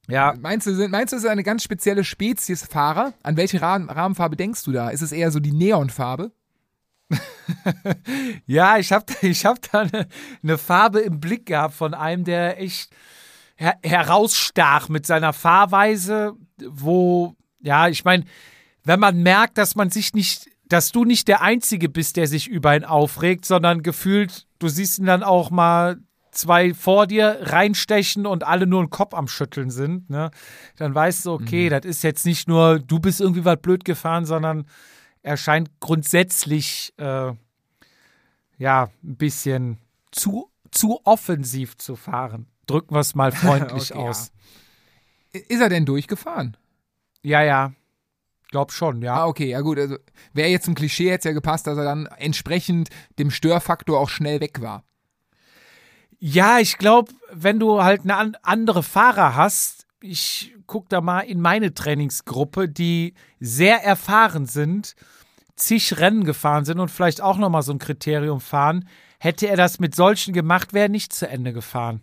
ja. 0.08 0.36
Meinst 0.40 0.68
du, 0.68 0.88
meinst 0.88 1.14
du, 1.14 1.18
es 1.18 1.24
ist 1.24 1.30
eine 1.30 1.44
ganz 1.44 1.64
spezielle 1.64 2.04
Spezies 2.04 2.66
Fahrer? 2.66 3.14
An 3.24 3.38
welche 3.38 3.62
Rahmenfarbe 3.62 4.36
denkst 4.36 4.64
du 4.64 4.72
da? 4.72 4.90
Ist 4.90 5.02
es 5.02 5.12
eher 5.12 5.32
so 5.32 5.40
die 5.40 5.52
Neonfarbe? 5.52 6.32
ja, 8.46 8.78
ich 8.78 8.92
habe 8.92 9.06
ich 9.22 9.46
hab 9.46 9.62
da 9.72 9.82
eine, 9.82 10.08
eine, 10.44 10.58
Farbe 10.58 11.00
im 11.00 11.20
Blick 11.20 11.46
gehabt 11.46 11.76
von 11.76 11.94
einem, 11.94 12.24
der 12.24 12.62
echt 12.62 12.90
her 13.56 13.78
herausstach 13.84 14.90
mit 14.90 15.06
seiner 15.06 15.34
Fahrweise, 15.34 16.34
wo, 16.68 17.36
ja, 17.60 17.88
ich 17.88 18.04
meine, 18.04 18.26
wenn 18.84 19.00
man 19.00 19.22
merkt, 19.22 19.58
dass 19.58 19.76
man 19.76 19.90
sich 19.90 20.14
nicht, 20.14 20.50
dass 20.68 20.92
du 20.92 21.06
nicht 21.06 21.28
der 21.28 21.42
Einzige 21.42 21.90
bist, 21.90 22.18
der 22.18 22.28
sich 22.28 22.48
über 22.48 22.76
ihn 22.76 22.84
aufregt, 22.84 23.46
sondern 23.46 23.82
gefühlt, 23.82 24.48
du 24.60 24.68
siehst 24.68 25.00
ihn 25.00 25.06
dann 25.06 25.24
auch 25.24 25.52
mal 25.52 25.98
zwei 26.32 26.74
vor 26.74 27.08
dir 27.08 27.40
reinstechen 27.42 28.26
und 28.26 28.44
alle 28.44 28.68
nur 28.68 28.82
einen 28.82 28.90
Kopf 28.90 29.14
am 29.14 29.28
Schütteln 29.28 29.70
sind, 29.70 30.10
ne? 30.10 30.32
Dann 30.76 30.94
weißt 30.94 31.26
du, 31.26 31.32
okay, 31.32 31.66
mhm. 31.66 31.70
das 31.70 31.86
ist 31.86 32.04
jetzt 32.04 32.26
nicht 32.26 32.48
nur, 32.48 32.80
du 32.80 33.00
bist 33.00 33.22
irgendwie 33.22 33.46
was 33.46 33.62
blöd 33.62 33.86
gefahren, 33.86 34.26
sondern 34.26 34.66
er 35.26 35.38
scheint 35.38 35.72
grundsätzlich 35.80 36.94
äh, 36.98 37.34
ja 38.60 38.84
ein 39.04 39.18
bisschen 39.18 39.80
zu, 40.12 40.52
zu 40.70 41.02
offensiv 41.04 41.78
zu 41.78 41.96
fahren. 41.96 42.46
Drücken 42.68 42.94
wir 42.94 43.00
es 43.00 43.16
mal 43.16 43.32
freundlich 43.32 43.92
okay, 43.92 44.00
aus. 44.00 44.32
Ja. 45.34 45.42
Ist 45.48 45.62
er 45.62 45.70
denn 45.70 45.86
durchgefahren? 45.86 46.56
Ja, 47.24 47.42
ja. 47.42 47.74
Glaub 48.52 48.72
schon, 48.72 49.02
ja. 49.02 49.16
Ah, 49.16 49.26
okay, 49.26 49.50
ja 49.50 49.62
gut. 49.62 49.80
Also 49.80 49.98
wäre 50.34 50.50
jetzt 50.50 50.68
ein 50.68 50.76
Klischee, 50.76 51.10
hätte 51.10 51.18
es 51.18 51.26
ja 51.26 51.32
gepasst, 51.32 51.66
dass 51.66 51.78
er 51.80 51.86
dann 51.86 52.06
entsprechend 52.06 52.90
dem 53.18 53.32
Störfaktor 53.32 54.00
auch 54.00 54.10
schnell 54.10 54.42
weg 54.42 54.62
war. 54.62 54.84
Ja, 56.20 56.60
ich 56.60 56.78
glaube, 56.78 57.12
wenn 57.32 57.60
du 57.60 57.84
halt 57.84 58.02
eine 58.02 58.44
andere 58.44 58.84
Fahrer 58.84 59.36
hast, 59.36 59.88
ich 60.02 60.55
gucke 60.68 60.88
da 60.90 61.02
mal 61.02 61.22
in 61.22 61.42
meine 61.42 61.74
Trainingsgruppe, 61.74 62.70
die 62.70 63.14
sehr 63.40 63.84
erfahren 63.84 64.46
sind, 64.46 64.96
zig 65.56 65.98
Rennen 66.00 66.24
gefahren 66.24 66.66
sind 66.66 66.80
und 66.80 66.90
vielleicht 66.90 67.22
auch 67.22 67.38
nochmal 67.38 67.64
so 67.64 67.72
ein 67.72 67.80
Kriterium 67.80 68.42
fahren, 68.42 68.88
hätte 69.20 69.48
er 69.48 69.58
das 69.58 69.80
mit 69.80 69.96
solchen 69.96 70.34
gemacht, 70.34 70.74
wäre 70.74 70.86
er 70.86 70.90
nicht 70.90 71.14
zu 71.14 71.28
Ende 71.28 71.54
gefahren. 71.54 72.02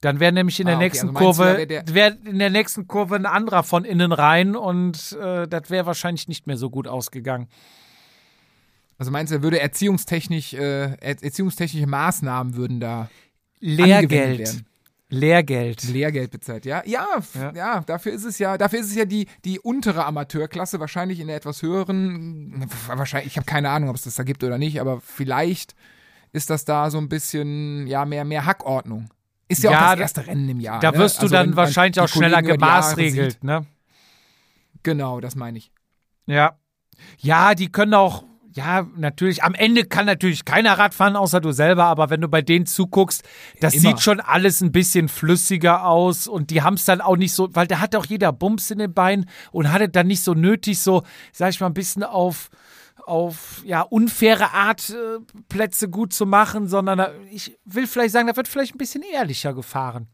Dann 0.00 0.18
wäre 0.18 0.32
nämlich 0.32 0.58
in 0.58 0.66
der 0.66 0.74
ah, 0.74 0.78
okay. 0.78 0.86
nächsten 0.86 1.08
also 1.08 1.18
Kurve, 1.18 1.68
wäre 1.68 2.18
in 2.24 2.40
der 2.40 2.50
nächsten 2.50 2.88
Kurve 2.88 3.14
ein 3.14 3.26
anderer 3.26 3.62
von 3.62 3.84
innen 3.84 4.10
rein 4.10 4.56
und 4.56 5.12
äh, 5.12 5.46
das 5.46 5.70
wäre 5.70 5.86
wahrscheinlich 5.86 6.26
nicht 6.26 6.48
mehr 6.48 6.56
so 6.56 6.70
gut 6.70 6.88
ausgegangen. 6.88 7.46
Also 8.98 9.12
meinst 9.12 9.30
du, 9.30 9.36
er 9.36 9.42
würde 9.42 9.60
erziehungstechnisch, 9.60 10.54
äh, 10.54 10.94
erziehungstechnische 10.96 11.86
Maßnahmen 11.86 12.56
würden 12.56 12.80
da 12.80 13.08
Lehrgeld. 13.60 14.64
Lehrgeld. 15.12 15.82
Lehrgeld 15.84 16.30
bezahlt, 16.30 16.64
ja. 16.64 16.82
ja. 16.86 17.06
Ja, 17.34 17.52
ja, 17.54 17.80
dafür 17.80 18.12
ist 18.12 18.24
es 18.24 18.38
ja, 18.38 18.56
dafür 18.56 18.80
ist 18.80 18.86
es 18.86 18.94
ja 18.94 19.04
die, 19.04 19.26
die 19.44 19.60
untere 19.60 20.06
Amateurklasse, 20.06 20.80
wahrscheinlich 20.80 21.20
in 21.20 21.26
der 21.26 21.36
etwas 21.36 21.60
höheren, 21.60 22.66
wahrscheinlich, 22.86 23.32
ich 23.32 23.36
habe 23.36 23.44
keine 23.44 23.68
Ahnung, 23.68 23.90
ob 23.90 23.96
es 23.96 24.04
das 24.04 24.14
da 24.14 24.22
gibt 24.22 24.42
oder 24.42 24.56
nicht, 24.56 24.80
aber 24.80 25.02
vielleicht 25.02 25.74
ist 26.32 26.48
das 26.48 26.64
da 26.64 26.90
so 26.90 26.96
ein 26.96 27.10
bisschen, 27.10 27.86
ja, 27.86 28.06
mehr, 28.06 28.24
mehr 28.24 28.46
Hackordnung. 28.46 29.10
Ist 29.48 29.62
ja, 29.62 29.72
ja 29.72 29.86
auch 29.86 29.90
das 29.92 30.00
erste 30.00 30.26
Rennen 30.26 30.48
im 30.48 30.60
Jahr. 30.60 30.80
Da 30.80 30.94
wirst 30.94 31.22
ne? 31.22 31.28
du 31.28 31.36
also, 31.36 31.46
dann 31.46 31.56
wahrscheinlich 31.56 32.00
auch 32.00 32.08
schneller 32.08 32.40
gemaßregelt, 32.40 33.44
ne? 33.44 33.66
Genau, 34.82 35.20
das 35.20 35.36
meine 35.36 35.58
ich. 35.58 35.70
Ja. 36.24 36.56
Ja, 37.18 37.54
die 37.54 37.70
können 37.70 37.92
auch 37.92 38.24
ja, 38.54 38.86
natürlich, 38.96 39.42
am 39.42 39.54
Ende 39.54 39.84
kann 39.84 40.06
natürlich 40.06 40.44
keiner 40.44 40.78
Radfahren, 40.78 41.16
außer 41.16 41.40
du 41.40 41.52
selber, 41.52 41.84
aber 41.84 42.10
wenn 42.10 42.20
du 42.20 42.28
bei 42.28 42.42
denen 42.42 42.66
zuguckst, 42.66 43.22
das 43.60 43.74
Immer. 43.74 43.82
sieht 43.82 44.00
schon 44.00 44.20
alles 44.20 44.60
ein 44.60 44.72
bisschen 44.72 45.08
flüssiger 45.08 45.86
aus 45.86 46.26
und 46.26 46.50
die 46.50 46.62
haben 46.62 46.74
es 46.74 46.84
dann 46.84 47.00
auch 47.00 47.16
nicht 47.16 47.32
so, 47.32 47.48
weil 47.54 47.66
da 47.66 47.80
hat 47.80 47.96
auch 47.96 48.04
jeder 48.04 48.32
Bums 48.32 48.70
in 48.70 48.78
den 48.78 48.92
Beinen 48.92 49.28
und 49.52 49.72
hatte 49.72 49.88
dann 49.88 50.06
nicht 50.06 50.22
so 50.22 50.34
nötig, 50.34 50.80
so, 50.80 51.02
sag 51.32 51.50
ich 51.50 51.60
mal, 51.60 51.68
ein 51.68 51.74
bisschen 51.74 52.02
auf, 52.02 52.50
auf 53.06 53.62
ja, 53.64 53.80
unfaire 53.82 54.52
Art 54.52 54.90
äh, 54.90 55.20
Plätze 55.48 55.88
gut 55.88 56.12
zu 56.12 56.26
machen, 56.26 56.68
sondern 56.68 56.98
da, 56.98 57.12
ich 57.30 57.58
will 57.64 57.86
vielleicht 57.86 58.12
sagen, 58.12 58.26
da 58.26 58.36
wird 58.36 58.48
vielleicht 58.48 58.74
ein 58.74 58.78
bisschen 58.78 59.02
ehrlicher 59.02 59.54
gefahren. 59.54 60.08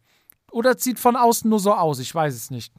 Oder 0.53 0.77
es 0.77 0.85
sieht 0.85 0.99
von 0.99 1.17
außen 1.17 1.51
nur 1.51 1.61
so 1.61 1.75
aus, 1.75 1.99
ich 1.99 2.15
weiß 2.15 2.35
es 2.35 2.51
nicht. 2.51 2.73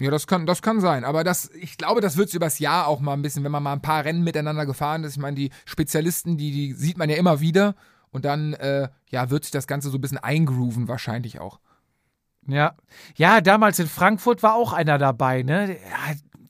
Ja, 0.00 0.10
das 0.10 0.26
kann, 0.26 0.46
das 0.46 0.62
kann 0.62 0.80
sein. 0.80 1.04
Aber 1.04 1.24
das, 1.24 1.50
ich 1.50 1.76
glaube, 1.76 2.00
das 2.00 2.16
wird 2.16 2.28
es 2.28 2.34
übers 2.34 2.58
Jahr 2.58 2.86
auch 2.86 3.00
mal 3.00 3.12
ein 3.12 3.22
bisschen, 3.22 3.44
wenn 3.44 3.52
man 3.52 3.62
mal 3.62 3.74
ein 3.74 3.82
paar 3.82 4.04
Rennen 4.04 4.24
miteinander 4.24 4.64
gefahren 4.64 5.04
ist. 5.04 5.12
Ich 5.12 5.18
meine, 5.18 5.36
die 5.36 5.50
Spezialisten, 5.66 6.38
die, 6.38 6.50
die 6.50 6.72
sieht 6.72 6.96
man 6.96 7.10
ja 7.10 7.16
immer 7.16 7.40
wieder. 7.40 7.74
Und 8.10 8.24
dann, 8.24 8.54
äh, 8.54 8.88
ja, 9.10 9.28
wird 9.28 9.44
sich 9.44 9.52
das 9.52 9.66
Ganze 9.66 9.90
so 9.90 9.98
ein 9.98 10.00
bisschen 10.00 10.18
eingrooven, 10.18 10.88
wahrscheinlich 10.88 11.38
auch. 11.38 11.60
Ja. 12.46 12.74
Ja, 13.14 13.42
damals 13.42 13.78
in 13.78 13.86
Frankfurt 13.86 14.42
war 14.42 14.54
auch 14.54 14.72
einer 14.72 14.96
dabei, 14.96 15.42
ne? 15.42 15.76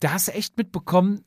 Da 0.00 0.12
hast 0.12 0.28
du 0.28 0.32
echt 0.32 0.56
mitbekommen, 0.56 1.24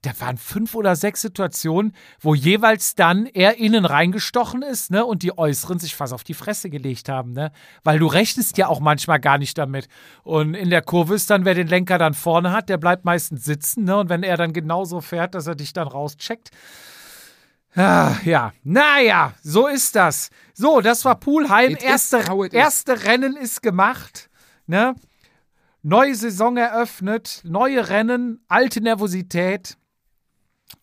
da 0.00 0.10
waren 0.18 0.38
fünf 0.38 0.74
oder 0.74 0.96
sechs 0.96 1.20
Situationen, 1.20 1.92
wo 2.20 2.34
jeweils 2.34 2.94
dann 2.94 3.26
er 3.26 3.58
innen 3.58 3.84
reingestochen 3.84 4.62
ist, 4.62 4.90
ne, 4.90 5.04
und 5.04 5.22
die 5.22 5.36
Äußeren 5.36 5.78
sich 5.78 5.94
fast 5.94 6.14
auf 6.14 6.24
die 6.24 6.32
Fresse 6.32 6.70
gelegt 6.70 7.10
haben, 7.10 7.32
ne, 7.32 7.52
weil 7.82 7.98
du 7.98 8.06
rechnest 8.06 8.56
ja 8.56 8.68
auch 8.68 8.80
manchmal 8.80 9.20
gar 9.20 9.36
nicht 9.36 9.58
damit. 9.58 9.88
Und 10.22 10.54
in 10.54 10.70
der 10.70 10.80
Kurve 10.80 11.14
ist 11.14 11.28
dann, 11.28 11.44
wer 11.44 11.54
den 11.54 11.68
Lenker 11.68 11.98
dann 11.98 12.14
vorne 12.14 12.52
hat, 12.52 12.70
der 12.70 12.78
bleibt 12.78 13.04
meistens 13.04 13.44
sitzen, 13.44 13.84
ne, 13.84 13.98
und 13.98 14.08
wenn 14.08 14.22
er 14.22 14.38
dann 14.38 14.54
genauso 14.54 15.02
fährt, 15.02 15.34
dass 15.34 15.46
er 15.46 15.54
dich 15.54 15.74
dann 15.74 15.86
rauscheckt, 15.86 16.50
Ah, 17.76 18.16
ja, 18.24 18.52
naja, 18.62 19.34
so 19.42 19.66
ist 19.66 19.96
das. 19.96 20.30
So, 20.52 20.80
das 20.80 21.04
war 21.04 21.16
Poolheim. 21.16 21.76
Erste, 21.80 22.18
erste 22.52 23.04
Rennen 23.04 23.36
ist 23.36 23.62
gemacht. 23.62 24.30
Ne? 24.66 24.94
Neue 25.86 26.14
Saison 26.14 26.56
eröffnet, 26.56 27.42
neue 27.44 27.90
Rennen, 27.90 28.42
alte 28.48 28.80
Nervosität. 28.80 29.76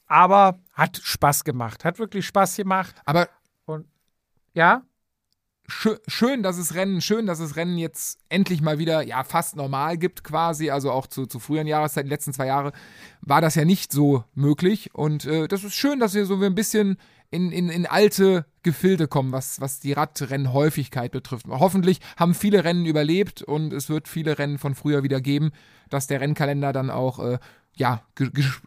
Aber 0.05 0.59
hat 0.73 1.01
Spaß 1.03 1.43
gemacht. 1.43 1.83
Hat 1.83 1.97
wirklich 1.97 2.23
Spaß 2.27 2.55
gemacht. 2.55 2.95
Aber. 3.05 3.27
Und, 3.65 3.87
ja? 4.53 4.83
schön, 6.07 6.43
dass 6.43 6.57
es 6.57 6.75
Rennen, 6.75 7.01
schön, 7.01 7.25
dass 7.25 7.39
es 7.39 7.55
Rennen 7.55 7.77
jetzt 7.77 8.19
endlich 8.29 8.61
mal 8.61 8.77
wieder 8.77 9.01
ja 9.01 9.23
fast 9.23 9.55
normal 9.55 9.97
gibt 9.97 10.23
quasi. 10.23 10.69
Also 10.69 10.91
auch 10.91 11.07
zu, 11.07 11.25
zu 11.25 11.39
früheren 11.39 11.65
Jahreszeiten, 11.65 12.07
die 12.07 12.13
letzten 12.13 12.33
zwei 12.33 12.45
Jahre 12.45 12.71
war 13.21 13.41
das 13.41 13.55
ja 13.55 13.65
nicht 13.65 13.91
so 13.91 14.23
möglich. 14.35 14.93
Und 14.93 15.25
äh, 15.25 15.47
das 15.47 15.63
ist 15.63 15.73
schön, 15.73 15.99
dass 15.99 16.13
wir 16.13 16.25
so 16.25 16.35
ein 16.35 16.53
bisschen 16.55 16.97
in, 17.31 17.51
in, 17.51 17.69
in 17.69 17.87
alte 17.87 18.45
Gefilde 18.63 19.07
kommen, 19.07 19.31
was, 19.31 19.59
was 19.59 19.79
die 19.79 19.93
Radrennenhäufigkeit 19.93 21.11
betrifft. 21.11 21.47
Hoffentlich 21.47 21.99
haben 22.17 22.33
viele 22.33 22.63
Rennen 22.63 22.85
überlebt 22.85 23.41
und 23.41 23.73
es 23.73 23.89
wird 23.89 24.07
viele 24.07 24.37
Rennen 24.37 24.57
von 24.57 24.75
früher 24.75 25.03
wieder 25.03 25.21
geben, 25.21 25.51
dass 25.89 26.07
der 26.07 26.21
Rennkalender 26.21 26.71
dann 26.71 26.89
auch 26.89 27.19
äh, 27.19 27.39
ja, 27.75 28.03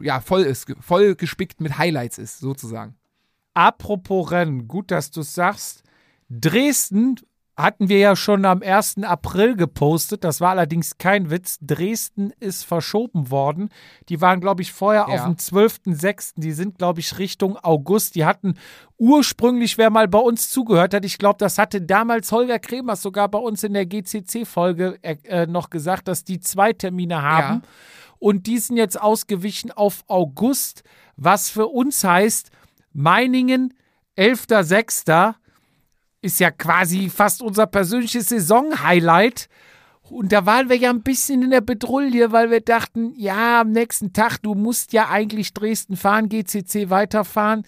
ja, 0.00 0.20
voll 0.20 0.42
ist, 0.42 0.72
voll 0.80 1.14
gespickt 1.14 1.60
mit 1.60 1.78
Highlights 1.78 2.18
ist, 2.18 2.38
sozusagen. 2.38 2.96
Apropos 3.52 4.30
Rennen, 4.30 4.66
gut, 4.66 4.90
dass 4.90 5.10
du 5.10 5.20
es 5.20 5.34
sagst. 5.34 5.82
Dresden 6.28 7.16
hatten 7.56 7.88
wir 7.88 7.98
ja 7.98 8.16
schon 8.16 8.44
am 8.44 8.62
1. 8.62 9.04
April 9.04 9.56
gepostet. 9.56 10.24
Das 10.24 10.40
war 10.40 10.50
allerdings 10.50 10.98
kein 10.98 11.30
Witz. 11.30 11.58
Dresden 11.60 12.32
ist 12.40 12.64
verschoben 12.64 13.30
worden. 13.30 13.68
Die 14.08 14.20
waren, 14.20 14.40
glaube 14.40 14.62
ich, 14.62 14.72
vorher 14.72 15.06
ja. 15.08 15.14
auf 15.14 15.24
dem 15.24 15.36
12.06. 15.36 16.32
Die 16.36 16.52
sind, 16.52 16.78
glaube 16.78 16.98
ich, 16.98 17.18
Richtung 17.18 17.56
August. 17.56 18.16
Die 18.16 18.24
hatten 18.24 18.54
ursprünglich, 18.98 19.78
wer 19.78 19.90
mal 19.90 20.08
bei 20.08 20.18
uns 20.18 20.50
zugehört 20.50 20.94
hat, 20.94 21.04
ich 21.04 21.18
glaube, 21.18 21.36
das 21.38 21.58
hatte 21.58 21.80
damals 21.80 22.32
Holger 22.32 22.58
Kremers 22.58 23.02
sogar 23.02 23.28
bei 23.28 23.38
uns 23.38 23.62
in 23.62 23.74
der 23.74 23.86
GCC-Folge 23.86 24.98
äh, 25.02 25.16
äh, 25.24 25.46
noch 25.46 25.70
gesagt, 25.70 26.08
dass 26.08 26.24
die 26.24 26.40
zwei 26.40 26.72
Termine 26.72 27.22
haben. 27.22 27.62
Ja. 27.62 27.68
Und 28.18 28.46
die 28.46 28.58
sind 28.58 28.78
jetzt 28.78 29.00
ausgewichen 29.00 29.70
auf 29.70 30.02
August, 30.08 30.82
was 31.16 31.50
für 31.50 31.68
uns 31.68 32.02
heißt, 32.02 32.50
Meiningen, 32.92 33.74
11.06 34.16 35.34
ist 36.24 36.40
ja 36.40 36.50
quasi 36.50 37.10
fast 37.10 37.42
unser 37.42 37.66
persönliches 37.66 38.28
Saison-Highlight. 38.30 39.48
Und 40.10 40.32
da 40.32 40.44
waren 40.44 40.68
wir 40.68 40.76
ja 40.76 40.90
ein 40.90 41.02
bisschen 41.02 41.42
in 41.42 41.50
der 41.50 41.62
Bedrulle, 41.62 42.30
weil 42.30 42.50
wir 42.50 42.60
dachten, 42.60 43.14
ja, 43.16 43.62
am 43.62 43.70
nächsten 43.70 44.12
Tag, 44.12 44.38
du 44.42 44.54
musst 44.54 44.92
ja 44.92 45.08
eigentlich 45.08 45.54
Dresden 45.54 45.96
fahren, 45.96 46.28
GCC 46.28 46.90
weiterfahren. 46.90 47.64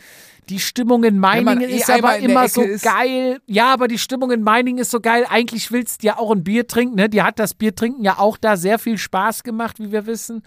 Die 0.49 0.61
Stimmung 0.61 1.03
in 1.03 1.19
Meiningen 1.19 1.69
eh 1.69 1.79
ist 1.79 1.91
aber 1.91 2.19
immer 2.19 2.49
so 2.49 2.63
ist. 2.63 2.85
geil. 2.85 3.41
Ja, 3.47 3.73
aber 3.73 3.89
die 3.89 3.99
Stimmung 3.99 4.31
in 4.31 4.43
Meiningen 4.43 4.81
ist 4.81 4.93
so 4.93 5.01
geil. 5.01 5.27
Eigentlich 5.29 5.73
willst 5.73 6.03
du 6.03 6.09
ja 6.09 6.19
auch 6.19 6.31
ein 6.31 6.45
Bier 6.45 6.69
trinken. 6.69 6.95
Ne? 6.95 7.09
Die 7.09 7.23
hat 7.23 7.41
das 7.41 7.55
Biertrinken 7.55 8.05
ja 8.05 8.19
auch 8.19 8.37
da 8.37 8.57
sehr 8.57 8.79
viel 8.79 8.97
Spaß 8.97 9.43
gemacht, 9.43 9.81
wie 9.81 9.91
wir 9.91 10.07
wissen. 10.07 10.45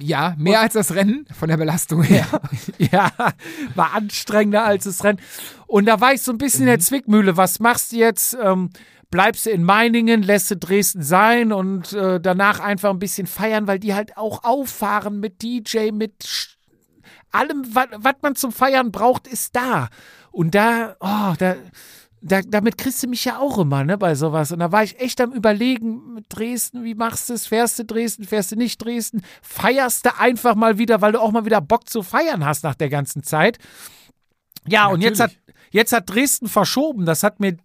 Ja, 0.00 0.34
mehr 0.36 0.58
Und, 0.58 0.64
als 0.64 0.74
das 0.74 0.94
Rennen 0.94 1.26
von 1.32 1.48
der 1.48 1.56
Belastung 1.56 2.02
her. 2.02 2.26
ja, 2.78 3.10
war 3.74 3.94
anstrengender 3.94 4.64
als 4.64 4.84
das 4.84 5.02
Rennen. 5.04 5.20
Und 5.66 5.86
da 5.86 6.00
war 6.00 6.12
ich 6.12 6.20
so 6.20 6.32
ein 6.32 6.38
bisschen 6.38 6.60
mhm. 6.60 6.68
in 6.68 6.72
der 6.72 6.78
mhm. 6.78 6.82
Zwickmühle. 6.82 7.36
Was 7.38 7.60
machst 7.60 7.92
du 7.92 7.96
jetzt? 7.96 8.36
Ähm, 8.42 8.70
bleibst 9.10 9.46
du 9.46 9.50
in 9.50 9.64
Meiningen, 9.64 10.22
lässt 10.22 10.50
du 10.50 10.56
Dresden 10.56 11.02
sein 11.02 11.52
und 11.52 11.92
äh, 11.92 12.20
danach 12.20 12.60
einfach 12.60 12.90
ein 12.90 12.98
bisschen 12.98 13.26
feiern, 13.26 13.66
weil 13.66 13.78
die 13.78 13.94
halt 13.94 14.16
auch 14.16 14.44
auffahren 14.44 15.20
mit 15.20 15.42
DJ, 15.42 15.90
mit 15.90 16.56
allem, 17.32 17.64
was 17.74 18.14
man 18.22 18.36
zum 18.36 18.52
Feiern 18.52 18.92
braucht, 18.92 19.26
ist 19.26 19.54
da. 19.56 19.88
Und 20.30 20.54
da, 20.54 20.96
oh, 21.00 21.34
da, 21.38 21.56
da, 22.22 22.40
damit 22.42 22.78
kriegst 22.78 23.02
du 23.02 23.08
mich 23.08 23.24
ja 23.24 23.38
auch 23.38 23.58
immer, 23.58 23.82
ne, 23.84 23.98
bei 23.98 24.14
sowas. 24.14 24.52
Und 24.52 24.60
da 24.60 24.70
war 24.70 24.84
ich 24.84 25.00
echt 25.00 25.20
am 25.20 25.32
Überlegen 25.32 26.14
mit 26.14 26.26
Dresden, 26.28 26.84
wie 26.84 26.94
machst 26.94 27.30
du 27.30 27.34
es? 27.34 27.46
Fährst 27.46 27.78
du 27.78 27.84
Dresden, 27.84 28.24
fährst 28.24 28.52
du 28.52 28.56
nicht 28.56 28.84
Dresden? 28.84 29.22
Feierst 29.42 30.06
du 30.06 30.18
einfach 30.18 30.54
mal 30.54 30.78
wieder, 30.78 31.00
weil 31.00 31.12
du 31.12 31.20
auch 31.20 31.32
mal 31.32 31.44
wieder 31.44 31.60
Bock 31.60 31.88
zu 31.88 32.02
feiern 32.02 32.44
hast 32.44 32.62
nach 32.62 32.74
der 32.74 32.90
ganzen 32.90 33.22
Zeit. 33.22 33.58
Ja, 34.68 34.84
Natürlich. 34.84 34.94
und 34.94 35.00
jetzt 35.02 35.20
hat, 35.20 35.30
jetzt 35.70 35.92
hat 35.92 36.10
Dresden 36.10 36.48
verschoben. 36.48 37.06
Das 37.06 37.22
hat 37.22 37.40
mir 37.40 37.56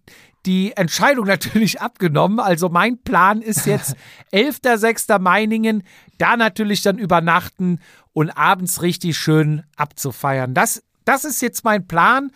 die 0.46 0.72
Entscheidung 0.76 1.26
natürlich 1.26 1.80
abgenommen. 1.80 2.40
Also 2.40 2.68
mein 2.68 2.98
Plan 3.02 3.42
ist 3.42 3.66
jetzt 3.66 3.96
11.06. 4.32 5.18
Meiningen, 5.18 5.82
da 6.18 6.36
natürlich 6.36 6.82
dann 6.82 6.98
übernachten 6.98 7.80
und 8.12 8.30
abends 8.30 8.82
richtig 8.82 9.18
schön 9.18 9.64
abzufeiern. 9.76 10.54
Das, 10.54 10.82
das 11.04 11.24
ist 11.24 11.42
jetzt 11.42 11.64
mein 11.64 11.86
Plan. 11.86 12.30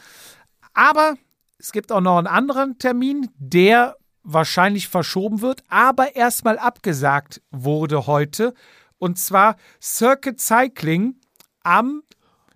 Aber 0.74 1.14
es 1.58 1.72
gibt 1.72 1.92
auch 1.92 2.00
noch 2.00 2.18
einen 2.18 2.26
anderen 2.26 2.78
Termin, 2.78 3.30
der 3.38 3.96
wahrscheinlich 4.22 4.88
verschoben 4.88 5.40
wird, 5.40 5.62
aber 5.68 6.14
erstmal 6.16 6.58
abgesagt 6.58 7.40
wurde 7.50 8.06
heute. 8.06 8.54
Und 8.98 9.18
zwar 9.18 9.56
Circuit 9.80 10.40
Cycling 10.40 11.16
am 11.62 12.02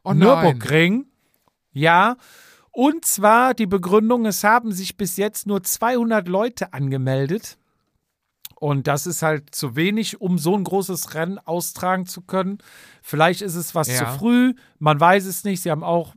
oh 0.03 0.13
Nürburgring. 0.13 1.07
Ja. 1.73 2.17
Und 2.75 3.05
zwar 3.05 3.55
die 3.55 3.67
Begründung, 3.67 4.27
es 4.27 4.43
haben 4.43 4.73
sich 4.73 4.97
bis 4.97 5.17
jetzt 5.17 5.47
nur 5.47 5.63
200 5.63 6.27
Leute 6.27 6.73
angemeldet. 6.73 7.57
Und 8.57 8.89
das 8.89 9.07
ist 9.07 9.23
halt 9.23 9.55
zu 9.55 9.77
wenig, 9.77 10.21
um 10.21 10.39
so 10.39 10.57
ein 10.57 10.65
großes 10.65 11.15
Rennen 11.15 11.39
austragen 11.39 12.07
zu 12.07 12.23
können. 12.23 12.59
Vielleicht 13.01 13.43
ist 13.43 13.55
es 13.55 13.77
was 13.77 13.87
ja. 13.87 13.99
zu 13.99 14.19
früh, 14.19 14.55
man 14.81 14.99
weiß 14.99 15.25
es 15.27 15.45
nicht. 15.45 15.63
Sie 15.63 15.71
haben 15.71 15.85
auch 15.85 16.17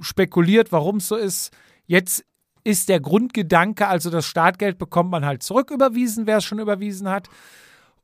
spekuliert, 0.00 0.70
warum 0.70 0.98
es 0.98 1.08
so 1.08 1.16
ist. 1.16 1.50
Jetzt 1.86 2.24
ist 2.62 2.88
der 2.88 3.00
Grundgedanke, 3.00 3.88
also 3.88 4.08
das 4.08 4.24
Startgeld 4.24 4.78
bekommt 4.78 5.10
man 5.10 5.24
halt 5.24 5.42
zurücküberwiesen, 5.42 6.28
wer 6.28 6.36
es 6.36 6.44
schon 6.44 6.60
überwiesen 6.60 7.08
hat. 7.08 7.28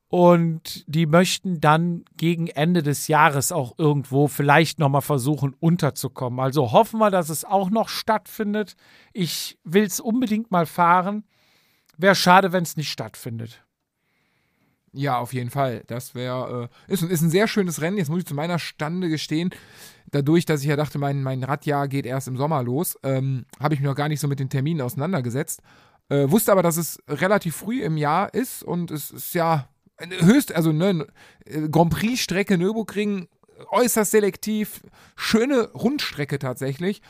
Und 0.09 0.85
die 0.87 1.05
möchten 1.05 1.61
dann 1.61 2.03
gegen 2.17 2.47
Ende 2.47 2.81
des 2.81 3.07
Jahres 3.07 3.51
auch 3.51 3.75
irgendwo 3.77 4.27
vielleicht 4.27 4.79
nochmal 4.79 5.03
versuchen, 5.03 5.55
unterzukommen. 5.59 6.39
Also 6.39 6.71
hoffen 6.71 6.99
wir, 6.99 7.11
dass 7.11 7.29
es 7.29 7.45
auch 7.45 7.69
noch 7.69 7.89
stattfindet. 7.89 8.75
Ich 9.13 9.59
will 9.63 9.83
es 9.83 9.99
unbedingt 9.99 10.49
mal 10.49 10.65
fahren. 10.65 11.25
Wäre 11.95 12.15
schade, 12.15 12.51
wenn 12.51 12.63
es 12.63 12.75
nicht 12.75 12.91
stattfindet. 12.91 13.63
Ja, 14.93 15.19
auf 15.19 15.31
jeden 15.31 15.51
Fall. 15.51 15.83
Das 15.85 16.15
wäre, 16.15 16.69
äh, 16.87 16.93
ist, 16.93 17.03
ist 17.03 17.21
ein 17.21 17.29
sehr 17.29 17.47
schönes 17.47 17.79
Rennen. 17.81 17.97
Jetzt 17.97 18.09
muss 18.09 18.19
ich 18.19 18.25
zu 18.25 18.33
meiner 18.33 18.57
Stande 18.57 19.09
gestehen, 19.09 19.51
dadurch, 20.09 20.45
dass 20.45 20.61
ich 20.61 20.67
ja 20.67 20.75
dachte, 20.75 20.97
mein, 20.97 21.21
mein 21.21 21.43
Radjahr 21.43 21.87
geht 21.87 22.07
erst 22.07 22.27
im 22.27 22.37
Sommer 22.37 22.63
los, 22.63 22.97
ähm, 23.03 23.45
habe 23.59 23.75
ich 23.75 23.79
mich 23.79 23.87
noch 23.87 23.95
gar 23.95 24.09
nicht 24.09 24.19
so 24.19 24.27
mit 24.27 24.39
den 24.39 24.49
Terminen 24.49 24.81
auseinandergesetzt. 24.81 25.61
Äh, 26.09 26.31
wusste 26.31 26.51
aber, 26.51 26.63
dass 26.63 26.77
es 26.77 26.97
relativ 27.07 27.57
früh 27.57 27.83
im 27.83 27.95
Jahr 27.95 28.33
ist 28.33 28.63
und 28.63 28.89
es 28.89 29.11
ist 29.11 29.35
ja 29.35 29.69
höchst, 29.99 30.53
also 30.53 30.71
ne, 30.71 31.07
Grand 31.71 31.91
Prix-Strecke 31.91 32.57
Nürburgring 32.57 33.27
äußerst 33.69 34.11
selektiv, 34.11 34.81
schöne 35.15 35.69
Rundstrecke 35.71 36.39
tatsächlich. 36.39 37.01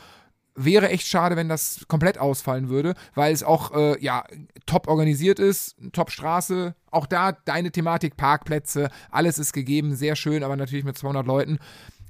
Wäre 0.56 0.88
echt 0.88 1.06
schade, 1.06 1.36
wenn 1.36 1.48
das 1.48 1.86
komplett 1.86 2.18
ausfallen 2.18 2.68
würde, 2.68 2.94
weil 3.14 3.32
es 3.32 3.42
auch 3.42 3.72
äh, 3.72 4.02
ja 4.02 4.24
top 4.66 4.88
organisiert 4.88 5.38
ist, 5.38 5.76
top 5.92 6.10
Straße. 6.10 6.74
Auch 6.90 7.06
da 7.06 7.32
deine 7.32 7.70
Thematik, 7.70 8.16
Parkplätze, 8.16 8.90
alles 9.10 9.38
ist 9.38 9.52
gegeben, 9.52 9.94
sehr 9.94 10.16
schön, 10.16 10.42
aber 10.42 10.56
natürlich 10.56 10.84
mit 10.84 10.98
200 10.98 11.26
Leuten 11.26 11.58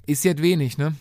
ist 0.06 0.24
jetzt 0.24 0.42
wenig, 0.42 0.78
ne? 0.78 0.94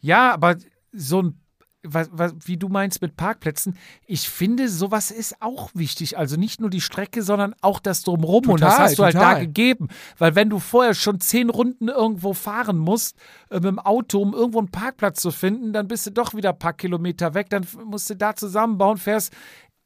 Ja, 0.00 0.32
aber 0.32 0.56
so 0.92 1.22
ein 1.22 1.40
was, 1.82 2.10
was, 2.12 2.34
wie 2.44 2.56
du 2.56 2.68
meinst 2.68 3.00
mit 3.00 3.16
Parkplätzen, 3.16 3.76
ich 4.06 4.28
finde, 4.28 4.68
sowas 4.68 5.10
ist 5.10 5.40
auch 5.40 5.70
wichtig. 5.74 6.18
Also 6.18 6.36
nicht 6.36 6.60
nur 6.60 6.70
die 6.70 6.80
Strecke, 6.80 7.22
sondern 7.22 7.54
auch 7.60 7.80
das 7.80 8.02
Drumherum. 8.02 8.42
Total, 8.42 8.52
und 8.52 8.60
das 8.60 8.78
hast 8.78 8.98
du 8.98 9.04
total. 9.04 9.24
halt 9.24 9.36
da 9.36 9.40
gegeben. 9.40 9.88
Weil 10.18 10.34
wenn 10.34 10.50
du 10.50 10.58
vorher 10.58 10.94
schon 10.94 11.20
zehn 11.20 11.50
Runden 11.50 11.88
irgendwo 11.88 12.34
fahren 12.34 12.78
musst, 12.78 13.16
äh, 13.50 13.54
mit 13.54 13.64
dem 13.64 13.78
Auto, 13.78 14.20
um 14.20 14.34
irgendwo 14.34 14.58
einen 14.58 14.70
Parkplatz 14.70 15.20
zu 15.20 15.30
finden, 15.30 15.72
dann 15.72 15.88
bist 15.88 16.06
du 16.06 16.10
doch 16.10 16.34
wieder 16.34 16.50
ein 16.50 16.58
paar 16.58 16.74
Kilometer 16.74 17.34
weg, 17.34 17.48
dann 17.50 17.66
musst 17.84 18.10
du 18.10 18.16
da 18.16 18.34
zusammenbauen, 18.34 18.98
fährst 18.98 19.32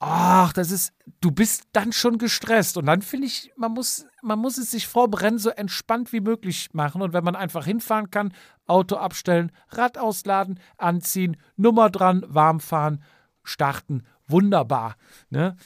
ach, 0.07 0.53
das 0.53 0.71
ist, 0.71 0.93
du 1.21 1.31
bist 1.31 1.65
dann 1.73 1.93
schon 1.93 2.19
gestresst. 2.19 2.77
Und 2.77 2.87
dann 2.87 3.03
finde 3.03 3.27
ich, 3.27 3.53
man 3.57 3.73
muss, 3.73 4.07
man 4.23 4.39
muss 4.39 4.59
es 4.59 4.71
sich 4.71 4.87
vor 4.87 5.09
Brennen 5.09 5.39
so 5.39 5.51
entspannt 5.51 6.13
wie 6.13 6.21
möglich 6.21 6.71
machen. 6.73 7.03
Und 7.03 7.13
wenn 7.13 7.25
man 7.25 7.37
einfach 7.37 7.65
hinfahren 7.65 8.11
kann, 8.11 8.33
Auto 8.67 8.97
abstellen, 8.97 9.53
Rad 9.71 9.99
ausladen, 9.99 10.61
anziehen, 10.79 11.37
Nummer 11.57 11.91
dran, 11.91 12.25
warm 12.29 12.61
fahren, 12.61 13.03
starten, 13.43 14.05
wunderbar. 14.27 14.97
Ne? 15.31 15.57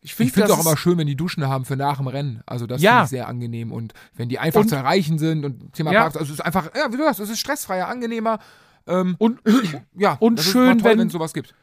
Ich 0.00 0.14
finde 0.14 0.42
es 0.44 0.50
auch 0.50 0.60
immer 0.60 0.76
schön, 0.76 0.98
wenn 0.98 1.06
die 1.06 1.16
Duschen 1.16 1.48
haben 1.48 1.64
für 1.64 1.76
nach 1.76 1.96
dem 1.96 2.06
Rennen. 2.08 2.42
Also 2.44 2.66
das 2.66 2.82
Ja. 2.82 2.92
finde 2.92 3.04
ich 3.04 3.10
sehr 3.10 3.28
angenehm. 3.28 3.72
Und 3.72 3.94
wenn 4.14 4.28
die 4.28 4.38
einfach 4.38 4.60
Und- 4.60 4.68
zu 4.68 4.76
erreichen 4.76 5.18
sind 5.18 5.44
und 5.44 5.72
Thema 5.72 5.92
Ja. 5.92 6.02
Parks, 6.02 6.16
also 6.16 6.32
es 6.32 6.38
ist 6.40 6.44
einfach, 6.44 6.70
ja, 6.76 6.92
wie 6.92 6.96
du 6.98 7.04
sagst, 7.04 7.20
es 7.20 7.30
ist 7.30 7.40
stressfreier, 7.40 7.88
angenehmer. 7.88 8.38
Ähm, 8.86 9.16
Und, 9.18 9.40
ja, 9.96 10.18
und 10.20 10.40
schön, 10.40 10.78
toll, 10.78 10.90
wenn- 10.90 10.98
wenn 10.98 11.06
es 11.06 11.12
sowas 11.14 11.32
gibt. 11.32 11.54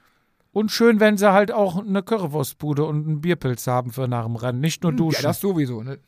Und 0.52 0.72
schön, 0.72 0.99
wenn 0.99 1.18
sie 1.18 1.32
halt 1.32 1.52
auch 1.52 1.78
eine 1.78 2.03
Currywurstbude 2.03 2.86
und 2.86 3.07
einen 3.07 3.22
Bierpilz 3.22 3.68
haben 3.68 3.91
für 3.91 4.07
nach 4.07 4.26
dem 4.26 4.36
Rennen. 4.36 4.60
Nicht 4.60 4.84
nur 4.84 4.91
duschen. 4.94 5.22
Ja, 5.22 5.30
das 5.30 5.40
sowieso. 5.40 5.82
Ne? 5.84 5.99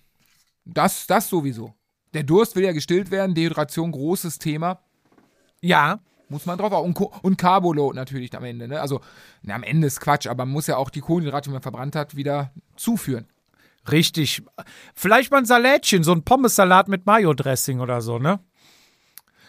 Das, 0.66 1.08
das 1.08 1.30
sowieso. 1.30 1.74
Der 2.14 2.24
Durst 2.24 2.56
will 2.56 2.64
ja 2.64 2.74
gestillt 2.74 3.10
werden, 3.10 3.36
Dehydration, 3.36 3.92
großes 3.92 4.40
Thema. 4.40 4.80
ja. 5.62 6.00
Muss 6.30 6.46
man 6.46 6.58
drauf 6.58 6.74
achten. 6.74 6.86
Und, 6.86 7.00
und 7.24 7.38
Carboload 7.38 7.96
natürlich 7.96 8.36
am 8.36 8.44
Ende. 8.44 8.68
Ne? 8.68 8.82
Also, 8.82 9.02
na, 9.44 9.54
am 9.54 9.62
Ende 9.62 9.86
ist 9.86 10.00
Quatsch, 10.00 10.26
aber 10.26 10.46
man 10.46 10.54
muss 10.54 10.66
ja 10.66 10.78
auch 10.78 10.90
die 10.90 11.02
Kohlenhydrate, 11.02 11.50
die 11.50 11.54
man 11.54 11.62
verbrannt 11.62 11.96
hat, 11.96 12.16
wieder 12.16 12.52
zuführen. 12.76 13.28
Richtig. 13.92 14.42
Vielleicht 14.96 15.30
mal 15.30 15.40
ein 15.40 15.46
Salätchen, 15.46 16.04
so 16.04 16.12
ein 16.12 16.24
Pommes-Salat 16.24 16.88
mit 16.88 17.06
Mayo-Dressing 17.06 17.82
oder 17.82 18.02
so, 18.02 18.18
ne? 18.18 18.40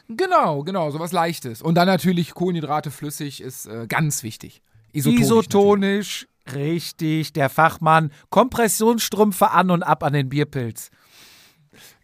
Genau, 0.09 0.63
genau, 0.63 0.91
sowas 0.91 1.13
Leichtes. 1.13 1.63
Und 1.63 1.77
dann 1.77 1.87
natürlich 1.87 2.35
Kohlenhydrate 2.35 2.91
flüssig 2.91 3.41
ist 3.41 3.67
äh, 3.67 3.87
ganz 3.87 4.23
wichtig. 4.23 4.61
Isotonisch. 4.95 5.21
Isotonisch. 5.23 6.27
Richtig, 6.55 7.33
der 7.33 7.49
Fachmann. 7.49 8.11
Kompressionsstrümpfe 8.31 9.51
an 9.51 9.71
und 9.71 9.83
ab 9.83 10.03
an 10.03 10.13
den 10.13 10.29
Bierpilz. 10.29 10.91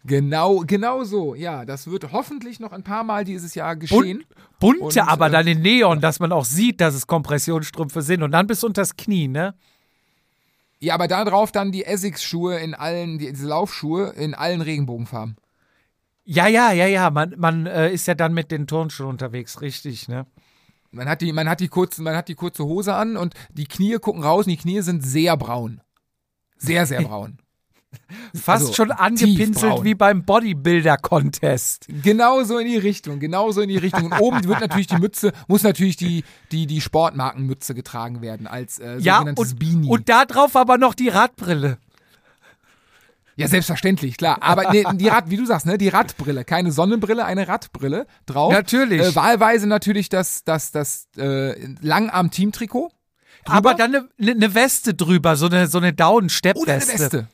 Genau, 0.03 0.63
genau 0.65 1.03
so. 1.03 1.35
Ja, 1.35 1.63
das 1.63 1.89
wird 1.89 2.11
hoffentlich 2.11 2.59
noch 2.59 2.71
ein 2.71 2.83
paar 2.83 3.03
Mal 3.03 3.23
dieses 3.23 3.53
Jahr 3.53 3.75
geschehen. 3.75 4.23
Bunte 4.59 4.83
Und, 4.83 4.97
aber 5.07 5.27
äh, 5.27 5.31
dann 5.31 5.47
in 5.47 5.61
Neon, 5.61 6.01
dass 6.01 6.19
man 6.19 6.31
auch 6.31 6.45
sieht, 6.45 6.81
dass 6.81 6.95
es 6.95 7.05
Kompressionsstrümpfe 7.05 8.01
sind. 8.01 8.23
Und 8.23 8.31
dann 8.31 8.47
bis 8.47 8.63
unters 8.63 8.95
Knie, 8.95 9.27
ne? 9.27 9.53
Ja, 10.79 10.95
aber 10.95 11.07
da 11.07 11.23
drauf 11.23 11.51
dann 11.51 11.71
die 11.71 11.85
Essex-Schuhe 11.85 12.57
in 12.57 12.73
allen, 12.73 13.19
die, 13.19 13.31
diese 13.31 13.47
Laufschuhe 13.47 14.09
in 14.17 14.33
allen 14.33 14.61
Regenbogenfarben. 14.61 15.35
Ja, 16.25 16.47
ja, 16.47 16.71
ja, 16.71 16.87
ja. 16.87 17.11
Man, 17.11 17.35
man 17.37 17.67
äh, 17.67 17.93
ist 17.93 18.07
ja 18.07 18.15
dann 18.15 18.33
mit 18.33 18.49
den 18.49 18.65
Turnschuhen 18.65 19.09
unterwegs, 19.09 19.61
richtig, 19.61 20.07
ne? 20.07 20.25
Man 20.91 21.07
hat 21.07 21.21
die, 21.21 21.31
man 21.31 21.47
hat 21.49 21.59
die 21.61 21.69
kurze, 21.69 22.01
man 22.01 22.15
hat 22.15 22.27
die 22.27 22.35
kurze 22.35 22.65
Hose 22.65 22.93
an 22.93 23.15
und 23.17 23.33
die 23.53 23.65
Knie 23.65 23.97
gucken 23.99 24.23
raus 24.23 24.45
und 24.45 24.51
die 24.51 24.57
Knie 24.57 24.81
sind 24.81 25.01
sehr 25.05 25.37
braun. 25.37 25.81
Sehr, 26.57 26.85
sehr 26.85 27.01
braun. 27.01 27.37
Fast 28.33 28.63
Also, 28.67 28.73
schon 28.73 28.91
angepinselt 28.91 29.83
wie 29.83 29.95
beim 29.95 30.23
Bodybuilder-Contest. 30.23 31.87
Genau 32.03 32.43
so 32.43 32.57
in 32.57 32.67
die 32.67 32.77
Richtung, 32.77 33.19
genau 33.19 33.51
so 33.51 33.61
in 33.61 33.69
die 33.69 33.77
Richtung. 33.77 34.05
Und 34.05 34.19
oben 34.19 34.43
wird 34.45 34.61
natürlich 34.61 34.87
die 34.87 34.97
Mütze, 34.97 35.33
muss 35.47 35.63
natürlich 35.63 35.97
die, 35.97 36.23
die, 36.51 36.67
die 36.67 36.81
Sportmarkenmütze 36.81 37.73
getragen 37.73 38.21
werden 38.21 38.47
als 38.47 38.79
äh, 38.79 38.97
Ja, 38.99 39.17
sogenanntes 39.17 39.51
und, 39.53 39.59
Beanie. 39.59 39.89
und 39.89 40.09
da 40.09 40.25
drauf 40.25 40.55
aber 40.55 40.77
noch 40.77 40.93
die 40.93 41.09
Radbrille. 41.09 41.77
Ja, 43.41 43.47
selbstverständlich, 43.47 44.17
klar. 44.17 44.37
Aber 44.41 44.71
nee, 44.71 44.83
die 44.93 45.07
Rad, 45.07 45.29
wie 45.29 45.37
du 45.37 45.45
sagst, 45.45 45.65
ne, 45.65 45.77
die 45.77 45.89
Radbrille, 45.89 46.45
keine 46.45 46.71
Sonnenbrille, 46.71 47.25
eine 47.25 47.47
Radbrille 47.47 48.07
drauf. 48.25 48.51
Natürlich. 48.51 49.01
Äh, 49.01 49.15
wahlweise 49.15 49.67
natürlich 49.67 50.09
das, 50.09 50.43
das, 50.43 50.71
das 50.71 51.07
äh, 51.17 51.53
Langarm-Teamtrikot. 51.81 52.91
Aber 53.45 53.73
dann 53.73 53.95
eine 53.95 54.09
ne, 54.17 54.35
ne 54.35 54.53
Weste 54.53 54.93
drüber, 54.93 55.35
so 55.35 55.47
eine, 55.47 55.67
so 55.67 55.77
eine 55.77 55.87
Oder 55.87 55.87
eine 55.87 55.93
Down-Steppweste. 55.93 56.99
Weste. 56.99 57.27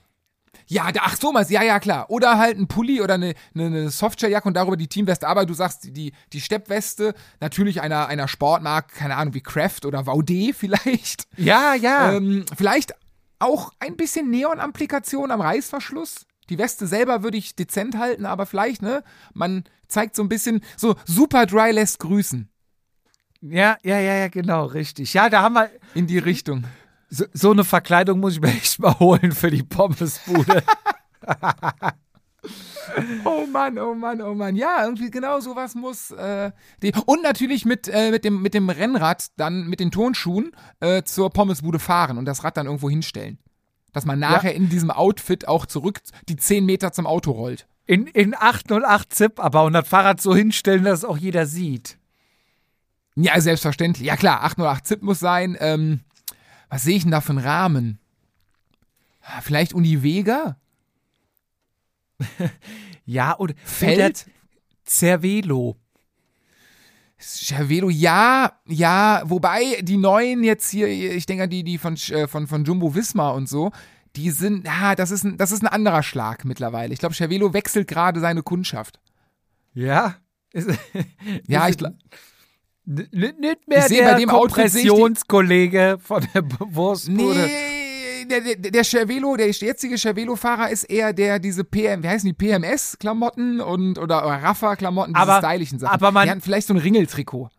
Ja, 0.70 0.90
ach 1.00 1.16
so, 1.18 1.32
mal, 1.32 1.46
ja, 1.50 1.64
ja, 1.64 1.80
klar. 1.80 2.10
Oder 2.10 2.38
halt 2.38 2.58
ein 2.58 2.68
Pulli 2.68 3.02
oder 3.02 3.14
eine, 3.14 3.36
eine, 3.56 3.66
eine 3.68 3.90
Softshelljacke 3.90 4.48
und 4.48 4.54
darüber 4.54 4.76
die 4.76 4.88
Teamweste. 4.88 5.28
Aber 5.28 5.46
du 5.46 5.54
sagst, 5.54 5.96
die, 5.96 6.12
die 6.34 6.42
Steppweste, 6.42 7.14
natürlich 7.40 7.82
einer, 7.82 8.08
einer 8.08 8.28
Sportmarke, 8.28 8.94
keine 8.94 9.16
Ahnung, 9.16 9.34
wie 9.34 9.42
Kraft 9.42 9.86
oder 9.86 10.06
Vaude 10.06 10.54
vielleicht. 10.54 11.28
Ja, 11.38 11.74
ja. 11.74 12.12
Ähm, 12.12 12.46
vielleicht 12.58 12.94
auch 13.40 13.72
ein 13.80 13.96
bisschen 13.98 14.30
Neon-Applikation 14.30 15.32
am 15.32 15.42
Reißverschluss. 15.42 16.26
Die 16.50 16.58
Weste 16.58 16.88
selber 16.88 17.24
würde 17.24 17.38
ich 17.38 17.56
dezent 17.56 17.98
halten, 17.98 18.26
aber 18.26 18.46
vielleicht, 18.46 18.82
ne? 18.82 19.04
Man 19.34 19.66
zeigt 19.88 20.16
so 20.16 20.22
ein 20.24 20.30
bisschen, 20.30 20.62
so 20.78 20.96
super 21.06 21.46
dry 21.46 21.72
lässt 21.72 22.00
grüßen. 22.00 22.50
ja, 23.42 23.78
ja, 23.84 24.00
ja, 24.00 24.16
ja, 24.16 24.28
genau, 24.30 24.66
richtig. 24.66 25.14
Ja, 25.14 25.30
da 25.30 25.42
haben 25.42 25.56
wir, 25.56 25.70
In 25.94 26.08
die 26.08 26.18
Richtung. 26.20 26.64
so, 27.10 27.26
so 27.34 27.52
eine 27.52 27.64
Verkleidung 27.66 28.20
muss 28.20 28.34
ich 28.36 28.42
mir 28.42 28.48
echt 28.58 28.80
mal 28.80 28.98
holen 29.00 29.32
für 29.34 29.52
die 29.52 29.64
Pommesbude. 29.64 30.64
Oh 33.26 33.46
Mann, 33.46 33.78
oh 33.78 33.94
Mann, 33.94 34.22
oh 34.22 34.34
Mann. 34.34 34.56
Ja, 34.56 34.84
irgendwie 34.86 35.12
genau 35.12 35.40
sowas 35.40 35.76
muss. 35.76 36.12
Äh, 36.12 36.52
die, 36.82 36.94
und 37.06 37.24
natürlich 37.24 37.66
mit, 37.66 37.88
äh, 37.88 38.12
mit, 38.12 38.26
dem, 38.26 38.42
mit 38.42 38.54
dem 38.54 38.70
Rennrad, 38.70 39.28
dann 39.38 39.68
mit 39.68 39.80
den 39.80 39.92
Turnschuhen 39.92 40.52
äh, 40.80 41.04
zur 41.04 41.30
Pommesbude 41.30 41.80
fahren 41.80 42.18
und 42.18 42.26
das 42.26 42.44
Rad 42.44 42.58
dann 42.58 42.66
irgendwo 42.66 42.90
hinstellen. 42.90 43.40
Dass 43.94 44.06
man 44.06 44.20
nachher 44.20 44.54
in 44.54 44.70
diesem 44.70 44.92
Outfit 44.92 45.48
auch 45.48 45.66
zurück 45.66 46.02
die 46.30 46.36
10 46.36 46.66
Meter 46.66 46.92
zum 46.92 47.08
Auto 47.08 47.32
rollt. 47.32 47.68
In, 47.86 48.06
in 48.08 48.36
808 48.36 49.14
Zip 49.14 49.40
aber 49.40 49.64
und 49.64 49.74
das 49.74 49.88
Fahrrad 49.88 50.22
so 50.22 50.36
hinstellen, 50.36 50.84
dass 50.84 51.00
es 51.00 51.06
auch 51.06 51.18
jeder 51.18 51.46
sieht. 51.46 51.98
Ja, 53.16 53.40
selbstverständlich. 53.42 54.06
Ja 54.08 54.16
klar, 54.16 54.44
808 54.44 54.86
ZIP 54.86 55.02
muss 55.02 55.20
sein. 55.20 55.58
Ähm, 55.60 56.02
was 56.70 56.84
sehe 56.84 56.98
ich 56.98 57.04
denn 57.04 57.12
da 57.12 57.22
für 57.22 57.32
einen 57.32 57.40
Rahmen? 57.40 58.00
Ah, 59.22 59.42
Vielleicht 59.42 59.74
Univega? 59.74 60.58
Ja, 63.06 63.32
und 63.34 63.56
Feld? 63.64 64.26
oder 64.26 64.34
Cervelo. 64.86 65.78
Cervelo, 67.20 67.90
ja, 67.90 68.52
ja, 68.68 69.24
wobei 69.26 69.80
die 69.82 69.98
neuen 69.98 70.44
jetzt 70.44 70.70
hier, 70.70 70.88
ich 70.88 71.26
denke 71.26 71.44
an 71.44 71.50
die, 71.50 71.64
die 71.64 71.78
von, 71.80 71.96
äh, 72.10 72.28
von, 72.28 72.46
von 72.48 72.64
Jumbo 72.64 72.94
Visma 72.94 73.32
und 73.32 73.50
so, 73.50 73.72
die 74.16 74.30
sind, 74.30 74.66
ja, 74.68 74.94
das 74.94 75.10
ist 75.12 75.24
ein, 75.24 75.38
das 75.38 75.52
ist 75.52 75.64
ein 75.64 75.68
anderer 75.68 76.04
Schlag 76.04 76.46
mittlerweile. 76.46 76.94
Ich 76.94 77.00
glaube, 77.00 77.16
Cervelo 77.16 77.54
wechselt 77.54 77.88
gerade 77.88 78.20
seine 78.20 78.44
Kundschaft. 78.44 79.00
Ja. 79.74 80.16
Ist, 80.54 80.70
Ja, 81.48 81.68
ich 81.70 81.78
glaub- 81.78 81.94
n- 82.86 83.08
n- 83.12 83.40
Nicht 83.40 83.68
mehr 83.68 83.80
Ich 83.80 83.98
der 83.98 84.12
bei 84.12 84.20
dem 84.20 84.30
Kompressionskollege 84.30 85.98
von 86.02 86.26
der 86.36 86.44
Wurstbude. 86.60 87.46
Nee, 87.48 87.87
der, 88.28 88.42
der, 88.42 88.72
der 88.72 88.84
Cervelo, 88.84 89.36
der 89.36 89.50
jetzige 89.52 89.98
Cervelo-Fahrer 89.98 90.70
ist 90.70 90.84
eher 90.86 91.14
der, 91.14 91.40
diese 91.40 91.64
PM, 91.64 92.04
wie 92.04 92.10
heißen 92.10 92.28
die, 92.28 92.34
PMS-Klamotten 92.34 93.60
und, 93.62 93.98
oder, 93.98 94.26
oder 94.26 94.44
Rafa-Klamotten, 94.44 95.14
diese 95.14 95.22
Aber- 95.28 95.40
stylischen 95.48 95.80
Sachen. 95.80 95.94
aber 95.94 96.12
man- 96.12 96.26
die 96.26 96.32
hatten 96.32 96.42
vielleicht 96.42 96.68
so 96.68 96.74
ein 96.74 96.78
Ringeltrikot. 96.80 97.50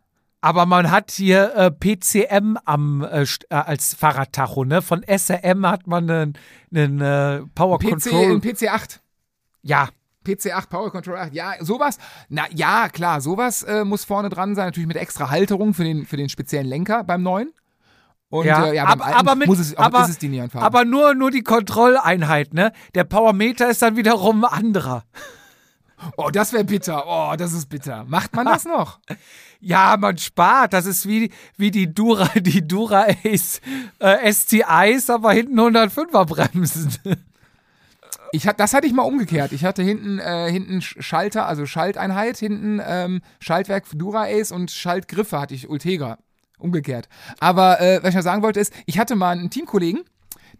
Aber 0.41 0.67
man 0.67 0.91
hat 0.93 1.11
hier 1.11 1.53
äh, 1.57 1.71
PCM 1.73 2.57
am, 2.65 3.03
äh, 3.03 3.23
äh, 3.23 3.27
als 3.55 3.95
Fahrradtacho, 3.95 4.65
ne? 4.65 4.83
Von 4.83 5.03
SRM 5.03 5.67
hat 5.67 5.89
man 5.89 6.09
einen, 6.09 6.39
einen 6.73 7.01
äh, 7.01 7.41
Power 7.57 7.81
PC, 7.81 7.89
Control. 7.89 8.25
ein 8.37 8.41
PC8. 8.41 9.01
Ja, 9.63 9.89
PC8 10.25 10.69
Power 10.69 10.93
Control 10.93 11.17
8, 11.17 11.35
ja, 11.35 11.55
sowas. 11.61 11.99
Na 12.29 12.45
ja, 12.55 12.89
klar, 12.89 13.21
sowas 13.21 13.65
äh, 13.65 13.85
muss 13.85 14.05
vorne 14.05 14.29
dran 14.29 14.55
sein, 14.55 14.67
natürlich 14.67 14.87
mit 14.87 14.97
extra 14.97 15.29
Halterung 15.31 15.75
für 15.75 15.83
den, 15.83 16.07
für 16.07 16.17
den 16.17 16.29
speziellen 16.29 16.69
Lenker 16.69 17.03
beim 17.03 17.23
neuen. 17.25 17.53
Und 18.31 18.45
Ja, 18.47 18.67
äh, 18.67 18.77
ja 18.77 18.85
aber- 18.87 19.07
aber 19.07 19.35
mit- 19.37 19.49
muss 19.49 19.59
es, 19.59 19.75
aber- 19.77 20.03
ist 20.03 20.11
es 20.11 20.19
die 20.19 20.29
Neonfarbe. 20.29 20.65
aber 20.67 20.85
nur, 20.85 21.15
nur 21.15 21.31
die 21.31 21.43
Kontrolleinheit, 21.43 22.53
ne? 22.53 22.73
Der 22.95 23.05
Powermeter 23.05 23.71
ist 23.71 23.81
dann 23.81 23.97
wiederum 23.97 24.45
ein 24.45 24.53
anderer. 24.53 25.05
oh, 26.17 26.29
das 26.31 26.53
wäre 26.53 26.65
bitter. 26.65 27.05
Oh, 27.07 27.35
das 27.37 27.53
ist 27.53 27.69
bitter. 27.71 28.05
Macht 28.07 28.35
man 28.37 28.45
das 28.47 28.65
noch? 28.67 29.01
Ja, 29.61 29.97
man 29.99 30.19
spart. 30.19 30.73
Das 30.75 30.85
ist 30.87 31.09
wie, 31.09 31.33
wie 31.57 31.71
die 31.71 31.93
Dura, 31.93 32.29
die 32.39 32.67
Dura 32.69 33.07
Ace 33.25 33.61
äh, 33.99 34.31
STIs, 34.33 35.09
aber 35.11 35.33
hinten 35.33 35.59
105er 35.59 36.25
Bremsen. 36.27 36.95
Ich 38.33 38.47
hat, 38.47 38.61
das 38.61 38.75
hatte 38.75 38.87
ich 38.87 38.93
mal 38.93 39.03
umgekehrt. 39.05 39.53
Ich 39.53 39.65
hatte 39.65 39.83
hinten, 39.83 40.19
äh, 40.19 40.51
hinten 40.53 40.81
Sch- 40.81 41.01
Schalter, 41.01 41.47
also 41.47 41.65
Schalteinheit, 41.65 42.37
hinten 42.37 42.79
ähm, 42.85 43.23
Schaltwerk 43.41 43.87
für 43.87 43.97
Dura-Ace 43.97 44.53
und 44.53 44.71
Schaltgriffe 44.71 45.41
hatte 45.41 45.55
ich 45.55 45.69
Ultegra. 45.71 46.19
Umgekehrt. 46.59 47.09
Aber 47.41 47.81
äh, 47.81 48.01
was 48.03 48.11
ich 48.11 48.15
noch 48.17 48.23
sagen 48.23 48.43
wollte 48.43 48.61
ist, 48.61 48.73
ich 48.87 48.99
hatte 48.99 49.15
mal 49.17 49.31
einen 49.39 49.51
Teamkollegen, 49.51 50.03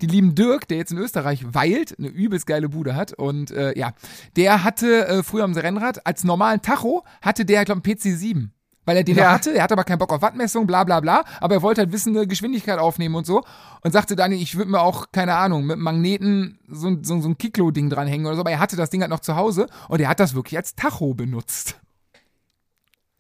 die 0.01 0.07
lieben 0.07 0.35
Dirk, 0.35 0.69
der 0.69 0.79
jetzt 0.79 0.93
in 0.93 0.99
Österreich 0.99 1.45
weilt, 1.55 1.99
eine 1.99 2.09
übelst 2.09 2.47
geile 2.47 2.69
Bude 2.69 2.95
hat. 2.95 3.13
Und 3.15 3.51
äh, 3.51 3.77
ja, 3.77 3.93
der 4.37 4.63
hatte 4.63 5.07
äh, 5.09 5.23
früher 5.23 5.45
am 5.45 5.53
Rennrad 5.55 6.07
als 6.07 6.23
normalen 6.25 6.63
Tacho, 6.63 7.05
hatte 7.21 7.45
der, 7.45 7.65
glaube 7.65 7.81
ich, 7.85 8.05
einen 8.07 8.15
PC7. 8.17 8.49
Weil 8.85 8.97
er 8.97 9.05
den 9.05 9.17
Ja. 9.17 9.25
noch 9.25 9.31
hatte, 9.33 9.53
er 9.55 9.63
hatte 9.65 9.75
aber 9.75 9.85
keinen 9.85 9.99
Bock 9.99 10.13
auf 10.15 10.23
Wattmessung, 10.23 10.67
bla 10.67 10.83
bla 10.85 11.01
bla, 11.01 11.25
aber 11.41 11.57
er 11.57 11.63
wollte 11.63 11.83
halt 11.83 11.93
wissen, 11.93 12.17
eine 12.17 12.27
Geschwindigkeit 12.27 12.79
aufnehmen 12.79 13.17
und 13.17 13.27
so. 13.27 13.45
Und 13.83 13.93
sagte 13.93 14.17
dann, 14.17 14.33
ich 14.33 14.57
würde 14.57 14.71
mir 14.71 14.81
auch, 14.81 15.07
keine 15.13 15.35
Ahnung, 15.35 15.65
mit 15.67 15.75
einem 15.75 15.83
Magneten 15.83 16.59
so, 16.69 16.97
so, 17.03 17.21
so 17.21 17.29
ein 17.29 17.37
Kiklo-Ding 17.37 17.91
dranhängen 17.91 18.27
oder 18.27 18.37
so, 18.37 18.41
aber 18.41 18.51
er 18.51 18.61
hatte 18.61 18.77
das 18.77 18.89
Ding 18.89 19.03
halt 19.03 19.11
noch 19.11 19.21
zu 19.21 19.37
Hause 19.37 19.67
und 19.89 20.01
er 20.01 20.09
hat 20.09 20.21
das 20.21 20.35
wirklich 20.35 20.57
als 20.57 20.75
Tacho 20.75 21.13
benutzt. 21.13 21.79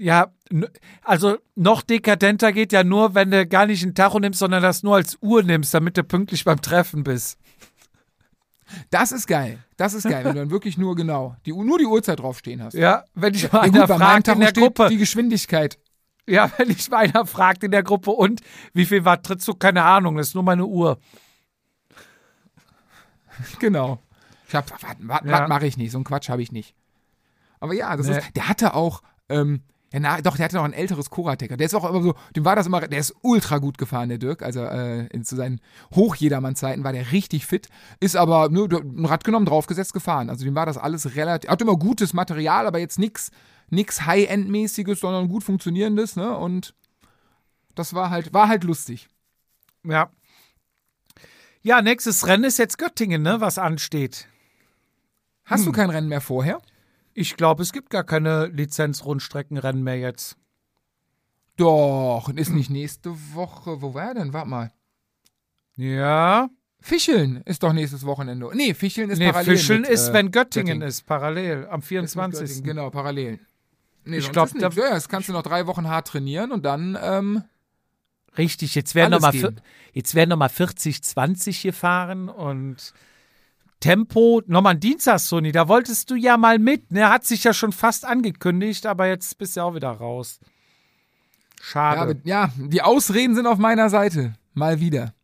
Ja, 0.01 0.33
also 1.03 1.39
noch 1.57 1.83
dekadenter 1.83 2.53
geht 2.53 2.73
ja 2.73 2.85
nur, 2.85 3.15
wenn 3.16 3.33
du 3.33 3.47
gar 3.47 3.66
nicht 3.66 3.83
ein 3.85 3.95
Tacho 3.97 4.20
nimmst, 4.20 4.39
sondern 4.39 4.62
das 4.62 4.83
nur 4.85 4.95
als 4.95 5.19
Uhr 5.20 5.43
nimmst, 5.43 5.75
damit 5.75 5.97
du 5.97 6.05
pünktlich 6.05 6.45
beim 6.45 6.62
Treffen 6.62 7.03
bist. 7.03 7.37
Das 8.91 9.11
ist 9.12 9.27
geil. 9.27 9.59
Das 9.77 9.95
ist 9.95 10.05
geil, 10.05 10.25
wenn 10.25 10.35
du 10.35 10.41
dann 10.41 10.51
wirklich 10.51 10.79
nur 10.79 10.95
genau, 10.95 11.35
die, 11.47 11.53
nur 11.53 11.79
die 11.79 11.87
Uhrzeit 11.87 12.20
draufstehen 12.20 12.62
hast. 12.62 12.75
Ja, 12.75 13.05
wenn 13.15 13.35
ich 13.35 13.51
mal 13.53 13.59
Ja, 13.66 13.73
einer 13.73 13.87
gut, 13.89 13.97
fragt 13.97 14.29
in 14.29 14.41
der 14.41 14.53
Gruppe, 14.53 14.89
die 14.89 14.99
Geschwindigkeit. 14.99 15.79
ja, 16.27 16.51
wenn 16.59 16.70
ich 16.70 16.89
mal 16.91 16.99
einer 16.99 17.27
fragt 17.27 17.65
in 17.65 17.70
der 17.73 17.83
Gruppe 17.83 18.11
und 18.12 18.41
wie 18.75 18.87
viel 18.87 19.05
Watt 19.05 19.25
trittst 19.27 19.49
du, 19.49 19.55
keine 19.55 19.83
Ahnung, 19.83 20.16
das 20.16 20.29
ist 20.29 20.35
nur 20.35 20.45
meine 20.45 20.66
Uhr. 20.66 20.99
genau. 23.59 24.01
Ich 24.49 24.55
hab, 24.55 24.70
was, 24.70 24.81
was, 25.01 25.20
Ja. 25.25 25.41
was 25.43 25.49
mache 25.49 25.66
ich 25.66 25.77
nicht? 25.77 25.91
So 25.91 25.99
einen 25.99 26.05
Quatsch 26.05 26.29
habe 26.29 26.43
ich 26.43 26.53
nicht. 26.53 26.75
Aber 27.61 27.75
ja, 27.75 27.97
das 27.97 28.07
Nee. 28.07 28.19
ist, 28.19 28.37
der 28.37 28.49
hatte 28.49 28.75
auch, 28.75 29.03
ähm, 29.29 29.62
ja, 29.93 30.01
na, 30.01 30.20
doch, 30.20 30.36
der 30.36 30.44
hatte 30.44 30.56
noch 30.56 30.65
ein 30.65 30.74
älteres 30.74 31.09
Koratecker. 31.09 31.56
Der 31.56 31.65
ist 31.66 31.74
auch 31.74 31.89
immer 31.89 32.02
so, 32.02 32.15
dem 32.36 32.44
war 32.44 32.56
das 32.56 32.66
immer, 32.66 32.86
der 32.86 32.98
ist 32.98 33.15
ultra 33.23 33.56
gut 33.59 33.78
gefahren, 33.78 34.10
der 34.10 34.19
Dirk. 34.19 34.43
Also 34.43 34.60
äh, 34.62 35.06
in, 35.06 35.24
zu 35.24 35.35
seinen 35.35 35.60
Hochjedermann-Zeiten 35.94 36.85
war 36.85 36.93
der 36.93 37.10
richtig 37.12 37.47
fit, 37.47 37.69
ist 37.98 38.15
aber 38.16 38.51
nur 38.51 38.69
ein 38.70 39.06
Rad 39.06 39.24
genommen, 39.24 39.47
draufgesetzt, 39.47 39.94
gefahren. 39.94 40.28
Also 40.28 40.44
dem 40.44 40.55
war 40.55 40.66
das 40.66 40.77
alles 40.77 41.15
relativ, 41.16 41.48
hat 41.48 41.62
immer 41.62 41.77
gutes 41.77 42.12
Material, 42.12 42.66
aber 42.66 42.78
jetzt 42.78 42.98
nix, 42.98 43.31
nix 43.70 44.05
High-End-mäßiges, 44.05 45.01
sondern 45.01 45.28
gut 45.28 45.43
funktionierendes, 45.44 46.16
ne? 46.16 46.36
Und 46.36 46.74
das 47.74 47.94
war 47.94 48.10
halt, 48.10 48.35
war 48.35 48.48
halt 48.48 48.65
lustig. 48.65 49.09
Ja. 49.85 50.10
Ja, 51.62 51.81
nächstes 51.82 52.27
Rennen 52.27 52.44
ist 52.44 52.59
jetzt 52.59 52.78
Göttingen, 52.78 53.23
ne, 53.23 53.40
was 53.40 53.59
ansteht. 53.59 54.28
Hast 55.44 55.60
Hm. 55.60 55.66
du 55.66 55.73
kein 55.73 55.90
Rennen 55.90 56.09
mehr 56.09 56.20
vorher? 56.20 56.60
Ich 57.20 57.36
glaube, 57.36 57.65
es 57.65 57.73
gibt 57.73 57.90
gar 57.90 58.05
keine 58.05 58.47
Lizenz-Rundstreckenrennen 58.47 59.82
mehr 59.82 59.99
jetzt. 59.99 60.36
Doch, 61.57 62.28
ist 62.28 62.51
nicht 62.51 62.70
nächste 62.70 63.11
Woche. 63.35 63.82
Wo 63.82 63.93
war 63.95 64.09
er 64.09 64.15
denn? 64.15 64.32
Warte 64.32 64.49
mal. 64.49 64.73
Ja. 65.74 66.49
Fischeln 66.81 67.43
ist 67.45 67.65
doch 67.65 67.73
nächstes 67.73 68.07
Wochenende. 68.07 68.49
Nee, 68.55 68.73
Fischeln 68.73 69.11
ist 69.11 69.19
Nee, 69.19 69.32
parallel. 69.32 69.57
Fischeln 69.57 69.81
mit, 69.81 69.90
ist, 69.90 70.09
äh, 70.11 70.12
wenn 70.12 70.31
Göttingen, 70.31 70.66
Göttingen. 70.66 70.89
ist, 70.89 71.07
parallel, 71.07 71.66
am 71.66 71.81
Ist 71.81 71.85
mit 71.86 71.89
24. 71.89 72.40
Göttingen, 72.49 72.65
Genau, 72.65 72.90
parallel. 72.90 73.40
Nee, 74.05 74.19
Ich 74.19 74.24
sonst 74.27 74.32
glaub, 74.32 74.47
ist 74.70 74.78
da- 74.78 74.85
ja, 74.85 74.90
das 74.95 75.09
kannst 75.09 75.28
du 75.28 75.32
noch 75.32 75.43
drei 75.43 75.66
Wochen 75.66 75.89
hart 75.89 76.07
trainieren 76.07 76.53
und 76.53 76.65
dann, 76.65 76.97
ähm, 77.03 77.43
Richtig, 78.36 78.77
jetzt 78.77 78.95
werden 78.95 79.11
nochmal 79.11 79.32
geben. 79.32 79.57
jetzt 79.93 80.15
werden 80.15 80.31
noch 80.31 80.36
mal 80.36 80.49
40, 80.49 81.03
20 81.03 81.62
gefahren 81.62 82.28
und 82.28 82.93
Tempo, 83.81 84.43
nochmal 84.47 84.75
ein 84.75 84.81
Dienstag, 84.81 85.21
Sony, 85.21 85.53
da 85.53 85.69
wolltest 85.69 86.11
du 86.11 86.15
ja 86.17 86.37
mal 86.37 86.59
mit, 86.59 86.91
ne? 86.91 87.09
Hat 87.11 87.25
sich 87.25 87.45
ja 87.45 87.53
schon 87.55 87.73
fast 87.73 88.05
angekündigt, 88.05 88.87
aber 88.87 89.07
jetzt 89.07 89.39
bist 89.39 89.57
du 89.57 89.61
auch 89.63 89.75
wieder 89.75 89.91
raus. 89.91 90.41
ja, 90.43 91.63
Schade. 91.65 92.01
aber- 92.01 92.15
ja, 92.25 92.51
die 92.57 92.83
Ausreden 92.83 93.35
sind 93.35 93.47
auf 93.47 93.59
meiner 93.59 93.89
Seite. 93.91 94.35
Mal 94.55 94.81
wieder. 94.81 95.15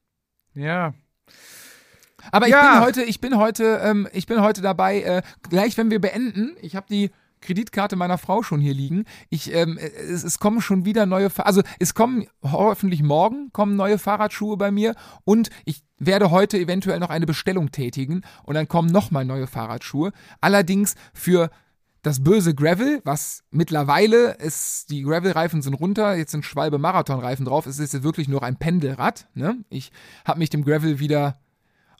Ja. 0.54 0.94
Aber 2.30 2.46
ich 2.46 2.52
Ja. 2.52 2.74
bin 2.76 2.80
heute, 2.86 3.02
ich 3.02 3.20
bin 3.20 3.36
heute, 3.36 3.80
ähm, 3.82 4.08
ich 4.12 4.26
bin 4.26 4.40
heute 4.40 4.62
dabei, 4.62 5.02
äh, 5.02 5.22
gleich 5.48 5.76
wenn 5.76 5.90
wir 5.90 6.00
beenden, 6.00 6.56
ich 6.62 6.74
habe 6.76 6.86
die 6.88 7.10
Kreditkarte 7.44 7.96
meiner 7.96 8.18
Frau 8.18 8.42
schon 8.42 8.60
hier 8.60 8.74
liegen. 8.74 9.04
Ich, 9.30 9.54
ähm, 9.54 9.78
es, 9.78 10.24
es 10.24 10.38
kommen 10.38 10.60
schon 10.60 10.84
wieder 10.84 11.06
neue, 11.06 11.30
also 11.36 11.62
es 11.78 11.94
kommen 11.94 12.26
hoffentlich 12.42 13.02
morgen 13.02 13.50
kommen 13.52 13.76
neue 13.76 13.98
Fahrradschuhe 13.98 14.56
bei 14.56 14.70
mir 14.70 14.94
und 15.24 15.50
ich 15.64 15.84
werde 15.98 16.30
heute 16.30 16.58
eventuell 16.58 16.98
noch 16.98 17.10
eine 17.10 17.26
Bestellung 17.26 17.70
tätigen 17.70 18.22
und 18.44 18.54
dann 18.54 18.68
kommen 18.68 18.90
nochmal 18.90 19.24
neue 19.24 19.46
Fahrradschuhe. 19.46 20.12
Allerdings 20.40 20.94
für 21.12 21.50
das 22.02 22.22
böse 22.22 22.54
Gravel, 22.54 23.00
was 23.04 23.44
mittlerweile 23.50 24.34
ist, 24.34 24.90
die 24.90 25.02
Gravel-Reifen 25.02 25.62
sind 25.62 25.74
runter, 25.74 26.14
jetzt 26.14 26.32
sind 26.32 26.44
Schwalbe 26.44 26.78
Marathon-Reifen 26.78 27.46
drauf, 27.46 27.66
es 27.66 27.78
ist 27.78 27.94
jetzt 27.94 28.02
wirklich 28.02 28.28
nur 28.28 28.42
ein 28.42 28.58
Pendelrad. 28.58 29.26
Ne? 29.34 29.56
Ich 29.70 29.90
habe 30.24 30.38
mich 30.38 30.50
dem 30.50 30.64
Gravel 30.64 30.98
wieder 30.98 31.38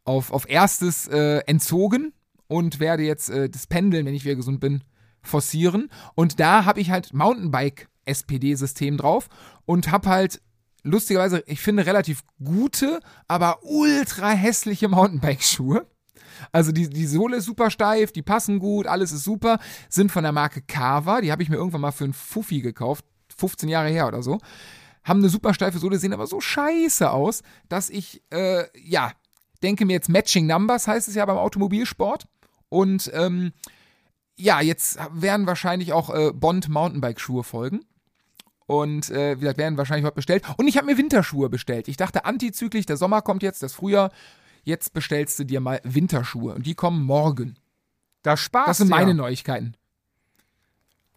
auf, 0.05 0.31
auf 0.31 0.49
erstes 0.49 1.09
äh, 1.09 1.39
entzogen 1.47 2.13
und 2.49 2.81
werde 2.81 3.03
jetzt 3.03 3.31
äh, 3.31 3.49
das 3.49 3.67
Pendeln, 3.67 4.05
wenn 4.05 4.15
ich 4.15 4.25
wieder 4.25 4.37
gesund 4.37 4.61
bin, 4.61 4.85
forcieren. 5.25 5.91
Und 6.15 6.41
da 6.41 6.65
habe 6.65 6.81
ich 6.81 6.91
halt 6.91 7.13
Mountainbike-SPD-System 7.13 8.97
drauf 8.97 9.29
und 9.67 9.91
habe 9.91 10.09
halt 10.09 10.41
lustigerweise, 10.83 11.43
ich 11.47 11.61
finde, 11.61 11.87
relativ 11.87 12.23
gute, 12.43 13.01
aber 13.27 13.59
ultra 13.63 14.31
hässliche 14.31 14.89
Mountainbike-Schuhe. 14.89 15.87
Also 16.53 16.73
die, 16.73 16.89
die 16.89 17.07
Sohle 17.07 17.39
ist 17.39 17.47
super 17.47 17.71
steif, 17.71 18.13
die 18.13 18.23
passen 18.23 18.59
gut, 18.59 18.87
alles 18.87 19.13
ist 19.13 19.25
super. 19.25 19.59
Sind 19.89 20.13
von 20.13 20.23
der 20.23 20.33
Marke 20.33 20.63
Kava, 20.63 21.21
die 21.21 21.33
habe 21.33 21.43
ich 21.43 21.49
mir 21.49 21.57
irgendwann 21.57 21.81
mal 21.81 21.93
für 21.93 22.05
einen 22.05 22.13
Fuffi 22.13 22.61
gekauft, 22.61 23.05
15 23.37 23.69
Jahre 23.69 23.89
her 23.89 24.07
oder 24.07 24.23
so. 24.23 24.39
Haben 25.05 25.21
eine 25.21 25.29
super 25.29 25.55
steife 25.55 25.79
Sohle, 25.79 25.99
sehen 25.99 26.13
aber 26.13 26.27
so 26.27 26.41
scheiße 26.41 27.11
aus, 27.11 27.43
dass 27.69 27.91
ich, 27.91 28.23
äh, 28.31 28.65
ja, 28.75 29.13
denke 29.63 29.85
mir 29.87 29.95
jetzt 29.95 30.09
Matching 30.09 30.47
Numbers 30.47 30.87
heißt 30.87 31.09
es 31.09 31.15
ja 31.15 31.25
beim 31.25 31.39
Automobilsport. 31.39 32.27
Und 32.69 33.11
ähm, 33.15 33.53
ja, 34.37 34.61
jetzt 34.61 34.99
werden 35.13 35.47
wahrscheinlich 35.47 35.93
auch 35.93 36.11
äh, 36.11 36.33
Bond 36.33 36.69
Mountainbike-Schuhe 36.69 37.45
folgen. 37.45 37.85
Und 38.67 39.11
äh, 39.11 39.37
wie 39.37 39.41
gesagt, 39.41 39.59
werden 39.59 39.77
wahrscheinlich 39.77 40.07
heute 40.07 40.15
bestellt. 40.15 40.45
Und 40.57 40.67
ich 40.69 40.77
habe 40.77 40.87
mir 40.87 40.97
Winterschuhe 40.97 41.51
bestellt. 41.51 41.87
Ich 41.89 41.97
dachte 41.97 42.25
antizyklisch, 42.25 42.87
der 42.87 42.97
Sommer 42.97 43.21
kommt 43.23 43.43
jetzt, 43.43 43.63
das 43.63 43.75
Frühjahr. 43.75 44.11
Jetzt 44.63 44.95
bestellst 44.95 45.39
du 45.39 45.45
dir 45.45 45.61
mal 45.61 45.81
Winterschuhe. 45.85 46.55
Und 46.55 46.65
die 46.67 46.75
kommen 46.75 47.05
morgen. 47.05 47.57
Da 48.23 48.37
Spaß. 48.37 48.67
Das 48.67 48.79
sind 48.79 48.89
ja. 48.89 48.97
meine 48.97 49.13
Neuigkeiten. 49.15 49.77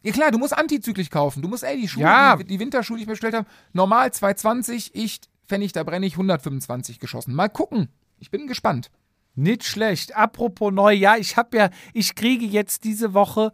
Ja 0.03 0.11
klar, 0.11 0.31
du 0.31 0.37
musst 0.37 0.57
antizyklisch 0.57 1.09
kaufen. 1.09 1.41
Du 1.41 1.47
musst, 1.47 1.63
ey, 1.63 1.79
die 1.79 1.87
Schuhe, 1.87 2.03
Ja. 2.03 2.35
die, 2.35 2.43
die 2.43 2.59
Winterschuhe, 2.59 2.97
die 2.97 3.03
ich 3.03 3.09
bestellt 3.09 3.33
habe, 3.33 3.47
normal 3.73 4.11
220, 4.13 4.93
ich, 4.93 5.21
Pfennig, 5.47 5.71
da 5.71 5.83
brenne 5.83 6.05
ich 6.05 6.13
125 6.13 6.99
geschossen. 6.99 7.33
Mal 7.33 7.49
gucken. 7.49 7.87
Ich 8.19 8.29
bin 8.29 8.47
gespannt. 8.47 8.91
Nicht 9.37 9.63
schlecht. 9.63 10.15
Apropos 10.15 10.73
neu, 10.73 10.91
ja, 10.93 11.15
ich 11.15 11.37
habe 11.37 11.55
ja, 11.57 11.69
ich 11.93 12.15
kriege 12.15 12.45
jetzt 12.45 12.83
diese 12.83 13.13
Woche 13.13 13.51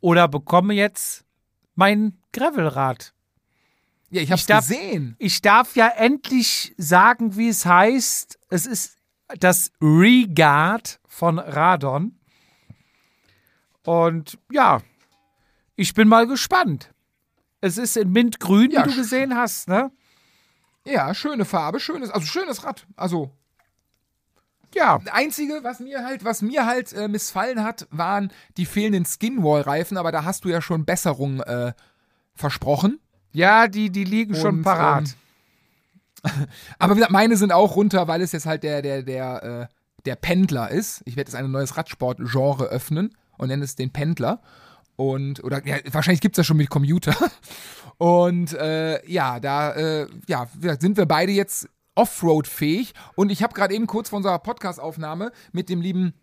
oder 0.00 0.28
bekomme 0.28 0.72
jetzt 0.74 1.24
mein 1.74 2.16
Gravelrad. 2.32 3.12
Ja, 4.10 4.22
ich 4.22 4.30
hab's 4.30 4.42
Ich 4.42 4.46
darf- 4.46 4.68
gesehen. 4.68 5.16
Ich 5.18 5.42
darf 5.42 5.74
ja 5.76 5.88
endlich 5.88 6.74
sagen, 6.78 7.36
wie 7.36 7.48
es 7.48 7.66
heißt. 7.66 8.38
Es 8.50 8.66
ist 8.66 8.98
das 9.40 9.72
Regard 9.80 11.00
von 11.08 11.38
Radon. 11.38 12.16
Und 13.84 14.38
ja, 14.52 14.80
ich 15.76 15.94
bin 15.94 16.08
mal 16.08 16.26
gespannt. 16.26 16.92
Es 17.60 17.78
ist 17.78 17.96
in 17.96 18.10
Mintgrün, 18.12 18.70
Ja, 18.70 18.84
wie 18.86 18.90
du 18.90 18.96
gesehen 18.96 19.34
hast, 19.36 19.68
ne? 19.68 19.90
Ja, 20.86 21.14
schöne 21.14 21.44
Farbe, 21.44 21.78
schönes, 21.80 22.10
also 22.10 22.26
schönes 22.26 22.64
Rad. 22.64 22.86
Also 22.96 23.32
Ja, 24.74 24.98
Das 25.04 25.12
Einzige, 25.14 25.60
was 25.62 25.80
mir 25.80 26.04
halt, 26.04 26.24
was 26.24 26.42
mir 26.42 26.66
halt 26.66 26.92
äh, 26.92 27.08
missfallen 27.08 27.62
hat, 27.64 27.86
waren 27.90 28.32
die 28.56 28.66
fehlenden 28.66 29.04
Skinwall-Reifen, 29.04 29.96
aber 29.96 30.12
da 30.12 30.24
hast 30.24 30.44
du 30.44 30.48
ja 30.48 30.62
schon 30.62 30.84
Besserung 30.84 31.40
äh, 31.40 31.72
versprochen. 32.34 33.00
ja, 33.32 33.66
die, 33.68 33.90
die 33.90 34.04
liegen 34.04 34.34
schon 34.34 34.58
Und, 34.58 34.62
parat. 34.62 35.16
Aber 36.78 36.92
wie 36.94 36.96
gesagt, 36.96 37.12
meine 37.12 37.36
sind 37.36 37.52
auch 37.52 37.76
runter, 37.76 38.06
weil 38.06 38.20
es 38.20 38.32
jetzt 38.32 38.44
halt 38.46 38.62
der, 38.62 38.82
der, 38.82 39.02
der, 39.02 39.42
äh, 39.70 39.74
der 40.04 40.16
Pendler 40.16 40.70
ist. 40.70 41.02
Ich 41.06 41.16
werde 41.16 41.30
jetzt 41.30 41.34
ein 41.34 41.50
neues 41.50 41.76
Radsport-Genre 41.78 42.64
öffnen 42.64 43.16
und 43.38 43.48
nenne 43.48 43.64
es 43.64 43.74
den 43.74 43.90
Pendler. 43.90 44.42
Und, 44.96 45.42
oder 45.42 45.66
ja, 45.66 45.76
wahrscheinlich 45.92 46.20
gibt 46.20 46.34
es 46.34 46.36
das 46.36 46.46
schon 46.46 46.58
mit 46.58 46.68
Commuter. 46.68 47.14
Und 47.96 48.52
äh, 48.54 49.06
ja, 49.10 49.40
da 49.40 49.72
äh, 49.72 50.06
ja, 50.26 50.46
sind 50.78 50.96
wir 50.96 51.06
beide 51.06 51.32
jetzt 51.32 51.68
Offroad-fähig. 51.94 52.92
Und 53.14 53.30
ich 53.30 53.42
habe 53.42 53.54
gerade 53.54 53.74
eben 53.74 53.86
kurz 53.86 54.08
vor 54.10 54.18
unserer 54.18 54.38
Podcast-Aufnahme 54.38 55.32
mit 55.52 55.68
dem 55.68 55.80
lieben 55.80 56.14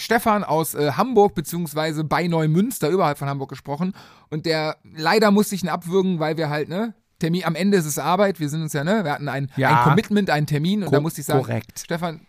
Stefan 0.00 0.44
aus 0.44 0.74
äh, 0.74 0.92
Hamburg 0.92 1.34
beziehungsweise 1.34 2.04
bei 2.04 2.28
Neumünster 2.28 2.88
überhalb 2.88 3.18
von 3.18 3.28
Hamburg 3.28 3.48
gesprochen 3.50 3.94
und 4.30 4.46
der 4.46 4.76
leider 4.84 5.32
musste 5.32 5.56
ich 5.56 5.64
ihn 5.64 5.68
abwürgen, 5.68 6.20
weil 6.20 6.36
wir 6.36 6.50
halt 6.50 6.68
ne 6.68 6.94
Termin 7.18 7.44
am 7.44 7.56
Ende 7.56 7.78
ist 7.78 7.84
es 7.84 7.98
Arbeit. 7.98 8.38
Wir 8.38 8.48
sind 8.48 8.62
uns 8.62 8.72
ja 8.74 8.84
ne, 8.84 9.02
wir 9.02 9.10
hatten 9.10 9.28
ein, 9.28 9.50
Ja. 9.56 9.78
ein 9.80 9.82
Commitment, 9.88 10.30
einen 10.30 10.46
Termin 10.46 10.84
und 10.84 10.92
da 10.92 11.00
musste 11.00 11.20
ich 11.20 11.26
sagen, 11.26 11.40
korrekt. 11.42 11.80
Stefan, 11.80 12.20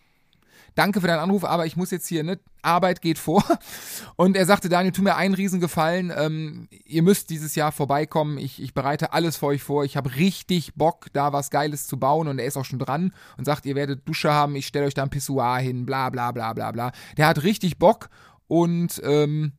danke 0.74 1.00
für 1.00 1.06
deinen 1.06 1.20
Anruf, 1.20 1.44
aber 1.44 1.66
ich 1.66 1.76
muss 1.76 1.90
jetzt 1.90 2.06
hier 2.06 2.22
ne 2.22 2.38
Arbeit 2.62 3.00
geht 3.00 3.18
vor 3.18 3.42
und 4.16 4.36
er 4.36 4.44
sagte 4.44 4.68
Daniel, 4.68 4.92
tu 4.92 5.02
mir 5.02 5.16
einen 5.16 5.34
Riesengefallen, 5.34 6.12
ähm, 6.14 6.68
ihr 6.84 7.02
müsst 7.02 7.30
dieses 7.30 7.54
Jahr 7.54 7.72
vorbeikommen. 7.72 8.38
Ich, 8.38 8.62
ich 8.62 8.74
bereite 8.74 9.12
alles 9.12 9.36
für 9.38 9.46
euch 9.46 9.62
vor. 9.62 9.84
Ich 9.84 9.96
habe 9.96 10.14
richtig 10.16 10.74
Bock, 10.74 11.06
da 11.12 11.32
was 11.32 11.50
Geiles 11.50 11.86
zu 11.86 11.98
bauen 11.98 12.28
und 12.28 12.38
er 12.38 12.46
ist 12.46 12.56
auch 12.56 12.64
schon 12.64 12.78
dran 12.78 13.14
und 13.38 13.44
sagt, 13.44 13.64
ihr 13.66 13.76
werdet 13.76 14.06
Dusche 14.06 14.32
haben. 14.32 14.56
Ich 14.56 14.66
stelle 14.66 14.86
euch 14.86 14.94
da 14.94 15.02
ein 15.02 15.10
Pissoir 15.10 15.58
hin, 15.58 15.86
bla 15.86 16.10
bla 16.10 16.32
bla 16.32 16.52
bla 16.52 16.70
bla. 16.72 16.92
Der 17.16 17.26
hat 17.26 17.42
richtig 17.42 17.78
Bock 17.78 18.10
und 18.46 19.00
ähm, 19.04 19.52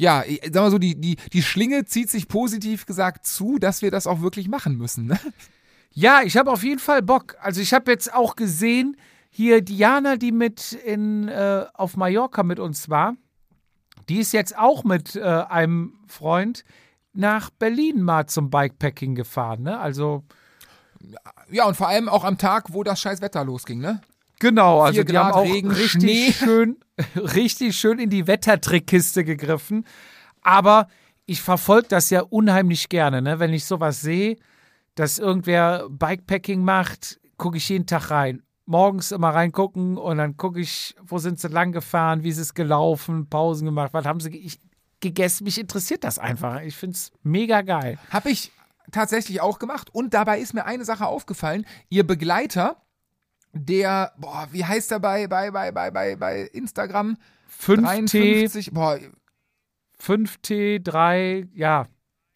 ja, 0.00 0.24
ich 0.26 0.40
sag 0.44 0.62
mal 0.62 0.70
so, 0.70 0.78
die, 0.78 0.98
die, 0.98 1.16
die 1.32 1.42
Schlinge 1.42 1.84
zieht 1.84 2.08
sich 2.08 2.26
positiv 2.26 2.86
gesagt 2.86 3.26
zu, 3.26 3.58
dass 3.58 3.82
wir 3.82 3.90
das 3.90 4.06
auch 4.06 4.22
wirklich 4.22 4.48
machen 4.48 4.78
müssen. 4.78 5.06
Ne? 5.06 5.20
Ja, 5.92 6.22
ich 6.24 6.38
habe 6.38 6.50
auf 6.50 6.62
jeden 6.62 6.78
Fall 6.78 7.02
Bock. 7.02 7.36
Also 7.40 7.60
ich 7.60 7.74
habe 7.74 7.90
jetzt 7.90 8.14
auch 8.14 8.34
gesehen, 8.34 8.96
hier 9.30 9.62
Diana, 9.62 10.16
die 10.16 10.32
mit 10.32 10.72
in, 10.72 11.28
äh, 11.28 11.66
auf 11.74 11.96
Mallorca 11.96 12.42
mit 12.42 12.58
uns 12.58 12.88
war, 12.90 13.14
die 14.08 14.18
ist 14.18 14.32
jetzt 14.32 14.58
auch 14.58 14.84
mit 14.84 15.16
äh, 15.16 15.22
einem 15.22 15.94
Freund 16.06 16.64
nach 17.12 17.50
Berlin 17.50 18.02
mal 18.02 18.26
zum 18.26 18.50
Bikepacking 18.50 19.14
gefahren. 19.14 19.62
Ne? 19.62 19.78
Also 19.78 20.24
Ja, 21.50 21.66
und 21.66 21.76
vor 21.76 21.88
allem 21.88 22.08
auch 22.08 22.24
am 22.24 22.38
Tag, 22.38 22.72
wo 22.72 22.82
das 22.82 23.00
scheiß 23.00 23.20
Wetter 23.20 23.44
losging, 23.44 23.80
ne? 23.80 24.00
genau, 24.40 24.80
also 24.80 24.94
Vier 24.96 25.04
die 25.04 25.18
haben 25.18 25.32
auch 25.32 25.44
Regen, 25.44 25.70
richtig 25.70 25.90
Schnee. 25.90 26.32
schön, 26.32 26.76
richtig 27.16 27.76
schön 27.76 27.98
in 27.98 28.10
die 28.10 28.26
Wettertrickkiste 28.26 29.22
gegriffen. 29.24 29.86
Aber 30.42 30.88
ich 31.26 31.42
verfolge 31.42 31.88
das 31.88 32.10
ja 32.10 32.22
unheimlich 32.22 32.88
gerne, 32.88 33.22
ne? 33.22 33.38
Wenn 33.38 33.52
ich 33.52 33.64
sowas 33.64 34.00
sehe, 34.00 34.36
dass 34.96 35.18
irgendwer 35.18 35.88
Bikepacking 35.88 36.64
macht, 36.64 37.20
gucke 37.36 37.58
ich 37.58 37.68
jeden 37.68 37.86
Tag 37.86 38.10
rein. 38.10 38.42
Morgens 38.70 39.10
immer 39.10 39.30
reingucken 39.30 39.98
und 39.98 40.18
dann 40.18 40.36
gucke 40.36 40.60
ich, 40.60 40.94
wo 41.02 41.18
sind 41.18 41.40
sie 41.40 41.48
lang 41.48 41.72
gefahren, 41.72 42.22
wie 42.22 42.28
ist 42.28 42.38
es 42.38 42.54
gelaufen, 42.54 43.28
Pausen 43.28 43.66
gemacht, 43.66 43.92
was 43.92 44.06
haben 44.06 44.20
sie 44.20 44.30
ge 44.30 44.50
gegessen. 45.00 45.44
Mich 45.44 45.58
interessiert 45.58 46.04
das 46.04 46.18
einfach. 46.18 46.60
Ich 46.60 46.76
finde 46.76 46.94
es 46.94 47.10
mega 47.22 47.62
geil. 47.62 47.98
Habe 48.10 48.30
ich 48.30 48.52
tatsächlich 48.92 49.40
auch 49.40 49.58
gemacht 49.58 49.88
und 49.92 50.12
dabei 50.14 50.38
ist 50.40 50.52
mir 50.54 50.66
eine 50.66 50.84
Sache 50.84 51.06
aufgefallen. 51.06 51.64
Ihr 51.88 52.06
Begleiter, 52.06 52.76
der, 53.52 54.12
boah, 54.18 54.46
wie 54.52 54.64
heißt 54.64 54.92
er 54.92 55.00
bei, 55.00 55.26
bei, 55.26 55.50
bei, 55.50 55.72
bei, 55.72 55.90
bei, 55.90 56.16
bei 56.16 56.42
Instagram? 56.42 57.16
5T, 57.60 57.82
53, 57.82 58.72
boah, 58.72 58.98
5T, 60.00 60.82
3, 60.82 61.48
ja. 61.54 61.86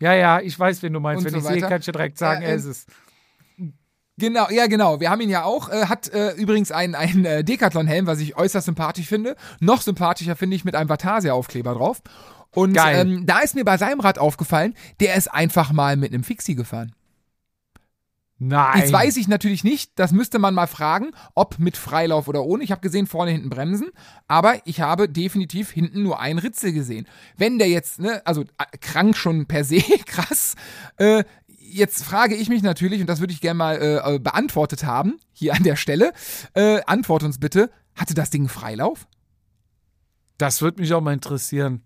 Ja, 0.01 0.12
ja, 0.15 0.40
ich 0.40 0.59
weiß, 0.59 0.82
wen 0.82 0.93
du 0.93 1.01
meinst. 1.01 1.24
Wenn 1.24 1.32
so 1.32 1.39
ich 1.39 1.44
sehe, 1.44 1.56
weiter. 1.56 1.69
kann 1.69 1.78
ich 1.78 1.85
dir 1.86 1.93
direkt 1.93 2.19
sagen, 2.19 2.43
Äh, 2.43 2.48
er 2.48 2.55
ist 2.56 2.65
es. 2.65 2.86
Genau, 4.16 4.49
ja, 4.51 4.69
genau. 4.69 5.01
Wir 5.01 5.11
haben 5.11 5.20
ihn 5.20 5.31
ja 5.31 5.45
auch. 5.45 5.69
Äh, 5.69 5.86
hat 5.86 6.12
äh, 6.12 6.32
übrigens 6.32 6.70
einen, 6.70 6.95
einen 6.95 7.24
äh, 7.24 7.45
Decathlon-Helm, 7.45 8.07
was 8.07 8.20
ich 8.20 8.36
äußerst 8.36 8.66
sympathisch 8.66 9.09
finde. 9.09 9.36
Noch 9.61 9.82
sympathischer 9.82 10.36
finde 10.36 10.57
ich 10.57 10.65
mit 10.65 10.77
einem 10.77 10.89
Vatasia-Aufkleber 10.89 11.74
drauf. 11.74 12.01
Und 12.53 12.78
ähm, 12.86 13.27
da 13.27 13.41
ist 13.41 13.57
mir 13.57 13.65
bei 13.65 13.77
seinem 13.77 13.99
Rad 13.99 14.19
aufgefallen, 14.19 14.74
der 15.01 15.16
ist 15.16 15.27
einfach 15.27 15.73
mal 15.73 15.97
mit 15.97 16.12
einem 16.12 16.23
Fixie 16.23 16.55
gefahren. 16.55 16.95
Nein. 18.39 18.81
Jetzt 18.81 18.93
weiß 18.93 19.16
ich 19.16 19.28
natürlich 19.28 19.62
nicht, 19.62 19.93
das 19.95 20.12
müsste 20.12 20.39
man 20.39 20.55
mal 20.55 20.66
fragen, 20.66 21.12
ob 21.35 21.59
mit 21.61 21.77
Freilauf 21.77 22.27
oder 22.27 22.45
ohne. 22.45 22.65
Ich 22.65 22.73
habe 22.73 22.81
gesehen, 22.81 23.07
vorne, 23.07 23.31
hinten 23.31 23.49
Bremsen, 23.49 23.91
aber 24.27 24.57
ich 24.65 24.81
habe 24.81 25.09
definitiv 25.09 25.70
hinten 25.70 26.03
nur 26.03 26.20
ein 26.20 26.39
Ritzel 26.39 26.73
gesehen. 26.73 27.07
Wenn 27.36 27.59
der 27.59 27.69
jetzt, 27.69 28.01
ne, 28.01 28.23
also 28.24 28.43
äh, 28.43 28.77
krank 28.81 29.16
schon 29.16 29.47
per 29.47 29.65
se, 29.65 29.77
krass, 30.07 30.57
äh, 30.97 31.24
jetzt 31.74 32.05
frage 32.05 32.34
ich 32.34 32.48
mich 32.48 32.62
natürlich, 32.62 33.01
und 33.01 33.06
das 33.06 33.20
würde 33.20 33.32
ich 33.32 33.40
gerne 33.40 33.59
mal 33.59 33.76
äh, 33.76 34.14
äh, 34.14 34.18
beantwortet 34.18 34.84
haben, 34.84 35.18
hier 35.32 35.55
an 35.55 35.62
der 35.62 35.76
Stelle, 35.76 36.12
äh, 36.55 36.80
antwort 36.86 37.22
uns 37.22 37.38
bitte, 37.38 37.70
hatte 37.94 38.14
das 38.14 38.30
Ding 38.30 38.48
Freilauf? 38.48 39.06
Das 40.38 40.62
würde 40.62 40.80
mich 40.80 40.92
auch 40.94 41.01
mal 41.01 41.12
interessieren. 41.12 41.82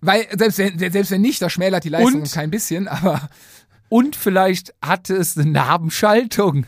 Weil, 0.00 0.26
selbst 0.36 0.58
wenn, 0.58 0.78
selbst 0.78 1.10
wenn 1.10 1.20
nicht, 1.20 1.42
das 1.42 1.52
schmälert 1.52 1.84
die 1.84 1.88
Leistung 1.88 2.22
Und? 2.22 2.32
kein 2.32 2.50
bisschen, 2.50 2.88
aber 2.88 3.28
Und 3.88 4.16
vielleicht 4.16 4.74
hatte 4.82 5.16
es 5.16 5.36
eine 5.36 5.50
Nabenschaltung. 5.50 6.66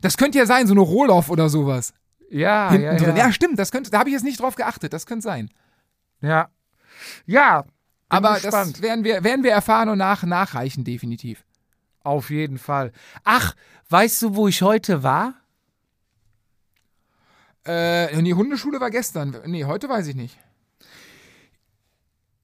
das 0.00 0.16
könnte 0.16 0.38
ja 0.38 0.46
sein, 0.46 0.66
so 0.66 0.74
eine 0.74 0.80
Rohloff 0.80 1.28
oder 1.28 1.48
sowas. 1.48 1.92
Ja, 2.30 2.70
Hinten 2.70 2.86
ja, 2.86 2.96
drin. 2.96 3.16
ja. 3.16 3.26
Ja, 3.26 3.32
stimmt, 3.32 3.58
das 3.58 3.70
könnte, 3.70 3.90
da 3.90 3.98
habe 3.98 4.08
ich 4.08 4.14
jetzt 4.14 4.24
nicht 4.24 4.40
drauf 4.40 4.54
geachtet, 4.54 4.92
das 4.92 5.04
könnte 5.06 5.24
sein. 5.24 5.50
Ja. 6.22 6.48
Ja. 7.26 7.64
Aber 8.12 8.34
gespannt. 8.34 8.76
das 8.76 8.82
werden 8.82 9.04
wir, 9.04 9.24
werden 9.24 9.42
wir 9.42 9.52
erfahren 9.52 9.88
und 9.88 9.98
nach, 9.98 10.22
nachreichen, 10.22 10.84
definitiv. 10.84 11.44
Auf 12.02 12.30
jeden 12.30 12.58
Fall. 12.58 12.92
Ach, 13.24 13.54
weißt 13.88 14.22
du, 14.22 14.34
wo 14.34 14.48
ich 14.48 14.60
heute 14.62 15.02
war? 15.02 15.34
Äh, 17.64 18.22
die 18.22 18.34
Hundeschule 18.34 18.80
war 18.80 18.90
gestern. 18.90 19.36
Nee, 19.46 19.64
heute 19.64 19.88
weiß 19.88 20.08
ich 20.08 20.14
nicht. 20.14 20.38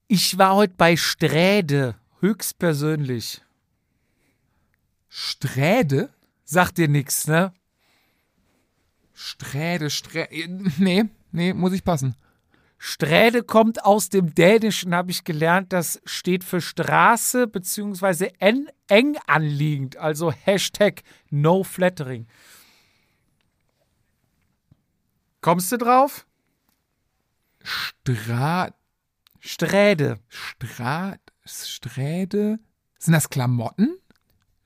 Ich 0.06 0.38
war 0.38 0.54
heute 0.54 0.74
bei 0.76 0.96
Sträde, 0.96 1.96
höchstpersönlich. 2.20 3.42
Sträde? 5.08 6.08
Sagt 6.44 6.78
dir 6.78 6.88
nichts, 6.88 7.26
ne? 7.26 7.52
Sträde, 9.12 9.90
Sträde. 9.90 10.72
Nee, 10.78 11.04
nee, 11.32 11.52
muss 11.52 11.72
ich 11.72 11.84
passen. 11.84 12.14
Sträde 12.78 13.42
kommt 13.42 13.84
aus 13.84 14.08
dem 14.08 14.34
Dänischen, 14.34 14.94
habe 14.94 15.10
ich 15.10 15.24
gelernt. 15.24 15.72
Das 15.72 16.00
steht 16.04 16.44
für 16.44 16.60
Straße 16.60 17.48
beziehungsweise 17.48 18.32
en, 18.40 18.68
eng 18.86 19.18
anliegend. 19.26 19.96
Also 19.96 20.30
Hashtag 20.30 21.02
No 21.28 21.64
Flattering. 21.64 22.28
Kommst 25.40 25.72
du 25.72 25.76
drauf? 25.76 26.24
Stra, 27.62 28.72
Sträde. 29.40 30.20
Stra, 30.28 31.16
Sträde? 31.44 32.60
Sind 32.98 33.12
das 33.12 33.28
Klamotten? 33.28 33.96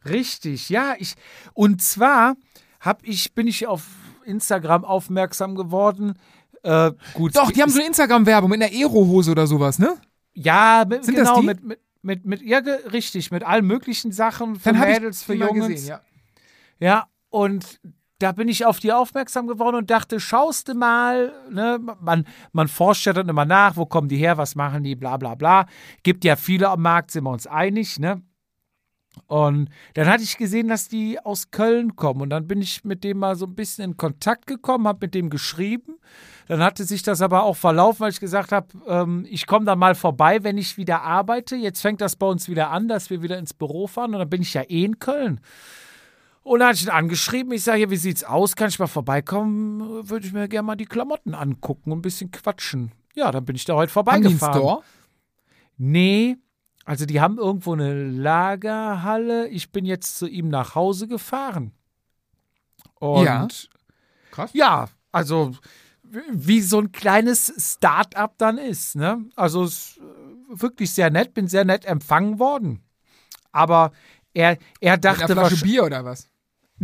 Richtig, 0.04 0.68
ja. 0.68 0.94
Ich, 0.98 1.14
und 1.54 1.82
zwar 1.82 2.36
hab 2.80 3.04
ich, 3.04 3.34
bin 3.34 3.46
ich 3.46 3.66
auf 3.66 3.86
Instagram 4.24 4.84
aufmerksam 4.84 5.54
geworden. 5.54 6.18
Äh, 6.62 6.92
gut, 7.14 7.34
Doch, 7.36 7.50
die 7.50 7.62
haben 7.62 7.70
so 7.70 7.78
eine 7.78 7.88
Instagram-Werbung 7.88 8.50
mit 8.50 8.62
einer 8.62 8.72
Aero-Hose 8.72 9.32
oder 9.32 9.46
sowas, 9.46 9.78
ne? 9.78 9.96
Ja, 10.34 10.84
mit, 10.88 11.04
Sind 11.04 11.18
das 11.18 11.28
genau, 11.28 11.40
die? 11.40 11.46
mit, 11.46 11.64
mit, 11.64 11.80
mit, 12.02 12.24
mit, 12.24 12.42
ja, 12.42 12.58
richtig, 12.92 13.30
mit 13.30 13.42
allen 13.44 13.66
möglichen 13.66 14.12
Sachen 14.12 14.56
für 14.56 14.72
Dann 14.72 14.80
Mädels, 14.80 15.20
ich 15.20 15.26
für 15.26 15.34
Jungs. 15.34 15.66
gesehen, 15.66 15.86
ja. 15.88 16.00
Ja, 16.78 17.06
und 17.30 17.80
da 18.18 18.32
bin 18.32 18.48
ich 18.48 18.64
auf 18.64 18.78
die 18.78 18.92
aufmerksam 18.92 19.46
geworden 19.48 19.76
und 19.76 19.90
dachte, 19.90 20.20
schaust 20.20 20.68
du 20.68 20.74
mal, 20.74 21.32
ne, 21.50 21.80
man, 22.00 22.26
man 22.52 22.68
forscht 22.68 23.06
ja 23.06 23.12
dann 23.12 23.28
immer 23.28 23.44
nach, 23.44 23.76
wo 23.76 23.84
kommen 23.84 24.08
die 24.08 24.16
her, 24.16 24.38
was 24.38 24.54
machen 24.54 24.84
die, 24.84 24.94
bla 24.94 25.16
bla 25.16 25.34
bla. 25.34 25.66
Gibt 26.02 26.24
ja 26.24 26.36
viele 26.36 26.68
am 26.68 26.82
Markt, 26.82 27.10
sind 27.10 27.24
wir 27.24 27.30
uns 27.30 27.46
einig, 27.46 27.98
ne? 27.98 28.22
Und 29.26 29.68
dann 29.94 30.06
hatte 30.06 30.22
ich 30.22 30.36
gesehen, 30.36 30.68
dass 30.68 30.88
die 30.88 31.18
aus 31.20 31.50
Köln 31.50 31.96
kommen. 31.96 32.22
Und 32.22 32.30
dann 32.30 32.46
bin 32.46 32.62
ich 32.62 32.84
mit 32.84 33.04
dem 33.04 33.18
mal 33.18 33.36
so 33.36 33.46
ein 33.46 33.54
bisschen 33.54 33.84
in 33.84 33.96
Kontakt 33.96 34.46
gekommen, 34.46 34.88
habe 34.88 35.00
mit 35.02 35.14
dem 35.14 35.30
geschrieben. 35.30 35.96
Dann 36.48 36.62
hatte 36.62 36.84
sich 36.84 37.02
das 37.02 37.22
aber 37.22 37.44
auch 37.44 37.56
verlaufen, 37.56 38.00
weil 38.00 38.10
ich 38.10 38.20
gesagt 38.20 38.52
habe, 38.52 38.68
ähm, 38.86 39.26
ich 39.28 39.46
komme 39.46 39.64
dann 39.64 39.78
mal 39.78 39.94
vorbei, 39.94 40.42
wenn 40.44 40.58
ich 40.58 40.76
wieder 40.76 41.02
arbeite. 41.02 41.56
Jetzt 41.56 41.80
fängt 41.80 42.00
das 42.00 42.16
bei 42.16 42.26
uns 42.26 42.48
wieder 42.48 42.70
an, 42.70 42.88
dass 42.88 43.10
wir 43.10 43.22
wieder 43.22 43.38
ins 43.38 43.54
Büro 43.54 43.86
fahren. 43.86 44.12
Und 44.14 44.18
dann 44.18 44.30
bin 44.30 44.42
ich 44.42 44.54
ja 44.54 44.62
eh 44.62 44.84
in 44.84 44.98
Köln. 44.98 45.40
Und 46.42 46.60
dann 46.60 46.68
hatte 46.68 46.78
ich 46.78 46.84
ihn 46.84 46.90
angeschrieben. 46.90 47.52
Ich 47.52 47.62
sage, 47.62 47.82
ja, 47.82 47.90
wie 47.90 47.96
sieht's 47.96 48.24
aus? 48.24 48.56
Kann 48.56 48.68
ich 48.68 48.78
mal 48.78 48.86
vorbeikommen? 48.86 50.08
Würde 50.08 50.26
ich 50.26 50.32
mir 50.32 50.48
gerne 50.48 50.66
mal 50.66 50.76
die 50.76 50.86
Klamotten 50.86 51.34
angucken 51.34 51.92
und 51.92 51.98
ein 51.98 52.02
bisschen 52.02 52.30
quatschen. 52.32 52.92
Ja, 53.14 53.30
dann 53.30 53.44
bin 53.44 53.56
ich 53.56 53.64
da 53.64 53.74
heute 53.74 53.94
Haben 53.94 54.04
die 54.04 54.10
einen 54.10 54.38
vorbeigefahren. 54.38 54.60
Store? 54.60 54.82
Nee, 55.76 56.36
also 56.84 57.06
die 57.06 57.20
haben 57.20 57.38
irgendwo 57.38 57.72
eine 57.72 58.08
Lagerhalle. 58.10 59.48
Ich 59.48 59.70
bin 59.70 59.84
jetzt 59.84 60.18
zu 60.18 60.26
ihm 60.26 60.48
nach 60.48 60.74
Hause 60.74 61.06
gefahren. 61.08 61.72
Und 62.96 63.24
Ja. 63.24 63.48
Krass. 64.30 64.50
ja, 64.54 64.88
also 65.10 65.52
wie 66.30 66.60
so 66.60 66.78
ein 66.78 66.92
kleines 66.92 67.52
Start-up 67.58 68.36
dann 68.38 68.58
ist. 68.58 68.96
Ne? 68.96 69.24
Also 69.36 69.64
es 69.64 69.72
ist 69.96 70.00
wirklich 70.48 70.92
sehr 70.92 71.10
nett, 71.10 71.34
bin 71.34 71.48
sehr 71.48 71.64
nett 71.64 71.84
empfangen 71.84 72.38
worden. 72.38 72.82
Aber 73.52 73.92
er, 74.34 74.58
er 74.80 74.96
Mit 74.96 75.06
einer 75.06 75.16
dachte 75.18 75.32
Flasche. 75.34 75.64
Bier 75.64 75.84
oder 75.84 76.04
was? 76.04 76.28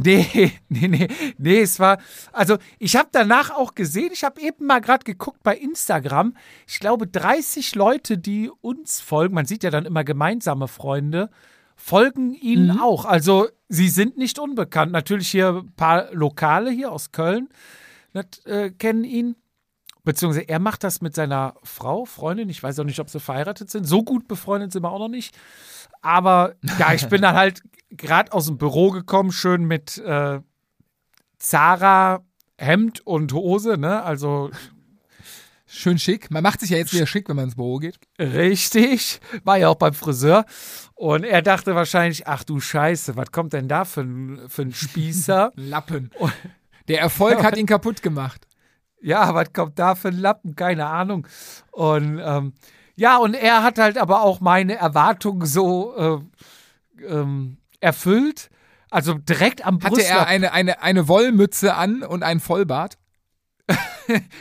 Nee, 0.00 0.52
nee, 0.68 0.86
nee, 0.86 1.08
nee, 1.38 1.60
es 1.60 1.80
war, 1.80 1.98
also 2.32 2.56
ich 2.78 2.94
habe 2.94 3.08
danach 3.10 3.50
auch 3.50 3.74
gesehen, 3.74 4.10
ich 4.12 4.22
habe 4.22 4.40
eben 4.40 4.66
mal 4.66 4.80
gerade 4.80 5.04
geguckt 5.04 5.42
bei 5.42 5.56
Instagram, 5.56 6.34
ich 6.68 6.78
glaube 6.78 7.08
30 7.08 7.74
Leute, 7.74 8.16
die 8.16 8.50
uns 8.60 9.00
folgen, 9.00 9.34
man 9.34 9.46
sieht 9.46 9.64
ja 9.64 9.70
dann 9.70 9.86
immer 9.86 10.04
gemeinsame 10.04 10.68
Freunde, 10.68 11.30
folgen 11.74 12.34
ihnen 12.34 12.78
auch. 12.80 13.04
Also 13.04 13.48
sie 13.68 13.88
sind 13.88 14.18
nicht 14.18 14.38
unbekannt. 14.38 14.90
Natürlich 14.90 15.28
hier 15.28 15.62
ein 15.62 15.72
paar 15.76 16.12
Lokale 16.12 16.70
hier 16.70 16.90
aus 16.90 17.12
Köln 17.12 17.48
nicht, 18.12 18.44
äh, 18.46 18.70
kennen 18.70 19.04
ihn. 19.04 19.36
Beziehungsweise 20.04 20.48
er 20.48 20.58
macht 20.58 20.84
das 20.84 21.00
mit 21.00 21.14
seiner 21.14 21.54
Frau, 21.62 22.04
Freundin. 22.04 22.48
Ich 22.48 22.62
weiß 22.62 22.78
auch 22.78 22.84
nicht, 22.84 22.98
ob 22.98 23.10
sie 23.10 23.20
verheiratet 23.20 23.70
sind. 23.70 23.84
So 23.84 24.02
gut 24.02 24.26
befreundet 24.26 24.72
sind 24.72 24.82
wir 24.82 24.90
auch 24.90 24.98
noch 24.98 25.08
nicht. 25.08 25.36
Aber 26.00 26.54
ja, 26.78 26.94
ich 26.94 27.08
bin 27.08 27.22
dann 27.22 27.36
halt 27.36 27.62
gerade 27.90 28.32
aus 28.32 28.46
dem 28.46 28.58
Büro 28.58 28.90
gekommen, 28.90 29.32
schön 29.32 29.64
mit 29.64 29.98
äh, 29.98 30.40
Zara 31.38 32.24
Hemd 32.56 33.06
und 33.06 33.32
Hose, 33.32 33.78
ne? 33.78 34.02
Also 34.02 34.50
Schön 35.70 35.98
schick. 35.98 36.30
Man 36.30 36.42
macht 36.42 36.60
sich 36.60 36.70
ja 36.70 36.78
jetzt 36.78 36.94
wieder 36.94 37.06
schick, 37.06 37.28
wenn 37.28 37.36
man 37.36 37.44
ins 37.44 37.54
Büro 37.54 37.76
geht. 37.76 37.98
richtig. 38.18 39.20
War 39.44 39.58
ja 39.58 39.68
auch 39.68 39.74
beim 39.74 39.92
Friseur. 39.92 40.46
Und 40.94 41.24
er 41.24 41.42
dachte 41.42 41.74
wahrscheinlich, 41.74 42.26
ach 42.26 42.42
du 42.42 42.58
Scheiße, 42.58 43.16
was 43.16 43.30
kommt 43.32 43.52
denn 43.52 43.68
da 43.68 43.84
für 43.84 44.00
ein, 44.00 44.40
für 44.48 44.62
ein 44.62 44.72
Spießer? 44.72 45.52
Lappen. 45.56 46.10
Der 46.88 47.00
Erfolg 47.00 47.42
hat 47.42 47.56
ihn 47.58 47.66
kaputt 47.66 48.02
gemacht. 48.02 48.46
ja, 49.02 49.34
was 49.34 49.52
kommt 49.52 49.78
da 49.78 49.94
für 49.94 50.08
ein 50.08 50.18
Lappen? 50.18 50.56
Keine 50.56 50.86
Ahnung. 50.86 51.26
Und 51.70 52.18
ähm, 52.24 52.54
ja, 52.96 53.18
und 53.18 53.34
er 53.34 53.62
hat 53.62 53.78
halt 53.78 53.98
aber 53.98 54.22
auch 54.22 54.40
meine 54.40 54.74
Erwartungen 54.74 55.44
so 55.44 55.94
äh, 56.98 57.04
ähm, 57.04 57.58
erfüllt. 57.80 58.50
Also 58.90 59.14
direkt 59.14 59.66
am 59.66 59.76
Hatte 59.82 59.96
Brustkorb. 59.96 60.18
er 60.20 60.26
eine, 60.26 60.52
eine, 60.52 60.82
eine 60.82 61.08
Wollmütze 61.08 61.74
an 61.74 62.02
und 62.02 62.22
einen 62.22 62.40
Vollbart? 62.40 62.96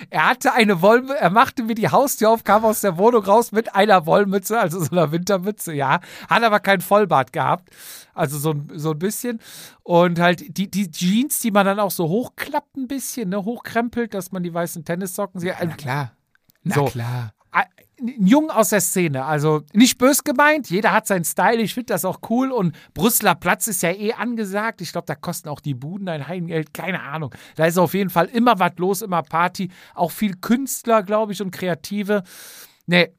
Er 0.09 0.30
hatte 0.30 0.53
eine 0.53 0.81
Wollmütze, 0.81 1.18
er 1.19 1.30
machte 1.30 1.61
mir 1.64 1.76
die 1.76 1.89
Haustür 1.89 2.30
auf, 2.30 2.45
kam 2.45 2.64
aus 2.64 2.80
der 2.80 2.97
Wohnung 2.97 3.26
raus 3.26 3.51
mit 3.51 3.76
einer 3.76 4.05
Wollmütze, 4.05 4.57
also 4.57 4.80
so 4.81 4.91
einer 4.91 5.11
Wintermütze, 5.11 5.73
ja. 5.73 5.99
Hat 6.30 6.43
aber 6.43 6.61
kein 6.61 6.80
Vollbart 6.80 7.34
gehabt. 7.34 7.68
Also 8.14 8.38
so, 8.39 8.51
ein- 8.51 8.72
so 8.76 8.91
ein 8.91 8.99
bisschen. 8.99 9.41
Und 9.84 10.19
halt 10.19 10.57
die, 10.57 10.72
die 10.72 10.89
Jeans, 10.89 11.41
die 11.41 11.51
man 11.51 11.65
dann 11.65 11.81
auch 11.81 11.91
so 11.91 12.07
hochklappt 12.07 12.77
ein 12.77 12.88
bisschen, 12.88 13.27
ne, 13.30 13.43
hochkrempelt, 13.43 14.14
dass 14.14 14.31
man 14.31 14.43
die 14.43 14.53
weißen 14.53 14.85
Tennissocken 14.85 15.41
sieht. 15.41 15.55
Na 15.59 15.76
klar. 15.76 16.11
Na 16.64 16.76
So. 16.76 16.85
klar. 16.85 17.34
Ein 17.99 18.28
Jung 18.28 18.52
aus 18.52 18.69
der 18.69 18.82
Szene. 18.82 19.26
Also 19.26 19.64
nicht 19.74 19.98
bös 19.98 20.24
gemeint, 20.24 20.69
jeder 20.69 20.91
hat 20.91 21.07
seinen 21.07 21.26
Style, 21.26 21.61
ich 21.61 21.74
finde 21.74 21.94
das 21.94 22.06
auch 22.06 22.19
cool 22.30 22.52
und 22.52 22.76
Brüsseler 22.94 23.36
Platz 23.36 23.68
ist 23.68 23.82
ja 23.82 23.91
eh 23.91 24.14
angesagt. 24.14 24.82
Ich 24.82 24.91
glaube, 24.91 25.07
da 25.07 25.15
kosten 25.15 25.49
auch 25.49 25.60
die 25.60 25.74
Buden 25.74 26.07
ein 26.07 26.28
Heimgeld, 26.28 26.74
keine 26.74 27.02
Ahnung. 27.02 27.34
Da 27.56 27.65
ist 27.65 27.78
auf 27.78 27.94
jeden 27.94 28.10
Fall 28.10 28.28
immer 28.28 28.60
was 28.60 28.74
los, 28.78 29.02
immer 29.02 29.24
Party. 29.24 29.72
Auch 29.95 30.11
viel 30.11 30.36
Künstler, 30.36 31.02
glaube 31.02 31.34
ich, 31.34 31.41
und 31.41 31.52
Kreative. 31.52 32.24
Nee, 32.86 33.14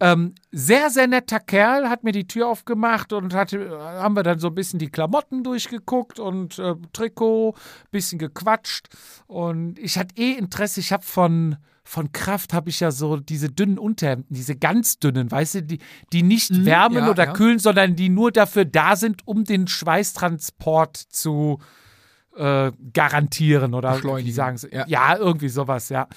ähm, 0.00 0.34
sehr, 0.52 0.90
sehr 0.90 1.08
netter 1.08 1.40
Kerl, 1.40 1.88
hat 1.88 2.04
mir 2.04 2.12
die 2.12 2.28
Tür 2.28 2.46
aufgemacht 2.46 3.12
und 3.12 3.34
hatte, 3.34 3.78
haben 3.80 4.14
wir 4.14 4.22
dann 4.22 4.38
so 4.38 4.48
ein 4.48 4.54
bisschen 4.54 4.78
die 4.78 4.90
Klamotten 4.90 5.42
durchgeguckt 5.42 6.20
und 6.20 6.58
äh, 6.58 6.76
Trikot, 6.92 7.56
bisschen 7.90 8.18
gequatscht. 8.20 8.88
Und 9.26 9.78
ich 9.78 9.98
hatte 9.98 10.14
eh 10.16 10.32
Interesse, 10.32 10.78
ich 10.78 10.92
habe 10.92 11.02
von, 11.02 11.56
von 11.88 12.12
Kraft 12.12 12.52
habe 12.52 12.68
ich 12.68 12.80
ja 12.80 12.90
so 12.90 13.16
diese 13.16 13.48
dünnen 13.48 13.78
Unterhemden, 13.78 14.26
diese 14.34 14.54
ganz 14.56 14.98
dünnen, 14.98 15.30
weißt 15.30 15.54
du, 15.56 15.62
die, 15.62 15.78
die 16.12 16.22
nicht 16.22 16.50
Mhm, 16.50 16.66
wärmen 16.66 16.98
ja, 17.04 17.10
oder 17.10 17.24
ja. 17.26 17.32
kühlen, 17.32 17.58
sondern 17.58 17.96
die 17.96 18.10
nur 18.10 18.30
dafür 18.30 18.66
da 18.66 18.94
sind, 18.94 19.26
um 19.26 19.44
den 19.44 19.66
Schweißtransport 19.66 20.96
zu 20.96 21.58
äh, 22.36 22.72
garantieren 22.92 23.74
oder 23.74 23.90
wie 24.26 24.30
sagen 24.32 24.58
sie? 24.58 24.68
ja. 24.70 24.84
ja, 24.86 25.16
irgendwie 25.16 25.48
sowas, 25.48 25.88
ja. 25.88 26.08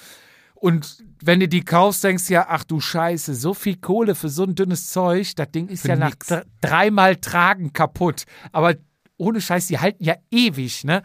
Und 0.54 1.02
wenn 1.20 1.40
du 1.40 1.48
die 1.48 1.64
kaufst, 1.64 2.04
denkst 2.04 2.26
du 2.28 2.34
ja, 2.34 2.46
ach 2.48 2.62
du 2.64 2.78
Scheiße, 2.78 3.34
so 3.34 3.52
viel 3.54 3.76
Kohle 3.78 4.14
für 4.14 4.28
so 4.28 4.44
ein 4.44 4.54
dünnes 4.54 4.90
Zeug, 4.90 5.34
das 5.34 5.50
Ding 5.50 5.68
ist 5.68 5.82
Für 5.82 5.88
ja 5.88 5.96
nach 5.96 6.10
nix. 6.10 6.26
dr- 6.28 6.44
dreimal 6.60 7.16
Tragen 7.16 7.72
kaputt. 7.72 8.24
Aber 8.52 8.74
ohne 9.16 9.40
Scheiß, 9.40 9.66
die 9.66 9.80
halten 9.80 10.04
ja 10.04 10.14
ewig, 10.30 10.84
ne? 10.84 11.02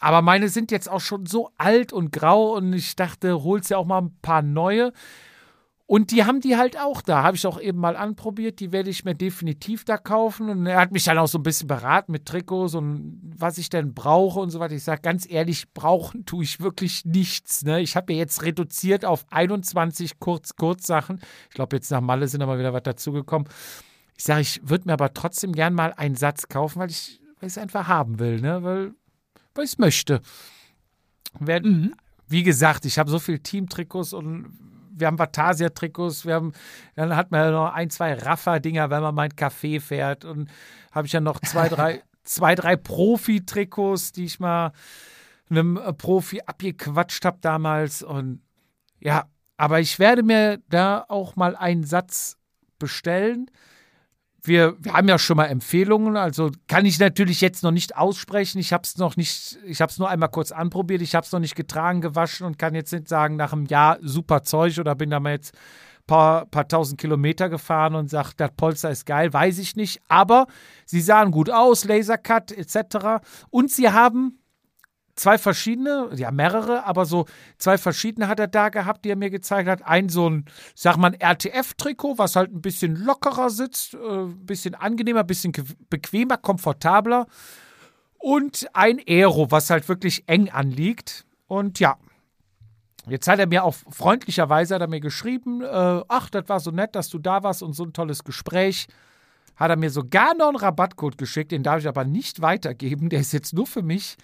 Aber 0.00 0.22
meine 0.22 0.48
sind 0.48 0.70
jetzt 0.70 0.88
auch 0.88 1.00
schon 1.00 1.26
so 1.26 1.50
alt 1.58 1.92
und 1.92 2.10
grau 2.10 2.56
und 2.56 2.72
ich 2.72 2.96
dachte, 2.96 3.44
holst 3.44 3.70
ja 3.70 3.76
auch 3.76 3.84
mal 3.84 4.00
ein 4.00 4.16
paar 4.22 4.42
neue. 4.42 4.92
Und 5.84 6.12
die 6.12 6.24
haben 6.24 6.40
die 6.40 6.56
halt 6.56 6.78
auch 6.78 7.02
da. 7.02 7.24
Habe 7.24 7.36
ich 7.36 7.46
auch 7.48 7.60
eben 7.60 7.80
mal 7.80 7.96
anprobiert. 7.96 8.60
Die 8.60 8.70
werde 8.70 8.90
ich 8.90 9.04
mir 9.04 9.16
definitiv 9.16 9.84
da 9.84 9.98
kaufen. 9.98 10.48
Und 10.48 10.64
er 10.66 10.80
hat 10.80 10.92
mich 10.92 11.02
dann 11.02 11.18
auch 11.18 11.26
so 11.26 11.38
ein 11.38 11.42
bisschen 11.42 11.66
beraten 11.66 12.12
mit 12.12 12.26
Trikots 12.26 12.76
und 12.76 13.20
was 13.36 13.58
ich 13.58 13.70
denn 13.70 13.92
brauche 13.92 14.38
und 14.38 14.50
so 14.50 14.60
weiter. 14.60 14.74
Ich 14.76 14.84
sage 14.84 15.02
ganz 15.02 15.28
ehrlich, 15.28 15.72
brauchen 15.74 16.24
tue 16.24 16.44
ich 16.44 16.60
wirklich 16.60 17.04
nichts. 17.04 17.64
Ne? 17.64 17.80
Ich 17.80 17.96
habe 17.96 18.12
ja 18.12 18.20
jetzt 18.20 18.44
reduziert 18.44 19.04
auf 19.04 19.26
21 19.30 20.20
Kurz-Kurz-Sachen. 20.20 21.20
Ich 21.48 21.56
glaube, 21.56 21.74
jetzt 21.76 21.90
nach 21.90 22.00
Malle 22.00 22.28
sind 22.28 22.40
aber 22.40 22.56
wieder 22.56 22.72
was 22.72 22.84
dazugekommen. 22.84 23.48
Ich 24.16 24.22
sage, 24.22 24.42
ich 24.42 24.60
würde 24.62 24.84
mir 24.86 24.92
aber 24.92 25.12
trotzdem 25.12 25.52
gern 25.52 25.74
mal 25.74 25.92
einen 25.92 26.14
Satz 26.14 26.46
kaufen, 26.46 26.78
weil 26.78 26.90
ich 26.90 27.20
weil 27.40 27.46
ich 27.48 27.56
es 27.56 27.58
einfach 27.58 27.88
haben 27.88 28.18
will, 28.18 28.40
ne? 28.40 28.62
weil, 28.62 28.92
weil 29.60 29.66
ich 29.66 29.72
es 29.72 29.78
möchte. 29.78 30.22
Wer, 31.38 31.62
Wie 32.26 32.42
gesagt, 32.42 32.86
ich 32.86 32.98
habe 32.98 33.10
so 33.10 33.18
viele 33.18 33.40
Teamtrikots 33.40 34.14
und 34.14 34.56
wir 34.90 35.06
haben 35.06 35.18
Vatasia-Trikots, 35.18 36.24
wir 36.24 36.34
haben, 36.34 36.52
dann 36.96 37.14
hat 37.14 37.30
man 37.30 37.40
ja 37.44 37.50
noch 37.50 37.72
ein, 37.74 37.90
zwei 37.90 38.14
Raffa-Dinger, 38.14 38.88
wenn 38.88 39.02
man 39.02 39.14
mal 39.14 39.22
ein 39.24 39.32
Café 39.32 39.80
fährt 39.80 40.24
und 40.24 40.50
habe 40.92 41.06
ich 41.06 41.12
ja 41.12 41.20
noch 41.20 41.40
zwei, 41.40 41.68
drei, 41.68 42.02
zwei, 42.24 42.54
drei 42.54 42.76
Profi-Trikots, 42.76 44.12
die 44.12 44.24
ich 44.24 44.40
mal 44.40 44.72
einem 45.50 45.76
äh, 45.76 45.92
Profi 45.92 46.40
abgequatscht 46.40 47.24
habe 47.26 47.38
damals 47.42 48.02
und 48.02 48.40
ja, 48.98 49.26
aber 49.58 49.80
ich 49.80 49.98
werde 49.98 50.22
mir 50.22 50.62
da 50.70 51.04
auch 51.08 51.36
mal 51.36 51.54
einen 51.54 51.84
Satz 51.84 52.38
bestellen. 52.78 53.50
Wir, 54.42 54.76
wir 54.78 54.94
haben 54.94 55.08
ja 55.08 55.18
schon 55.18 55.36
mal 55.36 55.46
Empfehlungen, 55.46 56.16
also 56.16 56.50
kann 56.66 56.86
ich 56.86 56.98
natürlich 56.98 57.40
jetzt 57.40 57.62
noch 57.62 57.70
nicht 57.70 57.96
aussprechen. 57.96 58.58
Ich 58.58 58.72
habe 58.72 58.82
es 58.84 58.96
noch 58.96 59.16
nicht, 59.16 59.58
ich 59.66 59.80
habe 59.80 59.90
es 59.90 59.98
nur 59.98 60.08
einmal 60.08 60.30
kurz 60.30 60.50
anprobiert, 60.50 61.02
ich 61.02 61.14
habe 61.14 61.26
es 61.26 61.32
noch 61.32 61.40
nicht 61.40 61.56
getragen, 61.56 62.00
gewaschen 62.00 62.46
und 62.46 62.58
kann 62.58 62.74
jetzt 62.74 62.92
nicht 62.92 63.08
sagen, 63.08 63.36
nach 63.36 63.52
einem 63.52 63.66
Jahr 63.66 63.98
super 64.00 64.42
Zeug 64.42 64.78
oder 64.78 64.94
bin 64.94 65.10
da 65.10 65.20
mal 65.20 65.32
jetzt 65.32 65.54
paar, 66.10 66.46
paar 66.46 66.66
tausend 66.66 67.00
Kilometer 67.00 67.48
gefahren 67.48 67.94
und 67.94 68.10
sagt, 68.10 68.40
das 68.40 68.50
Polster 68.56 68.90
ist 68.90 69.06
geil, 69.06 69.32
weiß 69.32 69.58
ich 69.58 69.76
nicht. 69.76 70.02
Aber 70.08 70.46
sie 70.84 71.00
sahen 71.00 71.30
gut 71.30 71.50
aus, 71.50 71.84
Lasercut 71.84 72.50
etc. 72.50 73.22
Und 73.50 73.70
sie 73.70 73.90
haben 73.90 74.39
zwei 75.20 75.38
verschiedene, 75.38 76.08
ja 76.16 76.30
mehrere, 76.30 76.84
aber 76.84 77.04
so 77.04 77.26
zwei 77.58 77.78
verschiedene 77.78 78.26
hat 78.26 78.40
er 78.40 78.48
da 78.48 78.70
gehabt, 78.70 79.04
die 79.04 79.10
er 79.10 79.16
mir 79.16 79.30
gezeigt 79.30 79.68
hat. 79.68 79.86
Ein 79.86 80.08
so 80.08 80.28
ein, 80.28 80.46
sag 80.74 80.96
mal, 80.96 81.14
RTF-Trikot, 81.14 82.18
was 82.18 82.36
halt 82.36 82.52
ein 82.52 82.62
bisschen 82.62 82.96
lockerer 82.96 83.50
sitzt, 83.50 83.94
äh, 83.94 83.98
ein 83.98 84.46
bisschen 84.46 84.74
angenehmer, 84.74 85.20
ein 85.20 85.26
bisschen 85.26 85.52
bequemer, 85.90 86.38
komfortabler. 86.38 87.26
Und 88.18 88.68
ein 88.74 89.00
Aero, 89.06 89.50
was 89.50 89.70
halt 89.70 89.88
wirklich 89.88 90.24
eng 90.26 90.50
anliegt. 90.50 91.24
Und 91.46 91.80
ja, 91.80 91.96
Jetzt 93.08 93.28
hat 93.28 93.38
er 93.38 93.46
mir 93.46 93.64
auch 93.64 93.74
freundlicherweise 93.88 94.74
hat 94.74 94.82
er 94.82 94.88
mir 94.88 95.00
geschrieben, 95.00 95.62
äh, 95.62 96.02
ach, 96.06 96.28
das 96.28 96.48
war 96.48 96.60
so 96.60 96.70
nett, 96.70 96.94
dass 96.94 97.08
du 97.08 97.18
da 97.18 97.42
warst 97.42 97.62
und 97.62 97.72
so 97.72 97.82
ein 97.84 97.94
tolles 97.94 98.24
Gespräch. 98.24 98.88
Hat 99.56 99.70
er 99.70 99.76
mir 99.76 99.90
sogar 99.90 100.34
noch 100.34 100.48
einen 100.48 100.56
Rabattcode 100.56 101.16
geschickt, 101.16 101.50
den 101.50 101.62
darf 101.62 101.80
ich 101.80 101.88
aber 101.88 102.04
nicht 102.04 102.42
weitergeben, 102.42 103.08
der 103.08 103.20
ist 103.20 103.32
jetzt 103.32 103.54
nur 103.54 103.66
für 103.66 103.82
mich. 103.82 104.18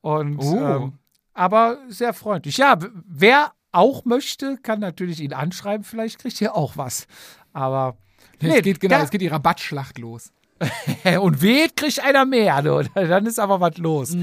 Und 0.00 0.38
Oh. 0.38 0.56
ähm, 0.56 0.92
aber 1.34 1.78
sehr 1.88 2.12
freundlich. 2.14 2.56
Ja, 2.58 2.78
wer 3.06 3.52
auch 3.72 4.04
möchte, 4.04 4.56
kann 4.62 4.80
natürlich 4.80 5.20
ihn 5.20 5.32
anschreiben, 5.34 5.84
vielleicht 5.84 6.18
kriegt 6.18 6.40
ihr 6.40 6.54
auch 6.54 6.76
was. 6.76 7.06
Aber 7.52 7.96
es 8.40 8.62
geht 8.62 8.80
genau, 8.80 8.96
da- 8.98 9.02
es 9.02 9.10
geht 9.10 9.20
die 9.20 9.26
Rabattschlacht 9.28 9.98
los. 9.98 10.32
und 11.20 11.42
weht 11.42 11.76
kriegt 11.76 12.02
einer 12.02 12.24
mehr, 12.24 12.62
du. 12.62 12.82
dann 12.94 13.26
ist 13.26 13.38
aber 13.38 13.60
was 13.60 13.76
los. 13.76 14.16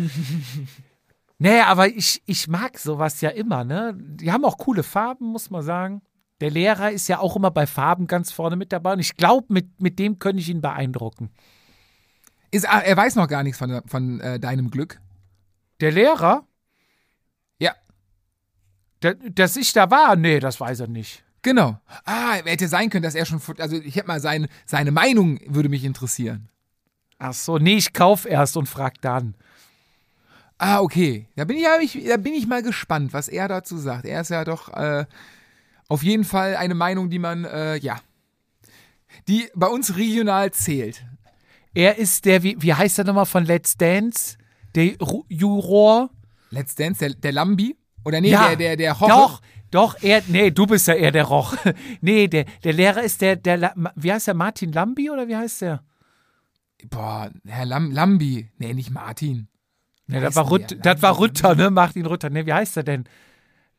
nee, 1.38 1.60
aber 1.62 1.88
ich, 1.90 2.22
ich 2.26 2.48
mag 2.48 2.78
sowas 2.80 3.22
ja 3.22 3.30
immer, 3.30 3.64
ne? 3.64 3.94
Die 3.96 4.32
haben 4.32 4.46
auch 4.46 4.58
coole 4.58 4.84
Farben, 4.84 5.28
muss 5.28 5.50
man 5.50 5.62
sagen. 5.64 6.02
Der 6.42 6.50
Lehrer 6.50 6.92
ist 6.92 7.08
ja 7.08 7.20
auch 7.20 7.36
immer 7.36 7.52
bei 7.52 7.68
Farben 7.68 8.08
ganz 8.08 8.32
vorne 8.32 8.56
mit 8.56 8.72
dabei 8.72 8.94
und 8.94 9.00
ich 9.00 9.16
glaube, 9.16 9.46
mit, 9.50 9.80
mit 9.82 10.00
dem 10.00 10.18
könnte 10.20 10.42
ich 10.42 10.50
ihn 10.50 10.62
beeindrucken. 10.62 11.30
Ist, 12.52 12.68
ah, 12.68 12.80
er 12.80 12.98
weiß 12.98 13.16
noch 13.16 13.28
gar 13.28 13.44
nichts 13.44 13.58
von, 13.60 13.82
von 13.86 14.20
äh, 14.20 14.40
deinem 14.40 14.70
Glück. 14.72 15.00
Der 15.84 15.92
Lehrer, 15.92 16.48
Ja, 17.60 17.76
der, 19.02 19.16
dass 19.16 19.58
ich 19.58 19.74
da 19.74 19.92
war, 19.92 20.16
nee, 20.16 20.40
das 20.40 20.62
weiß 20.62 20.80
er 20.80 20.88
nicht. 20.88 21.26
genau. 21.42 21.78
Ah, 22.06 22.36
hätte 22.36 22.70
sein 22.70 22.90
können, 22.90 23.04
dass 23.04 23.16
er 23.16 23.26
schon, 23.26 23.42
also 23.58 23.76
ich 23.76 23.98
hätte 23.98 24.08
mal 24.08 24.22
sein, 24.22 24.48
seine 24.66 24.92
Meinung 24.94 25.42
würde 25.46 25.68
mich 25.68 25.84
interessieren. 25.84 26.48
Ach 27.20 27.34
so, 27.34 27.58
nee, 27.58 27.76
ich 27.76 27.92
kauf 27.92 28.26
erst 28.26 28.56
und 28.56 28.70
frag 28.70 29.02
dann. 29.02 29.36
Ah, 30.58 30.80
okay. 30.80 31.28
Da 31.36 31.44
bin 31.44 31.58
ich, 31.58 31.64
ja- 31.64 31.80
ich, 31.82 32.02
da 32.08 32.16
bin 32.16 32.34
ich 32.34 32.48
mal 32.48 32.64
gespannt, 32.64 33.12
was 33.12 33.28
er 33.28 33.50
dazu 33.50 33.78
sagt. 33.78 34.06
Er 34.06 34.22
ist 34.22 34.30
ja 34.30 34.46
doch 34.46 34.70
äh, 34.70 35.06
auf 35.90 36.02
jeden 36.02 36.24
Fall 36.24 36.56
eine 36.56 36.76
Meinung, 36.76 37.10
die 37.10 37.20
man, 37.20 37.44
äh, 37.44 37.76
ja, 37.76 38.00
die 39.28 39.50
bei 39.54 39.68
uns 39.68 39.98
regional 39.98 40.52
zählt. 40.52 41.04
Er 41.74 41.98
ist 41.98 42.24
der, 42.24 42.42
wie, 42.42 42.56
wie 42.62 42.74
heißt 42.74 43.00
der 43.00 43.04
nochmal 43.06 43.26
von 43.26 43.44
Let's 43.46 43.76
Dance? 43.76 44.38
Der 44.76 44.96
Juror? 45.30 46.10
Let's 46.50 46.76
Dance, 46.76 47.00
der, 47.00 47.10
der 47.16 47.32
Lambi? 47.32 47.76
Oder 48.06 48.22
nee, 48.22 48.30
Ja, 48.30 48.50
der, 48.50 48.58
der, 48.58 48.78
der 48.78 49.00
Hoche? 49.00 49.10
Doch, 49.10 49.42
doch, 49.72 50.04
er, 50.04 50.22
nee, 50.28 50.52
du 50.52 50.68
bist 50.68 50.88
ja 50.88 50.94
eher 50.94 51.12
der 51.12 51.24
Roch. 51.24 51.56
nee, 52.02 52.28
der, 52.28 52.46
der 52.64 52.74
Lehrer 52.74 53.02
ist 53.02 53.22
der, 53.22 53.36
der, 53.36 53.74
wie 53.96 54.14
heißt 54.14 54.28
der, 54.28 54.34
Martin 54.36 54.72
Lambi 54.72 55.10
oder 55.10 55.28
wie 55.28 55.36
heißt 55.36 55.62
der? 55.64 55.84
Boah, 56.90 57.32
Herr 57.46 57.66
Lam, 57.66 57.92
Lambi. 57.92 58.50
Nee, 58.58 58.74
nicht 58.74 58.92
Martin. 58.92 59.48
Nee, 60.08 60.20
das 60.20 60.36
war, 60.36 60.60
der? 60.60 60.78
das 60.78 61.02
war 61.02 61.18
Rütter, 61.18 61.56
ne? 61.56 61.72
Martin 61.72 62.06
Rütter. 62.06 62.30
Ne, 62.30 62.46
wie 62.46 62.54
heißt 62.54 62.78
er 62.78 62.84
denn? 62.84 63.06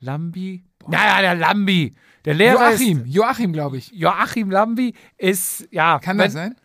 Lambi? 0.00 0.64
Naja, 0.88 1.20
der 1.20 1.34
Lambi. 1.34 1.94
Der 2.24 2.34
Lehrer 2.34 2.70
Joachim, 2.70 3.04
ist. 3.04 3.14
Joachim, 3.14 3.52
glaube 3.52 3.76
ich. 3.76 3.90
Joachim 3.92 4.50
Lambi 4.50 4.94
ist, 5.18 5.68
ja. 5.70 5.98
Kann 5.98 6.18
wenn, 6.18 6.24
das 6.24 6.32
sein? 6.32 6.56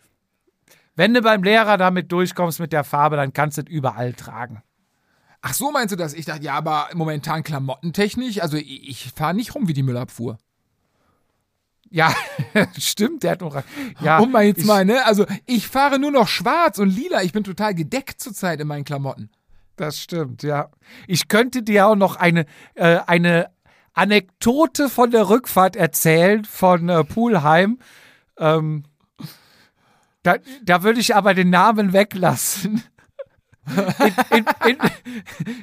Wenn 0.96 1.14
du 1.14 1.22
beim 1.22 1.42
Lehrer 1.42 1.76
damit 1.76 2.12
durchkommst 2.12 2.60
mit 2.60 2.72
der 2.72 2.84
Farbe, 2.84 3.16
dann 3.16 3.32
kannst 3.32 3.58
du 3.58 3.62
es 3.62 3.68
überall 3.68 4.12
tragen. 4.12 4.62
Ach 5.42 5.54
so 5.54 5.70
meinst 5.70 5.92
du 5.92 5.96
das? 5.96 6.12
Ich 6.12 6.26
dachte, 6.26 6.44
ja, 6.44 6.54
aber 6.54 6.88
momentan 6.94 7.42
klamottentechnisch, 7.42 8.42
also 8.42 8.56
ich, 8.56 8.88
ich 8.88 9.12
fahre 9.12 9.34
nicht 9.34 9.54
rum 9.54 9.68
wie 9.68 9.72
die 9.72 9.82
Müllabfuhr. 9.82 10.38
Ja, 11.90 12.14
stimmt, 12.78 13.24
der 13.24 13.32
hat 13.32 13.40
noch. 13.40 13.62
Ja, 14.00 14.18
um 14.20 14.30
mal 14.30 14.44
jetzt 14.44 14.60
ich, 14.60 14.66
mal, 14.66 14.84
ne? 14.84 15.04
Also 15.06 15.26
ich 15.46 15.66
fahre 15.66 15.98
nur 15.98 16.12
noch 16.12 16.28
schwarz 16.28 16.78
und 16.78 16.88
lila. 16.88 17.22
Ich 17.22 17.32
bin 17.32 17.42
total 17.42 17.74
gedeckt 17.74 18.20
zurzeit 18.20 18.60
in 18.60 18.68
meinen 18.68 18.84
Klamotten. 18.84 19.30
Das 19.76 19.98
stimmt, 19.98 20.42
ja. 20.42 20.70
Ich 21.08 21.26
könnte 21.28 21.62
dir 21.62 21.86
auch 21.86 21.96
noch 21.96 22.16
eine, 22.16 22.46
äh, 22.74 22.98
eine 23.06 23.50
Anekdote 23.92 24.88
von 24.88 25.10
der 25.10 25.28
Rückfahrt 25.28 25.74
erzählen 25.74 26.44
von 26.44 26.88
äh, 26.88 27.02
Pulheim. 27.02 27.78
Ähm, 28.38 28.84
da, 30.22 30.36
da 30.62 30.82
würde 30.82 31.00
ich 31.00 31.14
aber 31.14 31.34
den 31.34 31.50
Namen 31.50 31.92
weglassen. 31.92 32.82
In, 33.66 34.36
in, 34.38 34.46
in, 34.66 34.78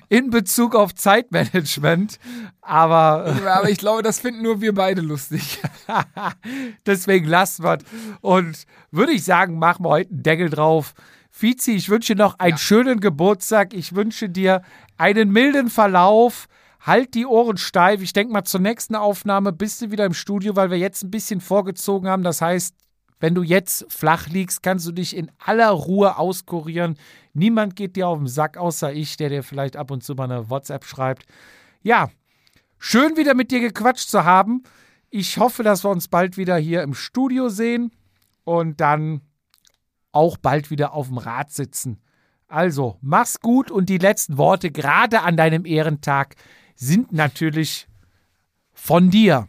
in 0.08 0.30
Bezug 0.30 0.76
auf 0.76 0.96
Zeitmanagement. 0.96 2.20
Aber 2.62 3.36
Aber 3.46 3.70
ich 3.70 3.80
glaube, 3.80 4.02
das 4.04 4.20
finden 4.20 4.44
nur 4.44 4.62
wir 4.62 4.74
beide 4.74 5.02
lustig. 5.02 5.60
deswegen 6.86 7.28
lassen 7.28 7.64
wir. 7.64 7.80
Und 8.22 8.64
würde 8.92 9.12
ich 9.12 9.24
sagen, 9.24 9.60
machen 9.60 9.84
wir 9.84 9.90
heute 9.90 10.12
einen 10.12 10.24
Deckel 10.24 10.50
drauf. 10.50 10.94
Fizi, 11.32 11.74
ich 11.74 11.90
wünsche 11.90 12.16
dir 12.16 12.24
noch 12.24 12.40
einen 12.40 12.58
schönen 12.58 13.00
Geburtstag. 13.00 13.74
Ich 13.74 13.94
wünsche 13.94 14.30
dir 14.30 14.62
einen 14.98 15.32
milden 15.32 15.70
Verlauf. 15.70 16.48
halt 16.80 17.14
die 17.14 17.26
Ohren 17.26 17.58
steif. 17.58 18.02
Ich 18.02 18.14
denke 18.14 18.32
mal, 18.32 18.44
zur 18.44 18.62
nächsten 18.62 18.96
Aufnahme 18.96 19.52
bist 19.52 19.82
du 19.82 19.92
wieder 19.92 20.06
im 20.06 20.14
Studio, 20.14 20.56
weil 20.56 20.72
wir 20.72 20.78
jetzt 20.78 21.04
ein 21.04 21.12
bisschen 21.12 21.42
vorgezogen 21.42 22.08
haben. 22.08 22.24
Das 22.24 22.42
heißt, 22.42 22.74
wenn 23.20 23.34
du 23.34 23.44
jetzt 23.44 23.86
flach 23.90 24.28
liegst, 24.28 24.62
kannst 24.62 24.86
du 24.88 24.92
dich 24.92 25.16
in 25.16 25.32
aller 25.40 25.70
Ruhe 25.70 26.18
auskurieren. 26.18 26.98
Niemand 27.34 27.76
geht 27.76 27.96
dir 27.96 28.08
auf 28.08 28.20
den 28.20 28.28
Sack, 28.28 28.58
außer 28.58 28.94
ich, 28.94 29.18
der 29.18 29.30
dir 29.30 29.44
vielleicht 29.44 29.76
ab 29.76 29.92
und 29.92 30.04
zu 30.04 30.16
mal 30.16 30.26
eine 30.26 30.50
WhatsApp 30.50 30.86
schreibt. 30.86 31.26
Ja, 31.82 32.10
schön 32.78 33.18
wieder 33.18 33.34
mit 33.34 33.52
dir 33.52 33.60
gequatscht 33.60 34.10
zu 34.10 34.24
haben. 34.24 34.64
Ich 35.10 35.38
hoffe, 35.38 35.64
dass 35.64 35.84
wir 35.84 35.90
uns 35.90 36.08
bald 36.08 36.38
wieder 36.38 36.58
hier 36.58 36.84
im 36.84 36.94
Studio 36.94 37.50
sehen 37.50 37.92
und 38.44 38.82
dann 38.82 39.22
auch 40.12 40.38
bald 40.38 40.70
wieder 40.70 40.94
auf 40.94 41.08
dem 41.08 41.18
Rad 41.18 41.52
sitzen. 41.52 42.02
Also, 42.48 42.98
mach's 43.02 43.40
gut 43.40 43.72
und 43.72 43.90
die 43.90 43.98
letzten 43.98 44.38
Worte, 44.38 44.72
gerade 44.72 45.22
an 45.22 45.38
deinem 45.38 45.66
Ehrentag, 45.66 46.36
sind 46.76 47.12
natürlich 47.12 47.88
von 48.74 49.10
dir. 49.10 49.48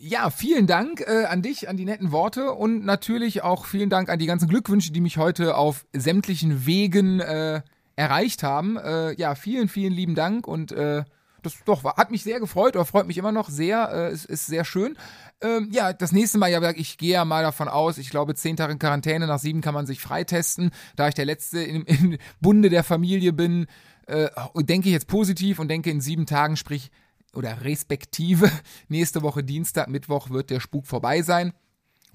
Ja, 0.00 0.30
vielen 0.30 0.68
Dank 0.68 1.00
äh, 1.00 1.24
an 1.24 1.42
dich, 1.42 1.68
an 1.68 1.76
die 1.76 1.84
netten 1.84 2.12
Worte 2.12 2.52
und 2.52 2.84
natürlich 2.84 3.42
auch 3.42 3.66
vielen 3.66 3.90
Dank 3.90 4.08
an 4.08 4.20
die 4.20 4.26
ganzen 4.26 4.48
Glückwünsche, 4.48 4.92
die 4.92 5.00
mich 5.00 5.18
heute 5.18 5.56
auf 5.56 5.86
sämtlichen 5.92 6.66
Wegen 6.66 7.18
äh, 7.18 7.62
erreicht 7.96 8.44
haben. 8.44 8.76
Äh, 8.76 9.14
ja, 9.14 9.34
vielen, 9.34 9.66
vielen 9.66 9.92
lieben 9.92 10.14
Dank 10.14 10.46
und 10.46 10.70
äh, 10.70 11.02
das 11.42 11.54
doch 11.64 11.82
hat 11.82 12.12
mich 12.12 12.22
sehr 12.22 12.38
gefreut 12.38 12.76
oder 12.76 12.84
freut 12.84 13.08
mich 13.08 13.18
immer 13.18 13.32
noch 13.32 13.48
sehr. 13.48 13.90
Äh, 13.92 14.12
ist, 14.12 14.26
ist 14.26 14.46
sehr 14.46 14.64
schön. 14.64 14.96
Ähm, 15.40 15.68
ja, 15.72 15.92
das 15.92 16.12
nächste 16.12 16.38
Mal, 16.38 16.52
ja, 16.52 16.70
ich 16.70 16.96
gehe 16.96 17.14
ja 17.14 17.24
mal 17.24 17.42
davon 17.42 17.66
aus, 17.66 17.98
ich 17.98 18.10
glaube, 18.10 18.36
zehn 18.36 18.56
Tage 18.56 18.74
in 18.74 18.78
Quarantäne, 18.78 19.26
nach 19.26 19.40
sieben 19.40 19.62
kann 19.62 19.74
man 19.74 19.86
sich 19.86 20.00
freitesten. 20.00 20.70
Da 20.94 21.08
ich 21.08 21.14
der 21.14 21.24
Letzte 21.24 21.60
im, 21.60 21.84
im 21.86 22.18
Bunde 22.40 22.70
der 22.70 22.84
Familie 22.84 23.32
bin, 23.32 23.66
äh, 24.06 24.28
denke 24.54 24.90
ich 24.90 24.92
jetzt 24.92 25.08
positiv 25.08 25.58
und 25.58 25.66
denke 25.66 25.90
in 25.90 26.00
sieben 26.00 26.26
Tagen, 26.26 26.56
sprich 26.56 26.92
oder 27.34 27.62
respektive 27.62 28.50
nächste 28.88 29.22
Woche 29.22 29.44
Dienstag, 29.44 29.88
Mittwoch 29.88 30.30
wird 30.30 30.50
der 30.50 30.60
Spuk 30.60 30.86
vorbei 30.86 31.22
sein. 31.22 31.52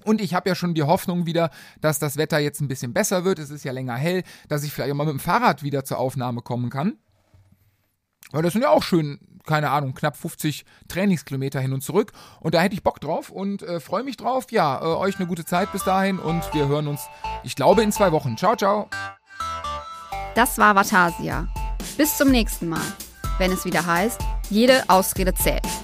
Und 0.04 0.20
ich 0.20 0.34
habe 0.34 0.48
ja 0.48 0.54
schon 0.54 0.74
die 0.74 0.82
Hoffnung 0.82 1.24
wieder, 1.26 1.50
dass 1.80 1.98
das 1.98 2.16
Wetter 2.16 2.38
jetzt 2.38 2.60
ein 2.60 2.68
bisschen 2.68 2.92
besser 2.92 3.24
wird. 3.24 3.38
Es 3.38 3.50
ist 3.50 3.64
ja 3.64 3.72
länger 3.72 3.94
hell, 3.94 4.22
dass 4.48 4.64
ich 4.64 4.72
vielleicht 4.72 4.92
auch 4.92 4.96
mal 4.96 5.04
mit 5.04 5.14
dem 5.14 5.20
Fahrrad 5.20 5.62
wieder 5.62 5.84
zur 5.84 5.98
Aufnahme 5.98 6.42
kommen 6.42 6.68
kann. 6.68 6.98
Weil 8.32 8.42
das 8.42 8.52
sind 8.52 8.62
ja 8.62 8.70
auch 8.70 8.82
schön, 8.82 9.20
keine 9.46 9.70
Ahnung, 9.70 9.94
knapp 9.94 10.16
50 10.16 10.64
Trainingskilometer 10.88 11.60
hin 11.60 11.72
und 11.72 11.82
zurück. 11.82 12.12
Und 12.40 12.54
da 12.54 12.60
hätte 12.60 12.74
ich 12.74 12.82
Bock 12.82 13.00
drauf 13.00 13.30
und 13.30 13.62
äh, 13.62 13.80
freue 13.80 14.02
mich 14.02 14.16
drauf. 14.16 14.46
Ja, 14.50 14.80
äh, 14.80 14.96
euch 14.96 15.16
eine 15.16 15.26
gute 15.26 15.44
Zeit 15.44 15.70
bis 15.72 15.84
dahin 15.84 16.18
und 16.18 16.42
wir 16.52 16.68
hören 16.68 16.88
uns, 16.88 17.06
ich 17.44 17.54
glaube, 17.54 17.82
in 17.82 17.92
zwei 17.92 18.12
Wochen. 18.12 18.36
Ciao, 18.36 18.56
ciao. 18.56 18.88
Das 20.34 20.58
war 20.58 20.74
Vatasia. 20.74 21.48
Bis 21.96 22.16
zum 22.16 22.30
nächsten 22.30 22.68
Mal, 22.68 22.82
wenn 23.38 23.52
es 23.52 23.64
wieder 23.64 23.86
heißt, 23.86 24.20
jede 24.50 24.82
Ausrede 24.88 25.34
zählt. 25.34 25.83